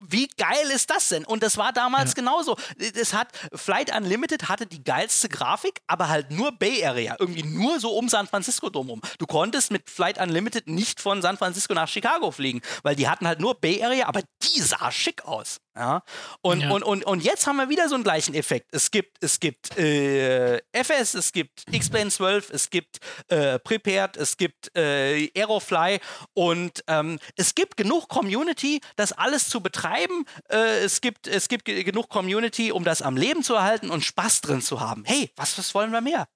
wie 0.00 0.28
geil 0.28 0.70
ist 0.74 0.90
das 0.90 1.08
denn? 1.08 1.24
Und 1.24 1.42
das 1.42 1.56
war 1.56 1.72
damals 1.72 2.10
ja. 2.10 2.14
genauso. 2.14 2.56
Es 2.78 3.12
hat 3.12 3.28
Flight 3.54 3.94
Unlimited 3.94 4.48
hatte 4.48 4.66
die 4.66 4.82
geilste 4.82 5.28
Grafik, 5.28 5.82
aber 5.86 6.08
halt 6.08 6.30
nur 6.30 6.52
Bay 6.52 6.84
Area, 6.84 7.16
irgendwie 7.18 7.42
nur 7.42 7.78
so 7.80 7.90
um 7.96 8.08
San 8.08 8.26
Francisco 8.26 8.70
drumherum. 8.70 9.02
Du 9.18 9.26
konntest 9.26 9.70
mit 9.70 9.88
Flight 9.88 10.18
Unlimited 10.18 10.66
nicht 10.68 11.00
von 11.00 11.22
San 11.22 11.36
Francisco 11.36 11.74
nach 11.74 11.88
Chicago 11.88 12.30
fliegen, 12.30 12.60
weil 12.82 12.96
die 12.96 13.08
hatten 13.08 13.26
halt 13.26 13.40
nur 13.40 13.54
Bay 13.54 13.82
Area, 13.82 14.06
aber 14.06 14.22
die 14.42 14.60
sah 14.60 14.90
schick 14.90 15.24
aus. 15.24 15.60
Ja? 15.76 16.02
Und, 16.42 16.60
ja. 16.60 16.70
Und, 16.70 16.82
und, 16.82 17.04
und 17.04 17.22
jetzt 17.22 17.46
haben 17.46 17.56
wir 17.56 17.68
wieder 17.68 17.88
so 17.88 17.94
einen 17.94 18.04
gleichen 18.04 18.34
Effekt. 18.34 18.68
Es 18.72 18.90
gibt, 18.90 19.22
es 19.22 19.40
gibt 19.40 19.76
äh, 19.78 20.60
FS, 20.72 21.14
es 21.14 21.32
gibt 21.32 21.64
X-Plane 21.70 22.10
12, 22.10 22.50
es 22.50 22.70
gibt 22.70 22.98
äh, 23.28 23.58
Prepared, 23.58 24.16
es 24.16 24.36
gibt 24.36 24.76
äh, 24.76 25.30
Aerofly 25.36 26.00
und 26.34 26.82
ähm, 26.86 27.18
es 27.36 27.54
gibt 27.54 27.76
genug 27.76 28.08
Community, 28.08 28.80
das 28.96 29.12
alles 29.12 29.48
zu 29.48 29.60
betreiben. 29.60 30.24
Äh, 30.50 30.84
es 30.84 31.00
gibt, 31.00 31.26
es 31.26 31.48
gibt 31.48 31.64
genug 31.64 32.08
Community, 32.08 32.72
um 32.72 32.84
das 32.84 33.02
am 33.02 33.16
Leben 33.16 33.42
zu 33.42 33.54
erhalten 33.54 33.90
und 33.90 34.04
Spaß 34.04 34.40
drin 34.40 34.62
zu 34.62 34.80
haben. 34.80 35.04
Hey, 35.04 35.30
was, 35.36 35.56
was 35.56 35.74
wollen 35.74 35.92
wir 35.92 36.00
mehr? 36.00 36.26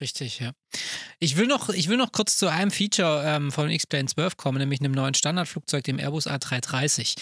Richtig, 0.00 0.38
ja. 0.38 0.52
Ich 1.18 1.36
will 1.36 1.46
noch, 1.46 1.68
ich 1.68 1.88
will 1.88 1.98
noch 1.98 2.12
kurz 2.12 2.38
zu 2.38 2.48
einem 2.48 2.70
Feature 2.70 3.22
ähm, 3.26 3.52
von 3.52 3.68
X-Plane 3.68 4.06
12 4.06 4.38
kommen, 4.38 4.56
nämlich 4.56 4.80
einem 4.80 4.92
neuen 4.92 5.12
Standardflugzeug, 5.12 5.84
dem 5.84 5.98
Airbus 5.98 6.26
A330. 6.26 7.16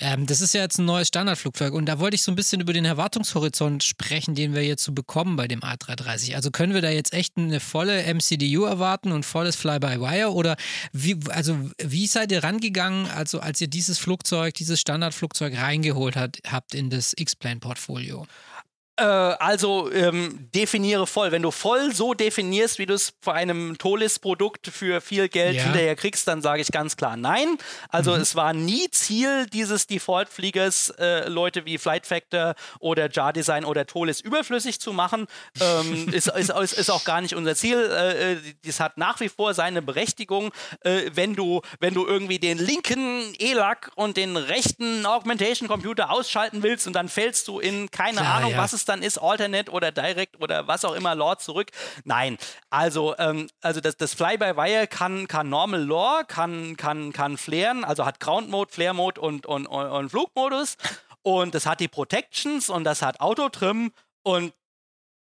Ähm, 0.00 0.26
das 0.26 0.40
ist 0.40 0.54
ja 0.54 0.62
jetzt 0.62 0.78
ein 0.78 0.86
neues 0.86 1.08
Standardflugzeug 1.08 1.74
und 1.74 1.84
da 1.86 1.98
wollte 1.98 2.14
ich 2.14 2.22
so 2.22 2.32
ein 2.32 2.34
bisschen 2.34 2.62
über 2.62 2.72
den 2.72 2.86
Erwartungshorizont 2.86 3.84
sprechen, 3.84 4.34
den 4.34 4.54
wir 4.54 4.64
jetzt 4.64 4.82
so 4.82 4.92
bekommen 4.92 5.36
bei 5.36 5.46
dem 5.46 5.60
A330. 5.60 6.34
Also 6.34 6.50
können 6.50 6.72
wir 6.72 6.80
da 6.80 6.88
jetzt 6.88 7.12
echt 7.12 7.36
eine 7.36 7.60
volle 7.60 8.02
MCDU 8.14 8.64
erwarten 8.64 9.12
und 9.12 9.26
volles 9.26 9.56
Fly-by-Wire 9.56 10.32
oder 10.32 10.56
wie, 10.92 11.18
also 11.28 11.70
wie 11.76 12.06
seid 12.06 12.32
ihr 12.32 12.42
rangegangen, 12.42 13.10
also 13.10 13.40
als 13.40 13.60
ihr 13.60 13.68
dieses 13.68 13.98
Flugzeug, 13.98 14.54
dieses 14.54 14.80
Standardflugzeug 14.80 15.54
reingeholt 15.58 16.16
hat, 16.16 16.38
habt 16.48 16.74
in 16.74 16.88
das 16.88 17.12
X-Plane-Portfolio? 17.14 18.26
Äh, 18.96 19.04
also 19.04 19.90
ähm, 19.90 20.48
definiere 20.54 21.06
voll. 21.06 21.32
Wenn 21.32 21.40
du 21.40 21.50
voll 21.50 21.94
so 21.94 22.12
definierst, 22.12 22.78
wie 22.78 22.84
du 22.84 22.92
es 22.92 23.14
für 23.22 23.32
einem 23.32 23.78
Tolis-Produkt 23.78 24.66
für 24.68 25.00
viel 25.00 25.30
Geld 25.30 25.56
ja. 25.56 25.62
hinterher 25.62 25.96
kriegst, 25.96 26.28
dann 26.28 26.42
sage 26.42 26.60
ich 26.60 26.70
ganz 26.70 26.98
klar 26.98 27.16
nein. 27.16 27.56
Also 27.88 28.14
mhm. 28.14 28.20
es 28.20 28.36
war 28.36 28.52
nie 28.52 28.90
Ziel 28.90 29.46
dieses 29.46 29.86
Default-Fliegers, 29.86 30.90
äh, 30.98 31.26
Leute 31.28 31.64
wie 31.64 31.78
Flight 31.78 32.06
Factor 32.06 32.54
oder 32.80 33.10
Jar 33.10 33.32
Design 33.32 33.64
oder 33.64 33.86
Tolis 33.86 34.20
überflüssig 34.20 34.78
zu 34.78 34.92
machen. 34.92 35.26
Ähm, 35.58 36.08
ist, 36.12 36.28
ist, 36.28 36.50
ist, 36.50 36.90
auch 36.90 37.04
gar 37.04 37.22
nicht 37.22 37.34
unser 37.34 37.54
Ziel. 37.54 37.78
Äh, 37.78 38.36
das 38.66 38.78
hat 38.78 38.98
nach 38.98 39.20
wie 39.20 39.30
vor 39.30 39.54
seine 39.54 39.80
Berechtigung. 39.80 40.52
Äh, 40.84 41.10
wenn, 41.14 41.34
du, 41.34 41.62
wenn 41.80 41.94
du 41.94 42.06
irgendwie 42.06 42.38
den 42.38 42.58
linken 42.58 43.34
ELAC 43.38 43.90
und 43.94 44.18
den 44.18 44.36
rechten 44.36 45.06
Augmentation 45.06 45.66
Computer 45.66 46.10
ausschalten 46.10 46.62
willst 46.62 46.86
und 46.86 46.92
dann 46.92 47.08
fällst 47.08 47.48
du 47.48 47.58
in 47.58 47.90
keine 47.90 48.18
klar, 48.18 48.34
Ahnung, 48.34 48.50
ja. 48.50 48.58
was 48.58 48.74
es 48.74 48.81
da 48.84 48.92
dann 48.92 49.02
ist, 49.02 49.18
Alternate 49.18 49.70
oder 49.72 49.90
Direct 49.90 50.40
oder 50.40 50.68
was 50.68 50.84
auch 50.84 50.94
immer, 50.94 51.14
Lore 51.14 51.38
zurück. 51.38 51.70
Nein, 52.04 52.36
also, 52.70 53.16
ähm, 53.18 53.48
also 53.62 53.80
das, 53.80 53.96
das 53.96 54.14
Fly-by-Wire 54.14 54.86
kann, 54.86 55.28
kann 55.28 55.48
Normal 55.48 55.82
Lore, 55.82 56.24
kann, 56.26 56.76
kann, 56.76 57.12
kann 57.12 57.38
flären, 57.38 57.84
also 57.84 58.04
hat 58.04 58.20
Ground-Mode, 58.20 58.70
Flare-Mode 58.70 59.20
und, 59.20 59.46
und, 59.46 59.66
und, 59.66 59.86
und 59.86 60.10
Flugmodus. 60.10 60.76
Und 61.22 61.54
das 61.54 61.66
hat 61.66 61.80
die 61.80 61.88
Protections 61.88 62.68
und 62.68 62.84
das 62.84 63.00
hat 63.00 63.20
Autotrim 63.20 63.92
und 64.22 64.52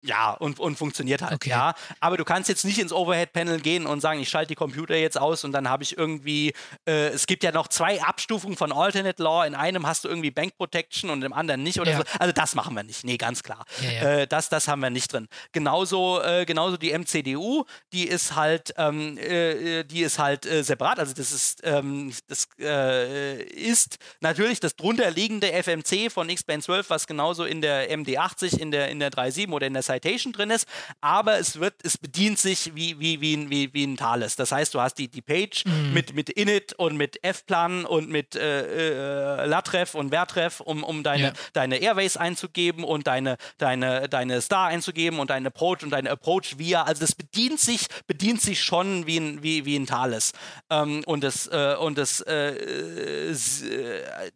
ja, 0.03 0.33
und, 0.33 0.61
und 0.61 0.77
funktioniert 0.77 1.23
halt, 1.23 1.35
okay. 1.35 1.51
ja. 1.51 1.75
Aber 1.99 2.17
du 2.17 2.25
kannst 2.25 2.49
jetzt 2.49 2.65
nicht 2.65 2.79
ins 2.79 2.93
Overhead-Panel 2.93 3.61
gehen 3.61 3.85
und 3.85 4.01
sagen, 4.01 4.21
ich 4.21 4.29
schalte 4.29 4.49
die 4.49 4.55
Computer 4.55 4.95
jetzt 4.95 5.19
aus 5.19 5.43
und 5.43 5.51
dann 5.51 5.69
habe 5.69 5.83
ich 5.83 5.99
irgendwie, 5.99 6.53
äh, 6.87 7.09
es 7.09 7.27
gibt 7.27 7.43
ja 7.43 7.51
noch 7.51 7.67
zwei 7.67 8.01
Abstufungen 8.01 8.57
von 8.57 8.71
Alternate 8.73 9.21
Law. 9.21 9.45
In 9.45 9.57
einem 9.57 9.87
hast 9.87 10.05
du 10.05 10.09
irgendwie 10.09 10.31
Bank 10.31 10.57
Protection 10.57 11.11
und 11.11 11.25
im 11.25 11.33
anderen 11.33 11.65
nicht 11.65 11.81
oder 11.81 11.91
ja. 11.91 11.99
so. 11.99 12.05
Also 12.21 12.33
das 12.33 12.55
machen 12.55 12.77
wir 12.77 12.85
nicht. 12.85 13.03
Nee, 13.05 13.17
ganz 13.17 13.43
klar. 13.43 13.65
Ja, 13.83 13.91
ja. 13.91 14.19
Äh, 14.21 14.27
das, 14.29 14.49
das 14.49 14.69
haben 14.69 14.81
wir 14.81 14.91
nicht 14.91 15.13
drin. 15.13 15.27
Genauso, 15.51 16.23
äh, 16.23 16.45
genauso 16.45 16.77
die 16.77 16.97
MCDU, 16.97 17.65
die 17.93 18.07
ist 18.07 18.37
halt, 18.37 18.73
ähm, 18.77 19.19
äh, 19.19 19.83
die 19.83 20.03
ist 20.03 20.21
halt 20.21 20.47
äh, 20.47 20.63
separat. 20.63 21.01
Also 21.01 21.13
das 21.13 21.33
ist, 21.33 21.63
ähm, 21.65 22.13
das 22.29 22.47
äh, 22.61 23.43
ist 23.43 23.99
natürlich 24.21 24.61
das 24.61 24.77
drunterliegende 24.77 25.53
FMC 25.53 26.13
von 26.13 26.29
X-Band 26.29 26.63
12, 26.63 26.91
was 26.91 27.09
genauso 27.09 27.45
in 27.45 27.61
der 27.63 27.91
MD80, 27.91 28.59
in 28.59 28.71
der, 28.71 28.91
in 28.91 29.01
der 29.01 29.11
3.7 29.11 29.51
oder 29.51 29.67
in 29.67 29.75
der 29.75 29.83
Citation 30.01 30.33
drin 30.33 30.51
ist, 30.51 30.67
aber 31.01 31.39
es 31.39 31.61
wird, 31.61 31.75
es 31.83 31.99
bedient 31.99 32.39
sich 32.39 32.75
wie, 32.75 32.99
wie, 32.99 33.21
wie, 33.21 33.51
wie, 33.51 33.75
wie 33.75 33.85
ein 33.85 33.97
Thales. 33.97 34.37
Das 34.37 34.53
heißt, 34.53 34.75
du 34.75 34.81
hast 34.81 34.95
die, 34.95 35.09
die 35.09 35.23
Page 35.23 35.65
mhm. 35.65 35.93
mit, 35.93 36.15
mit 36.15 36.31
Init 36.31 36.73
und 36.75 36.97
mit 36.97 37.23
F-Plan 37.25 37.85
und 37.85 38.09
mit 38.09 38.37
äh, 38.37 39.43
äh, 39.43 39.47
Latref 39.47 39.95
und 39.95 40.11
Vertref, 40.11 40.61
um, 40.61 40.85
um 40.85 41.03
deine, 41.03 41.29
ja. 41.29 41.33
deine 41.53 41.77
Airways 41.79 42.17
einzugeben 42.17 42.85
und 42.85 43.07
deine, 43.07 43.37
deine, 43.59 44.09
deine 44.09 44.41
Star 44.41 44.69
einzugeben 44.69 45.19
und 45.19 45.31
deine 45.31 45.49
Approach 45.49 45.83
und 45.83 45.91
deine 45.91 46.11
Approach 46.11 46.59
via. 46.59 46.83
Also 46.83 47.01
das 47.01 47.15
bedient 47.15 47.61
sich, 47.61 47.87
bedient 48.07 48.41
sich 48.41 48.63
schon 48.63 49.07
wie 49.07 49.19
ein, 49.19 49.43
wie, 49.43 49.65
wie 49.65 49.77
ein 49.77 49.87
Thales. 49.87 50.33
Ähm, 50.71 51.03
und 51.07 51.25
das, 51.25 51.47
äh, 51.47 51.77
und 51.79 51.99
das 51.99 52.21
äh, 52.21 53.33
äh 53.33 53.35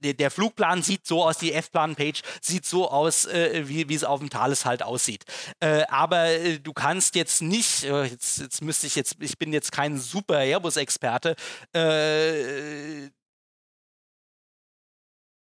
der, 0.01 0.30
Flugplan 0.30 0.82
sieht 0.82 1.06
so 1.06 1.24
aus, 1.24 1.39
die 1.39 1.52
F-Plan-Page 1.52 2.22
sieht 2.40 2.64
so 2.64 2.90
aus, 2.90 3.26
äh, 3.26 3.68
wie, 3.68 3.89
wie 3.89 3.94
es 3.94 4.05
auf 4.05 4.20
dem 4.20 4.30
Thales 4.30 4.64
halt 4.64 4.82
aussieht. 4.82 5.24
Äh, 5.60 5.85
aber 5.89 6.27
äh, 6.27 6.59
du 6.59 6.73
kannst 6.73 7.14
jetzt 7.14 7.43
nicht, 7.43 7.85
äh, 7.85 8.05
jetzt, 8.05 8.39
jetzt 8.40 8.62
müsste 8.62 8.86
ich 8.86 8.94
jetzt, 8.94 9.16
ich 9.20 9.39
bin 9.39 9.52
jetzt 9.52 9.73
kein 9.73 9.98
super 9.98 10.39
Airbus-Experte, 10.39 11.36
äh, 11.74 13.09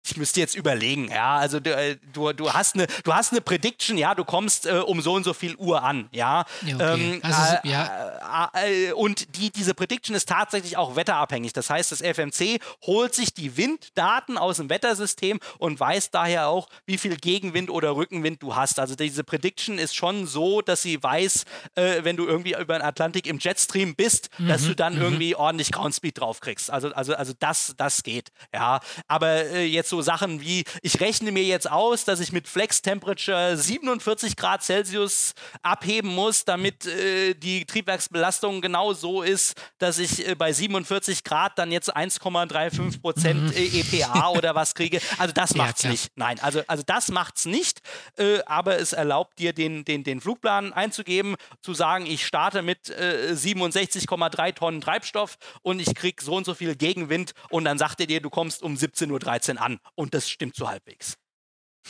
ich 0.05 0.17
müsste 0.17 0.41
jetzt 0.41 0.55
überlegen, 0.55 1.09
ja, 1.09 1.37
also 1.37 1.59
du, 1.59 1.73
äh, 1.73 1.97
du, 2.11 2.33
du, 2.33 2.51
hast 2.51 2.75
eine, 2.75 2.87
du 3.03 3.13
hast 3.13 3.31
eine 3.31 3.39
Prediction, 3.39 3.97
ja, 3.97 4.15
du 4.15 4.25
kommst 4.25 4.65
äh, 4.65 4.73
um 4.73 5.01
so 5.01 5.13
und 5.13 5.23
so 5.23 5.33
viel 5.33 5.55
Uhr 5.55 5.81
an, 5.81 6.09
ja. 6.11 6.45
ja, 6.65 6.75
okay. 6.75 7.13
ähm, 7.13 7.19
also, 7.23 7.41
äh, 7.63 7.69
ja. 7.69 8.51
Äh, 8.53 8.89
äh, 8.89 8.91
und 8.91 9.37
die, 9.37 9.49
diese 9.49 9.73
Prediction 9.73 10.13
ist 10.15 10.27
tatsächlich 10.27 10.75
auch 10.75 10.97
wetterabhängig. 10.97 11.53
Das 11.53 11.69
heißt, 11.69 11.91
das 11.91 12.01
FMC 12.01 12.59
holt 12.85 13.15
sich 13.15 13.33
die 13.33 13.55
Winddaten 13.55 14.37
aus 14.37 14.57
dem 14.57 14.69
Wettersystem 14.69 15.39
und 15.57 15.79
weiß 15.79 16.11
daher 16.11 16.49
auch, 16.49 16.67
wie 16.85 16.97
viel 16.97 17.15
Gegenwind 17.15 17.69
oder 17.69 17.95
Rückenwind 17.95 18.43
du 18.43 18.55
hast. 18.55 18.79
Also 18.79 18.95
diese 18.95 19.23
Prediction 19.23 19.77
ist 19.77 19.95
schon 19.95 20.27
so, 20.27 20.61
dass 20.61 20.81
sie 20.81 21.01
weiß, 21.01 21.45
äh, 21.75 22.03
wenn 22.03 22.17
du 22.17 22.27
irgendwie 22.27 22.55
über 22.59 22.77
den 22.77 22.81
Atlantik 22.81 23.25
im 23.25 23.39
Jetstream 23.39 23.95
bist, 23.95 24.29
mhm. 24.37 24.49
dass 24.49 24.63
du 24.63 24.75
dann 24.75 24.95
mhm. 24.95 25.01
irgendwie 25.01 25.35
ordentlich 25.35 25.71
Groundspeed 25.71 26.19
drauf 26.19 26.41
kriegst. 26.41 26.69
Also, 26.71 26.91
also, 26.93 27.15
also 27.15 27.31
das, 27.39 27.73
das 27.77 28.03
geht, 28.03 28.31
ja. 28.53 28.81
Aber 29.07 29.49
jetzt 29.55 29.92
so 29.93 30.01
Sachen 30.01 30.41
wie, 30.41 30.63
ich 30.81 30.99
rechne 31.01 31.31
mir 31.31 31.43
jetzt 31.43 31.69
aus, 31.69 32.03
dass 32.03 32.19
ich 32.19 32.31
mit 32.31 32.47
Flex 32.47 32.81
Temperature 32.81 33.55
47 33.55 34.35
Grad 34.35 34.63
Celsius 34.63 35.35
abheben 35.61 36.09
muss, 36.09 36.45
damit 36.45 36.87
äh, 36.87 37.35
die 37.35 37.65
Triebwerksbelastung 37.65 38.59
genau 38.59 38.93
so 38.93 39.21
ist, 39.21 39.53
dass 39.77 39.99
ich 39.99 40.27
äh, 40.27 40.33
bei 40.33 40.51
47 40.51 41.23
Grad 41.23 41.59
dann 41.59 41.71
jetzt 41.71 41.95
1,35 41.95 43.01
Prozent 43.01 43.43
mhm. 43.43 43.53
EPA 43.55 44.29
oder 44.29 44.55
was 44.55 44.73
kriege. 44.73 44.99
Also 45.19 45.31
das 45.31 45.53
macht's 45.55 45.83
ja, 45.83 45.91
nicht. 45.91 46.11
Nein, 46.15 46.39
also, 46.41 46.63
also 46.65 46.81
das 46.83 47.09
macht's 47.09 47.45
nicht, 47.45 47.81
äh, 48.17 48.39
aber 48.47 48.79
es 48.79 48.93
erlaubt 48.93 49.37
dir 49.37 49.53
den, 49.53 49.85
den, 49.85 50.03
den 50.03 50.21
Flugplan 50.21 50.73
einzugeben, 50.73 51.35
zu 51.61 51.75
sagen, 51.75 52.07
ich 52.07 52.25
starte 52.25 52.63
mit 52.63 52.89
äh, 52.89 53.33
67,3 53.33 54.55
Tonnen 54.55 54.81
Treibstoff 54.81 55.37
und 55.61 55.79
ich 55.79 55.93
kriege 55.93 56.23
so 56.23 56.33
und 56.33 56.47
so 56.47 56.55
viel 56.55 56.75
Gegenwind 56.75 57.33
und 57.49 57.65
dann 57.65 57.77
sagt 57.77 57.99
er 57.99 58.07
dir, 58.07 58.21
du 58.21 58.31
kommst 58.31 58.63
um 58.63 58.73
17.13 58.73 59.53
Uhr 59.53 59.61
an. 59.61 59.79
Und 59.95 60.13
das 60.13 60.29
stimmt 60.29 60.55
so 60.55 60.67
halbwegs. 60.69 61.15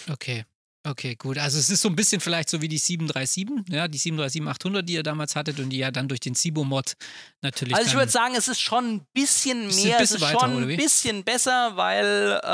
Okay. 0.09 0.45
Okay, 0.85 1.15
gut. 1.15 1.37
Also 1.37 1.59
es 1.59 1.69
ist 1.69 1.81
so 1.81 1.87
ein 1.87 1.95
bisschen 1.95 2.19
vielleicht 2.19 2.49
so 2.49 2.61
wie 2.61 2.67
die 2.67 2.77
737, 2.77 3.73
ja, 3.73 3.87
die 3.87 3.97
737-800, 3.97 4.81
die 4.81 4.93
ihr 4.93 5.03
damals 5.03 5.33
hattet 5.33 5.59
und 5.59 5.69
die 5.69 5.77
ja 5.77 5.91
dann 5.91 6.09
durch 6.09 6.19
den 6.19 6.35
Cibo-Mod 6.35 6.97
natürlich. 7.41 7.73
Also 7.73 7.87
ich 7.87 7.95
würde 7.95 8.11
sagen, 8.11 8.35
es 8.35 8.49
ist 8.49 8.59
schon 8.59 8.95
ein 8.95 9.07
bisschen 9.13 9.67
mehr, 9.67 10.01
es 10.01 10.11
ist 10.11 10.19
weiter, 10.19 10.39
schon 10.41 10.69
ein 10.69 10.75
bisschen 10.75 11.23
besser, 11.23 11.71
weil, 11.75 12.37
äh, 12.43 12.47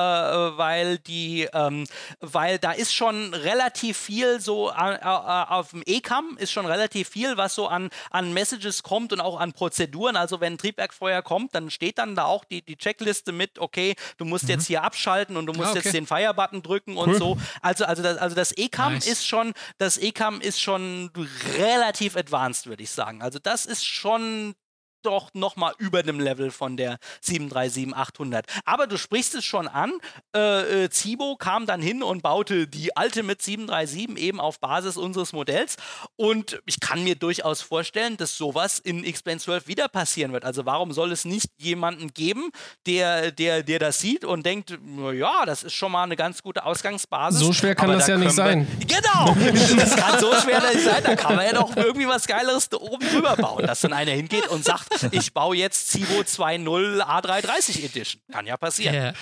weil 0.57 0.99
die, 0.99 1.47
ähm, 1.53 1.87
weil 2.19 2.59
da 2.59 2.71
ist 2.71 2.93
schon 2.93 3.33
relativ 3.33 3.97
viel 3.97 4.39
so 4.39 4.69
äh, 4.69 4.93
äh, 4.93 5.03
auf 5.03 5.71
dem 5.71 5.81
E-Cam 5.87 6.37
ist 6.37 6.51
schon 6.51 6.67
relativ 6.67 7.09
viel, 7.09 7.35
was 7.35 7.55
so 7.55 7.67
an, 7.67 7.89
an 8.11 8.31
Messages 8.31 8.83
kommt 8.83 9.11
und 9.11 9.21
auch 9.21 9.39
an 9.39 9.53
Prozeduren. 9.53 10.15
Also 10.15 10.39
wenn 10.39 10.53
ein 10.53 10.57
Triebwerkfeuer 10.59 11.23
kommt, 11.23 11.55
dann 11.55 11.71
steht 11.71 11.97
dann 11.97 12.15
da 12.15 12.25
auch 12.25 12.45
die, 12.45 12.61
die 12.61 12.75
Checkliste 12.75 13.31
mit, 13.31 13.57
okay, 13.57 13.95
du 14.17 14.25
musst 14.25 14.43
mhm. 14.43 14.51
jetzt 14.51 14.67
hier 14.67 14.83
abschalten 14.83 15.35
und 15.35 15.47
du 15.47 15.53
musst 15.53 15.69
ah, 15.69 15.71
okay. 15.71 15.81
jetzt 15.83 15.93
den 15.95 16.05
Fire-Button 16.05 16.61
drücken 16.61 16.95
cool. 16.95 17.07
und 17.07 17.15
so. 17.15 17.37
Also, 17.63 17.85
also 17.85 18.03
das 18.03 18.18
also 18.19 18.35
das 18.35 18.51
ECAM 18.51 18.93
nice. 18.93 19.07
ist 19.07 19.25
schon, 19.25 19.53
das 19.77 19.97
ECAM 19.97 20.41
ist 20.41 20.61
schon 20.61 21.11
relativ 21.57 22.15
advanced, 22.15 22.67
würde 22.67 22.83
ich 22.83 22.91
sagen. 22.91 23.21
Also 23.21 23.39
das 23.39 23.65
ist 23.65 23.85
schon 23.85 24.55
doch 25.03 25.29
noch 25.33 25.55
mal 25.55 25.73
über 25.77 26.03
dem 26.03 26.19
Level 26.19 26.51
von 26.51 26.77
der 26.77 26.97
737-800. 27.23 28.43
Aber 28.65 28.87
du 28.87 28.97
sprichst 28.97 29.35
es 29.35 29.45
schon 29.45 29.67
an, 29.67 29.93
äh, 30.35 30.85
äh, 30.85 30.89
Zibo 30.89 31.35
kam 31.35 31.65
dann 31.65 31.81
hin 31.81 32.03
und 32.03 32.21
baute 32.21 32.67
die 32.67 32.95
alte 32.95 33.23
mit 33.23 33.41
737 33.41 34.17
eben 34.17 34.39
auf 34.39 34.59
Basis 34.59 34.97
unseres 34.97 35.33
Modells 35.33 35.77
und 36.15 36.61
ich 36.65 36.79
kann 36.79 37.03
mir 37.03 37.15
durchaus 37.15 37.61
vorstellen, 37.61 38.17
dass 38.17 38.37
sowas 38.37 38.79
in 38.79 39.03
X-Plane 39.03 39.39
12 39.39 39.67
wieder 39.67 39.87
passieren 39.87 40.33
wird. 40.33 40.45
Also 40.45 40.65
warum 40.65 40.91
soll 40.91 41.11
es 41.11 41.25
nicht 41.25 41.49
jemanden 41.57 42.13
geben, 42.13 42.51
der, 42.85 43.31
der, 43.31 43.63
der 43.63 43.79
das 43.79 43.99
sieht 43.99 44.25
und 44.25 44.45
denkt, 44.45 44.77
ja, 45.13 45.45
das 45.45 45.63
ist 45.63 45.73
schon 45.73 45.91
mal 45.91 46.03
eine 46.03 46.15
ganz 46.15 46.43
gute 46.43 46.65
Ausgangsbasis. 46.65 47.39
So 47.39 47.53
schwer 47.53 47.75
kann 47.75 47.89
das 47.89 48.05
da 48.05 48.13
ja 48.13 48.17
nicht 48.17 48.31
sein. 48.31 48.67
Genau, 48.87 49.35
das 49.77 49.95
kann 49.95 50.19
so 50.19 50.33
schwer 50.35 50.61
nicht 50.71 50.83
sein, 50.83 51.03
da 51.03 51.15
kann 51.15 51.35
man 51.35 51.45
ja 51.45 51.53
doch 51.53 51.75
irgendwie 51.75 52.07
was 52.07 52.27
Geileres 52.27 52.69
da 52.69 52.77
oben 52.77 53.07
drüber 53.07 53.35
bauen, 53.35 53.65
dass 53.65 53.81
dann 53.81 53.93
einer 53.93 54.11
hingeht 54.11 54.47
und 54.47 54.63
sagt, 54.63 54.88
ich 55.11 55.33
baue 55.33 55.55
jetzt 55.55 55.89
Cibo 55.89 56.21
2.0 56.21 57.01
A330 57.01 57.85
Edition. 57.85 58.21
Kann 58.31 58.45
ja 58.45 58.57
passieren. 58.57 58.95
Yeah. 58.95 59.13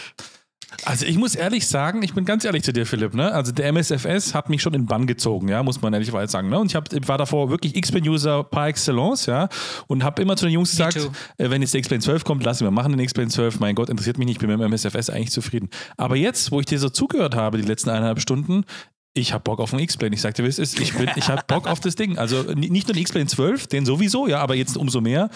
Also 0.83 1.05
ich 1.05 1.17
muss 1.17 1.33
ehrlich 1.33 1.65
sagen, 1.65 2.03
ich 2.03 2.13
bin 2.13 2.25
ganz 2.25 2.43
ehrlich 2.43 2.63
zu 2.63 2.73
dir, 2.73 2.85
Philipp, 2.85 3.13
ne? 3.13 3.31
Also 3.31 3.53
der 3.53 3.71
MSFS 3.71 4.33
hat 4.33 4.49
mich 4.49 4.61
schon 4.61 4.73
in 4.73 4.85
Bann 4.85 5.07
gezogen, 5.07 5.47
ja, 5.47 5.63
muss 5.63 5.81
man 5.81 5.93
ehrlicherweise 5.93 6.29
sagen. 6.29 6.49
Ne? 6.49 6.59
Und 6.59 6.67
ich, 6.67 6.75
hab, 6.75 6.89
war 7.07 7.17
davor 7.17 7.49
wirklich 7.49 7.75
X-Plane-User 7.75 8.43
par 8.43 8.67
excellence, 8.67 9.27
ja, 9.27 9.47
und 9.87 10.03
habe 10.03 10.21
immer 10.21 10.35
zu 10.35 10.45
den 10.45 10.53
Jungs 10.53 10.71
gesagt, 10.71 10.97
äh, 11.37 11.49
wenn 11.49 11.61
jetzt 11.61 11.73
der 11.73 11.79
X-Plane 11.79 12.03
12 12.03 12.25
kommt, 12.25 12.43
lass 12.43 12.59
ihn 12.59 12.65
mal 12.65 12.71
machen 12.71 12.91
den 12.91 12.99
X-Plane 12.99 13.29
12. 13.29 13.61
Mein 13.61 13.75
Gott, 13.75 13.89
interessiert 13.89 14.17
mich 14.17 14.25
nicht, 14.25 14.35
ich 14.35 14.39
bin 14.39 14.49
mit 14.49 14.59
dem 14.59 14.73
MSFS 14.73 15.09
eigentlich 15.09 15.31
zufrieden. 15.31 15.69
Aber 15.95 16.17
jetzt, 16.17 16.51
wo 16.51 16.59
ich 16.59 16.65
dir 16.65 16.79
so 16.79 16.89
zugehört 16.89 17.35
habe, 17.35 17.57
die 17.57 17.67
letzten 17.67 17.89
eineinhalb 17.89 18.19
Stunden, 18.19 18.65
ich 19.17 19.33
habe 19.33 19.43
Bock 19.43 19.59
auf 19.59 19.73
einen 19.73 19.83
X-Plane. 19.83 20.15
Ich 20.15 20.21
sagte, 20.21 20.43
wie 20.43 20.47
es 20.47 20.59
ist. 20.59 20.79
Ich, 20.79 20.93
ich 21.15 21.27
habe 21.27 21.43
Bock 21.47 21.67
auf 21.67 21.79
das 21.79 21.95
Ding. 21.95 22.17
Also 22.17 22.43
nicht 22.43 22.87
nur 22.87 22.93
den 22.93 23.01
X-Plane 23.01 23.27
12, 23.27 23.67
den 23.67 23.85
sowieso, 23.85 24.27
ja, 24.27 24.39
aber 24.39 24.55
jetzt 24.55 24.77
umso 24.77 25.01
mehr. 25.01 25.29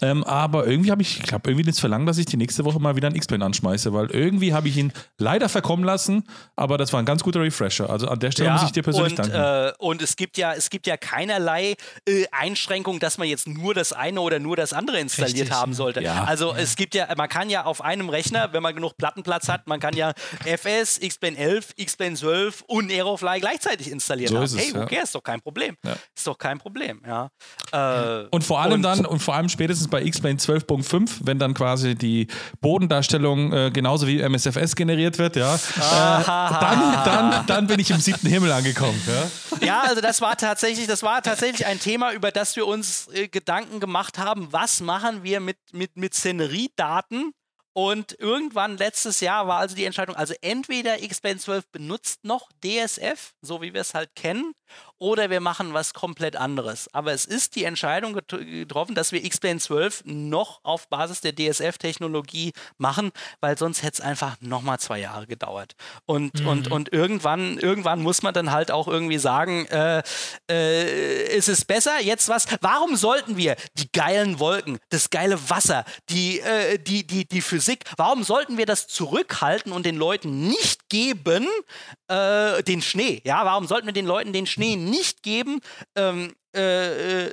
Ähm, 0.00 0.22
aber 0.24 0.66
irgendwie 0.66 0.90
habe 0.90 1.02
ich, 1.02 1.18
ich 1.18 1.24
glaube, 1.24 1.50
irgendwie 1.50 1.64
das 1.64 1.80
Verlangen, 1.80 2.06
dass 2.06 2.18
ich 2.18 2.26
die 2.26 2.36
nächste 2.36 2.64
Woche 2.64 2.78
mal 2.78 2.94
wieder 2.96 3.08
einen 3.08 3.16
X-Plane 3.16 3.44
anschmeiße, 3.44 3.92
weil 3.92 4.10
irgendwie 4.10 4.54
habe 4.54 4.68
ich 4.68 4.76
ihn 4.76 4.92
leider 5.18 5.48
verkommen 5.48 5.84
lassen, 5.84 6.24
aber 6.56 6.78
das 6.78 6.92
war 6.92 7.00
ein 7.00 7.06
ganz 7.06 7.22
guter 7.22 7.40
Refresher. 7.40 7.90
Also 7.90 8.08
an 8.08 8.18
der 8.20 8.30
Stelle 8.30 8.48
ja, 8.48 8.52
muss 8.54 8.62
ich 8.62 8.72
dir 8.72 8.82
persönlich 8.82 9.18
und, 9.18 9.18
danken. 9.18 9.34
Äh, 9.34 9.72
und 9.78 10.00
es 10.02 10.16
gibt 10.16 10.38
ja, 10.38 10.54
es 10.54 10.70
gibt 10.70 10.86
ja 10.86 10.96
keinerlei 10.96 11.74
äh, 12.06 12.26
Einschränkung, 12.30 13.00
dass 13.00 13.18
man 13.18 13.26
jetzt 13.26 13.48
nur 13.48 13.74
das 13.74 13.92
eine 13.92 14.20
oder 14.20 14.38
nur 14.38 14.56
das 14.56 14.72
andere 14.72 15.00
installiert 15.00 15.34
Richtig, 15.34 15.52
haben 15.52 15.74
sollte. 15.74 16.00
Ja. 16.00 16.24
Also 16.24 16.54
es 16.54 16.76
gibt 16.76 16.94
ja, 16.94 17.08
man 17.16 17.28
kann 17.28 17.50
ja 17.50 17.64
auf 17.64 17.82
einem 17.82 18.08
Rechner, 18.08 18.52
wenn 18.52 18.62
man 18.62 18.74
genug 18.74 18.96
Plattenplatz 18.96 19.48
hat, 19.48 19.66
man 19.66 19.80
kann 19.80 19.94
ja 19.96 20.12
FS, 20.44 20.98
X-Plane 20.98 21.36
11, 21.36 21.74
X-Plane 21.76 22.14
12 22.14 22.64
und 22.68 22.90
Aerofly 22.90 23.40
gleichzeitig 23.40 23.90
installiert 23.90 24.30
so 24.30 24.38
haben. 24.38 24.56
hey, 24.56 24.72
okay, 24.76 24.96
ja. 24.96 25.02
ist 25.02 25.14
doch 25.14 25.22
kein 25.22 25.40
Problem. 25.40 25.76
Ist 26.14 26.26
doch 26.26 26.38
kein 26.38 26.58
Problem, 26.58 27.02
ja. 27.06 27.30
Äh, 27.72 28.26
und 28.30 28.44
vor 28.44 28.60
allem 28.60 28.74
und, 28.74 28.82
dann, 28.82 29.04
und 29.04 29.20
vor 29.20 29.34
allem 29.34 29.48
spätestens 29.48 29.87
bei 29.90 30.02
X-Plane 30.02 30.36
12.5, 30.36 31.20
wenn 31.22 31.38
dann 31.38 31.54
quasi 31.54 31.94
die 31.94 32.28
Bodendarstellung 32.60 33.52
äh, 33.52 33.70
genauso 33.70 34.06
wie 34.06 34.20
MSFS 34.20 34.76
generiert 34.76 35.18
wird, 35.18 35.36
ja, 35.36 35.54
äh, 35.54 35.58
dann, 36.24 37.04
dann, 37.04 37.46
dann 37.46 37.66
bin 37.66 37.80
ich 37.80 37.90
im 37.90 38.00
siebten 38.00 38.28
Himmel 38.28 38.52
angekommen. 38.52 39.00
Ja? 39.06 39.66
ja, 39.66 39.82
also 39.82 40.00
das 40.00 40.20
war 40.20 40.36
tatsächlich, 40.36 40.86
das 40.86 41.02
war 41.02 41.22
tatsächlich 41.22 41.66
ein 41.66 41.80
Thema, 41.80 42.12
über 42.12 42.30
das 42.30 42.56
wir 42.56 42.66
uns 42.66 43.08
äh, 43.12 43.28
Gedanken 43.28 43.80
gemacht 43.80 44.18
haben, 44.18 44.48
was 44.50 44.80
machen 44.80 45.22
wir 45.22 45.40
mit, 45.40 45.58
mit, 45.72 45.96
mit 45.96 46.14
Szeneriedaten, 46.14 47.32
und 47.78 48.18
irgendwann 48.18 48.76
letztes 48.76 49.20
Jahr 49.20 49.46
war 49.46 49.58
also 49.60 49.76
die 49.76 49.84
Entscheidung, 49.84 50.16
also 50.16 50.34
entweder 50.40 51.00
X-Plane 51.00 51.38
12 51.38 51.68
benutzt 51.70 52.24
noch 52.24 52.50
DSF, 52.64 53.34
so 53.40 53.62
wie 53.62 53.72
wir 53.72 53.82
es 53.82 53.94
halt 53.94 54.16
kennen, 54.16 54.52
oder 54.98 55.30
wir 55.30 55.40
machen 55.40 55.74
was 55.74 55.94
komplett 55.94 56.36
anderes. 56.36 56.92
Aber 56.92 57.12
es 57.12 57.24
ist 57.24 57.54
die 57.54 57.64
Entscheidung 57.64 58.14
getroffen, 58.14 58.94
dass 58.94 59.12
wir 59.12 59.24
X-Plane 59.24 59.60
12 59.60 60.02
noch 60.04 60.60
auf 60.64 60.88
Basis 60.88 61.20
der 61.20 61.34
DSF-Technologie 61.34 62.52
machen, 62.78 63.12
weil 63.40 63.56
sonst 63.56 63.82
hätte 63.82 63.94
es 63.94 64.00
einfach 64.00 64.36
nochmal 64.40 64.80
zwei 64.80 64.98
Jahre 64.98 65.26
gedauert. 65.26 65.74
Und, 66.04 66.40
mhm. 66.40 66.48
und, 66.48 66.70
und 66.70 66.92
irgendwann, 66.92 67.58
irgendwann 67.58 68.02
muss 68.02 68.22
man 68.22 68.34
dann 68.34 68.50
halt 68.50 68.70
auch 68.70 68.88
irgendwie 68.88 69.18
sagen, 69.18 69.66
äh, 69.66 70.02
äh, 70.50 71.36
ist 71.36 71.48
es 71.48 71.64
besser, 71.64 72.00
jetzt 72.00 72.28
was? 72.28 72.46
Warum 72.60 72.96
sollten 72.96 73.36
wir 73.36 73.56
die 73.74 73.90
geilen 73.92 74.40
Wolken, 74.40 74.78
das 74.90 75.10
geile 75.10 75.38
Wasser, 75.48 75.84
die, 76.08 76.40
äh, 76.40 76.78
die, 76.78 77.06
die, 77.06 77.24
die 77.24 77.40
Physik, 77.40 77.84
warum 77.96 78.24
sollten 78.24 78.58
wir 78.58 78.66
das 78.66 78.88
zurückhalten 78.88 79.72
und 79.72 79.86
den 79.86 79.96
Leuten 79.96 80.48
nicht 80.48 80.88
geben, 80.88 81.46
äh, 82.08 82.62
den 82.64 82.82
Schnee? 82.82 83.22
Ja, 83.24 83.44
warum 83.44 83.66
sollten 83.66 83.86
wir 83.86 83.92
den 83.92 84.06
Leuten 84.06 84.32
den 84.32 84.46
Schnee 84.46 84.57
nicht 84.76 85.22
geben, 85.22 85.60
ähm, 85.94 86.34
äh, 86.54 87.26
äh, 87.26 87.32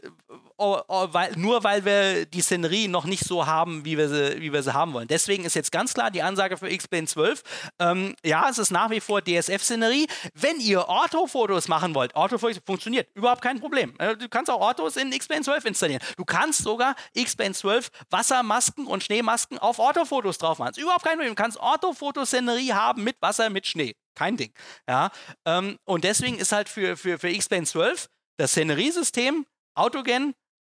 oh, 0.58 0.80
oh, 0.88 1.08
weil, 1.12 1.34
nur 1.36 1.64
weil 1.64 1.86
wir 1.86 2.26
die 2.26 2.42
Szenerie 2.42 2.88
noch 2.88 3.06
nicht 3.06 3.24
so 3.24 3.46
haben, 3.46 3.86
wie 3.86 3.98
wir 3.98 4.10
sie, 4.10 4.42
wie 4.42 4.54
wir 4.54 4.64
sie 4.64 4.74
haben 4.74 4.94
wollen. 4.94 5.08
Deswegen 5.08 5.46
ist 5.46 5.56
jetzt 5.56 5.72
ganz 5.72 5.94
klar 5.94 6.12
die 6.12 6.22
Ansage 6.22 6.58
für 6.58 6.70
X-Plane 6.70 7.08
12. 7.08 7.42
Ähm, 7.80 8.16
ja, 8.24 8.50
es 8.50 8.58
ist 8.58 8.72
nach 8.72 8.90
wie 8.90 9.00
vor 9.00 9.22
DSF-Szenerie. 9.22 10.08
Wenn 10.34 10.60
ihr 10.60 10.88
Orthofotos 10.88 11.68
machen 11.68 11.96
wollt, 11.96 12.16
Orthofotos 12.16 12.62
funktioniert, 12.66 13.08
überhaupt 13.16 13.42
kein 13.42 13.60
Problem. 13.60 13.94
Äh, 14.00 14.16
du 14.16 14.30
kannst 14.30 14.50
auch 14.50 14.62
Orthos 14.62 14.98
in 14.98 15.12
X-Plane 15.12 15.44
12 15.44 15.66
installieren. 15.66 16.02
Du 16.18 16.26
kannst 16.26 16.64
sogar 16.64 16.96
X-Plane 17.14 17.54
12 17.54 17.90
Wassermasken 18.10 18.88
und 18.88 19.04
Schneemasken 19.04 19.60
auf 19.60 19.80
Orthofotos 19.80 20.38
drauf 20.38 20.60
machen. 20.60 20.72
Ist 20.72 20.80
überhaupt 20.80 21.04
kein 21.04 21.14
Problem. 21.14 21.36
Du 21.36 21.42
kannst 21.42 21.58
Orthofotoszenerie 21.58 22.74
haben 22.74 23.04
mit 23.04 23.22
Wasser, 23.22 23.50
mit 23.50 23.68
Schnee 23.68 23.96
kein 24.16 24.38
Ding. 24.38 24.54
Ja, 24.88 25.12
ähm, 25.46 25.78
und 25.84 26.04
deswegen 26.04 26.38
ist 26.40 26.52
halt 26.52 26.70
für, 26.70 26.98
für, 26.98 27.20
für 27.20 27.30
X-Plane 27.30 27.66
12 27.66 28.08
das 28.38 28.52
Szeneriesystem 28.52 29.46
Autogen 29.76 30.34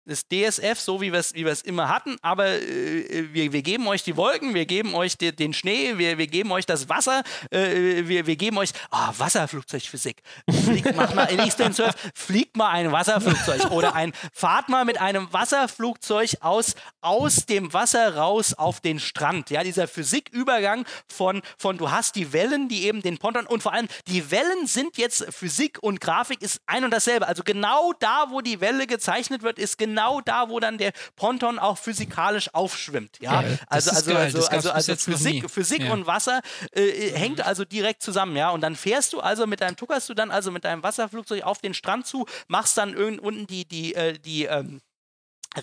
das 0.08 0.26
DSF, 0.26 0.80
so 0.80 1.00
wie 1.00 1.12
wir 1.12 1.20
es 1.20 1.34
wie 1.34 1.46
immer 1.68 1.88
hatten, 1.88 2.16
aber 2.22 2.48
äh, 2.48 3.32
wir, 3.32 3.52
wir 3.52 3.62
geben 3.62 3.86
euch 3.86 4.02
die 4.02 4.16
Wolken, 4.16 4.54
wir 4.54 4.64
geben 4.64 4.94
euch 4.94 5.18
de, 5.18 5.32
den 5.32 5.52
Schnee, 5.52 5.98
wir, 5.98 6.16
wir 6.16 6.26
geben 6.26 6.50
euch 6.50 6.64
das 6.64 6.88
Wasser, 6.88 7.22
äh, 7.50 8.06
wir, 8.06 8.26
wir 8.26 8.36
geben 8.36 8.56
euch 8.58 8.70
oh, 8.90 9.18
Wasserflugzeugphysik. 9.18 10.22
Fliegt, 10.64 10.96
mach 10.96 11.14
mal 11.14 11.24
in 11.24 11.40
Eastern 11.40 11.74
Surf, 11.74 11.94
fliegt 12.14 12.56
mal 12.56 12.70
ein 12.70 12.90
Wasserflugzeug 12.90 13.70
oder 13.70 13.94
ein, 13.94 14.12
fahrt 14.32 14.70
mal 14.70 14.84
mit 14.86 14.98
einem 14.98 15.30
Wasserflugzeug 15.32 16.36
aus, 16.40 16.74
aus 17.02 17.44
dem 17.46 17.72
Wasser 17.72 18.16
raus 18.16 18.54
auf 18.54 18.80
den 18.80 19.00
Strand. 19.00 19.50
Ja, 19.50 19.62
dieser 19.62 19.86
Physikübergang 19.88 20.86
von, 21.06 21.42
von 21.58 21.76
du 21.76 21.90
hast 21.90 22.16
die 22.16 22.32
Wellen, 22.32 22.68
die 22.68 22.84
eben 22.84 23.02
den 23.02 23.18
Ponton 23.18 23.46
und 23.46 23.62
vor 23.62 23.74
allem 23.74 23.88
die 24.06 24.30
Wellen 24.30 24.66
sind 24.66 24.96
jetzt 24.96 25.26
Physik 25.34 25.78
und 25.82 26.00
Grafik 26.00 26.40
ist 26.40 26.62
ein 26.66 26.84
und 26.84 26.92
dasselbe. 26.92 27.28
Also 27.28 27.42
genau 27.44 27.92
da, 28.00 28.26
wo 28.30 28.40
die 28.40 28.62
Welle 28.62 28.86
gezeichnet 28.86 29.42
wird, 29.42 29.58
ist 29.58 29.76
genau 29.76 29.97
genau 29.98 30.20
da, 30.20 30.48
wo 30.48 30.60
dann 30.60 30.78
der 30.78 30.92
Ponton 31.16 31.58
auch 31.58 31.78
physikalisch 31.78 32.54
aufschwimmt. 32.54 33.18
Ja, 33.20 33.42
geil. 33.42 33.58
also 33.66 33.90
also 33.90 34.12
geil. 34.12 34.24
also 34.24 34.48
also, 34.48 34.70
also 34.70 34.96
Physik, 34.96 35.50
Physik 35.50 35.82
ja. 35.82 35.92
und 35.92 36.06
Wasser 36.06 36.40
äh, 36.72 37.10
hängt 37.12 37.40
also 37.40 37.64
direkt 37.64 38.02
zusammen. 38.02 38.36
Ja, 38.36 38.50
und 38.50 38.60
dann 38.60 38.76
fährst 38.76 39.12
du 39.12 39.20
also 39.20 39.46
mit 39.46 39.60
deinem 39.60 39.76
tuckerst 39.76 40.08
du 40.08 40.14
dann 40.14 40.30
also 40.30 40.50
mit 40.50 40.64
deinem 40.64 40.82
Wasserflugzeug 40.82 41.42
auf 41.42 41.58
den 41.60 41.74
Strand 41.74 42.06
zu, 42.06 42.26
machst 42.46 42.78
dann 42.78 42.96
unten 42.96 43.46
die 43.46 43.66
die 43.66 43.94
äh, 43.94 44.18
die 44.18 44.44
ähm, 44.44 44.80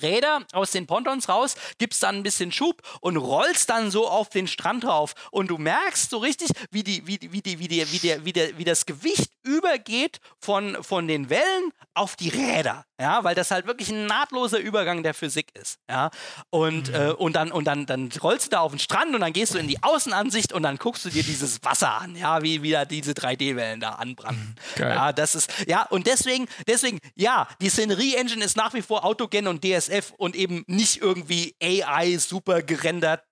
Räder 0.02 0.46
aus 0.52 0.72
den 0.72 0.88
Pontons 0.88 1.30
raus, 1.30 1.56
gibst 1.78 2.04
dann 2.04 2.16
ein 2.16 2.24
bisschen 2.24 2.52
Schub 2.52 2.82
und 3.02 3.18
rollst 3.18 3.70
dann 3.70 3.92
so 3.92 4.08
auf 4.08 4.30
den 4.30 4.48
Strand 4.48 4.84
drauf. 4.84 5.14
Und 5.32 5.50
du 5.50 5.58
merkst 5.58 6.10
so 6.10 6.18
richtig, 6.18 6.50
wie, 6.72 6.84
die, 6.84 7.06
wie, 7.06 7.18
die, 7.18 7.32
wie, 7.32 7.42
die, 7.42 7.60
wie, 7.60 7.68
die, 7.68 7.92
wie, 7.92 8.00
der, 8.00 8.26
wie, 8.26 8.34
der, 8.34 8.58
wie 8.58 8.64
das 8.64 8.86
Gewicht 8.86 9.32
übergeht 9.44 10.20
von, 10.40 10.84
von 10.84 11.08
den 11.08 11.30
Wellen 11.30 11.72
auf 11.94 12.16
die 12.16 12.30
Räder. 12.30 12.86
Ja, 13.00 13.24
weil 13.26 13.36
das 13.36 13.52
halt 13.52 13.68
wirklich 13.68 13.90
ein 13.90 14.06
nahtloser 14.06 14.60
Übergang 14.60 15.04
der 15.04 15.14
Physik 15.14 15.48
ist. 15.60 15.80
Ja, 15.90 16.12
und, 16.50 16.90
mhm. 16.90 16.96
äh, 16.96 17.12
und, 17.12 17.36
dann, 17.36 17.52
und 17.52 17.66
dann, 17.66 17.86
dann 17.86 18.10
rollst 18.24 18.48
du 18.48 18.50
da 18.52 18.60
auf 18.62 18.72
den 18.72 18.80
Strand 18.80 19.14
und 19.14 19.22
dann 19.22 19.34
gehst 19.34 19.54
du 19.54 19.58
in 19.58 19.68
die 19.68 19.84
Außenansicht 19.84 20.54
und 20.54 20.64
dann 20.64 20.78
guckst 20.78 21.04
du 21.04 21.10
dir 21.10 21.24
dieses 21.24 21.62
Wasser 21.64 22.02
an, 22.02 22.16
ja, 22.16 22.42
wie 22.42 22.64
wieder 22.64 22.86
diese 22.86 23.12
3D-Wellen 23.12 23.82
da 23.82 23.92
anbranden. 23.92 24.56
Mhm. 24.56 24.80
Geil. 24.80 24.96
Ja, 24.96 25.12
das 25.12 25.36
ist, 25.36 25.52
ja, 25.68 25.84
und 25.84 26.08
deswegen, 26.08 26.48
deswegen, 26.68 27.00
ja, 27.16 27.48
die 27.62 27.70
Szenerie-Engine 27.70 28.44
ist 28.44 28.56
nach 28.56 28.74
wie 28.74 28.82
vor 28.82 29.04
Autogen 29.04 29.48
und 29.48 29.66
DSF 29.66 30.14
und 30.18 30.36
eben 30.36 30.64
nicht 30.68 31.02
irgendwie 31.02 31.56
AI 31.62 32.18
super 32.18 32.62
gerendert 32.62 33.24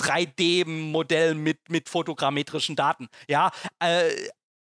3D-Modell 0.00 1.34
mit, 1.34 1.68
mit 1.68 1.88
fotogrammetrischen 1.88 2.76
Daten. 2.76 3.08
Ja, 3.28 3.50
äh, 3.80 4.10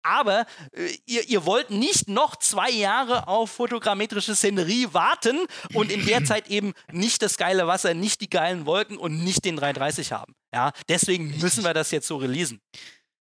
aber 0.03 0.45
äh, 0.73 0.89
ihr, 1.05 1.27
ihr 1.27 1.45
wollt 1.45 1.69
nicht 1.69 2.07
noch 2.07 2.35
zwei 2.35 2.69
Jahre 2.69 3.27
auf 3.27 3.51
fotogrammetrische 3.51 4.35
Szenerie 4.35 4.89
warten 4.91 5.39
und 5.73 5.91
in 5.91 6.05
der 6.05 6.23
Zeit 6.25 6.49
eben 6.49 6.73
nicht 6.91 7.21
das 7.21 7.37
geile 7.37 7.67
Wasser, 7.67 7.93
nicht 7.93 8.21
die 8.21 8.29
geilen 8.29 8.65
Wolken 8.65 8.97
und 8.97 9.23
nicht 9.23 9.45
den 9.45 9.55
330 9.55 10.11
haben. 10.11 10.35
Ja, 10.53 10.71
deswegen 10.87 11.37
müssen 11.39 11.63
wir 11.63 11.73
das 11.73 11.91
jetzt 11.91 12.07
so 12.07 12.17
releasen. 12.17 12.61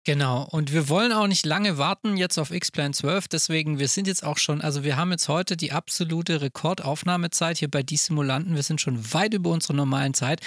Genau, 0.06 0.48
und 0.52 0.72
wir 0.72 0.88
wollen 0.88 1.12
auch 1.12 1.26
nicht 1.26 1.48
lange 1.48 1.80
warten 1.80 2.16
jetzt 2.16 2.38
auf 2.38 2.52
X-Plan 2.52 2.94
12, 2.94 3.28
deswegen, 3.28 3.80
wir 3.80 3.88
sind 3.88 4.06
jetzt 4.06 4.24
auch 4.24 4.38
schon, 4.38 4.62
also 4.62 4.84
wir 4.84 4.98
haben 4.98 5.10
jetzt 5.10 5.30
heute 5.30 5.58
die 5.58 5.72
absolute 5.72 6.42
Rekordaufnahmezeit 6.42 7.58
hier 7.58 7.72
bei 7.72 7.82
die 7.82 7.98
Simulanten, 7.98 8.54
wir 8.54 8.62
sind 8.62 8.80
schon 8.80 9.14
weit 9.14 9.34
über 9.34 9.50
unsere 9.50 9.74
normalen 9.74 10.14
Zeit, 10.14 10.42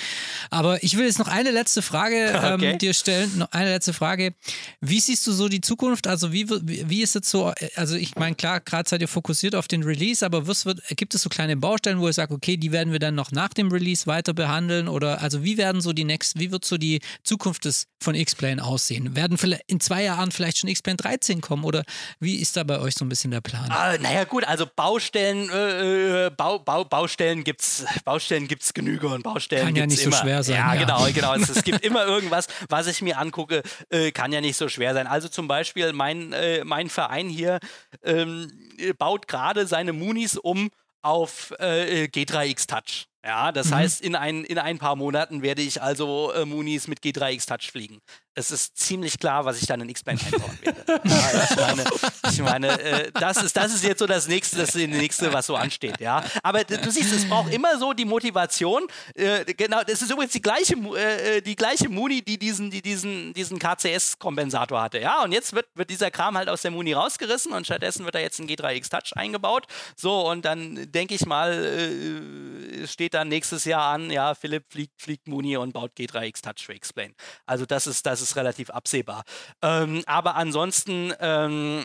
aber 0.51 0.85
ich 0.85 0.97
will 0.97 1.07
jetzt 1.07 1.19
noch 1.19 1.27
eine 1.27 1.51
letzte 1.51 1.83
Frage 1.83 2.35
okay. 2.37 2.71
ähm, 2.71 2.79
dir 2.79 2.95
stellen, 2.95 3.37
noch 3.39 3.51
eine 3.51 3.71
letzte 3.71 3.93
Frage, 3.93 4.33
wie 4.81 5.01
siehst 5.01 5.27
du 5.27 5.33
so 5.33 5.49
die 5.49 5.61
Zukunft, 5.61 6.07
also 6.07 6.33
wie, 6.33 6.49
wie 6.49 7.03
ist 7.03 7.17
es 7.17 7.29
so, 7.29 7.53
also 7.75 7.97
ich 7.97 8.15
meine, 8.15 8.37
klar, 8.37 8.61
gerade 8.61 8.89
seid 8.89 9.01
ihr 9.01 9.09
fokussiert 9.09 9.57
auf 9.57 9.67
den 9.67 9.83
Release, 9.83 10.25
aber 10.25 10.47
was 10.47 10.67
wird, 10.67 10.81
gibt 10.97 11.17
es 11.17 11.23
so 11.23 11.29
kleine 11.29 11.57
Baustellen, 11.57 11.99
wo 11.99 12.07
ihr 12.07 12.13
sagt, 12.13 12.31
okay, 12.31 12.57
die 12.57 12.71
werden 12.71 12.93
wir 12.93 13.01
dann 13.01 13.17
noch 13.17 13.33
nach 13.33 13.53
dem 13.55 13.73
Release 13.73 14.07
weiter 14.07 14.35
behandeln? 14.35 14.87
Oder, 14.87 15.21
also 15.21 15.43
wie 15.43 15.59
werden 15.59 15.81
so 15.81 15.93
die 15.93 16.05
next, 16.05 16.39
wie 16.39 16.53
wird 16.53 16.65
so 16.65 16.79
die 16.79 17.01
Zukunft 17.25 17.65
des, 17.65 17.89
von 18.01 18.15
X-Plane 18.15 18.65
aussehen? 18.65 19.17
Werden 19.17 19.37
vielleicht 19.37 19.48
in 19.67 19.81
zwei 19.81 20.05
Jahren 20.05 20.31
vielleicht 20.31 20.59
schon 20.59 20.69
X-Plane 20.69 20.97
13 20.97 21.41
kommen? 21.41 21.65
Oder 21.65 21.85
wie 22.21 22.37
ist 22.37 22.57
da 22.57 22.65
bei 22.65 22.79
euch 22.81 22.95
so 22.95 23.05
ein 23.05 23.09
bisschen 23.09 23.31
der 23.31 23.41
Plan? 23.41 23.71
Ah, 23.71 23.97
naja, 23.99 24.25
gut, 24.25 24.45
also 24.45 24.67
Baustellen, 24.67 25.51
äh, 25.51 26.27
äh 26.27 26.31
Bau, 26.31 26.59
Bau, 26.59 26.85
Baustellen 26.85 27.45
gibt 27.45 27.63
es 27.63 27.85
Baustellen 28.05 28.49
gibt's 28.49 28.75
Genüge 28.75 29.09
und 29.09 29.23
Baustellen 29.23 29.67
Kann 29.67 29.77
ja 29.77 29.87
nicht 29.87 30.03
immer. 30.03 30.17
so 30.17 30.23
schwer 30.23 30.43
sein. 30.43 30.57
Ja, 30.57 30.75
ja. 30.75 30.81
genau, 30.81 31.07
genau. 31.13 31.35
Es, 31.35 31.49
es, 31.49 31.65
gibt 31.65 31.81
immer 31.85 32.05
irgendwas, 32.05 32.47
was 32.69 32.87
ich 32.87 33.03
mir 33.03 33.19
angucke, 33.19 33.63
äh, 33.91 34.11
kann 34.13 34.33
ja 34.33 34.41
nicht 34.41 34.57
so 34.57 34.69
schwer 34.69 34.95
sein. 34.95 35.07
Also 35.07 35.29
zum 35.29 35.49
Beispiel 35.49 35.93
mein, 35.93 36.33
äh, 36.33 36.65
mein 36.65 36.89
Verein 36.89 37.29
hier 37.29 37.59
ähm, 38.05 38.51
baut 38.99 39.29
gerade 39.29 39.67
seine 39.67 39.93
Munis 39.93 40.37
um 40.37 40.71
auf 41.03 41.55
äh, 41.59 42.05
G3X 42.05 42.67
Touch. 42.67 43.07
Ja, 43.29 43.53
das 43.53 43.69
mhm. 43.69 43.75
heißt, 43.75 44.01
in 44.01 44.17
ein, 44.17 44.43
in 44.45 44.57
ein 44.57 44.79
paar 44.79 44.97
Monaten 44.97 45.43
werde 45.43 45.61
ich 45.61 45.83
also 45.83 46.33
äh, 46.33 46.47
Munis 46.47 46.89
mit 46.89 47.01
G3X 47.01 47.47
Touch 47.47 47.71
fliegen 47.71 48.01
es 48.39 48.53
ist 48.53 48.79
ziemlich 48.79 49.19
klar, 49.19 49.45
was 49.45 49.61
ich 49.61 49.67
dann 49.67 49.81
in 49.81 49.89
X-Plane 49.89 50.21
einbauen 50.25 50.59
werde. 50.63 50.85
ja, 51.05 51.45
ich 51.51 51.57
meine, 51.57 51.85
ich 52.31 52.39
meine 52.41 52.81
äh, 52.81 53.13
das, 53.13 53.43
ist, 53.43 53.57
das 53.57 53.75
ist 53.75 53.83
jetzt 53.83 53.99
so 53.99 54.07
das 54.07 54.29
nächste, 54.29 54.57
das 54.57 54.75
nächste, 54.75 55.33
was 55.33 55.47
so 55.47 55.57
ansteht. 55.57 56.01
Ja? 56.01 56.25
Aber 56.43 56.63
du 56.63 56.91
siehst, 56.91 57.13
es 57.13 57.29
braucht 57.29 57.53
immer 57.53 57.79
so 57.79 57.93
die 57.93 58.05
Motivation. 58.05 58.87
Äh, 59.15 59.45
genau, 59.45 59.83
das 59.83 60.03
ist 60.03 60.11
übrigens 60.11 60.33
die 60.33 60.41
gleiche, 60.41 60.75
äh, 60.75 61.41
die 61.41 61.57
gleiche 61.57 61.89
Muni, 61.89 62.23
die 62.23 62.39
diesen, 62.39 62.71
die 62.71 62.81
diesen, 62.81 63.35
diesen 63.35 63.59
KCS-Kompensator 63.59 64.81
hatte. 64.81 65.01
Ja? 65.01 65.25
Und 65.25 65.33
jetzt 65.33 65.53
wird, 65.53 65.67
wird 65.75 65.91
dieser 65.91 66.13
Kram 66.13 66.39
halt 66.39 66.49
aus 66.49 66.63
der 66.63 66.71
Muni 66.71 66.93
rausgerissen 66.93 67.53
und 67.53 67.67
stattdessen 67.67 68.05
wird 68.05 68.15
da 68.15 68.21
jetzt 68.21 68.39
ein 68.39 68.49
G3X 68.49 68.89
Touch 68.89 69.17
eingebaut. 69.17 69.67
So, 69.97 70.31
und 70.31 70.45
dann 70.45 70.93
denke 70.93 71.15
ich 71.15 71.27
mal, 71.27 71.53
äh, 71.53 72.87
steht 72.87 73.15
dann 73.19 73.29
nächstes 73.29 73.65
Jahr 73.65 73.93
an, 73.93 74.11
ja, 74.11 74.35
Philipp 74.35 74.65
fliegt, 74.71 75.03
fliegt 75.03 75.29
Muni 75.29 75.57
und 75.57 75.73
baut 75.73 75.93
G3X 75.99 76.43
Touch 76.43 76.69
X-Plane. 76.69 77.15
Also 77.47 77.67
das 77.67 77.87
ist, 77.87 78.07
das 78.07 78.21
ist 78.21 78.37
relativ 78.37 78.71
absehbar. 78.71 79.25
Ähm, 79.63 80.03
aber 80.07 80.37
ansonsten, 80.37 81.13
ähm, 81.21 81.85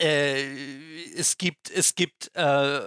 äh, 0.00 0.42
es 1.14 1.36
gibt, 1.38 1.70
es 1.70 1.94
gibt, 1.94 2.34
äh, 2.34 2.80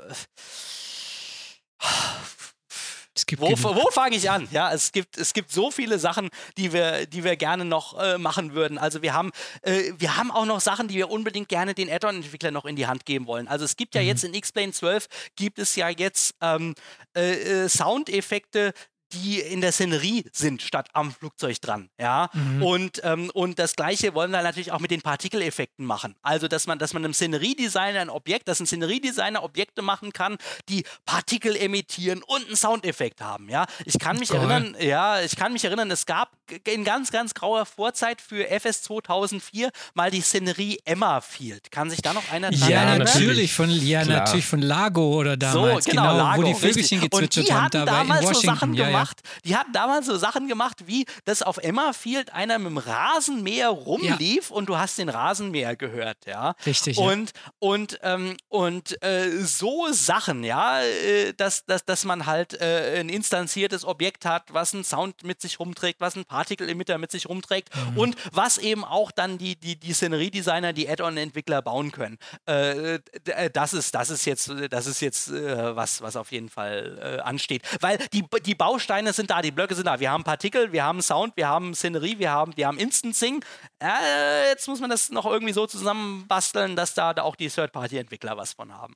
wo, 3.37 3.51
wo 3.51 3.89
fange 3.91 4.15
ich 4.15 4.29
an? 4.29 4.47
Ja, 4.51 4.73
es 4.73 4.91
gibt, 4.91 5.17
es 5.17 5.33
gibt 5.33 5.51
so 5.51 5.71
viele 5.71 5.99
Sachen, 5.99 6.29
die 6.57 6.73
wir, 6.73 7.05
die 7.05 7.23
wir 7.23 7.35
gerne 7.35 7.65
noch 7.65 7.99
äh, 7.99 8.17
machen 8.17 8.53
würden. 8.53 8.77
Also 8.77 9.01
wir 9.01 9.13
haben, 9.13 9.31
äh, 9.61 9.91
wir 9.97 10.17
haben 10.17 10.31
auch 10.31 10.45
noch 10.45 10.59
Sachen, 10.59 10.87
die 10.87 10.95
wir 10.95 11.09
unbedingt 11.09 11.49
gerne 11.49 11.73
den 11.73 11.89
Add-on-Entwicklern 11.89 12.53
noch 12.53 12.65
in 12.65 12.75
die 12.75 12.87
Hand 12.87 13.05
geben 13.05 13.27
wollen. 13.27 13.47
Also 13.47 13.65
es 13.65 13.75
gibt 13.75 13.95
ja 13.95 14.01
mhm. 14.01 14.07
jetzt 14.07 14.23
in 14.23 14.33
X-Plane 14.33 14.71
12 14.71 15.07
gibt 15.35 15.59
es 15.59 15.75
ja 15.75 15.89
jetzt 15.89 16.35
ähm, 16.41 16.75
äh, 17.15 17.63
äh 17.65 17.69
Soundeffekte, 17.69 18.73
die 19.13 19.39
in 19.39 19.61
der 19.61 19.71
Szenerie 19.71 20.25
sind, 20.31 20.61
statt 20.61 20.89
am 20.93 21.11
Flugzeug 21.11 21.59
dran. 21.61 21.89
Ja? 21.99 22.29
Mhm. 22.33 22.63
Und, 22.63 23.01
ähm, 23.03 23.31
und 23.33 23.59
das 23.59 23.75
Gleiche 23.75 24.13
wollen 24.13 24.31
wir 24.31 24.41
natürlich 24.41 24.71
auch 24.71 24.79
mit 24.79 24.91
den 24.91 25.01
Partikeleffekten 25.01 25.85
machen. 25.85 26.15
Also, 26.21 26.47
dass 26.47 26.67
man, 26.67 26.79
dass 26.79 26.93
man 26.93 27.03
einem 27.03 27.13
Szeneriedesigner 27.13 28.01
ein 28.01 28.09
Objekt, 28.09 28.47
dass 28.47 28.59
ein 28.59 28.67
Szeneriedesigner 28.67 29.43
Objekte 29.43 29.81
machen 29.81 30.13
kann, 30.13 30.37
die 30.69 30.83
Partikel 31.05 31.55
emittieren 31.55 32.23
und 32.23 32.47
einen 32.47 32.55
Soundeffekt 32.55 33.21
haben. 33.21 33.49
Ja? 33.49 33.65
Ich 33.85 33.99
kann 33.99 34.17
mich 34.17 34.29
Geil. 34.29 34.39
erinnern, 34.39 34.75
ja, 34.79 35.21
ich 35.21 35.35
kann 35.35 35.53
mich 35.53 35.63
erinnern, 35.63 35.89
es 35.91 36.05
gab 36.05 36.31
in 36.65 36.83
ganz, 36.83 37.11
ganz 37.11 37.33
grauer 37.33 37.65
Vorzeit 37.65 38.21
für 38.21 38.47
FS 38.47 38.83
2004 38.83 39.69
mal 39.93 40.11
die 40.11 40.21
Szenerie 40.21 40.79
Emma 40.85 41.21
Field. 41.21 41.71
Kann 41.71 41.89
sich 41.89 42.01
da 42.01 42.13
noch 42.13 42.31
einer 42.31 42.51
dran 42.51 42.69
ja, 42.69 42.81
erinnern? 42.81 43.07
Natürlich 43.07 43.53
von, 43.53 43.69
ja, 43.69 44.03
Klar. 44.03 44.19
natürlich 44.19 44.45
von 44.45 44.61
Lago 44.61 45.19
oder 45.19 45.37
damals. 45.37 45.85
So, 45.85 45.91
genau, 45.91 46.03
genau 46.03 46.17
Lago, 46.17 46.41
wo 46.41 46.47
die 46.47 46.53
Vögelchen 46.53 47.01
gezwitschert 47.01 47.51
haben, 47.51 47.71
da 47.71 47.85
damals 47.85 48.21
in 48.21 48.27
Washington. 48.27 48.33
So 48.33 48.47
Sachen 48.47 48.73
ja, 48.73 48.85
gemacht. 48.85 48.98
Ja. 48.99 49.41
Die 49.45 49.55
hatten 49.55 49.71
damals 49.71 50.07
so 50.07 50.17
Sachen 50.17 50.47
gemacht, 50.47 50.87
wie 50.87 51.05
dass 51.25 51.41
auf 51.41 51.57
Emma 51.57 51.93
Field 51.93 52.33
einer 52.33 52.59
mit 52.59 52.67
dem 52.67 52.77
Rasenmäher 52.77 53.69
rumlief 53.69 54.51
und 54.51 54.67
du 54.67 54.77
hast 54.77 54.97
den 54.97 55.09
Rasenmäher 55.09 55.75
gehört, 55.75 56.25
ja. 56.25 56.55
Richtig. 56.65 56.97
Und, 56.97 57.31
und, 57.59 57.99
ähm, 58.03 58.35
und 58.49 59.01
äh, 59.03 59.29
so 59.43 59.91
Sachen, 59.91 60.43
ja, 60.43 60.81
äh, 60.81 61.33
dass, 61.33 61.65
dass, 61.65 61.85
dass 61.85 62.05
man 62.05 62.25
halt 62.25 62.59
äh, 62.59 62.99
ein 62.99 63.09
instanziertes 63.09 63.85
Objekt 63.85 64.25
hat, 64.25 64.53
was 64.53 64.73
einen 64.73 64.83
Sound 64.83 65.23
mit 65.23 65.41
sich 65.41 65.59
rumträgt, 65.59 66.01
was 66.01 66.15
ein 66.15 66.25
Part 66.25 66.49
Partikel-Emitter 66.49 66.97
mit 66.97 67.11
sich 67.11 67.27
rumträgt 67.27 67.69
mhm. 67.75 67.97
und 67.97 68.15
was 68.31 68.57
eben 68.57 68.83
auch 68.83 69.11
dann 69.11 69.37
die, 69.37 69.55
die, 69.55 69.75
die 69.75 69.93
Szenerie-Designer, 69.93 70.73
die 70.73 70.89
Add-on-Entwickler 70.89 71.61
bauen 71.61 71.91
können. 71.91 72.17
Äh, 72.47 72.95
äh, 72.95 73.49
das, 73.51 73.73
ist, 73.73 73.93
das 73.93 74.09
ist 74.09 74.25
jetzt, 74.25 74.51
das 74.69 74.87
ist 74.87 75.01
jetzt 75.01 75.31
was, 75.31 76.01
was 76.01 76.15
auf 76.15 76.31
jeden 76.31 76.49
Fall 76.49 77.21
ansteht. 77.23 77.61
Weil 77.81 77.97
die, 78.13 78.23
die 78.45 78.55
Bausteine 78.89 79.13
sind 79.13 79.29
da, 79.29 79.43
die 79.43 79.51
Blöcke 79.51 79.75
sind 79.75 79.85
da. 79.85 79.99
Wir 79.99 80.09
haben 80.09 80.23
Partikel, 80.23 80.71
wir 80.71 80.83
haben 80.83 81.03
Sound, 81.03 81.37
wir 81.37 81.47
haben 81.47 81.75
Szenerie, 81.75 82.17
wir 82.17 82.31
haben, 82.31 82.57
wir 82.57 82.65
haben 82.65 82.79
Instancing. 82.79 83.45
Äh, 83.79 84.49
jetzt 84.49 84.67
muss 84.67 84.79
man 84.79 84.89
das 84.89 85.11
noch 85.11 85.27
irgendwie 85.27 85.53
so 85.53 85.67
zusammenbasteln, 85.67 86.75
dass 86.75 86.95
da, 86.95 87.13
da 87.13 87.21
auch 87.21 87.35
die 87.35 87.49
Third-Party-Entwickler 87.49 88.35
was 88.35 88.53
von 88.53 88.73
haben. 88.73 88.95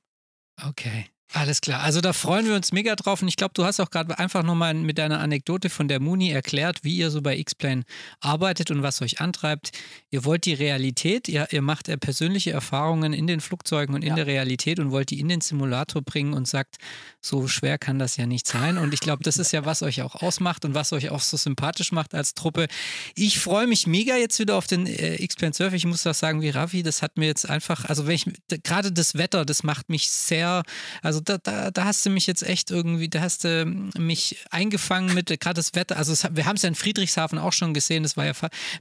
Okay. 0.68 1.12
Alles 1.32 1.62
klar. 1.62 1.82
Also 1.82 2.00
da 2.00 2.14
freuen 2.14 2.45
wir 2.45 2.56
uns 2.56 2.72
mega 2.72 2.95
drauf. 2.95 3.24
Und 3.24 3.28
ich 3.28 3.38
glaube, 3.38 3.54
du 3.56 3.66
hast 3.66 3.80
auch 3.80 3.90
gerade 3.90 4.20
einfach 4.20 4.44
nochmal 4.44 4.76
mit 4.76 5.00
deiner 5.00 5.20
Anekdote 5.20 5.72
von 5.72 5.88
der 5.88 6.00
Muni 6.00 6.30
erklärt, 6.30 6.84
wie 6.84 6.95
ihr 6.95 7.10
so 7.10 7.24
bei 7.24 7.36
X-Plane 7.38 7.84
arbeitet 8.20 8.70
und 8.70 8.84
was 8.84 9.02
euch 9.02 9.20
antreibt. 9.20 9.72
Ihr 10.12 10.26
wollt 10.26 10.45
die 10.45 10.54
Realität, 10.54 11.28
ihr, 11.28 11.48
ihr 11.52 11.64
macht 11.64 11.88
persönliche 12.02 12.52
Erfahrungen 12.52 13.14
in 13.14 13.26
den 13.26 13.41
Flugzeugen 13.41 13.95
und 13.95 14.04
in 14.04 14.10
ja. 14.10 14.16
der 14.16 14.28
Realität 14.28 14.80
und 14.80 14.91
wollt 14.91 15.10
die 15.10 15.20
in 15.20 15.28
den 15.28 15.41
Simulator 15.41 16.04
bringen 16.04 16.34
und 16.34 16.48
sagt, 16.48 16.76
so 17.20 17.48
schwer 17.48 17.80
kann 17.80 17.98
das 17.98 18.16
ja 18.16 18.28
nicht 18.28 18.48
sein. 18.48 18.78
Und 18.78 18.94
ich 18.94 19.00
glaube, 19.00 19.24
das 19.24 19.38
ist 19.38 19.52
ja, 19.54 19.66
was 19.66 19.82
euch 19.82 20.04
auch 20.04 20.16
ausmacht 20.16 20.66
und 20.66 20.76
was 20.76 20.94
euch 20.94 21.10
auch 21.10 21.22
so 21.22 21.36
sympathisch 21.38 21.91
macht 21.91 22.14
als 22.14 22.36
Truppe. 22.36 22.68
Ich 23.16 23.40
freue 23.40 23.66
mich 23.66 23.88
mega 23.88 24.16
jetzt 24.18 24.38
wieder 24.38 24.56
auf 24.56 24.68
den 24.68 24.86
äh, 24.86 25.16
X-Plane 25.24 25.54
Surf. 25.56 25.74
Ich 25.74 25.86
muss 25.86 26.04
das 26.04 26.20
sagen, 26.20 26.41
wie 26.41 26.50
Ravi, 26.50 26.84
das 26.84 27.02
hat 27.02 27.18
mir 27.18 27.26
jetzt 27.26 27.50
einfach, 27.50 27.86
also 27.86 28.06
wenn 28.06 28.16
ich, 28.16 28.26
gerade 28.64 28.91
das 28.91 29.16
Wetter, 29.16 29.45
das 29.45 29.64
macht 29.64 29.90
mich 29.90 30.12
sehr, 30.12 30.62
also 31.02 31.12
da, 31.19 31.38
da, 31.38 31.72
da, 31.72 31.85
hast 31.85 32.06
du 32.06 32.10
mich 32.10 32.27
jetzt 32.27 32.44
echt 32.44 32.72
irgendwie, 32.72 33.10
da 33.10 33.22
hast 33.22 33.44
du 33.44 33.65
mich 33.65 34.38
eingefangen 34.49 35.14
mit 35.14 35.27
gerade 35.40 35.56
das 35.56 35.76
Wetter. 35.76 35.98
Also 35.98 36.14
es, 36.14 36.27
wir 36.31 36.45
haben 36.45 36.56
es 36.56 36.61
ja 36.61 36.69
in 36.69 36.76
Friedrichshafen 36.76 37.38
auch 37.40 37.53
schon 37.53 37.73
gesehen, 37.73 38.03
das 38.03 38.18
war 38.18 38.26
ja 38.26 38.34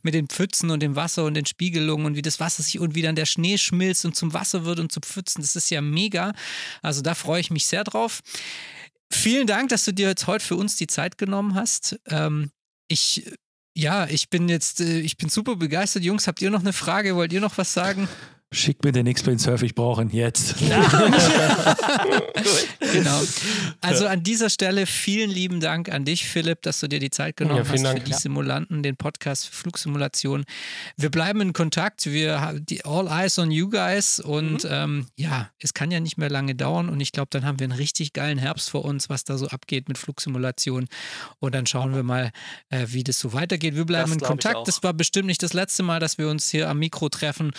mit 0.03 0.15
den 0.15 0.29
Pfützen 0.29 0.71
und 0.71 0.81
dem 0.81 0.97
Wasser 0.97 1.25
und 1.25 1.35
den 1.35 1.47
Spiegelungen 1.47 2.07
und 2.07 2.17
wie 2.17 2.23
das 2.23 2.41
Wasser 2.41 2.63
sich 2.63 2.79
und 2.79 2.95
wie 2.95 3.03
dann 3.03 3.17
der 3.17 3.27
Schnee 3.27 3.59
schmilzt 3.59 4.05
und 4.05 4.17
zum 4.17 4.35
Wasser 4.35 4.65
wird 4.65 4.81
und 4.81 4.93
zu 4.93 5.01
Pfützen. 5.01 5.43
Das 5.43 5.57
ist 5.57 5.71
ja 5.71 5.81
mega. 5.81 6.33
Also 6.83 7.03
da 7.03 7.15
freue 7.15 7.41
ich 7.41 7.51
mich 7.51 7.67
sehr 7.67 7.85
drauf. 7.85 8.21
Vielen 9.11 9.47
Dank, 9.47 9.69
dass 9.69 9.85
du 9.85 9.93
dir 9.93 10.09
jetzt 10.09 10.27
heute 10.27 10.45
für 10.45 10.57
uns 10.57 10.77
die 10.77 10.87
Zeit 10.87 11.19
genommen 11.19 11.55
hast. 11.55 11.99
Ähm, 12.09 12.51
ich 12.89 13.25
ja, 13.75 14.07
ich 14.07 14.29
bin 14.29 14.49
jetzt, 14.49 14.81
äh, 14.81 15.01
ich 15.01 15.17
bin 15.17 15.29
super 15.29 15.57
begeistert. 15.57 16.03
Jungs, 16.03 16.27
habt 16.27 16.43
ihr 16.43 16.51
noch 16.51 16.61
eine 16.61 16.73
Frage? 16.73 17.17
Wollt 17.17 17.33
ihr 17.33 17.41
noch 17.41 17.57
was 17.59 17.73
sagen? 17.73 18.09
Schick 18.55 18.85
mir 18.85 18.93
den 18.93 19.07
X-Plane 19.07 19.39
Surf, 19.39 19.63
ich 19.63 19.75
brauche 19.75 20.03
ihn 20.03 20.11
jetzt. 20.11 20.57
genau. 22.93 23.21
Also 23.81 24.07
an 24.07 24.23
dieser 24.23 24.51
Stelle 24.51 24.85
vielen 24.85 25.31
lieben 25.31 25.61
Dank 25.61 25.91
an 25.91 26.05
dich, 26.05 26.29
Philipp, 26.29 26.61
dass 26.61 26.81
du 26.81 26.87
dir 26.87 27.01
die 27.01 27.09
Zeit 27.09 27.39
genommen 27.39 27.65
ja, 27.65 27.73
hast 27.73 27.83
Dank. 27.83 28.01
für 28.01 28.05
die 28.05 28.13
Simulanten, 28.13 28.83
den 28.83 28.97
Podcast 28.97 29.49
Flugsimulation. 29.49 30.45
Wir 30.99 31.11
bleiben 31.11 31.41
in 31.41 31.55
Kontakt. 31.55 32.05
Wir 32.05 32.43
haben 32.43 32.67
die 32.67 32.85
All 32.85 33.09
Eyes 33.09 33.39
on 33.39 33.51
You 33.51 33.71
Guys 33.71 34.21
und 34.21 34.65
mhm. 34.65 34.71
ähm, 34.71 35.07
ja, 35.17 35.49
es 35.59 35.73
kann 35.73 35.91
ja 35.91 36.01
nicht 36.01 36.19
mehr 36.19 36.29
lange 36.29 36.55
dauern 36.55 36.91
und 36.91 37.01
ich 37.01 37.13
glaube, 37.13 37.29
dann 37.31 37.47
haben 37.47 37.59
wir 37.59 37.65
einen 37.65 37.73
richtig 37.79 38.13
geilen 38.13 38.37
Herbst 38.37 38.69
vor 38.69 38.85
uns, 38.85 39.09
was 39.09 39.25
da 39.25 39.39
so 39.39 39.49
abgeht 39.49 39.89
mit 39.89 39.97
Flugsimulation 39.97 40.89
und 41.39 41.55
dann 41.55 41.65
schauen 41.65 41.95
wir 41.95 42.03
mal, 42.03 42.31
äh, 42.69 42.85
wie 42.89 43.03
das 43.03 43.19
so 43.19 43.33
weitergeht. 43.33 43.77
Wir 43.77 43.87
bleiben 43.87 44.11
das 44.11 44.21
in 44.21 44.21
Kontakt. 44.21 44.69
Das 44.69 44.83
war 44.83 44.93
bestimmt 44.93 45.27
nicht 45.27 45.43
das 45.43 45.55
letzte 45.55 45.83
Mal, 45.83 46.01
dass 46.01 46.19
wir 46.19 46.29
uns 46.29 46.51
hier 46.51 46.69
am 46.69 46.79
Mikro 46.79 47.09
treffen 47.09 47.53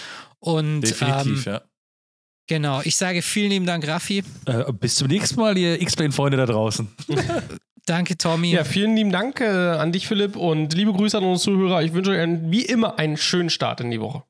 und 0.43 0.81
Definitiv, 0.81 1.47
ähm, 1.47 1.53
ja. 1.53 1.61
Genau, 2.47 2.81
ich 2.83 2.97
sage 2.97 3.21
vielen 3.21 3.49
lieben 3.49 3.65
Dank, 3.65 3.87
Raffi. 3.87 4.23
Äh, 4.45 4.73
bis 4.73 4.95
zum 4.95 5.07
nächsten 5.07 5.39
Mal, 5.39 5.57
ihr 5.57 5.81
X-Plane-Freunde 5.81 6.37
da 6.37 6.45
draußen. 6.45 6.89
Danke, 7.85 8.17
Tommy. 8.17 8.51
Ja, 8.51 8.65
vielen 8.65 8.95
lieben 8.95 9.11
Dank 9.11 9.39
äh, 9.39 9.45
an 9.45 9.93
dich, 9.93 10.07
Philipp, 10.07 10.35
und 10.35 10.73
liebe 10.73 10.91
Grüße 10.91 11.17
an 11.17 11.23
unsere 11.23 11.55
Zuhörer. 11.55 11.83
Ich 11.83 11.93
wünsche 11.93 12.11
euch 12.11 12.27
wie 12.43 12.63
immer 12.65 12.99
einen 12.99 13.15
schönen 13.15 13.49
Start 13.49 13.79
in 13.79 13.91
die 13.91 14.01
Woche. 14.01 14.23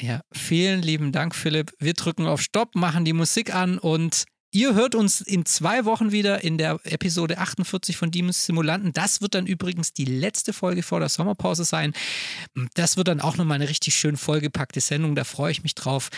Ja, 0.00 0.20
vielen 0.32 0.80
lieben 0.80 1.10
Dank, 1.10 1.34
Philipp. 1.34 1.72
Wir 1.80 1.94
drücken 1.94 2.26
auf 2.26 2.40
Stopp, 2.40 2.76
machen 2.76 3.04
die 3.04 3.12
Musik 3.12 3.52
an 3.54 3.78
und 3.78 4.24
Ihr 4.54 4.74
hört 4.74 4.94
uns 4.94 5.22
in 5.22 5.46
zwei 5.46 5.86
Wochen 5.86 6.12
wieder 6.12 6.44
in 6.44 6.58
der 6.58 6.78
Episode 6.84 7.38
48 7.38 7.96
von 7.96 8.10
Demons 8.10 8.44
Simulanten. 8.44 8.92
Das 8.92 9.22
wird 9.22 9.34
dann 9.34 9.46
übrigens 9.46 9.94
die 9.94 10.04
letzte 10.04 10.52
Folge 10.52 10.82
vor 10.82 11.00
der 11.00 11.08
Sommerpause 11.08 11.64
sein. 11.64 11.94
Das 12.74 12.98
wird 12.98 13.08
dann 13.08 13.22
auch 13.22 13.38
nochmal 13.38 13.54
eine 13.54 13.70
richtig 13.70 13.94
schön 13.94 14.18
vollgepackte 14.18 14.82
Sendung. 14.82 15.14
Da 15.14 15.24
freue 15.24 15.52
ich 15.52 15.62
mich 15.62 15.74
drauf. 15.74 16.10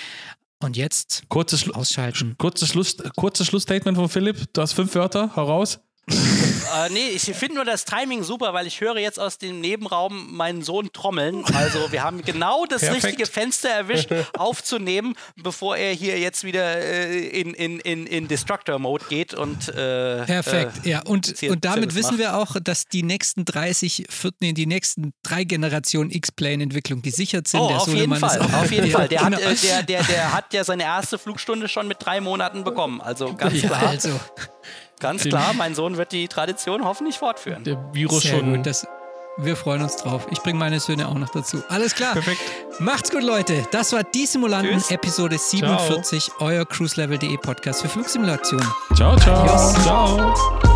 Und 0.58 0.76
jetzt 0.76 1.22
kurzes 1.28 1.60
Schlu 1.60 1.74
ausschalten. 1.74 2.34
Kurzes, 2.36 2.70
Schluss, 2.70 2.96
kurzes 3.14 3.46
Schlussstatement 3.46 3.96
von 3.96 4.08
Philipp. 4.08 4.52
Du 4.52 4.62
hast 4.62 4.72
fünf 4.72 4.96
Wörter. 4.96 5.36
Heraus 5.36 5.78
äh, 6.64 6.90
nee, 6.90 7.08
ich 7.08 7.22
finde 7.22 7.56
nur 7.56 7.64
das 7.64 7.84
Timing 7.84 8.22
super, 8.22 8.52
weil 8.52 8.66
ich 8.66 8.80
höre 8.80 8.98
jetzt 8.98 9.18
aus 9.18 9.38
dem 9.38 9.60
Nebenraum 9.60 10.34
meinen 10.34 10.62
Sohn 10.62 10.92
trommeln. 10.92 11.44
Also 11.54 11.92
wir 11.92 12.02
haben 12.02 12.22
genau 12.22 12.64
das 12.66 12.80
Perfekt. 12.80 13.04
richtige 13.04 13.26
Fenster 13.26 13.68
erwischt, 13.68 14.10
aufzunehmen, 14.36 15.14
bevor 15.36 15.76
er 15.76 15.92
hier 15.92 16.18
jetzt 16.18 16.44
wieder 16.44 16.78
äh, 16.78 17.26
in, 17.26 17.54
in, 17.54 17.80
in, 17.80 18.06
in 18.06 18.28
Destructor-Mode 18.28 19.04
geht. 19.08 19.34
Und, 19.34 19.68
äh, 19.68 20.24
Perfekt, 20.24 20.84
äh, 20.84 20.90
ja. 20.90 21.02
Und, 21.02 21.42
und 21.42 21.64
damit 21.64 21.94
wissen 21.94 22.12
macht. 22.12 22.18
wir 22.18 22.36
auch, 22.36 22.56
dass 22.62 22.86
die 22.86 23.02
nächsten 23.02 23.44
30, 23.44 24.06
nee, 24.40 24.52
die 24.52 24.66
nächsten 24.66 25.12
drei 25.22 25.44
Generationen 25.44 26.10
X-Plane-Entwicklung 26.10 27.02
gesichert 27.02 27.48
sind. 27.48 27.60
Oh, 27.60 27.68
der 27.68 27.76
auf 27.78 27.94
jeden 27.94 28.14
Fall, 28.16 28.40
auf 28.40 28.70
jeden 28.70 28.90
Fall. 28.90 29.08
Der, 29.08 29.20
genau. 29.20 29.36
hat, 29.36 29.42
äh, 29.42 29.56
der, 29.56 29.82
der, 29.82 30.02
der 30.04 30.32
hat 30.32 30.52
ja 30.54 30.64
seine 30.64 30.84
erste 30.84 31.18
Flugstunde 31.18 31.68
schon 31.68 31.88
mit 31.88 31.98
drei 32.00 32.20
Monaten 32.20 32.64
bekommen. 32.64 33.00
Also 33.00 33.34
ganz 33.34 33.60
klar. 33.60 33.82
Ja, 33.82 33.88
also. 33.90 34.20
Ganz 35.00 35.24
klar, 35.24 35.52
mein 35.54 35.74
Sohn 35.74 35.96
wird 35.96 36.12
die 36.12 36.28
Tradition 36.28 36.84
hoffentlich 36.84 37.18
fortführen. 37.18 37.64
Der 37.64 37.78
Virus 37.92 38.22
Sehr 38.22 38.38
schon. 38.38 38.56
Gut, 38.56 38.66
das, 38.66 38.86
wir 39.36 39.56
freuen 39.56 39.82
uns 39.82 39.96
drauf. 39.96 40.26
Ich 40.30 40.40
bringe 40.40 40.58
meine 40.58 40.80
Söhne 40.80 41.08
auch 41.08 41.14
noch 41.14 41.30
dazu. 41.30 41.62
Alles 41.68 41.94
klar. 41.94 42.12
Perfekt. 42.12 42.40
Macht's 42.78 43.10
gut, 43.10 43.22
Leute. 43.22 43.66
Das 43.72 43.92
war 43.92 44.04
die 44.04 44.26
Simulanten 44.26 44.74
Tschüss. 44.74 44.90
Episode 44.90 45.38
47, 45.38 46.24
ciao. 46.24 46.36
euer 46.40 46.64
cruiselevel.de 46.64 47.36
Podcast 47.38 47.82
für 47.82 47.88
Flugsimulation. 47.88 48.62
Ciao, 48.94 49.16
ciao. 49.16 49.42
Adios. 49.42 49.74
Ciao. 49.82 50.73